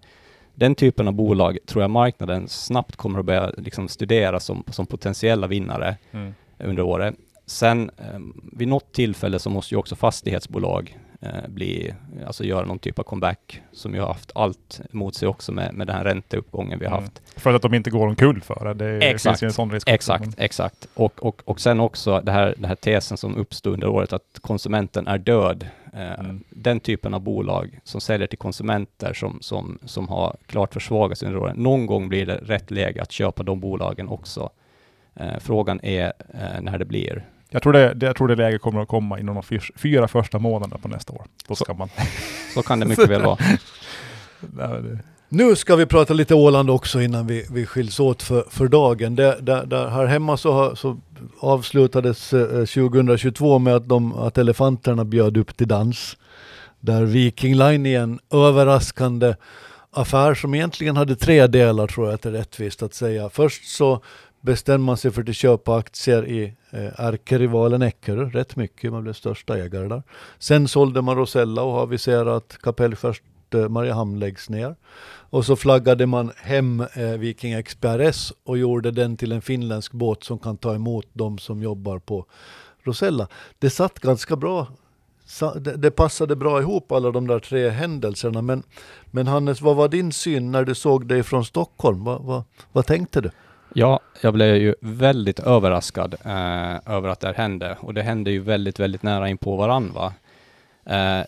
Den 0.55 0.75
typen 0.75 1.09
av 1.09 1.15
bolag 1.15 1.59
tror 1.67 1.83
jag 1.83 1.91
marknaden 1.91 2.49
snabbt 2.49 2.97
kommer 2.97 3.19
att 3.19 3.25
börja 3.25 3.51
liksom 3.57 3.89
studera 3.89 4.41
som, 4.41 4.65
som 4.71 4.87
potentiella 4.87 5.47
vinnare 5.47 5.97
Mm. 6.13 6.35
under 6.59 6.83
året. 6.83 7.15
Sen 7.47 7.91
eh, 7.99 8.19
vid 8.53 8.69
något 8.69 8.93
tillfälle 8.93 9.39
så 9.39 9.51
måste 9.51 9.75
ju 9.75 9.79
också 9.79 9.97
fastighetsbolag 9.97 10.99
eh, 11.21 11.49
bli, 11.49 11.95
alltså 12.27 12.45
göra 12.45 12.67
någon 12.67 12.79
typ 12.79 12.99
av 12.99 13.03
comeback, 13.03 13.63
som 13.73 13.95
ju 13.95 14.01
har 14.01 14.07
haft 14.09 14.33
allt 14.35 14.81
mot 14.91 15.15
sig 15.15 15.29
också 15.29 15.53
med, 15.53 15.75
med 15.75 15.87
den 15.87 15.97
här 15.97 16.05
ränteuppgången 16.05 16.79
vi 16.79 16.87
har 16.87 16.93
Mm. 16.93 17.05
haft. 17.05 17.23
För 17.41 17.55
att 17.55 17.63
de 17.63 17.75
inte 17.75 17.91
går 17.91 18.07
omkull 18.07 18.41
för 18.41 18.75
det. 18.75 18.99
Det 18.99 19.11
Exakt. 19.11 19.33
finns 19.33 19.43
ju 19.43 19.47
en 19.47 19.53
sån 19.53 19.71
risk. 19.73 19.87
också. 19.89 19.95
Exakt, 19.95 20.35
exakt. 20.39 20.89
Och, 20.95 21.23
och, 21.25 21.43
och 21.45 21.61
sen 21.61 21.81
också 21.81 22.21
det 22.21 22.33
här, 22.33 22.55
den 22.57 22.65
här 22.65 22.75
tesen 22.75 23.17
som 23.17 23.37
uppstod 23.37 23.75
under 23.75 23.87
året 23.89 24.13
att 24.13 24.39
konsumenten 24.41 25.07
är 25.07 25.19
död. 25.19 25.69
Eh, 25.93 26.21
Mm. 26.21 26.45
Den 26.51 26.81
typen 26.81 27.15
av 27.15 27.21
bolag 27.21 27.81
som 27.85 28.01
säljer 28.01 28.27
till 28.27 28.39
konsumenter 28.39 29.13
som, 29.13 29.39
som, 29.41 29.79
som 29.85 30.09
har 30.09 30.37
klart 30.47 30.73
försvagats 30.75 31.23
under 31.23 31.39
året. 31.39 31.57
Någon 31.57 31.87
gång 31.87 32.09
blir 32.09 32.27
det 32.27 32.37
rätt 32.37 32.71
läge 32.71 33.03
att 33.03 33.13
köpa 33.13 33.43
de 33.43 33.61
bolagen 33.61 34.09
också. 34.09 34.51
Eh, 35.15 35.39
frågan 35.41 35.81
är 35.83 36.13
eh, 36.35 36.61
när 36.61 36.79
det 36.79 36.85
blir. 36.85 37.25
Jag 37.55 37.63
tror 37.63 37.73
det, 37.73 37.95
det, 37.95 38.07
jag 38.07 38.17
tror 38.17 38.29
det 38.29 38.37
läget 38.37 38.61
kommer 38.61 38.81
att 38.81 38.89
komma 38.89 39.19
inom 39.19 39.35
de 39.35 39.43
fyr, 39.43 39.71
fyra 39.77 40.09
första 40.09 40.39
månaderna 40.39 40.79
på 40.79 40.89
nästa 40.89 41.13
år. 41.13 41.23
Då 41.49 41.55
ska 41.55 41.75
man... 41.75 41.89
Så 42.55 42.63
kan 42.63 42.81
det 42.81 42.87
mycket 42.87 43.11
väl 43.11 43.23
vara. 43.23 43.39
Nu 45.29 45.57
ska 45.57 45.77
vi 45.77 45.87
prata 45.87 46.15
lite 46.15 46.35
Åland 46.35 46.71
också 46.71 47.01
innan 47.01 47.27
vi, 47.27 47.47
vi 47.51 47.67
skiljs 47.67 48.01
åt 48.01 48.23
för, 48.23 48.45
för 48.51 48.69
dagen. 48.69 49.17
Där, 49.17 49.41
där, 49.41 49.67
där 49.67 49.89
här 49.89 50.07
hemma 50.07 50.37
så, 50.37 50.53
har, 50.53 50.75
så 50.75 51.01
avslutades 51.41 52.33
eh, 52.33 52.49
2022 52.49 53.59
med 53.59 53.75
att, 53.75 53.89
de, 53.89 54.13
att 54.13 54.39
elefanterna 54.39 55.05
bjöd 55.05 55.37
upp 55.37 55.57
till 55.57 55.69
dans. 55.69 56.17
Där 56.81 57.05
Viking 57.05 57.55
Line 57.57 57.87
i 57.87 57.95
en 57.95 58.21
överraskande 58.31 59.35
affär 59.91 60.35
som 60.35 60.55
egentligen 60.55 60.97
hade 60.97 61.17
tre 61.17 61.47
delar 61.47 61.87
tror 61.87 62.07
jag 62.07 62.15
att 62.15 62.23
det 62.23 62.29
är 62.29 62.33
rättvist 62.33 62.83
att 62.83 62.95
säga. 62.95 63.29
Först 63.29 63.69
så 63.69 64.03
bestämde 64.45 64.87
man 64.87 64.97
sig 64.97 65.11
för 65.11 65.31
att 65.31 65.37
köpa 65.37 65.77
aktier 65.77 66.27
i 66.29 66.55
eh, 66.71 67.01
ärkerivalen 67.01 67.83
Eckerö, 67.83 68.25
rätt 68.25 68.57
mycket, 68.57 68.93
man 68.93 69.03
blev 69.03 69.13
största 69.13 69.59
ägare 69.59 69.89
där. 69.89 70.03
Sen 70.39 70.69
sålde 70.69 71.03
man 71.03 71.17
Rosella 71.17 71.63
och 71.63 71.79
aviserade 71.79 72.37
att 72.37 72.59
Kapellskärs 72.63 73.23
eh, 73.55 73.69
Mariehamn 73.69 74.19
läggs 74.19 74.51
ner. 74.51 74.77
Och 75.31 75.47
så 75.47 75.57
flaggade 75.57 76.07
man 76.07 76.33
hem 76.37 76.81
eh, 76.81 77.11
Viking 77.11 77.63
XPRS 77.63 78.33
och 78.45 78.59
gjorde 78.59 78.91
den 78.91 79.17
till 79.17 79.33
en 79.33 79.43
finländsk 79.43 79.93
båt 79.93 80.25
som 80.25 80.39
kan 80.39 80.57
ta 80.57 80.75
emot 80.75 81.07
de 81.13 81.39
som 81.39 81.63
jobbar 81.63 81.99
på 81.99 82.27
Rosella. 82.83 83.29
Det 83.59 83.71
satt 83.71 83.99
ganska 83.99 84.37
bra. 84.37 84.67
Det, 85.55 85.77
det 85.77 85.91
passade 85.91 86.37
bra 86.37 86.61
ihop 86.61 86.93
alla 86.93 87.11
de 87.11 87.27
där 87.27 87.39
tre 87.39 87.69
händelserna. 87.69 88.43
Men, 88.43 88.63
men 89.11 89.27
Hannes, 89.27 89.61
vad 89.61 89.77
var 89.77 89.89
din 89.89 90.13
syn 90.13 90.53
när 90.53 90.65
du 90.65 90.75
såg 90.75 91.07
dig 91.07 91.23
från 91.23 91.45
Stockholm? 91.45 92.05
Vad, 92.05 92.23
vad, 92.23 92.43
vad 92.73 92.87
tänkte 92.87 93.21
du? 93.21 93.31
Ja, 93.77 94.01
jag 94.21 94.35
blev 94.35 94.57
ju 94.57 94.75
väldigt 94.81 95.41
överraskad 95.41 96.15
eh, 96.25 96.93
över 96.95 97.09
att 97.09 97.21
det 97.21 97.27
här 97.27 97.35
hände. 97.35 97.77
Och 97.81 97.95
det 97.95 98.03
hände 98.03 98.31
ju 98.31 98.41
väldigt, 98.41 98.81
väldigt 98.81 99.03
nära 99.03 99.29
in 99.29 99.39
på 99.39 99.57
varandra. 99.57 100.13
Eh, 100.85 101.21
eh, 101.21 101.25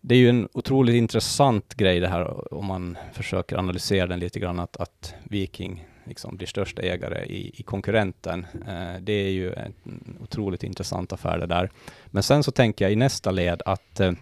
det 0.00 0.14
är 0.14 0.18
ju 0.18 0.28
en 0.28 0.48
otroligt 0.52 0.94
intressant 0.94 1.74
grej 1.74 2.00
det 2.00 2.08
här 2.08 2.54
om 2.54 2.66
man 2.66 2.98
försöker 3.12 3.56
analysera 3.56 4.06
den 4.06 4.20
lite 4.20 4.40
grann 4.40 4.60
att, 4.60 4.76
att 4.76 5.14
Viking 5.24 5.86
liksom 6.04 6.36
blir 6.36 6.46
största 6.46 6.82
ägare 6.82 7.24
i, 7.24 7.60
i 7.60 7.62
konkurrenten. 7.62 8.46
Eh, 8.68 9.00
det 9.00 9.12
är 9.12 9.30
ju 9.30 9.52
en 9.52 9.74
otroligt 10.20 10.62
intressant 10.62 11.12
affär 11.12 11.38
det 11.38 11.46
där. 11.46 11.70
Men 12.06 12.22
sen 12.22 12.42
så 12.42 12.50
tänker 12.50 12.84
jag 12.84 12.92
i 12.92 12.96
nästa 12.96 13.30
led 13.30 13.62
att 13.66 14.00
eh, 14.00 14.12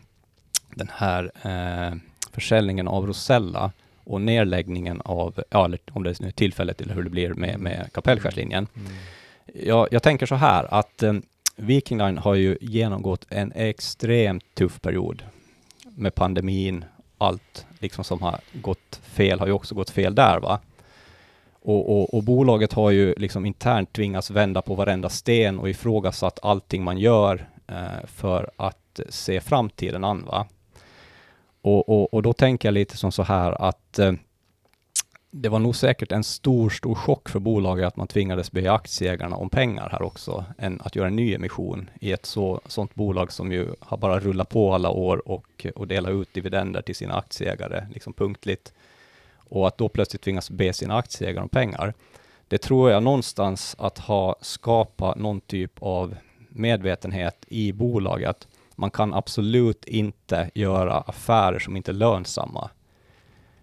den 0.75 0.91
här 0.93 1.31
eh, 1.43 1.99
försäljningen 2.33 2.89
av 2.89 3.07
Rosella 3.07 3.73
och 4.07 4.21
nedläggningen 4.21 5.01
av, 5.05 5.43
ja, 5.51 5.65
eller 5.65 5.79
om 5.93 6.03
det 6.03 6.21
nu 6.21 6.27
är 6.27 6.33
tillfället 6.33 6.81
eller 6.81 6.95
hur 6.95 7.03
det 7.03 7.11
blir 7.11 7.35
med, 7.35 7.61
med 7.61 7.91
Kapellskärslinjen. 7.93 8.67
Jag, 9.55 9.89
jag 9.91 10.03
tänker 10.03 10.27
så 10.27 10.35
här 10.35 10.75
att 10.75 11.03
eh, 11.03 11.13
Viking 11.57 11.99
Line 11.99 12.19
har 12.19 12.35
ju 12.35 12.59
genomgått 12.61 13.27
en 13.29 13.53
extremt 13.53 14.55
tuff 14.55 14.81
period 14.81 15.23
med 15.85 16.15
pandemin, 16.15 16.85
allt 17.19 17.67
liksom 17.79 18.05
som 18.05 18.23
har 18.23 18.41
gått 18.53 19.01
fel 19.03 19.41
har 19.41 19.47
ju 19.47 19.53
också 19.53 19.75
gått 19.75 19.91
fel 19.91 20.15
där 20.15 20.41
va. 20.41 20.61
Och, 21.63 21.91
och, 21.91 22.15
och 22.15 22.23
bolaget 22.23 22.73
har 22.73 22.91
ju 22.91 23.15
liksom 23.17 23.47
internt 23.47 23.93
tvingats 23.93 24.31
vända 24.31 24.63
på 24.63 24.75
varenda 24.75 25.09
sten 25.09 25.59
och 25.59 25.71
ifrågasatt 25.71 26.39
allting 26.43 26.85
man 26.85 26.99
gör 26.99 27.49
eh, 27.67 28.07
för 28.07 28.51
att 28.57 29.01
se 29.09 29.41
framtiden 29.41 30.05
an 30.05 30.25
va. 30.27 30.47
Och, 31.67 31.89
och, 31.89 32.15
och 32.15 32.23
då 32.23 32.33
tänker 32.33 32.69
jag 32.69 32.73
lite 32.73 32.97
som 32.97 33.13
så 33.13 33.23
här 33.23 33.63
att 33.63 33.99
eh, 33.99 34.13
det 35.31 35.49
var 35.49 35.59
nog 35.59 35.77
säkert 35.77 36.13
en 36.13 36.25
stor, 36.25 36.71
stor 36.71 36.95
chock 36.95 37.29
för 37.29 37.39
bolaget 37.39 37.87
att 37.87 37.97
man 37.97 38.07
tvingades 38.07 38.53
be 38.53 38.73
aktieägarna 38.73 39.37
om 39.37 39.51
pengar 39.51 39.89
här 39.93 40.03
också, 40.03 40.45
än 40.59 40.81
att 40.81 40.97
göra 40.97 41.07
en 41.07 41.17
ny 41.17 41.35
emission 41.35 41.91
i 42.01 42.13
ett 42.13 42.27
så, 42.27 42.61
sånt 42.67 42.95
bolag 42.95 43.33
som 43.33 43.53
ju 43.53 43.69
har 43.81 43.97
bara 43.97 44.21
rullat 44.21 44.49
på 44.49 44.75
alla 44.75 44.91
år 44.91 45.29
och, 45.29 45.67
och 45.75 45.89
delat 45.89 46.13
ut 46.13 46.35
dividender 46.35 46.83
till 46.83 46.95
sina 46.95 47.15
aktieägare, 47.15 47.87
liksom 47.95 48.13
punktligt. 48.13 48.73
Och 49.35 49.67
att 49.67 49.79
då 49.79 49.89
plötsligt 49.89 50.23
tvingas 50.23 50.51
be 50.51 50.73
sina 50.73 50.97
aktieägare 50.97 51.43
om 51.43 51.49
pengar. 51.49 51.95
Det 52.49 52.59
tror 52.59 52.91
jag 52.91 53.03
någonstans 53.03 53.77
att 53.79 53.99
ha 53.99 54.37
skapat 54.41 55.19
någon 55.19 55.41
typ 55.41 55.73
av 55.79 56.17
medvetenhet 56.49 57.45
i 57.49 57.73
bolaget. 57.73 58.49
Man 58.77 58.91
kan 58.91 59.15
absolut 59.15 59.85
inte 59.85 60.51
göra 60.55 60.95
affärer 60.95 61.59
som 61.59 61.77
inte 61.77 61.91
är 61.91 61.95
lönsamma. 61.95 62.71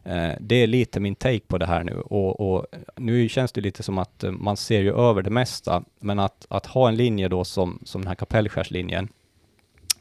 Eh, 0.04 0.32
det 0.40 0.56
är 0.56 0.68
lite 0.68 1.00
min 1.00 1.16
take 1.16 1.40
på 1.48 1.58
det 1.58 1.66
här 1.66 1.84
nu 1.84 2.02
och, 2.02 2.40
och 2.40 2.66
nu 2.96 3.30
känns 3.30 3.52
det 3.52 3.62
lite 3.62 3.84
som 3.84 3.98
att 3.98 4.24
eh, 4.24 4.32
man 4.32 4.58
ser 4.58 4.82
ju 4.82 4.96
över 4.96 5.22
det 5.22 5.30
mesta, 5.30 5.84
men 6.00 6.20
att, 6.20 6.46
att 6.50 6.66
ha 6.66 6.88
en 6.88 6.96
linje 6.96 7.28
då 7.28 7.44
som, 7.44 7.80
som 7.84 8.02
den 8.02 8.08
här 8.08 8.16
Kapellskärslinjen, 8.16 9.08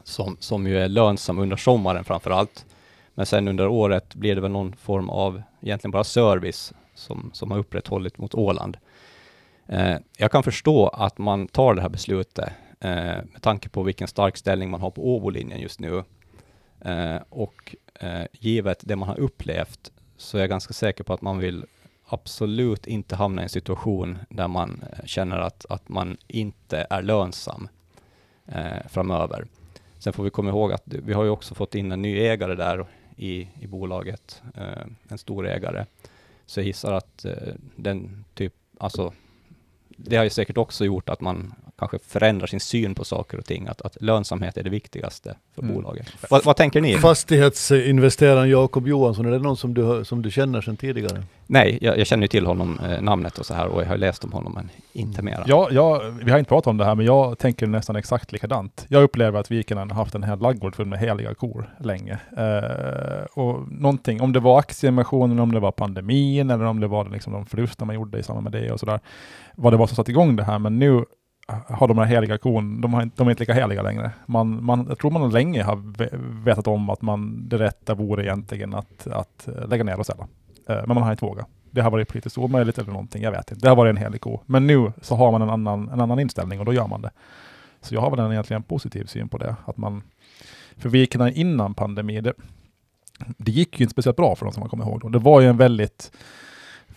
som, 0.03 0.37
som 0.39 0.67
ju 0.67 0.79
är 0.79 0.87
lönsam 0.87 1.39
under 1.39 1.57
sommaren 1.57 2.03
framför 2.03 2.31
allt, 2.31 2.65
men 3.15 3.25
sen 3.25 3.47
under 3.47 3.67
året 3.67 4.15
blir 4.15 4.35
det 4.35 4.41
väl 4.41 4.51
någon 4.51 4.73
form 4.73 5.09
av 5.09 5.41
egentligen 5.61 5.91
bara 5.91 6.03
service 6.03 6.73
som, 6.95 7.29
som 7.33 7.51
har 7.51 7.57
upprätthållit 7.57 8.17
mot 8.17 8.35
Åland. 8.35 8.77
Eh, 9.67 9.95
jag 10.17 10.31
kan 10.31 10.43
förstå 10.43 10.87
att 10.87 11.17
man 11.17 11.47
tar 11.47 11.73
det 11.73 11.81
här 11.81 11.89
beslutet 11.89 12.53
Eh, 12.83 13.23
med 13.31 13.41
tanke 13.41 13.69
på 13.69 13.83
vilken 13.83 14.07
stark 14.07 14.37
ställning 14.37 14.69
man 14.69 14.81
har 14.81 14.91
på 14.91 15.15
Åbolinjen 15.15 15.59
just 15.59 15.79
nu. 15.79 16.03
Eh, 16.81 17.17
och 17.29 17.75
eh, 17.99 18.25
givet 18.31 18.79
det 18.81 18.95
man 18.95 19.09
har 19.09 19.19
upplevt 19.19 19.91
så 20.17 20.37
är 20.37 20.41
jag 20.41 20.49
ganska 20.49 20.73
säker 20.73 21.03
på 21.03 21.13
att 21.13 21.21
man 21.21 21.39
vill 21.39 21.65
absolut 22.05 22.87
inte 22.87 23.15
hamna 23.15 23.41
i 23.41 23.43
en 23.43 23.49
situation 23.49 24.17
där 24.29 24.47
man 24.47 24.83
eh, 24.91 25.05
känner 25.05 25.39
att, 25.39 25.65
att 25.69 25.89
man 25.89 26.17
inte 26.27 26.87
är 26.89 27.01
lönsam 27.01 27.67
eh, 28.45 28.87
framöver. 28.89 29.45
Sen 29.99 30.13
får 30.13 30.23
vi 30.23 30.29
komma 30.29 30.49
ihåg 30.49 30.73
att 30.73 30.83
vi 30.85 31.13
har 31.13 31.23
ju 31.23 31.29
också 31.29 31.55
fått 31.55 31.75
in 31.75 31.91
en 31.91 32.01
ny 32.01 32.19
ägare 32.19 32.55
där 32.55 32.85
i, 33.17 33.47
i 33.59 33.67
bolaget, 33.67 34.41
eh, 34.55 34.85
en 35.07 35.17
stor 35.17 35.47
ägare. 35.47 35.85
Så 36.45 36.59
jag 36.59 36.67
gissar 36.67 36.93
att 36.93 37.25
eh, 37.25 37.53
den 37.75 38.25
typ, 38.33 38.53
alltså 38.77 39.13
det 39.87 40.15
har 40.15 40.23
ju 40.23 40.29
säkert 40.29 40.57
också 40.57 40.85
gjort 40.85 41.09
att 41.09 41.21
man 41.21 41.53
kanske 41.79 41.99
förändrar 42.07 42.47
sin 42.47 42.59
syn 42.59 42.95
på 42.95 43.05
saker 43.05 43.37
och 43.37 43.45
ting, 43.45 43.67
att, 43.67 43.81
att 43.81 44.01
lönsamhet 44.01 44.57
är 44.57 44.63
det 44.63 44.69
viktigaste 44.69 45.35
för 45.55 45.61
Mm. 45.61 45.75
bolaget. 45.75 46.07
Vad, 46.29 46.43
vad 46.45 46.55
tänker 46.55 46.81
ni? 46.81 46.97
Fastighetsinvesteraren 46.97 48.49
Jakob 48.49 48.87
Johansson, 48.87 49.25
är 49.25 49.31
det 49.31 49.39
någon 49.39 49.57
som 49.57 49.73
du, 49.73 50.05
som 50.05 50.21
du 50.21 50.31
känner 50.31 50.61
sedan 50.61 50.77
tidigare? 50.77 51.23
Nej, 51.47 51.77
jag, 51.81 51.97
jag 51.97 52.07
känner 52.07 52.23
ju 52.23 52.27
till 52.27 52.45
honom, 52.45 52.79
eh, 52.79 53.01
namnet 53.01 53.37
och 53.37 53.45
så 53.45 53.53
här, 53.53 53.67
och 53.67 53.81
jag 53.81 53.87
har 53.87 53.97
läst 53.97 54.23
om 54.23 54.31
honom, 54.31 54.53
men 54.53 54.69
inte 54.93 55.21
mera. 55.21 55.43
Ja, 55.47 55.67
ja, 55.71 56.01
vi 56.23 56.31
har 56.31 56.39
inte 56.39 56.49
pratat 56.49 56.67
om 56.67 56.77
det 56.77 56.85
här, 56.85 56.95
men 56.95 57.05
jag 57.05 57.37
tänker 57.37 57.67
nästan 57.67 57.95
exakt 57.95 58.31
likadant. 58.31 58.85
Jag 58.89 59.03
upplever 59.03 59.39
att 59.39 59.51
Viken 59.51 59.77
har 59.77 59.85
haft 59.89 60.15
en 60.15 60.23
hel 60.23 60.39
laggård 60.39 60.75
full 60.75 60.85
med 60.85 60.99
heliga 60.99 61.33
kor 61.33 61.69
länge. 61.79 62.17
Eh, 62.37 63.23
och 63.33 63.71
någonting, 63.71 64.21
om 64.21 64.33
det 64.33 64.39
var 64.39 64.59
aktieemissionen, 64.59 65.39
om 65.39 65.51
det 65.51 65.59
var 65.59 65.71
pandemin 65.71 66.49
eller 66.49 66.65
om 66.65 66.79
det 66.79 66.87
var 66.87 67.09
liksom 67.09 67.33
de 67.33 67.45
förluster 67.45 67.85
man 67.85 67.95
gjorde 67.95 68.19
i 68.19 68.23
samband 68.23 68.43
med 68.43 68.61
det 68.63 68.71
och 68.71 68.79
sådär. 68.79 68.99
Vad 69.55 69.73
det 69.73 69.77
var 69.77 69.87
som 69.87 69.95
satte 69.95 70.11
igång 70.11 70.35
det 70.35 70.43
här, 70.43 70.59
men 70.59 70.79
nu 70.79 71.05
har 71.47 71.87
de 71.87 71.97
här 71.97 72.05
heliga 72.05 72.37
kon, 72.37 72.81
de, 72.81 72.93
har, 72.93 73.09
de 73.15 73.27
är 73.27 73.31
inte 73.31 73.41
lika 73.41 73.53
heliga 73.53 73.81
längre. 73.81 74.11
Man, 74.25 74.65
man, 74.65 74.85
jag 74.89 74.99
tror 74.99 75.11
man 75.11 75.29
länge 75.29 75.63
har 75.63 75.75
vetat 76.43 76.67
om 76.67 76.89
att 76.89 77.01
man, 77.01 77.49
det 77.49 77.57
rätta 77.57 77.95
vore 77.95 78.23
egentligen 78.23 78.73
att, 78.73 79.07
att 79.07 79.47
eh, 79.47 79.67
lägga 79.67 79.83
ner 79.83 79.95
Rosella. 79.95 80.27
sälja. 80.65 80.79
Eh, 80.79 80.87
men 80.87 80.95
man 80.95 81.03
har 81.03 81.11
inte 81.11 81.25
vågat. 81.25 81.47
Det 81.71 81.81
har 81.81 81.91
varit 81.91 82.07
politiskt 82.07 82.37
omöjligt 82.37 82.77
eller 82.77 82.91
någonting, 82.91 83.23
jag 83.23 83.31
vet 83.31 83.51
inte. 83.51 83.65
Det 83.65 83.69
har 83.69 83.75
varit 83.75 83.89
en 83.89 83.97
helig 83.97 84.21
ko. 84.21 84.39
Men 84.45 84.67
nu 84.67 84.91
så 85.01 85.15
har 85.15 85.31
man 85.31 85.41
en 85.41 85.49
annan, 85.49 85.89
en 85.89 86.01
annan 86.01 86.19
inställning 86.19 86.59
och 86.59 86.65
då 86.65 86.73
gör 86.73 86.87
man 86.87 87.01
det. 87.01 87.11
Så 87.81 87.95
jag 87.95 88.01
har 88.01 88.11
väl 88.11 88.19
en 88.19 88.31
egentligen 88.31 88.63
positiv 88.63 89.05
syn 89.05 89.29
på 89.29 89.37
det. 89.37 89.55
Att 89.65 89.77
man, 89.77 90.01
för 90.77 90.89
vikarna 90.89 91.31
innan 91.31 91.73
pandemin, 91.73 92.23
det, 92.23 92.33
det 93.37 93.51
gick 93.51 93.79
ju 93.79 93.83
inte 93.83 93.91
speciellt 93.91 94.17
bra 94.17 94.35
för 94.35 94.45
de 94.45 94.53
som 94.53 94.61
man 94.61 94.69
kommer 94.69 94.85
ihåg 94.85 95.01
då. 95.01 95.09
Det 95.09 95.19
var 95.19 95.41
ju 95.41 95.47
en 95.47 95.57
väldigt 95.57 96.11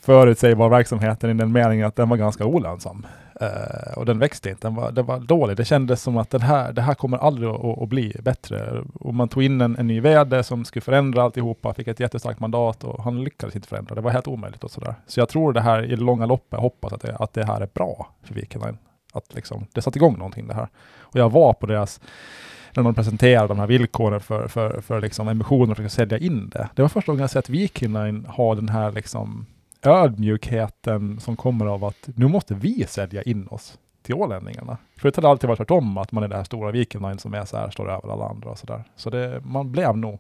förutsägbar 0.01 0.69
verksamhet 0.69 1.25
i 1.25 1.27
den 1.27 1.53
meningen 1.53 1.87
att 1.87 1.97
den 1.97 2.09
var 2.09 2.17
ganska 2.17 2.45
olönsam. 2.47 3.07
Eh, 3.41 3.93
och 3.97 4.07
den 4.07 4.19
växte 4.19 4.51
inte, 4.51 4.67
den 4.67 4.75
var, 4.75 4.93
den 4.93 5.07
var 5.07 5.21
dålig. 5.21 5.57
Det 5.57 5.65
kändes 5.65 6.03
som 6.03 6.17
att 6.17 6.31
den 6.31 6.41
här, 6.41 6.73
det 6.73 6.83
här 6.83 6.95
kommer 6.95 7.19
aldrig 7.19 7.51
att, 7.51 7.83
att 7.83 7.89
bli 7.89 8.17
bättre. 8.23 8.85
Och 8.95 9.15
man 9.15 9.29
tog 9.29 9.43
in 9.43 9.61
en, 9.61 9.77
en 9.77 9.87
ny 9.87 10.01
vd 10.01 10.43
som 10.43 10.65
skulle 10.65 10.81
förändra 10.81 11.23
alltihopa, 11.23 11.75
fick 11.75 11.89
ett 11.89 12.01
jättestarkt 12.01 12.41
mandat 12.41 12.85
och 12.85 13.05
han 13.05 13.25
lyckades 13.25 13.57
inte 13.57 13.69
förändra. 13.69 13.95
Det 13.95 14.01
var 14.01 14.11
helt 14.11 14.29
omöjligt 14.29 14.65
och 14.65 14.71
sådär. 14.71 14.95
Så 15.07 15.21
jag 15.21 15.29
tror 15.29 15.53
det 15.53 15.61
här 15.61 15.85
i 15.85 15.97
det 15.97 16.03
långa 16.03 16.27
loppet, 16.27 16.61
hoppas 16.61 16.93
att 16.93 17.01
det, 17.01 17.17
att 17.17 17.33
det 17.33 17.45
här 17.45 17.61
är 17.61 17.69
bra 17.75 18.09
för 18.23 18.35
Vikingline. 18.35 18.79
Att 19.13 19.35
liksom, 19.35 19.67
det 19.73 19.83
satte 19.83 19.99
igång 19.99 20.19
någonting 20.19 20.49
det 20.49 20.55
här. 20.55 20.69
Och 20.99 21.17
jag 21.17 21.31
var 21.31 21.53
på 21.53 21.67
deras, 21.67 22.01
när 22.75 22.83
de 22.83 22.95
presenterade 22.95 23.49
de 23.49 23.59
här 23.59 23.67
villkoren 23.67 24.21
för, 24.21 24.49
för, 24.49 24.81
för 24.81 25.01
liksom 25.01 25.29
emissioner 25.29 25.81
och 25.81 25.85
att 25.87 25.93
sälja 25.93 26.19
in 26.19 26.49
det. 26.49 26.69
Det 26.75 26.83
var 26.83 26.89
första 26.89 27.13
gången 27.13 27.21
jag 27.21 27.31
sett 27.31 27.49
Viking 27.49 27.93
Line 27.93 28.25
ha 28.25 28.55
den 28.55 28.69
här 28.69 28.93
liksom 28.93 29.47
ödmjukheten 29.87 31.21
som 31.21 31.37
kommer 31.37 31.67
av 31.67 31.85
att 31.85 32.09
nu 32.15 32.29
måste 32.29 32.55
vi 32.55 32.87
sälja 32.89 33.23
in 33.23 33.47
oss 33.47 33.79
till 34.03 34.15
ålänningarna. 34.15 34.79
Förut 34.97 35.17
har 35.17 35.23
det 35.23 35.29
alltid 35.29 35.49
varit 35.49 35.57
tvärtom, 35.57 35.99
att 35.99 36.13
man 36.13 36.25
är 36.25 36.29
det 36.29 36.37
här 36.37 36.45
stora 36.45 36.71
Viking 36.71 37.03
Line 37.03 37.19
som 37.19 37.35
är 37.35 37.45
så 37.45 37.57
här, 37.57 37.71
står 37.71 37.91
över 37.91 38.13
alla 38.13 38.29
andra 38.29 38.51
och 38.51 38.59
sådär. 38.59 38.85
Så 38.97 39.11
det, 39.11 39.41
man 39.45 39.73
blev 39.73 39.97
nog 39.97 40.19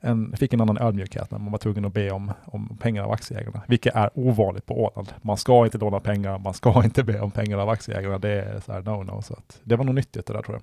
en, 0.00 0.36
fick 0.36 0.52
en 0.52 0.60
annan 0.60 0.78
ödmjukhet 0.78 1.30
när 1.30 1.38
man 1.38 1.52
var 1.52 1.58
tvungen 1.58 1.84
att 1.84 1.92
be 1.92 2.10
om, 2.10 2.32
om 2.44 2.76
pengar 2.80 3.02
av 3.02 3.10
aktieägarna, 3.10 3.62
vilket 3.66 3.94
är 3.94 4.10
ovanligt 4.14 4.66
på 4.66 4.84
Åland. 4.84 5.12
Man 5.22 5.36
ska 5.36 5.64
inte 5.64 5.78
låna 5.78 6.00
pengar, 6.00 6.38
man 6.38 6.54
ska 6.54 6.84
inte 6.84 7.04
be 7.04 7.20
om 7.20 7.30
pengar 7.30 7.58
av 7.58 7.68
aktieägarna. 7.68 8.18
Det 8.18 8.30
är 8.30 8.60
så 8.60 8.72
här 8.72 8.82
no-no. 8.82 9.20
Så 9.20 9.34
att 9.34 9.60
det 9.64 9.76
var 9.76 9.84
nog 9.84 9.94
nyttigt 9.94 10.26
det 10.26 10.32
där 10.32 10.42
tror 10.42 10.54
jag. 10.54 10.62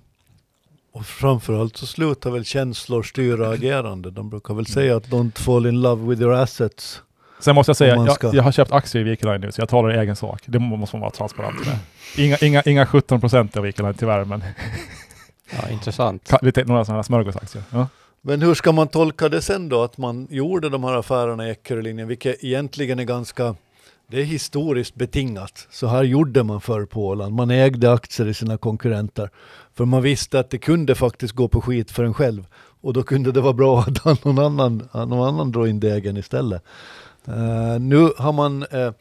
Och 0.91 1.05
framförallt 1.05 1.77
så 1.77 1.85
slutar 1.85 2.31
väl 2.31 2.45
känslor 2.45 3.03
styra 3.03 3.49
agerande. 3.53 4.11
De 4.11 4.29
brukar 4.29 4.53
väl 4.53 4.65
säga 4.65 4.95
att 4.95 5.09
don't 5.09 5.37
fall 5.37 5.65
in 5.65 5.81
love 5.81 6.09
with 6.09 6.21
your 6.21 6.33
assets. 6.33 7.01
Sen 7.39 7.55
måste 7.55 7.69
jag 7.69 7.77
säga, 7.77 7.95
jag, 8.21 8.33
jag 8.35 8.43
har 8.43 8.51
köpt 8.51 8.71
aktier 8.71 9.01
i 9.01 9.03
Viking 9.09 9.29
Line 9.31 9.41
nu, 9.41 9.51
så 9.51 9.61
jag 9.61 9.69
talar 9.69 9.95
i 9.95 9.97
egen 9.97 10.15
sak. 10.15 10.41
Det 10.45 10.59
måste 10.59 10.95
man 10.95 11.01
vara 11.01 11.11
transparent 11.11 11.65
med. 11.65 11.77
Inga, 12.17 12.37
inga, 12.37 12.61
inga 12.61 12.85
17 12.85 13.19
procent 13.19 13.57
av 13.57 13.63
Viking 13.63 13.85
Line 13.85 13.95
tyvärr, 13.99 14.25
men 14.25 14.43
Ja, 15.49 15.69
intressant. 15.69 16.31
lite, 16.41 16.63
några 16.63 16.85
sådana 16.85 16.97
här 16.97 17.03
smörgåsaktier. 17.03 17.63
Ja. 17.69 17.87
Men 18.21 18.41
hur 18.41 18.53
ska 18.53 18.71
man 18.71 18.87
tolka 18.87 19.29
det 19.29 19.41
sen 19.41 19.69
då, 19.69 19.83
att 19.83 19.97
man 19.97 20.27
gjorde 20.29 20.69
de 20.69 20.83
här 20.83 20.95
affärerna 20.95 21.47
i 21.47 21.51
Eckerölinjen, 21.51 22.07
vilket 22.07 22.43
egentligen 22.43 22.99
är 22.99 23.03
ganska, 23.03 23.55
det 24.07 24.19
är 24.19 24.23
historiskt 24.23 24.95
betingat. 24.95 25.67
Så 25.71 25.87
här 25.87 26.03
gjorde 26.03 26.43
man 26.43 26.61
förr 26.61 26.85
på 26.85 27.07
Åland, 27.07 27.35
man 27.35 27.51
ägde 27.51 27.93
aktier 27.93 28.27
i 28.27 28.33
sina 28.33 28.57
konkurrenter. 28.57 29.29
För 29.75 29.85
man 29.85 30.01
visste 30.01 30.39
att 30.39 30.49
det 30.49 30.57
kunde 30.57 30.95
faktiskt 30.95 31.33
gå 31.33 31.47
på 31.47 31.61
skit 31.61 31.91
för 31.91 32.03
en 32.03 32.13
själv. 32.13 32.45
Och 32.81 32.93
då 32.93 33.03
kunde 33.03 33.31
det 33.31 33.41
vara 33.41 33.53
bra 33.53 33.79
att 33.79 34.23
någon 34.25 34.39
annan, 34.39 34.89
att 34.91 35.09
någon 35.09 35.27
annan 35.27 35.51
dra 35.51 35.67
in 35.67 35.79
degen 35.79 36.17
istället. 36.17 36.63
Eh, 37.27 37.79
nu 37.79 38.09
har 38.17 38.33
man 38.33 38.63
uh, 38.63 38.91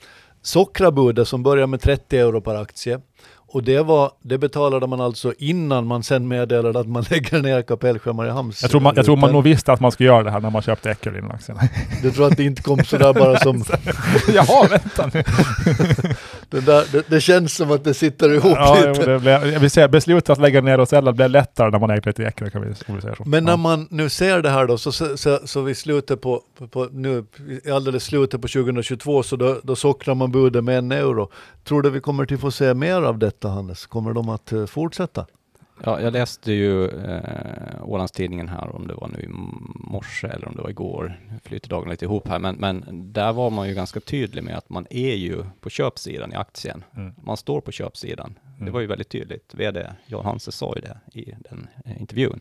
sockrabudet 0.43 1.29
som 1.29 1.43
börjar 1.43 1.67
med 1.67 1.81
30 1.81 2.19
euro 2.19 2.41
per 2.41 2.55
aktie. 2.55 3.01
Och 3.49 3.63
det, 3.63 3.83
var, 3.83 4.11
det 4.23 4.39
betalade 4.39 4.87
man 4.87 5.01
alltså 5.01 5.33
innan 5.39 5.87
man 5.87 6.03
sen 6.03 6.29
meddelade 6.29 6.81
att 6.81 6.89
man 6.89 7.05
lägger 7.11 7.43
ner 7.43 7.63
Kapellskär 7.63 8.13
Mariehamns 8.13 8.63
Jag 8.63 8.71
tror 8.71 8.81
man, 8.81 8.93
jag 8.97 9.05
tror 9.05 9.17
man 9.17 9.33
nog 9.33 9.45
visste 9.45 9.73
att 9.73 9.81
man 9.81 9.93
skulle 9.93 10.07
göra 10.07 10.23
det 10.23 10.31
här 10.31 10.41
när 10.41 10.51
man 10.51 10.63
köpte 10.63 10.91
Eckerlin-aktierna. 10.91 11.61
Du 12.03 12.11
tror 12.11 12.27
att 12.27 12.37
det 12.37 12.45
inte 12.45 12.63
kom 12.63 12.85
sådär 12.85 13.13
bara 13.13 13.39
som... 13.39 13.65
Jaha, 14.35 14.69
vänta 14.71 15.11
nu. 15.15 15.23
Det, 16.49 16.61
där, 16.61 16.85
det, 16.93 17.09
det 17.09 17.21
känns 17.21 17.55
som 17.55 17.71
att 17.71 17.85
det 17.85 17.95
sitter 17.95 18.35
ihop 18.35 18.53
Ja, 18.57 18.85
lite. 18.87 19.11
det 19.13 19.19
blev, 19.19 19.47
jag 19.47 19.61
vill 19.61 19.71
säga, 19.71 19.89
beslutet 19.89 20.31
att 20.31 20.39
lägga 20.39 20.61
ner 20.61 20.85
sälja 20.85 21.13
blev 21.13 21.31
lättare 21.31 21.71
när 21.71 21.79
man 21.79 21.91
ägde 21.91 22.09
lite 22.11 22.25
Eckerlin, 22.25 22.51
kan 22.51 22.63
vi, 22.63 22.69
om 22.89 22.95
vi 22.95 23.01
säger 23.01 23.15
så. 23.15 23.23
Men 23.27 23.45
när 23.45 23.53
ja. 23.53 23.57
man 23.57 23.89
nu 23.91 24.09
ser 24.09 24.43
det 24.43 24.51
här 24.51 24.67
då, 24.67 24.79
så, 24.79 24.93
så, 24.93 25.17
så, 25.17 25.39
så 25.45 25.63
vi 25.63 25.75
slutet 25.75 26.21
på, 26.21 26.43
på, 26.59 26.69
på 26.69 26.89
nu, 26.93 27.25
alldeles 27.73 28.05
slutet 28.05 28.43
på 28.43 28.49
2022, 28.49 29.23
så 29.23 29.37
då, 29.37 29.61
då 29.63 29.77
sockrar 29.77 30.15
man 30.15 30.33
budet 30.33 30.65
med 30.65 30.79
en 30.79 30.93
euro. 30.93 31.31
Tror 31.65 31.83
du 31.83 31.91
vi 31.91 32.01
kommer 32.01 32.27
till 32.27 32.39
få 32.39 32.51
se 32.51 32.75
mer 32.75 33.03
av 33.03 33.19
detta 33.19 33.49
Hannes? 33.49 33.87
Kommer 33.87 34.13
de 34.13 34.29
att 34.29 34.53
eh, 34.53 34.67
fortsätta? 34.67 35.27
Ja, 35.85 36.01
jag 36.01 36.13
läste 36.13 36.53
ju 36.53 36.89
eh, 36.89 37.83
Ålandstidningen 37.83 38.49
här, 38.49 38.77
om 38.77 38.87
det 38.87 38.95
var 38.95 39.09
nu 39.09 39.21
i 39.21 39.29
morse 39.93 40.27
eller 40.27 40.49
om 40.49 40.57
det 40.57 40.63
var 40.63 40.71
igår, 40.71 41.21
flyter 41.45 41.69
dagen 41.69 41.91
lite 41.91 42.05
ihop 42.05 42.29
här, 42.29 42.39
men, 42.39 42.57
men 42.57 42.85
där 43.13 43.33
var 43.33 43.51
man 43.51 43.69
ju 43.69 43.75
ganska 43.75 44.01
tydlig 44.01 44.45
med 44.45 44.57
att 44.57 44.69
man 44.71 44.87
är 44.91 45.15
ju 45.15 45.45
på 45.61 45.71
köpsidan 45.71 46.33
i 46.33 46.37
aktien. 46.37 46.85
Mm. 46.97 47.15
Man 47.23 47.37
står 47.37 47.61
på 47.61 47.73
köpsidan. 47.73 48.39
Det 48.57 48.61
Mm. 48.63 48.73
var 48.73 48.81
ju 48.81 48.87
väldigt 48.87 49.09
tydligt. 49.09 49.55
VD 49.55 49.87
Jan 50.07 50.25
Hanse 50.25 50.53
sa 50.53 50.73
ju 50.77 50.81
det 50.81 50.99
i 51.21 51.35
den 51.51 51.69
eh, 51.85 52.01
intervjun. 52.01 52.41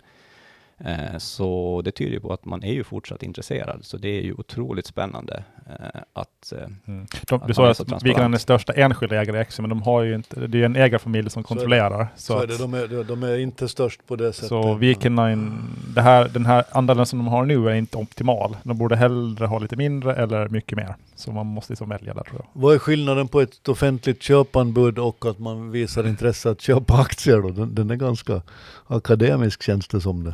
Eh, 0.78 1.18
så 1.18 1.82
det 1.86 1.92
tyder 1.92 2.12
ju 2.12 2.20
på 2.20 2.34
att 2.34 2.46
man 2.46 2.64
är 2.64 2.74
ju 2.74 2.84
fortsatt 2.84 3.24
intresserad, 3.24 3.80
så 3.82 3.98
det 3.98 4.10
är 4.10 4.22
ju 4.22 4.34
otroligt 4.34 4.86
spännande 4.86 5.44
eh, 5.70 6.02
att 6.14 6.52
eh, 6.52 6.60
Mm. 6.88 7.08
De, 7.28 7.36
Att 7.42 7.48
du 7.48 7.54
sa 7.54 7.70
att 7.70 7.78
så. 7.78 7.84
Viking 7.84 8.24
är 8.24 8.30
den 8.30 8.40
största 8.40 8.74
enskilda 8.74 9.22
ägare 9.22 9.38
i 9.38 9.42
Eckerlin, 9.42 9.70
men 9.70 9.70
de 9.70 9.82
har 9.82 10.02
ju 10.02 10.16
inte, 10.16 10.40
det 10.40 10.58
är 10.58 10.60
ju 10.60 10.66
en 10.66 10.76
ägarfamilj 10.76 11.30
som 11.30 11.44
Så 11.44 11.48
kontrollerar. 11.48 12.08
Så, 12.16 12.34
Så, 12.34 12.40
är 12.42 12.48
det, 12.48 12.54
att, 12.54 12.60
de, 12.60 12.74
är, 12.74 13.04
de 13.04 13.24
är 13.24 13.38
inte 13.38 13.68
störst 13.68 14.08
på 14.08 14.16
det 14.16 14.34
sättet. 14.34 14.50
så 14.50 14.74
Viking 14.74 15.16
Line, 15.16 15.60
det 15.96 16.02
här, 16.02 16.28
den 16.28 16.46
här 16.46 16.64
andelen 16.72 17.06
som 17.06 17.20
de 17.20 17.28
har 17.28 17.46
nu 17.46 17.70
är 17.70 17.74
inte 17.74 17.98
optimal. 17.98 18.58
De 18.64 18.78
borde 18.78 18.96
hellre 18.96 19.46
ha 19.46 19.60
lite 19.60 19.76
mindre 19.76 20.16
eller 20.16 20.48
mycket 20.48 20.78
mer. 20.78 20.96
Så 21.16 21.32
man 21.32 21.46
måste 21.46 21.72
liksom 21.72 21.90
välja 21.90 22.14
där 22.14 22.24
tror 22.24 22.42
jag. 22.44 22.62
Vad 22.62 22.76
är 22.76 22.80
skillnaden 22.80 23.28
på 23.28 23.42
ett 23.42 23.68
offentligt 23.68 24.24
köpanbud 24.24 25.00
och 25.00 25.26
att 25.26 25.40
man 25.40 25.72
visar 25.72 26.08
intresse 26.08 26.50
att 26.50 26.62
köpa 26.62 26.94
aktier 26.94 27.42
då? 27.42 27.50
Den, 27.50 27.76
den 27.76 27.92
är 27.92 27.96
ganska 27.96 28.42
akademisk 28.88 29.64
känns 29.64 29.88
det 29.88 30.02
som 30.02 30.24
det. 30.24 30.34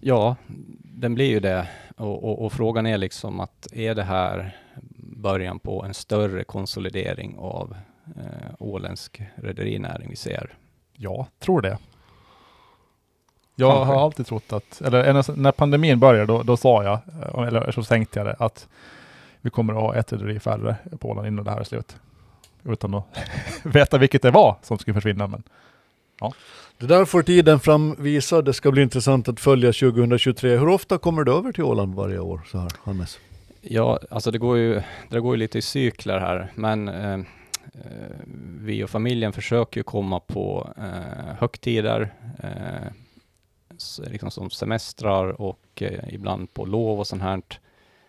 Ja, 0.00 0.36
den 0.82 1.14
blir 1.14 1.26
ju 1.26 1.40
det. 1.40 1.68
Och, 1.96 2.24
och, 2.24 2.44
och 2.44 2.52
frågan 2.52 2.86
är 2.86 2.98
liksom 2.98 3.40
att 3.40 3.72
är 3.72 3.94
det 3.94 4.02
här 4.02 4.56
början 5.16 5.58
på 5.58 5.84
en 5.84 5.94
större 5.94 6.44
konsolidering 6.44 7.36
av 7.38 7.76
eh, 8.16 8.54
åländsk 8.58 9.22
rederinäring 9.34 10.10
vi 10.10 10.16
ser? 10.16 10.54
Ja, 10.92 11.26
tror 11.38 11.60
det. 11.60 11.78
Jag 13.54 13.72
Kanske. 13.72 13.94
har 13.94 14.02
alltid 14.02 14.26
trott 14.26 14.52
att, 14.52 14.80
eller 14.80 15.36
när 15.36 15.52
pandemin 15.52 15.98
började, 15.98 16.26
då, 16.26 16.42
då 16.42 16.56
sa 16.56 16.84
jag, 16.84 16.98
eller 17.46 17.72
så 17.72 17.82
tänkte 17.82 18.18
jag 18.18 18.26
det, 18.26 18.36
att 18.38 18.68
vi 19.40 19.50
kommer 19.50 19.72
att 19.72 19.80
ha 19.80 19.94
ett 19.94 20.12
rederi 20.12 20.40
färre 20.40 20.76
på 20.98 21.10
Åland 21.10 21.26
innan 21.26 21.44
det 21.44 21.50
här 21.50 21.60
är 21.60 21.64
slut. 21.64 21.96
Utan 22.64 22.94
att 22.94 23.04
veta 23.62 23.98
vilket 23.98 24.22
det 24.22 24.30
var 24.30 24.56
som 24.62 24.78
skulle 24.78 24.94
försvinna. 24.94 25.26
Men 25.26 25.42
Det 26.78 26.86
där 26.86 27.04
får 27.04 27.22
tiden 27.22 27.60
framvisa. 27.60 28.42
Det 28.42 28.52
ska 28.52 28.70
bli 28.70 28.82
intressant 28.82 29.28
att 29.28 29.40
följa 29.40 29.72
2023. 29.72 30.56
Hur 30.56 30.68
ofta 30.68 30.98
kommer 30.98 31.24
du 31.24 31.32
över 31.32 31.52
till 31.52 31.64
Åland 31.64 31.94
varje 31.94 32.18
år 32.18 32.40
så 32.46 32.58
här, 32.58 32.70
Hannes? 32.84 33.18
Ja, 33.60 34.00
alltså 34.10 34.30
det 34.30 34.38
går 34.38 34.58
ju, 34.58 34.82
det 35.10 35.20
går 35.20 35.34
ju 35.34 35.38
lite 35.38 35.58
i 35.58 35.62
cykler 35.62 36.18
här, 36.18 36.52
men 36.54 36.88
eh, 36.88 37.18
vi 38.60 38.84
och 38.84 38.90
familjen 38.90 39.32
försöker 39.32 39.80
ju 39.80 39.84
komma 39.84 40.20
på 40.20 40.72
eh, 40.76 41.34
högtider, 41.38 42.14
eh, 42.42 42.92
liksom 44.10 44.30
som 44.30 44.50
semestrar 44.50 45.40
och 45.40 45.82
eh, 45.82 46.14
ibland 46.14 46.54
på 46.54 46.64
lov 46.64 46.98
och 46.98 47.06
sånt 47.06 47.22
här. 47.22 47.42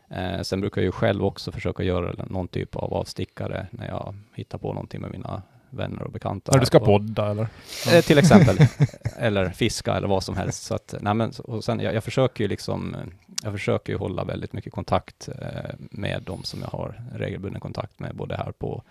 Eh, 0.09 0.41
sen 0.41 0.61
brukar 0.61 0.81
jag 0.81 0.85
ju 0.85 0.91
själv 0.91 1.25
också 1.25 1.51
försöka 1.51 1.83
göra 1.83 2.25
någon 2.29 2.47
typ 2.47 2.75
av 2.75 2.93
avstickare 2.93 3.67
när 3.71 3.87
jag 3.87 4.15
hittar 4.33 4.57
på 4.57 4.73
någonting 4.73 5.01
med 5.01 5.11
mina 5.11 5.41
vänner 5.69 6.03
och 6.03 6.11
bekanta. 6.11 6.51
när 6.51 6.59
du 6.59 6.65
ska 6.65 6.79
podda 6.79 7.31
eller? 7.31 7.47
Eh, 7.93 8.01
till 8.01 8.17
exempel. 8.17 8.57
eller 9.17 9.49
fiska 9.49 9.95
eller 9.95 10.07
vad 10.07 10.23
som 10.23 10.37
helst. 10.37 10.63
Så 10.63 10.75
att, 10.75 10.95
nej 11.01 11.13
men, 11.13 11.31
och 11.43 11.63
sen, 11.63 11.79
jag, 11.79 11.93
jag 11.93 12.03
försöker 12.03 12.43
ju 12.43 12.47
liksom, 12.47 12.95
jag 13.43 13.53
försöker 13.53 13.93
ju 13.93 13.99
hålla 13.99 14.23
väldigt 14.23 14.53
mycket 14.53 14.73
kontakt 14.73 15.29
eh, 15.41 15.71
med 15.77 16.23
de 16.25 16.43
som 16.43 16.61
jag 16.61 16.67
har 16.67 17.01
regelbunden 17.13 17.61
kontakt 17.61 17.99
med, 17.99 18.15
både 18.15 18.35
här 18.35 18.51
på 18.51 18.83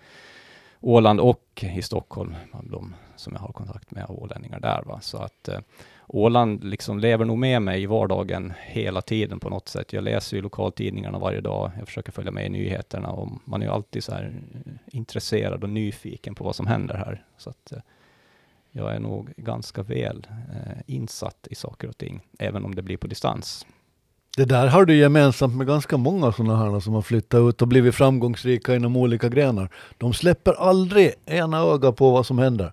Åland 0.81 1.19
och 1.19 1.63
i 1.75 1.81
Stockholm, 1.81 2.35
de 2.63 2.95
som 3.15 3.33
jag 3.33 3.39
har 3.39 3.51
kontakt 3.51 3.91
med 3.91 4.05
ålänningar 4.09 4.59
där. 4.59 4.83
Va? 4.85 4.99
Så 5.01 5.17
att 5.17 5.47
eh, 5.47 5.59
Åland 6.09 6.63
liksom 6.63 6.99
lever 6.99 7.25
nog 7.25 7.37
med 7.37 7.61
mig 7.61 7.83
i 7.83 7.85
vardagen 7.85 8.53
hela 8.59 9.01
tiden 9.01 9.39
på 9.39 9.49
något 9.49 9.69
sätt. 9.69 9.93
Jag 9.93 10.03
läser 10.03 10.37
ju 10.37 10.43
lokaltidningarna 10.43 11.19
varje 11.19 11.41
dag, 11.41 11.71
jag 11.77 11.87
försöker 11.87 12.11
följa 12.11 12.31
med 12.31 12.45
i 12.45 12.49
nyheterna 12.49 13.09
och 13.09 13.29
man 13.45 13.61
är 13.61 13.65
ju 13.65 13.71
alltid 13.71 14.03
så 14.03 14.11
här 14.11 14.41
eh, 14.65 14.71
intresserad 14.87 15.63
och 15.63 15.69
nyfiken 15.69 16.35
på 16.35 16.43
vad 16.43 16.55
som 16.55 16.67
händer 16.67 16.95
här. 16.95 17.23
Så 17.37 17.49
att, 17.49 17.71
eh, 17.71 17.79
jag 18.71 18.95
är 18.95 18.99
nog 18.99 19.33
ganska 19.37 19.83
väl 19.83 20.27
eh, 20.29 20.77
insatt 20.85 21.47
i 21.51 21.55
saker 21.55 21.87
och 21.87 21.97
ting, 21.97 22.21
även 22.39 22.65
om 22.65 22.75
det 22.75 22.81
blir 22.81 22.97
på 22.97 23.07
distans. 23.07 23.65
Det 24.37 24.45
där 24.45 24.67
har 24.67 24.85
du 24.85 24.95
gemensamt 24.95 25.55
med 25.55 25.67
ganska 25.67 25.97
många 25.97 26.31
sådana 26.31 26.57
här 26.57 26.79
som 26.79 26.93
har 26.93 27.01
flyttat 27.01 27.39
ut 27.39 27.61
och 27.61 27.67
blivit 27.67 27.95
framgångsrika 27.95 28.75
inom 28.75 28.97
olika 28.97 29.29
grenar. 29.29 29.69
De 29.97 30.13
släpper 30.13 30.53
aldrig 30.53 31.13
ena 31.25 31.59
öga 31.59 31.91
på 31.91 32.11
vad 32.11 32.25
som 32.25 32.39
händer. 32.39 32.71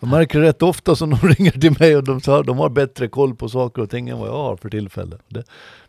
Jag 0.00 0.08
märker 0.10 0.40
rätt 0.40 0.62
ofta 0.62 0.96
som 0.96 1.10
de 1.10 1.16
ringer 1.28 1.50
till 1.50 1.76
mig 1.80 1.96
och 1.96 2.04
de, 2.04 2.20
sa, 2.20 2.42
de 2.42 2.58
har 2.58 2.68
bättre 2.68 3.08
koll 3.08 3.34
på 3.34 3.48
saker 3.48 3.82
och 3.82 3.90
ting 3.90 4.08
än 4.08 4.18
vad 4.18 4.28
jag 4.28 4.36
har 4.36 4.56
för 4.56 4.70
tillfället. 4.70 5.20
Det, 5.28 5.44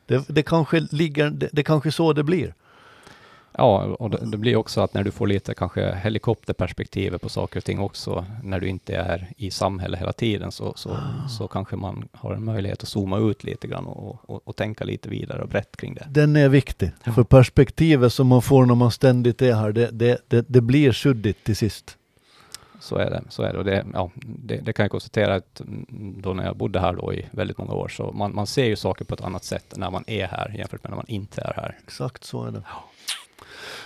det, 0.05 0.25
det, 0.27 0.43
kanske 0.43 0.79
ligger, 0.91 1.29
det, 1.29 1.49
det 1.51 1.63
kanske 1.63 1.91
så 1.91 2.13
det 2.13 2.23
blir. 2.23 2.53
Ja, 3.57 3.83
och 3.83 4.09
det, 4.09 4.17
det 4.31 4.37
blir 4.37 4.55
också 4.55 4.81
att 4.81 4.93
när 4.93 5.03
du 5.03 5.11
får 5.11 5.27
lite 5.27 5.53
kanske 5.53 5.95
helikopterperspektivet 5.95 7.21
på 7.21 7.29
saker 7.29 7.59
och 7.59 7.63
ting 7.63 7.79
också, 7.79 8.25
när 8.43 8.59
du 8.59 8.67
inte 8.67 8.95
är 8.95 9.31
i 9.37 9.51
samhället 9.51 9.99
hela 9.99 10.13
tiden, 10.13 10.51
så, 10.51 10.73
så, 10.75 10.97
så 11.29 11.47
kanske 11.47 11.75
man 11.75 12.07
har 12.11 12.33
en 12.33 12.45
möjlighet 12.45 12.83
att 12.83 12.89
zooma 12.89 13.17
ut 13.17 13.43
lite 13.43 13.67
grann 13.67 13.85
och, 13.85 14.29
och, 14.29 14.41
och 14.47 14.55
tänka 14.55 14.83
lite 14.83 15.09
vidare 15.09 15.41
och 15.41 15.49
brett 15.49 15.77
kring 15.77 15.93
det. 15.93 16.07
Den 16.09 16.35
är 16.35 16.49
viktig. 16.49 16.91
Ja. 17.03 17.11
För 17.11 17.23
perspektivet 17.23 18.13
som 18.13 18.27
man 18.27 18.41
får 18.41 18.65
när 18.65 18.75
man 18.75 18.91
ständigt 18.91 19.41
är 19.41 19.53
här, 19.53 19.71
det, 19.71 19.89
det, 19.91 20.21
det, 20.27 20.45
det 20.47 20.61
blir 20.61 20.91
suddigt 20.91 21.43
till 21.43 21.55
sist. 21.55 21.97
Så 22.79 22.95
är 22.95 23.09
det. 23.09 23.21
Så 23.29 23.43
är 23.43 23.53
det. 23.53 23.59
Och 23.59 23.65
det, 23.65 23.85
ja, 23.93 24.11
det, 24.25 24.57
det 24.57 24.73
kan 24.73 24.83
jag 24.83 24.91
konstatera 24.91 25.35
att 25.35 25.61
då 26.17 26.33
när 26.33 26.43
jag 26.43 26.57
bodde 26.57 26.79
här 26.79 26.93
då 26.93 27.13
i 27.13 27.25
väldigt 27.31 27.57
många 27.57 27.73
år, 27.73 27.87
så 27.87 28.11
man, 28.11 28.35
man 28.35 28.47
ser 28.47 28.65
ju 28.65 28.75
saker 28.75 29.05
på 29.05 29.13
ett 29.13 29.21
annat 29.21 29.43
sätt 29.43 29.73
när 29.77 29.91
man 29.91 30.03
är 30.07 30.27
här 30.27 30.55
jämfört 30.57 30.83
med 30.83 30.89
när 30.89 30.97
man 30.97 31.07
inte 31.07 31.41
är 31.41 31.53
här. 31.55 31.77
Exakt 31.83 32.23
så 32.23 32.45
är 32.45 32.51
det. 32.51 32.61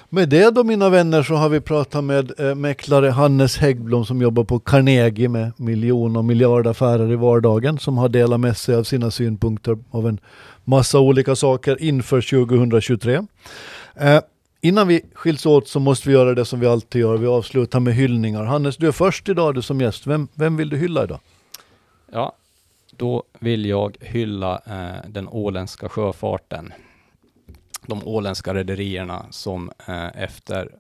Med 0.09 0.29
det 0.29 0.51
då 0.51 0.63
mina 0.63 0.89
vänner 0.89 1.23
så 1.23 1.35
har 1.35 1.49
vi 1.49 1.61
pratat 1.61 2.03
med 2.03 2.39
eh, 2.39 2.55
mäklare 2.55 3.09
Hannes 3.09 3.57
Häggblom 3.57 4.05
som 4.05 4.21
jobbar 4.21 4.43
på 4.43 4.59
Carnegie 4.59 5.29
med 5.29 5.51
miljon 5.57 6.15
och 6.15 6.25
miljardaffärer 6.25 7.11
i 7.11 7.15
vardagen 7.15 7.79
som 7.79 7.97
har 7.97 8.09
delat 8.09 8.39
med 8.39 8.57
sig 8.57 8.75
av 8.75 8.83
sina 8.83 9.11
synpunkter 9.11 9.77
av 9.91 10.07
en 10.07 10.19
massa 10.63 10.99
olika 10.99 11.35
saker 11.35 11.81
inför 11.81 12.45
2023. 12.45 13.21
Eh, 13.95 14.21
innan 14.61 14.87
vi 14.87 15.05
skiljs 15.13 15.45
åt 15.45 15.67
så 15.67 15.79
måste 15.79 16.09
vi 16.09 16.13
göra 16.13 16.33
det 16.33 16.45
som 16.45 16.59
vi 16.59 16.67
alltid 16.67 17.01
gör. 17.01 17.17
Vi 17.17 17.27
avslutar 17.27 17.79
med 17.79 17.95
hyllningar. 17.95 18.43
Hannes, 18.43 18.77
du 18.77 18.87
är 18.87 18.91
först 18.91 19.29
idag 19.29 19.55
du 19.55 19.61
som 19.61 19.81
gäst. 19.81 20.07
Vem, 20.07 20.27
vem 20.33 20.57
vill 20.57 20.69
du 20.69 20.77
hylla 20.77 21.03
idag? 21.03 21.19
Ja, 22.11 22.35
då 22.91 23.23
vill 23.39 23.65
jag 23.65 23.97
hylla 24.01 24.61
eh, 24.65 25.09
den 25.09 25.27
åländska 25.27 25.89
sjöfarten. 25.89 26.73
De 27.87 28.07
åländska 28.07 28.53
rederierna 28.53 29.25
som 29.29 29.71
eh, 29.87 30.23
efter 30.23 30.75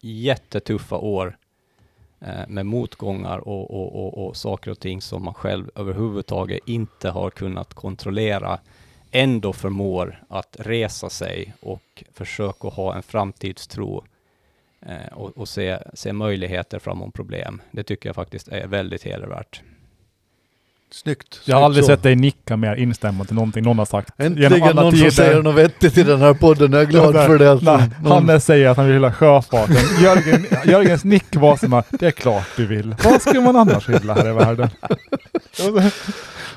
jättetuffa 0.00 0.96
år 0.96 1.36
eh, 2.20 2.48
med 2.48 2.66
motgångar 2.66 3.48
och, 3.48 3.70
och, 3.70 4.04
och, 4.04 4.26
och, 4.26 4.36
saker 4.36 4.70
och 4.70 4.80
ting 4.80 5.00
som 5.00 5.24
man 5.24 5.34
själv 5.34 5.70
överhuvudtaget 5.74 6.60
inte 6.66 7.10
har 7.10 7.30
kunnat 7.30 7.74
kontrollera 7.74 8.58
ändå 9.16 9.52
förmår 9.52 10.24
att 10.28 10.56
resa 10.58 11.10
sig 11.10 11.54
och 11.60 12.04
försöka 12.12 12.68
ha 12.68 12.94
en 12.94 13.02
framtidstro 13.02 14.04
eh, 14.80 15.12
och, 15.12 15.38
och 15.38 15.48
se, 15.48 15.78
se 15.94 16.12
möjligheter 16.12 16.78
framom 16.78 17.12
problem. 17.12 17.62
Det 17.70 17.82
tycker 17.82 18.08
jag 18.08 18.16
faktiskt 18.16 18.48
är 18.48 18.66
väldigt 18.66 19.02
hedervärt. 19.02 19.62
Snyggt. 20.90 21.40
Jag 21.44 21.56
har 21.56 21.64
aldrig 21.64 21.84
så. 21.84 21.86
sett 21.86 22.02
dig 22.02 22.16
nicka 22.16 22.56
mer 22.56 22.74
instämma 22.74 23.24
till 23.24 23.34
någonting 23.34 23.64
någon 23.64 23.78
har 23.78 23.86
sagt. 23.86 24.10
Äntligen 24.18 24.76
någon 24.76 24.96
som 24.96 25.10
säger 25.10 25.42
något 25.42 25.54
vettigt 25.54 25.98
i 25.98 26.02
den 26.02 26.20
här 26.20 26.34
podden. 26.34 26.72
Jag 26.72 26.82
är 26.82 26.86
glad 26.86 27.14
för 27.14 27.38
det. 27.38 27.50
Alltså. 27.50 27.76
Nej, 27.76 27.90
Hannes 28.04 28.44
säger 28.44 28.68
att 28.68 28.76
han 28.76 28.86
vill 28.86 28.94
hylla 28.94 29.12
sjöfarten. 29.12 29.76
Jörgen, 30.02 30.46
Jörgens 30.64 31.04
nick 31.04 31.36
var 31.36 31.56
som 31.56 31.72
att 31.72 31.86
det 31.90 32.06
är 32.06 32.10
klart 32.10 32.46
du 32.56 32.66
vill. 32.66 32.94
Vad 33.04 33.22
ska 33.22 33.40
man 33.40 33.56
annars 33.56 33.88
hylla 33.88 34.14
här 34.14 34.28
i 34.28 34.32
världen? 34.32 34.68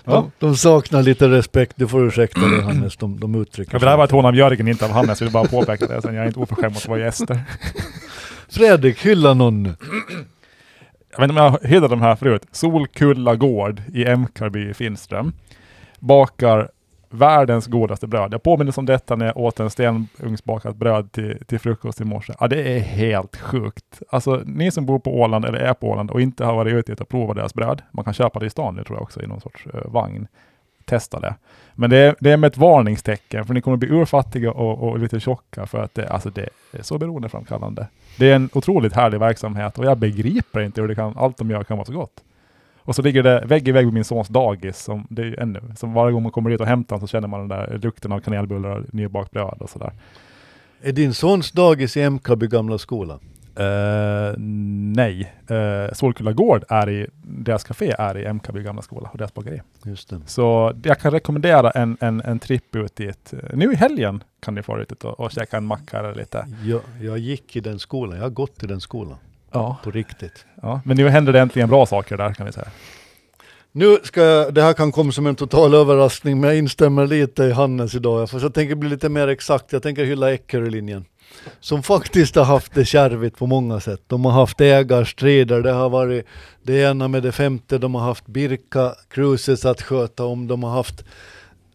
Ja. 0.03 0.29
De, 0.39 0.57
saknar 0.57 1.03
lite 1.03 1.29
respekt, 1.29 1.73
du 1.75 1.87
får 1.87 2.07
ursäkta 2.07 2.41
det 2.41 2.61
Hannes, 2.61 2.97
de, 2.97 3.19
de 3.19 3.41
uttrycker 3.41 3.73
ja, 3.73 3.79
Det 3.79 3.89
här 3.89 3.97
var 3.97 4.05
ett 4.05 4.11
hån 4.11 4.25
av 4.25 4.35
Jörgen, 4.35 4.67
inte 4.67 4.85
av 4.85 4.91
Hannes. 4.91 5.21
Jag 5.21 5.25
vill 5.25 5.33
bara 5.33 5.47
påpeka 5.47 5.87
det, 5.87 6.01
sen 6.01 6.15
jag 6.15 6.23
är 6.23 6.27
inte 6.27 6.39
oförskämd 6.39 6.73
mot 6.73 6.87
våra 6.87 6.99
gäster. 6.99 7.43
Fredrik, 8.49 9.05
hylla 9.05 9.33
någon 9.33 9.63
nu. 9.63 9.75
Jag 11.11 11.19
vet 11.19 11.29
inte 11.29 11.41
om 11.41 11.57
jag 11.61 11.69
hittat 11.69 11.89
de 11.89 12.01
här 12.01 12.15
förut. 12.15 12.45
Solkulla 12.51 13.35
gård 13.35 13.81
i 13.93 14.05
Emkarby 14.05 14.69
i 14.69 14.73
Finström. 14.73 15.33
Bakar 15.99 16.69
världens 17.09 17.67
godaste 17.67 18.07
bröd. 18.07 18.33
Jag 18.33 18.43
påminner 18.43 18.79
om 18.79 18.85
detta 18.85 19.15
när 19.15 19.25
jag 19.25 19.37
åt 19.37 19.59
en 19.59 19.69
stenugnsbakat 19.69 20.75
bröd 20.75 21.11
till, 21.11 21.37
till 21.45 21.59
frukost 21.59 22.01
i 22.01 22.03
morse. 22.03 22.33
Ja, 22.39 22.47
det 22.47 22.75
är 22.75 22.79
helt 22.79 23.35
sjukt. 23.37 24.01
Alltså, 24.09 24.41
ni 24.45 24.71
som 24.71 24.85
bor 24.85 24.99
på 24.99 25.19
Åland 25.19 25.45
eller 25.45 25.59
är 25.59 25.73
på 25.73 25.89
Åland 25.89 26.11
och 26.11 26.21
inte 26.21 26.45
har 26.45 26.55
varit 26.55 26.89
ute 26.89 27.03
och 27.03 27.09
provat 27.09 27.35
deras 27.35 27.53
bröd. 27.53 27.81
Man 27.91 28.05
kan 28.05 28.13
köpa 28.13 28.39
det 28.39 28.45
i 28.45 28.49
stan 28.49 28.75
nu 28.75 28.83
tror 28.83 28.97
jag 28.97 29.03
också 29.03 29.21
i 29.21 29.27
någon 29.27 29.41
sorts 29.41 29.67
uh, 29.67 29.73
vagn. 29.85 30.27
Testa 30.85 31.19
det. 31.19 31.35
Men 31.73 31.89
det 31.89 31.97
är, 31.97 32.15
det 32.19 32.31
är 32.31 32.37
med 32.37 32.47
ett 32.47 32.57
varningstecken 32.57 33.45
för 33.45 33.53
ni 33.53 33.61
kommer 33.61 33.77
bli 33.77 33.89
urfattiga 33.89 34.51
och, 34.51 34.89
och 34.89 34.99
lite 34.99 35.19
tjocka 35.19 35.65
för 35.65 35.83
att 35.83 35.93
det, 35.93 36.09
alltså 36.09 36.29
det 36.29 36.49
är 36.71 36.83
så 36.83 36.97
beroendeframkallande. 36.97 37.87
Det 38.19 38.31
är 38.31 38.35
en 38.35 38.49
otroligt 38.53 38.93
härlig 38.93 39.19
verksamhet 39.19 39.79
och 39.79 39.85
jag 39.85 39.97
begriper 39.97 40.59
inte 40.59 40.81
hur 40.81 40.87
det 40.87 40.95
kan, 40.95 41.17
allt 41.17 41.37
de 41.37 41.49
gör 41.49 41.63
kan 41.63 41.77
vara 41.77 41.85
så 41.85 41.93
gott. 41.93 42.23
Och 42.77 42.95
så 42.95 43.01
ligger 43.01 43.23
det 43.23 43.43
vägg 43.45 43.67
i 43.67 43.71
vägg 43.71 43.85
med 43.85 43.93
min 43.93 44.03
sons 44.03 44.27
dagis, 44.27 44.77
som 44.77 45.07
det 45.09 45.21
är 45.21 45.39
ännu, 45.39 45.61
som 45.77 45.93
varje 45.93 46.13
gång 46.13 46.23
man 46.23 46.31
kommer 46.31 46.49
dit 46.49 46.61
och 46.61 46.67
hämtar 46.67 46.95
honom 46.95 47.07
så 47.07 47.11
känner 47.11 47.27
man 47.27 47.39
den 47.39 47.49
där 47.49 47.77
lukten 47.77 48.11
av 48.11 48.19
kanelbullar 48.19 48.69
och 48.69 48.93
nybakt 48.93 49.31
bröd 49.31 49.57
och 49.59 49.69
sådär. 49.69 49.93
Är 50.81 50.91
din 50.91 51.13
sons 51.13 51.51
dagis 51.51 51.97
i 51.97 52.09
MKB 52.09 52.47
gamla 52.47 52.77
skola? 52.77 53.19
Uh, 53.59 54.33
nej, 54.95 55.33
uh, 55.51 55.93
Solkulla 55.93 56.31
gård 56.33 56.63
är 56.69 56.89
i, 56.89 57.07
deras 57.21 57.63
café 57.63 57.95
är 57.99 58.17
i 58.17 58.25
Emkaby 58.25 58.63
gamla 58.63 58.81
skola 58.81 59.09
och 59.11 59.17
deras 59.17 59.33
bageri. 59.33 59.61
Just 59.85 60.09
det. 60.09 60.21
Så 60.25 60.73
jag 60.83 60.99
kan 60.99 61.11
rekommendera 61.11 61.71
en, 61.71 61.97
en, 61.99 62.21
en 62.21 62.39
tripp 62.39 62.75
ut 62.75 62.95
dit. 62.95 63.33
Nu 63.53 63.71
i 63.71 63.75
helgen 63.75 64.23
kan 64.39 64.55
ni 64.55 64.63
få 64.63 64.79
ut 64.79 65.03
och, 65.03 65.19
och 65.19 65.31
käka 65.31 65.57
en 65.57 65.65
macka 65.65 65.99
eller 65.99 66.15
lite. 66.15 66.47
Jag, 66.63 66.81
jag 67.01 67.17
gick 67.17 67.55
i 67.55 67.59
den 67.59 67.79
skolan, 67.79 68.15
jag 68.15 68.23
har 68.23 68.29
gått 68.29 68.63
i 68.63 68.67
den 68.67 68.81
skolan. 68.81 69.17
Ja. 69.51 69.77
På 69.83 69.91
riktigt. 69.91 70.45
Ja, 70.61 70.81
men 70.85 70.97
nu 70.97 71.09
händer 71.09 71.33
det 71.33 71.39
äntligen 71.39 71.69
bra 71.69 71.85
saker 71.85 72.17
där 72.17 72.33
kan 72.33 72.45
vi 72.45 72.51
säga. 72.51 72.67
Nu 73.71 73.97
ska 74.03 74.21
jag, 74.21 74.53
det 74.53 74.61
här 74.61 74.73
kan 74.73 74.91
komma 74.91 75.11
som 75.11 75.27
en 75.27 75.35
total 75.35 75.73
överraskning, 75.73 76.39
men 76.39 76.49
jag 76.49 76.57
instämmer 76.57 77.07
lite 77.07 77.43
i 77.43 77.51
Hannes 77.51 77.95
idag. 77.95 78.29
För 78.29 78.39
jag 78.39 78.53
tänker 78.53 78.75
bli 78.75 78.89
lite 78.89 79.09
mer 79.09 79.27
exakt, 79.27 79.73
jag 79.73 79.83
tänker 79.83 80.05
hylla 80.05 80.33
Eckerö-linjen. 80.33 81.05
Som 81.59 81.83
faktiskt 81.83 82.35
har 82.35 82.43
haft 82.43 82.73
det 82.73 82.85
kärvigt 82.85 83.37
på 83.37 83.47
många 83.47 83.79
sätt. 83.79 84.01
De 84.07 84.25
har 84.25 84.31
haft 84.31 84.61
ägarstrider, 84.61 85.61
det 85.61 85.71
har 85.71 85.89
varit 85.89 86.25
det 86.63 86.81
ena 86.81 87.07
med 87.07 87.23
det 87.23 87.31
femte, 87.31 87.77
de 87.77 87.95
har 87.95 88.01
haft 88.01 88.27
Birka 88.27 88.95
Cruises 89.09 89.65
att 89.65 89.81
sköta 89.81 90.25
om, 90.25 90.47
de 90.47 90.63
har 90.63 90.71
haft 90.71 91.03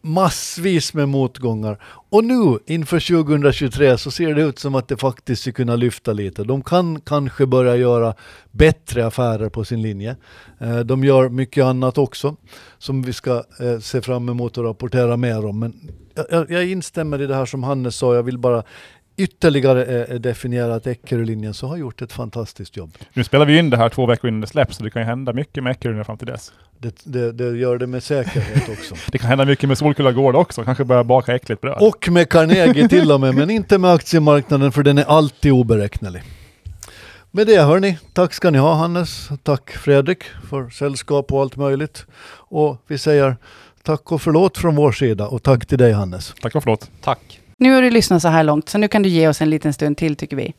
massvis 0.05 0.95
med 0.95 1.09
motgångar. 1.09 1.79
Och 2.11 2.25
nu 2.25 2.59
inför 2.67 3.25
2023 3.25 3.99
så 3.99 4.11
ser 4.11 4.35
det 4.35 4.43
ut 4.43 4.59
som 4.59 4.75
att 4.75 4.89
det 4.89 4.97
faktiskt 4.97 5.43
ska 5.43 5.53
kunna 5.53 5.77
lyfta 5.77 6.13
lite. 6.13 6.45
De 6.45 6.63
kan 6.63 7.01
kanske 7.01 7.47
börja 7.47 7.77
göra 7.77 8.15
bättre 8.51 9.07
affärer 9.07 9.49
på 9.49 9.65
sin 9.65 9.83
linje. 9.83 10.17
Eh, 10.59 10.79
de 10.79 11.05
gör 11.05 11.29
mycket 11.29 11.65
annat 11.65 11.99
också 11.99 12.37
som 12.79 13.03
vi 13.03 13.13
ska 13.13 13.45
eh, 13.61 13.79
se 13.81 14.03
fram 14.03 14.29
emot 14.29 14.59
och 14.59 14.65
rapportera 14.65 15.17
mer 15.17 15.47
om. 15.47 15.59
Men 15.59 15.91
jag, 16.31 16.51
jag 16.51 16.67
instämmer 16.67 17.23
i 17.23 17.27
det 17.27 17.35
här 17.35 17.47
som 17.47 17.63
Hannes 17.63 17.97
sa, 17.97 18.15
jag 18.15 18.23
vill 18.23 18.39
bara 18.39 18.63
ytterligare 19.17 20.05
eh, 20.05 20.15
definiera 20.15 20.75
att 20.75 20.87
Eckerölinjen 20.87 21.55
så 21.55 21.67
har 21.67 21.77
gjort 21.77 22.03
ett 22.03 22.13
fantastiskt 22.13 22.77
jobb. 22.77 22.99
Nu 23.13 23.25
spelar 23.25 23.47
vi 23.47 23.59
in 23.59 23.71
det 23.71 23.77
här 23.77 23.89
två 23.89 24.07
veckor 24.07 24.29
innan 24.29 24.41
det 24.41 24.47
släpps, 24.47 24.77
så 24.77 24.85
det 24.85 24.91
kan 24.91 25.03
ju 25.03 25.07
hända 25.07 25.33
mycket 25.33 25.63
med 25.63 25.71
Eckerö 25.71 26.05
fram 26.05 26.19
till 26.19 26.27
dess. 26.27 26.53
Det, 26.79 27.01
det, 27.05 27.33
det, 27.33 27.57
gör 27.59 27.79
det 27.79 27.87
med 27.87 28.03
säkerhet 28.03 28.69
också. 28.69 28.95
det 29.13 29.19
kan 29.19 29.29
hända 29.29 29.45
mycket 29.45 29.69
med 29.69 29.79
Solkulla 29.79 30.13
Gård 30.13 30.37
också, 30.37 30.65
kanske 30.65 30.85
börja 30.85 31.05
baka 31.05 31.35
äckligt 31.35 31.61
bröd. 31.61 31.79
Och 31.81 32.09
med 32.11 32.29
Carnegie 32.29 32.89
till 32.89 33.13
och 33.13 33.21
med, 33.21 33.35
men 33.35 33.51
inte 33.51 33.79
med 33.79 33.93
aktiemarknaden 33.93 34.73
för 34.73 34.83
den 34.83 34.99
är 34.99 35.05
alltid 35.05 35.53
oberäknelig. 35.53 36.23
Med 37.31 37.47
det 37.47 37.63
hörni, 37.63 37.99
tack 38.13 38.35
ska 38.35 38.51
ni 38.51 38.59
ha 38.59 38.75
Hannes, 38.75 39.29
tack 39.43 39.71
Fredrik 39.71 40.25
för 40.51 40.71
sällskap 40.71 41.33
och 41.33 41.41
allt 41.41 41.57
möjligt. 41.57 42.07
Och 42.31 42.83
vi 42.87 42.99
säger 42.99 43.37
tack 43.83 44.13
och 44.13 44.23
förlåt 44.23 44.59
från 44.59 44.77
vår 44.77 44.93
sida 44.93 45.27
och 45.27 45.43
tack 45.43 45.67
till 45.67 45.79
dig 45.79 45.93
Hannes. 45.93 46.35
Tack 46.41 46.55
och 46.55 46.63
förlåt. 46.63 46.91
Tack. 47.01 47.41
Nu 47.57 47.75
har 47.75 47.83
du 47.83 47.91
lyssnat 47.91 48.23
så 48.23 48.29
här 48.29 48.45
långt, 48.45 48.69
så 48.69 48.79
nu 48.79 48.89
kan 48.89 49.03
du 49.03 49.09
ge 49.09 49.29
oss 49.29 49.41
en 49.41 49.51
liten 49.51 49.73
stund 49.73 49.97
till 49.97 50.17
tycker 50.17 50.37
vi. 50.37 50.55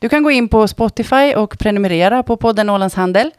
Du 0.00 0.08
kan 0.08 0.22
gå 0.22 0.30
in 0.30 0.48
på 0.48 0.68
Spotify 0.68 1.34
och 1.34 1.58
prenumerera 1.58 2.22
på 2.22 2.36
podden 2.36 2.70
Ålands 2.70 2.94
Handel. 2.94 3.30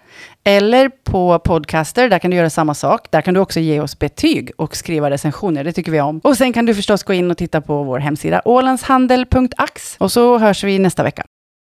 Eller 0.43 0.89
på 0.89 1.39
Podcaster, 1.39 2.09
där 2.09 2.19
kan 2.19 2.31
du 2.31 2.37
göra 2.37 2.49
samma 2.49 2.73
sak. 2.73 3.11
Där 3.11 3.21
kan 3.21 3.33
du 3.33 3.39
också 3.39 3.59
ge 3.59 3.79
oss 3.79 3.99
betyg 3.99 4.51
och 4.57 4.75
skriva 4.75 5.09
recensioner, 5.09 5.63
det 5.63 5.73
tycker 5.73 5.91
vi 5.91 6.01
om. 6.01 6.19
Och 6.23 6.37
sen 6.37 6.53
kan 6.53 6.65
du 6.65 6.75
förstås 6.75 7.03
gå 7.03 7.13
in 7.13 7.31
och 7.31 7.37
titta 7.37 7.61
på 7.61 7.83
vår 7.83 7.99
hemsida 7.99 8.41
ålandshandel.ax. 8.45 9.95
Och 9.99 10.11
så 10.11 10.37
hörs 10.37 10.63
vi 10.63 10.79
nästa 10.79 11.03
vecka. 11.03 11.23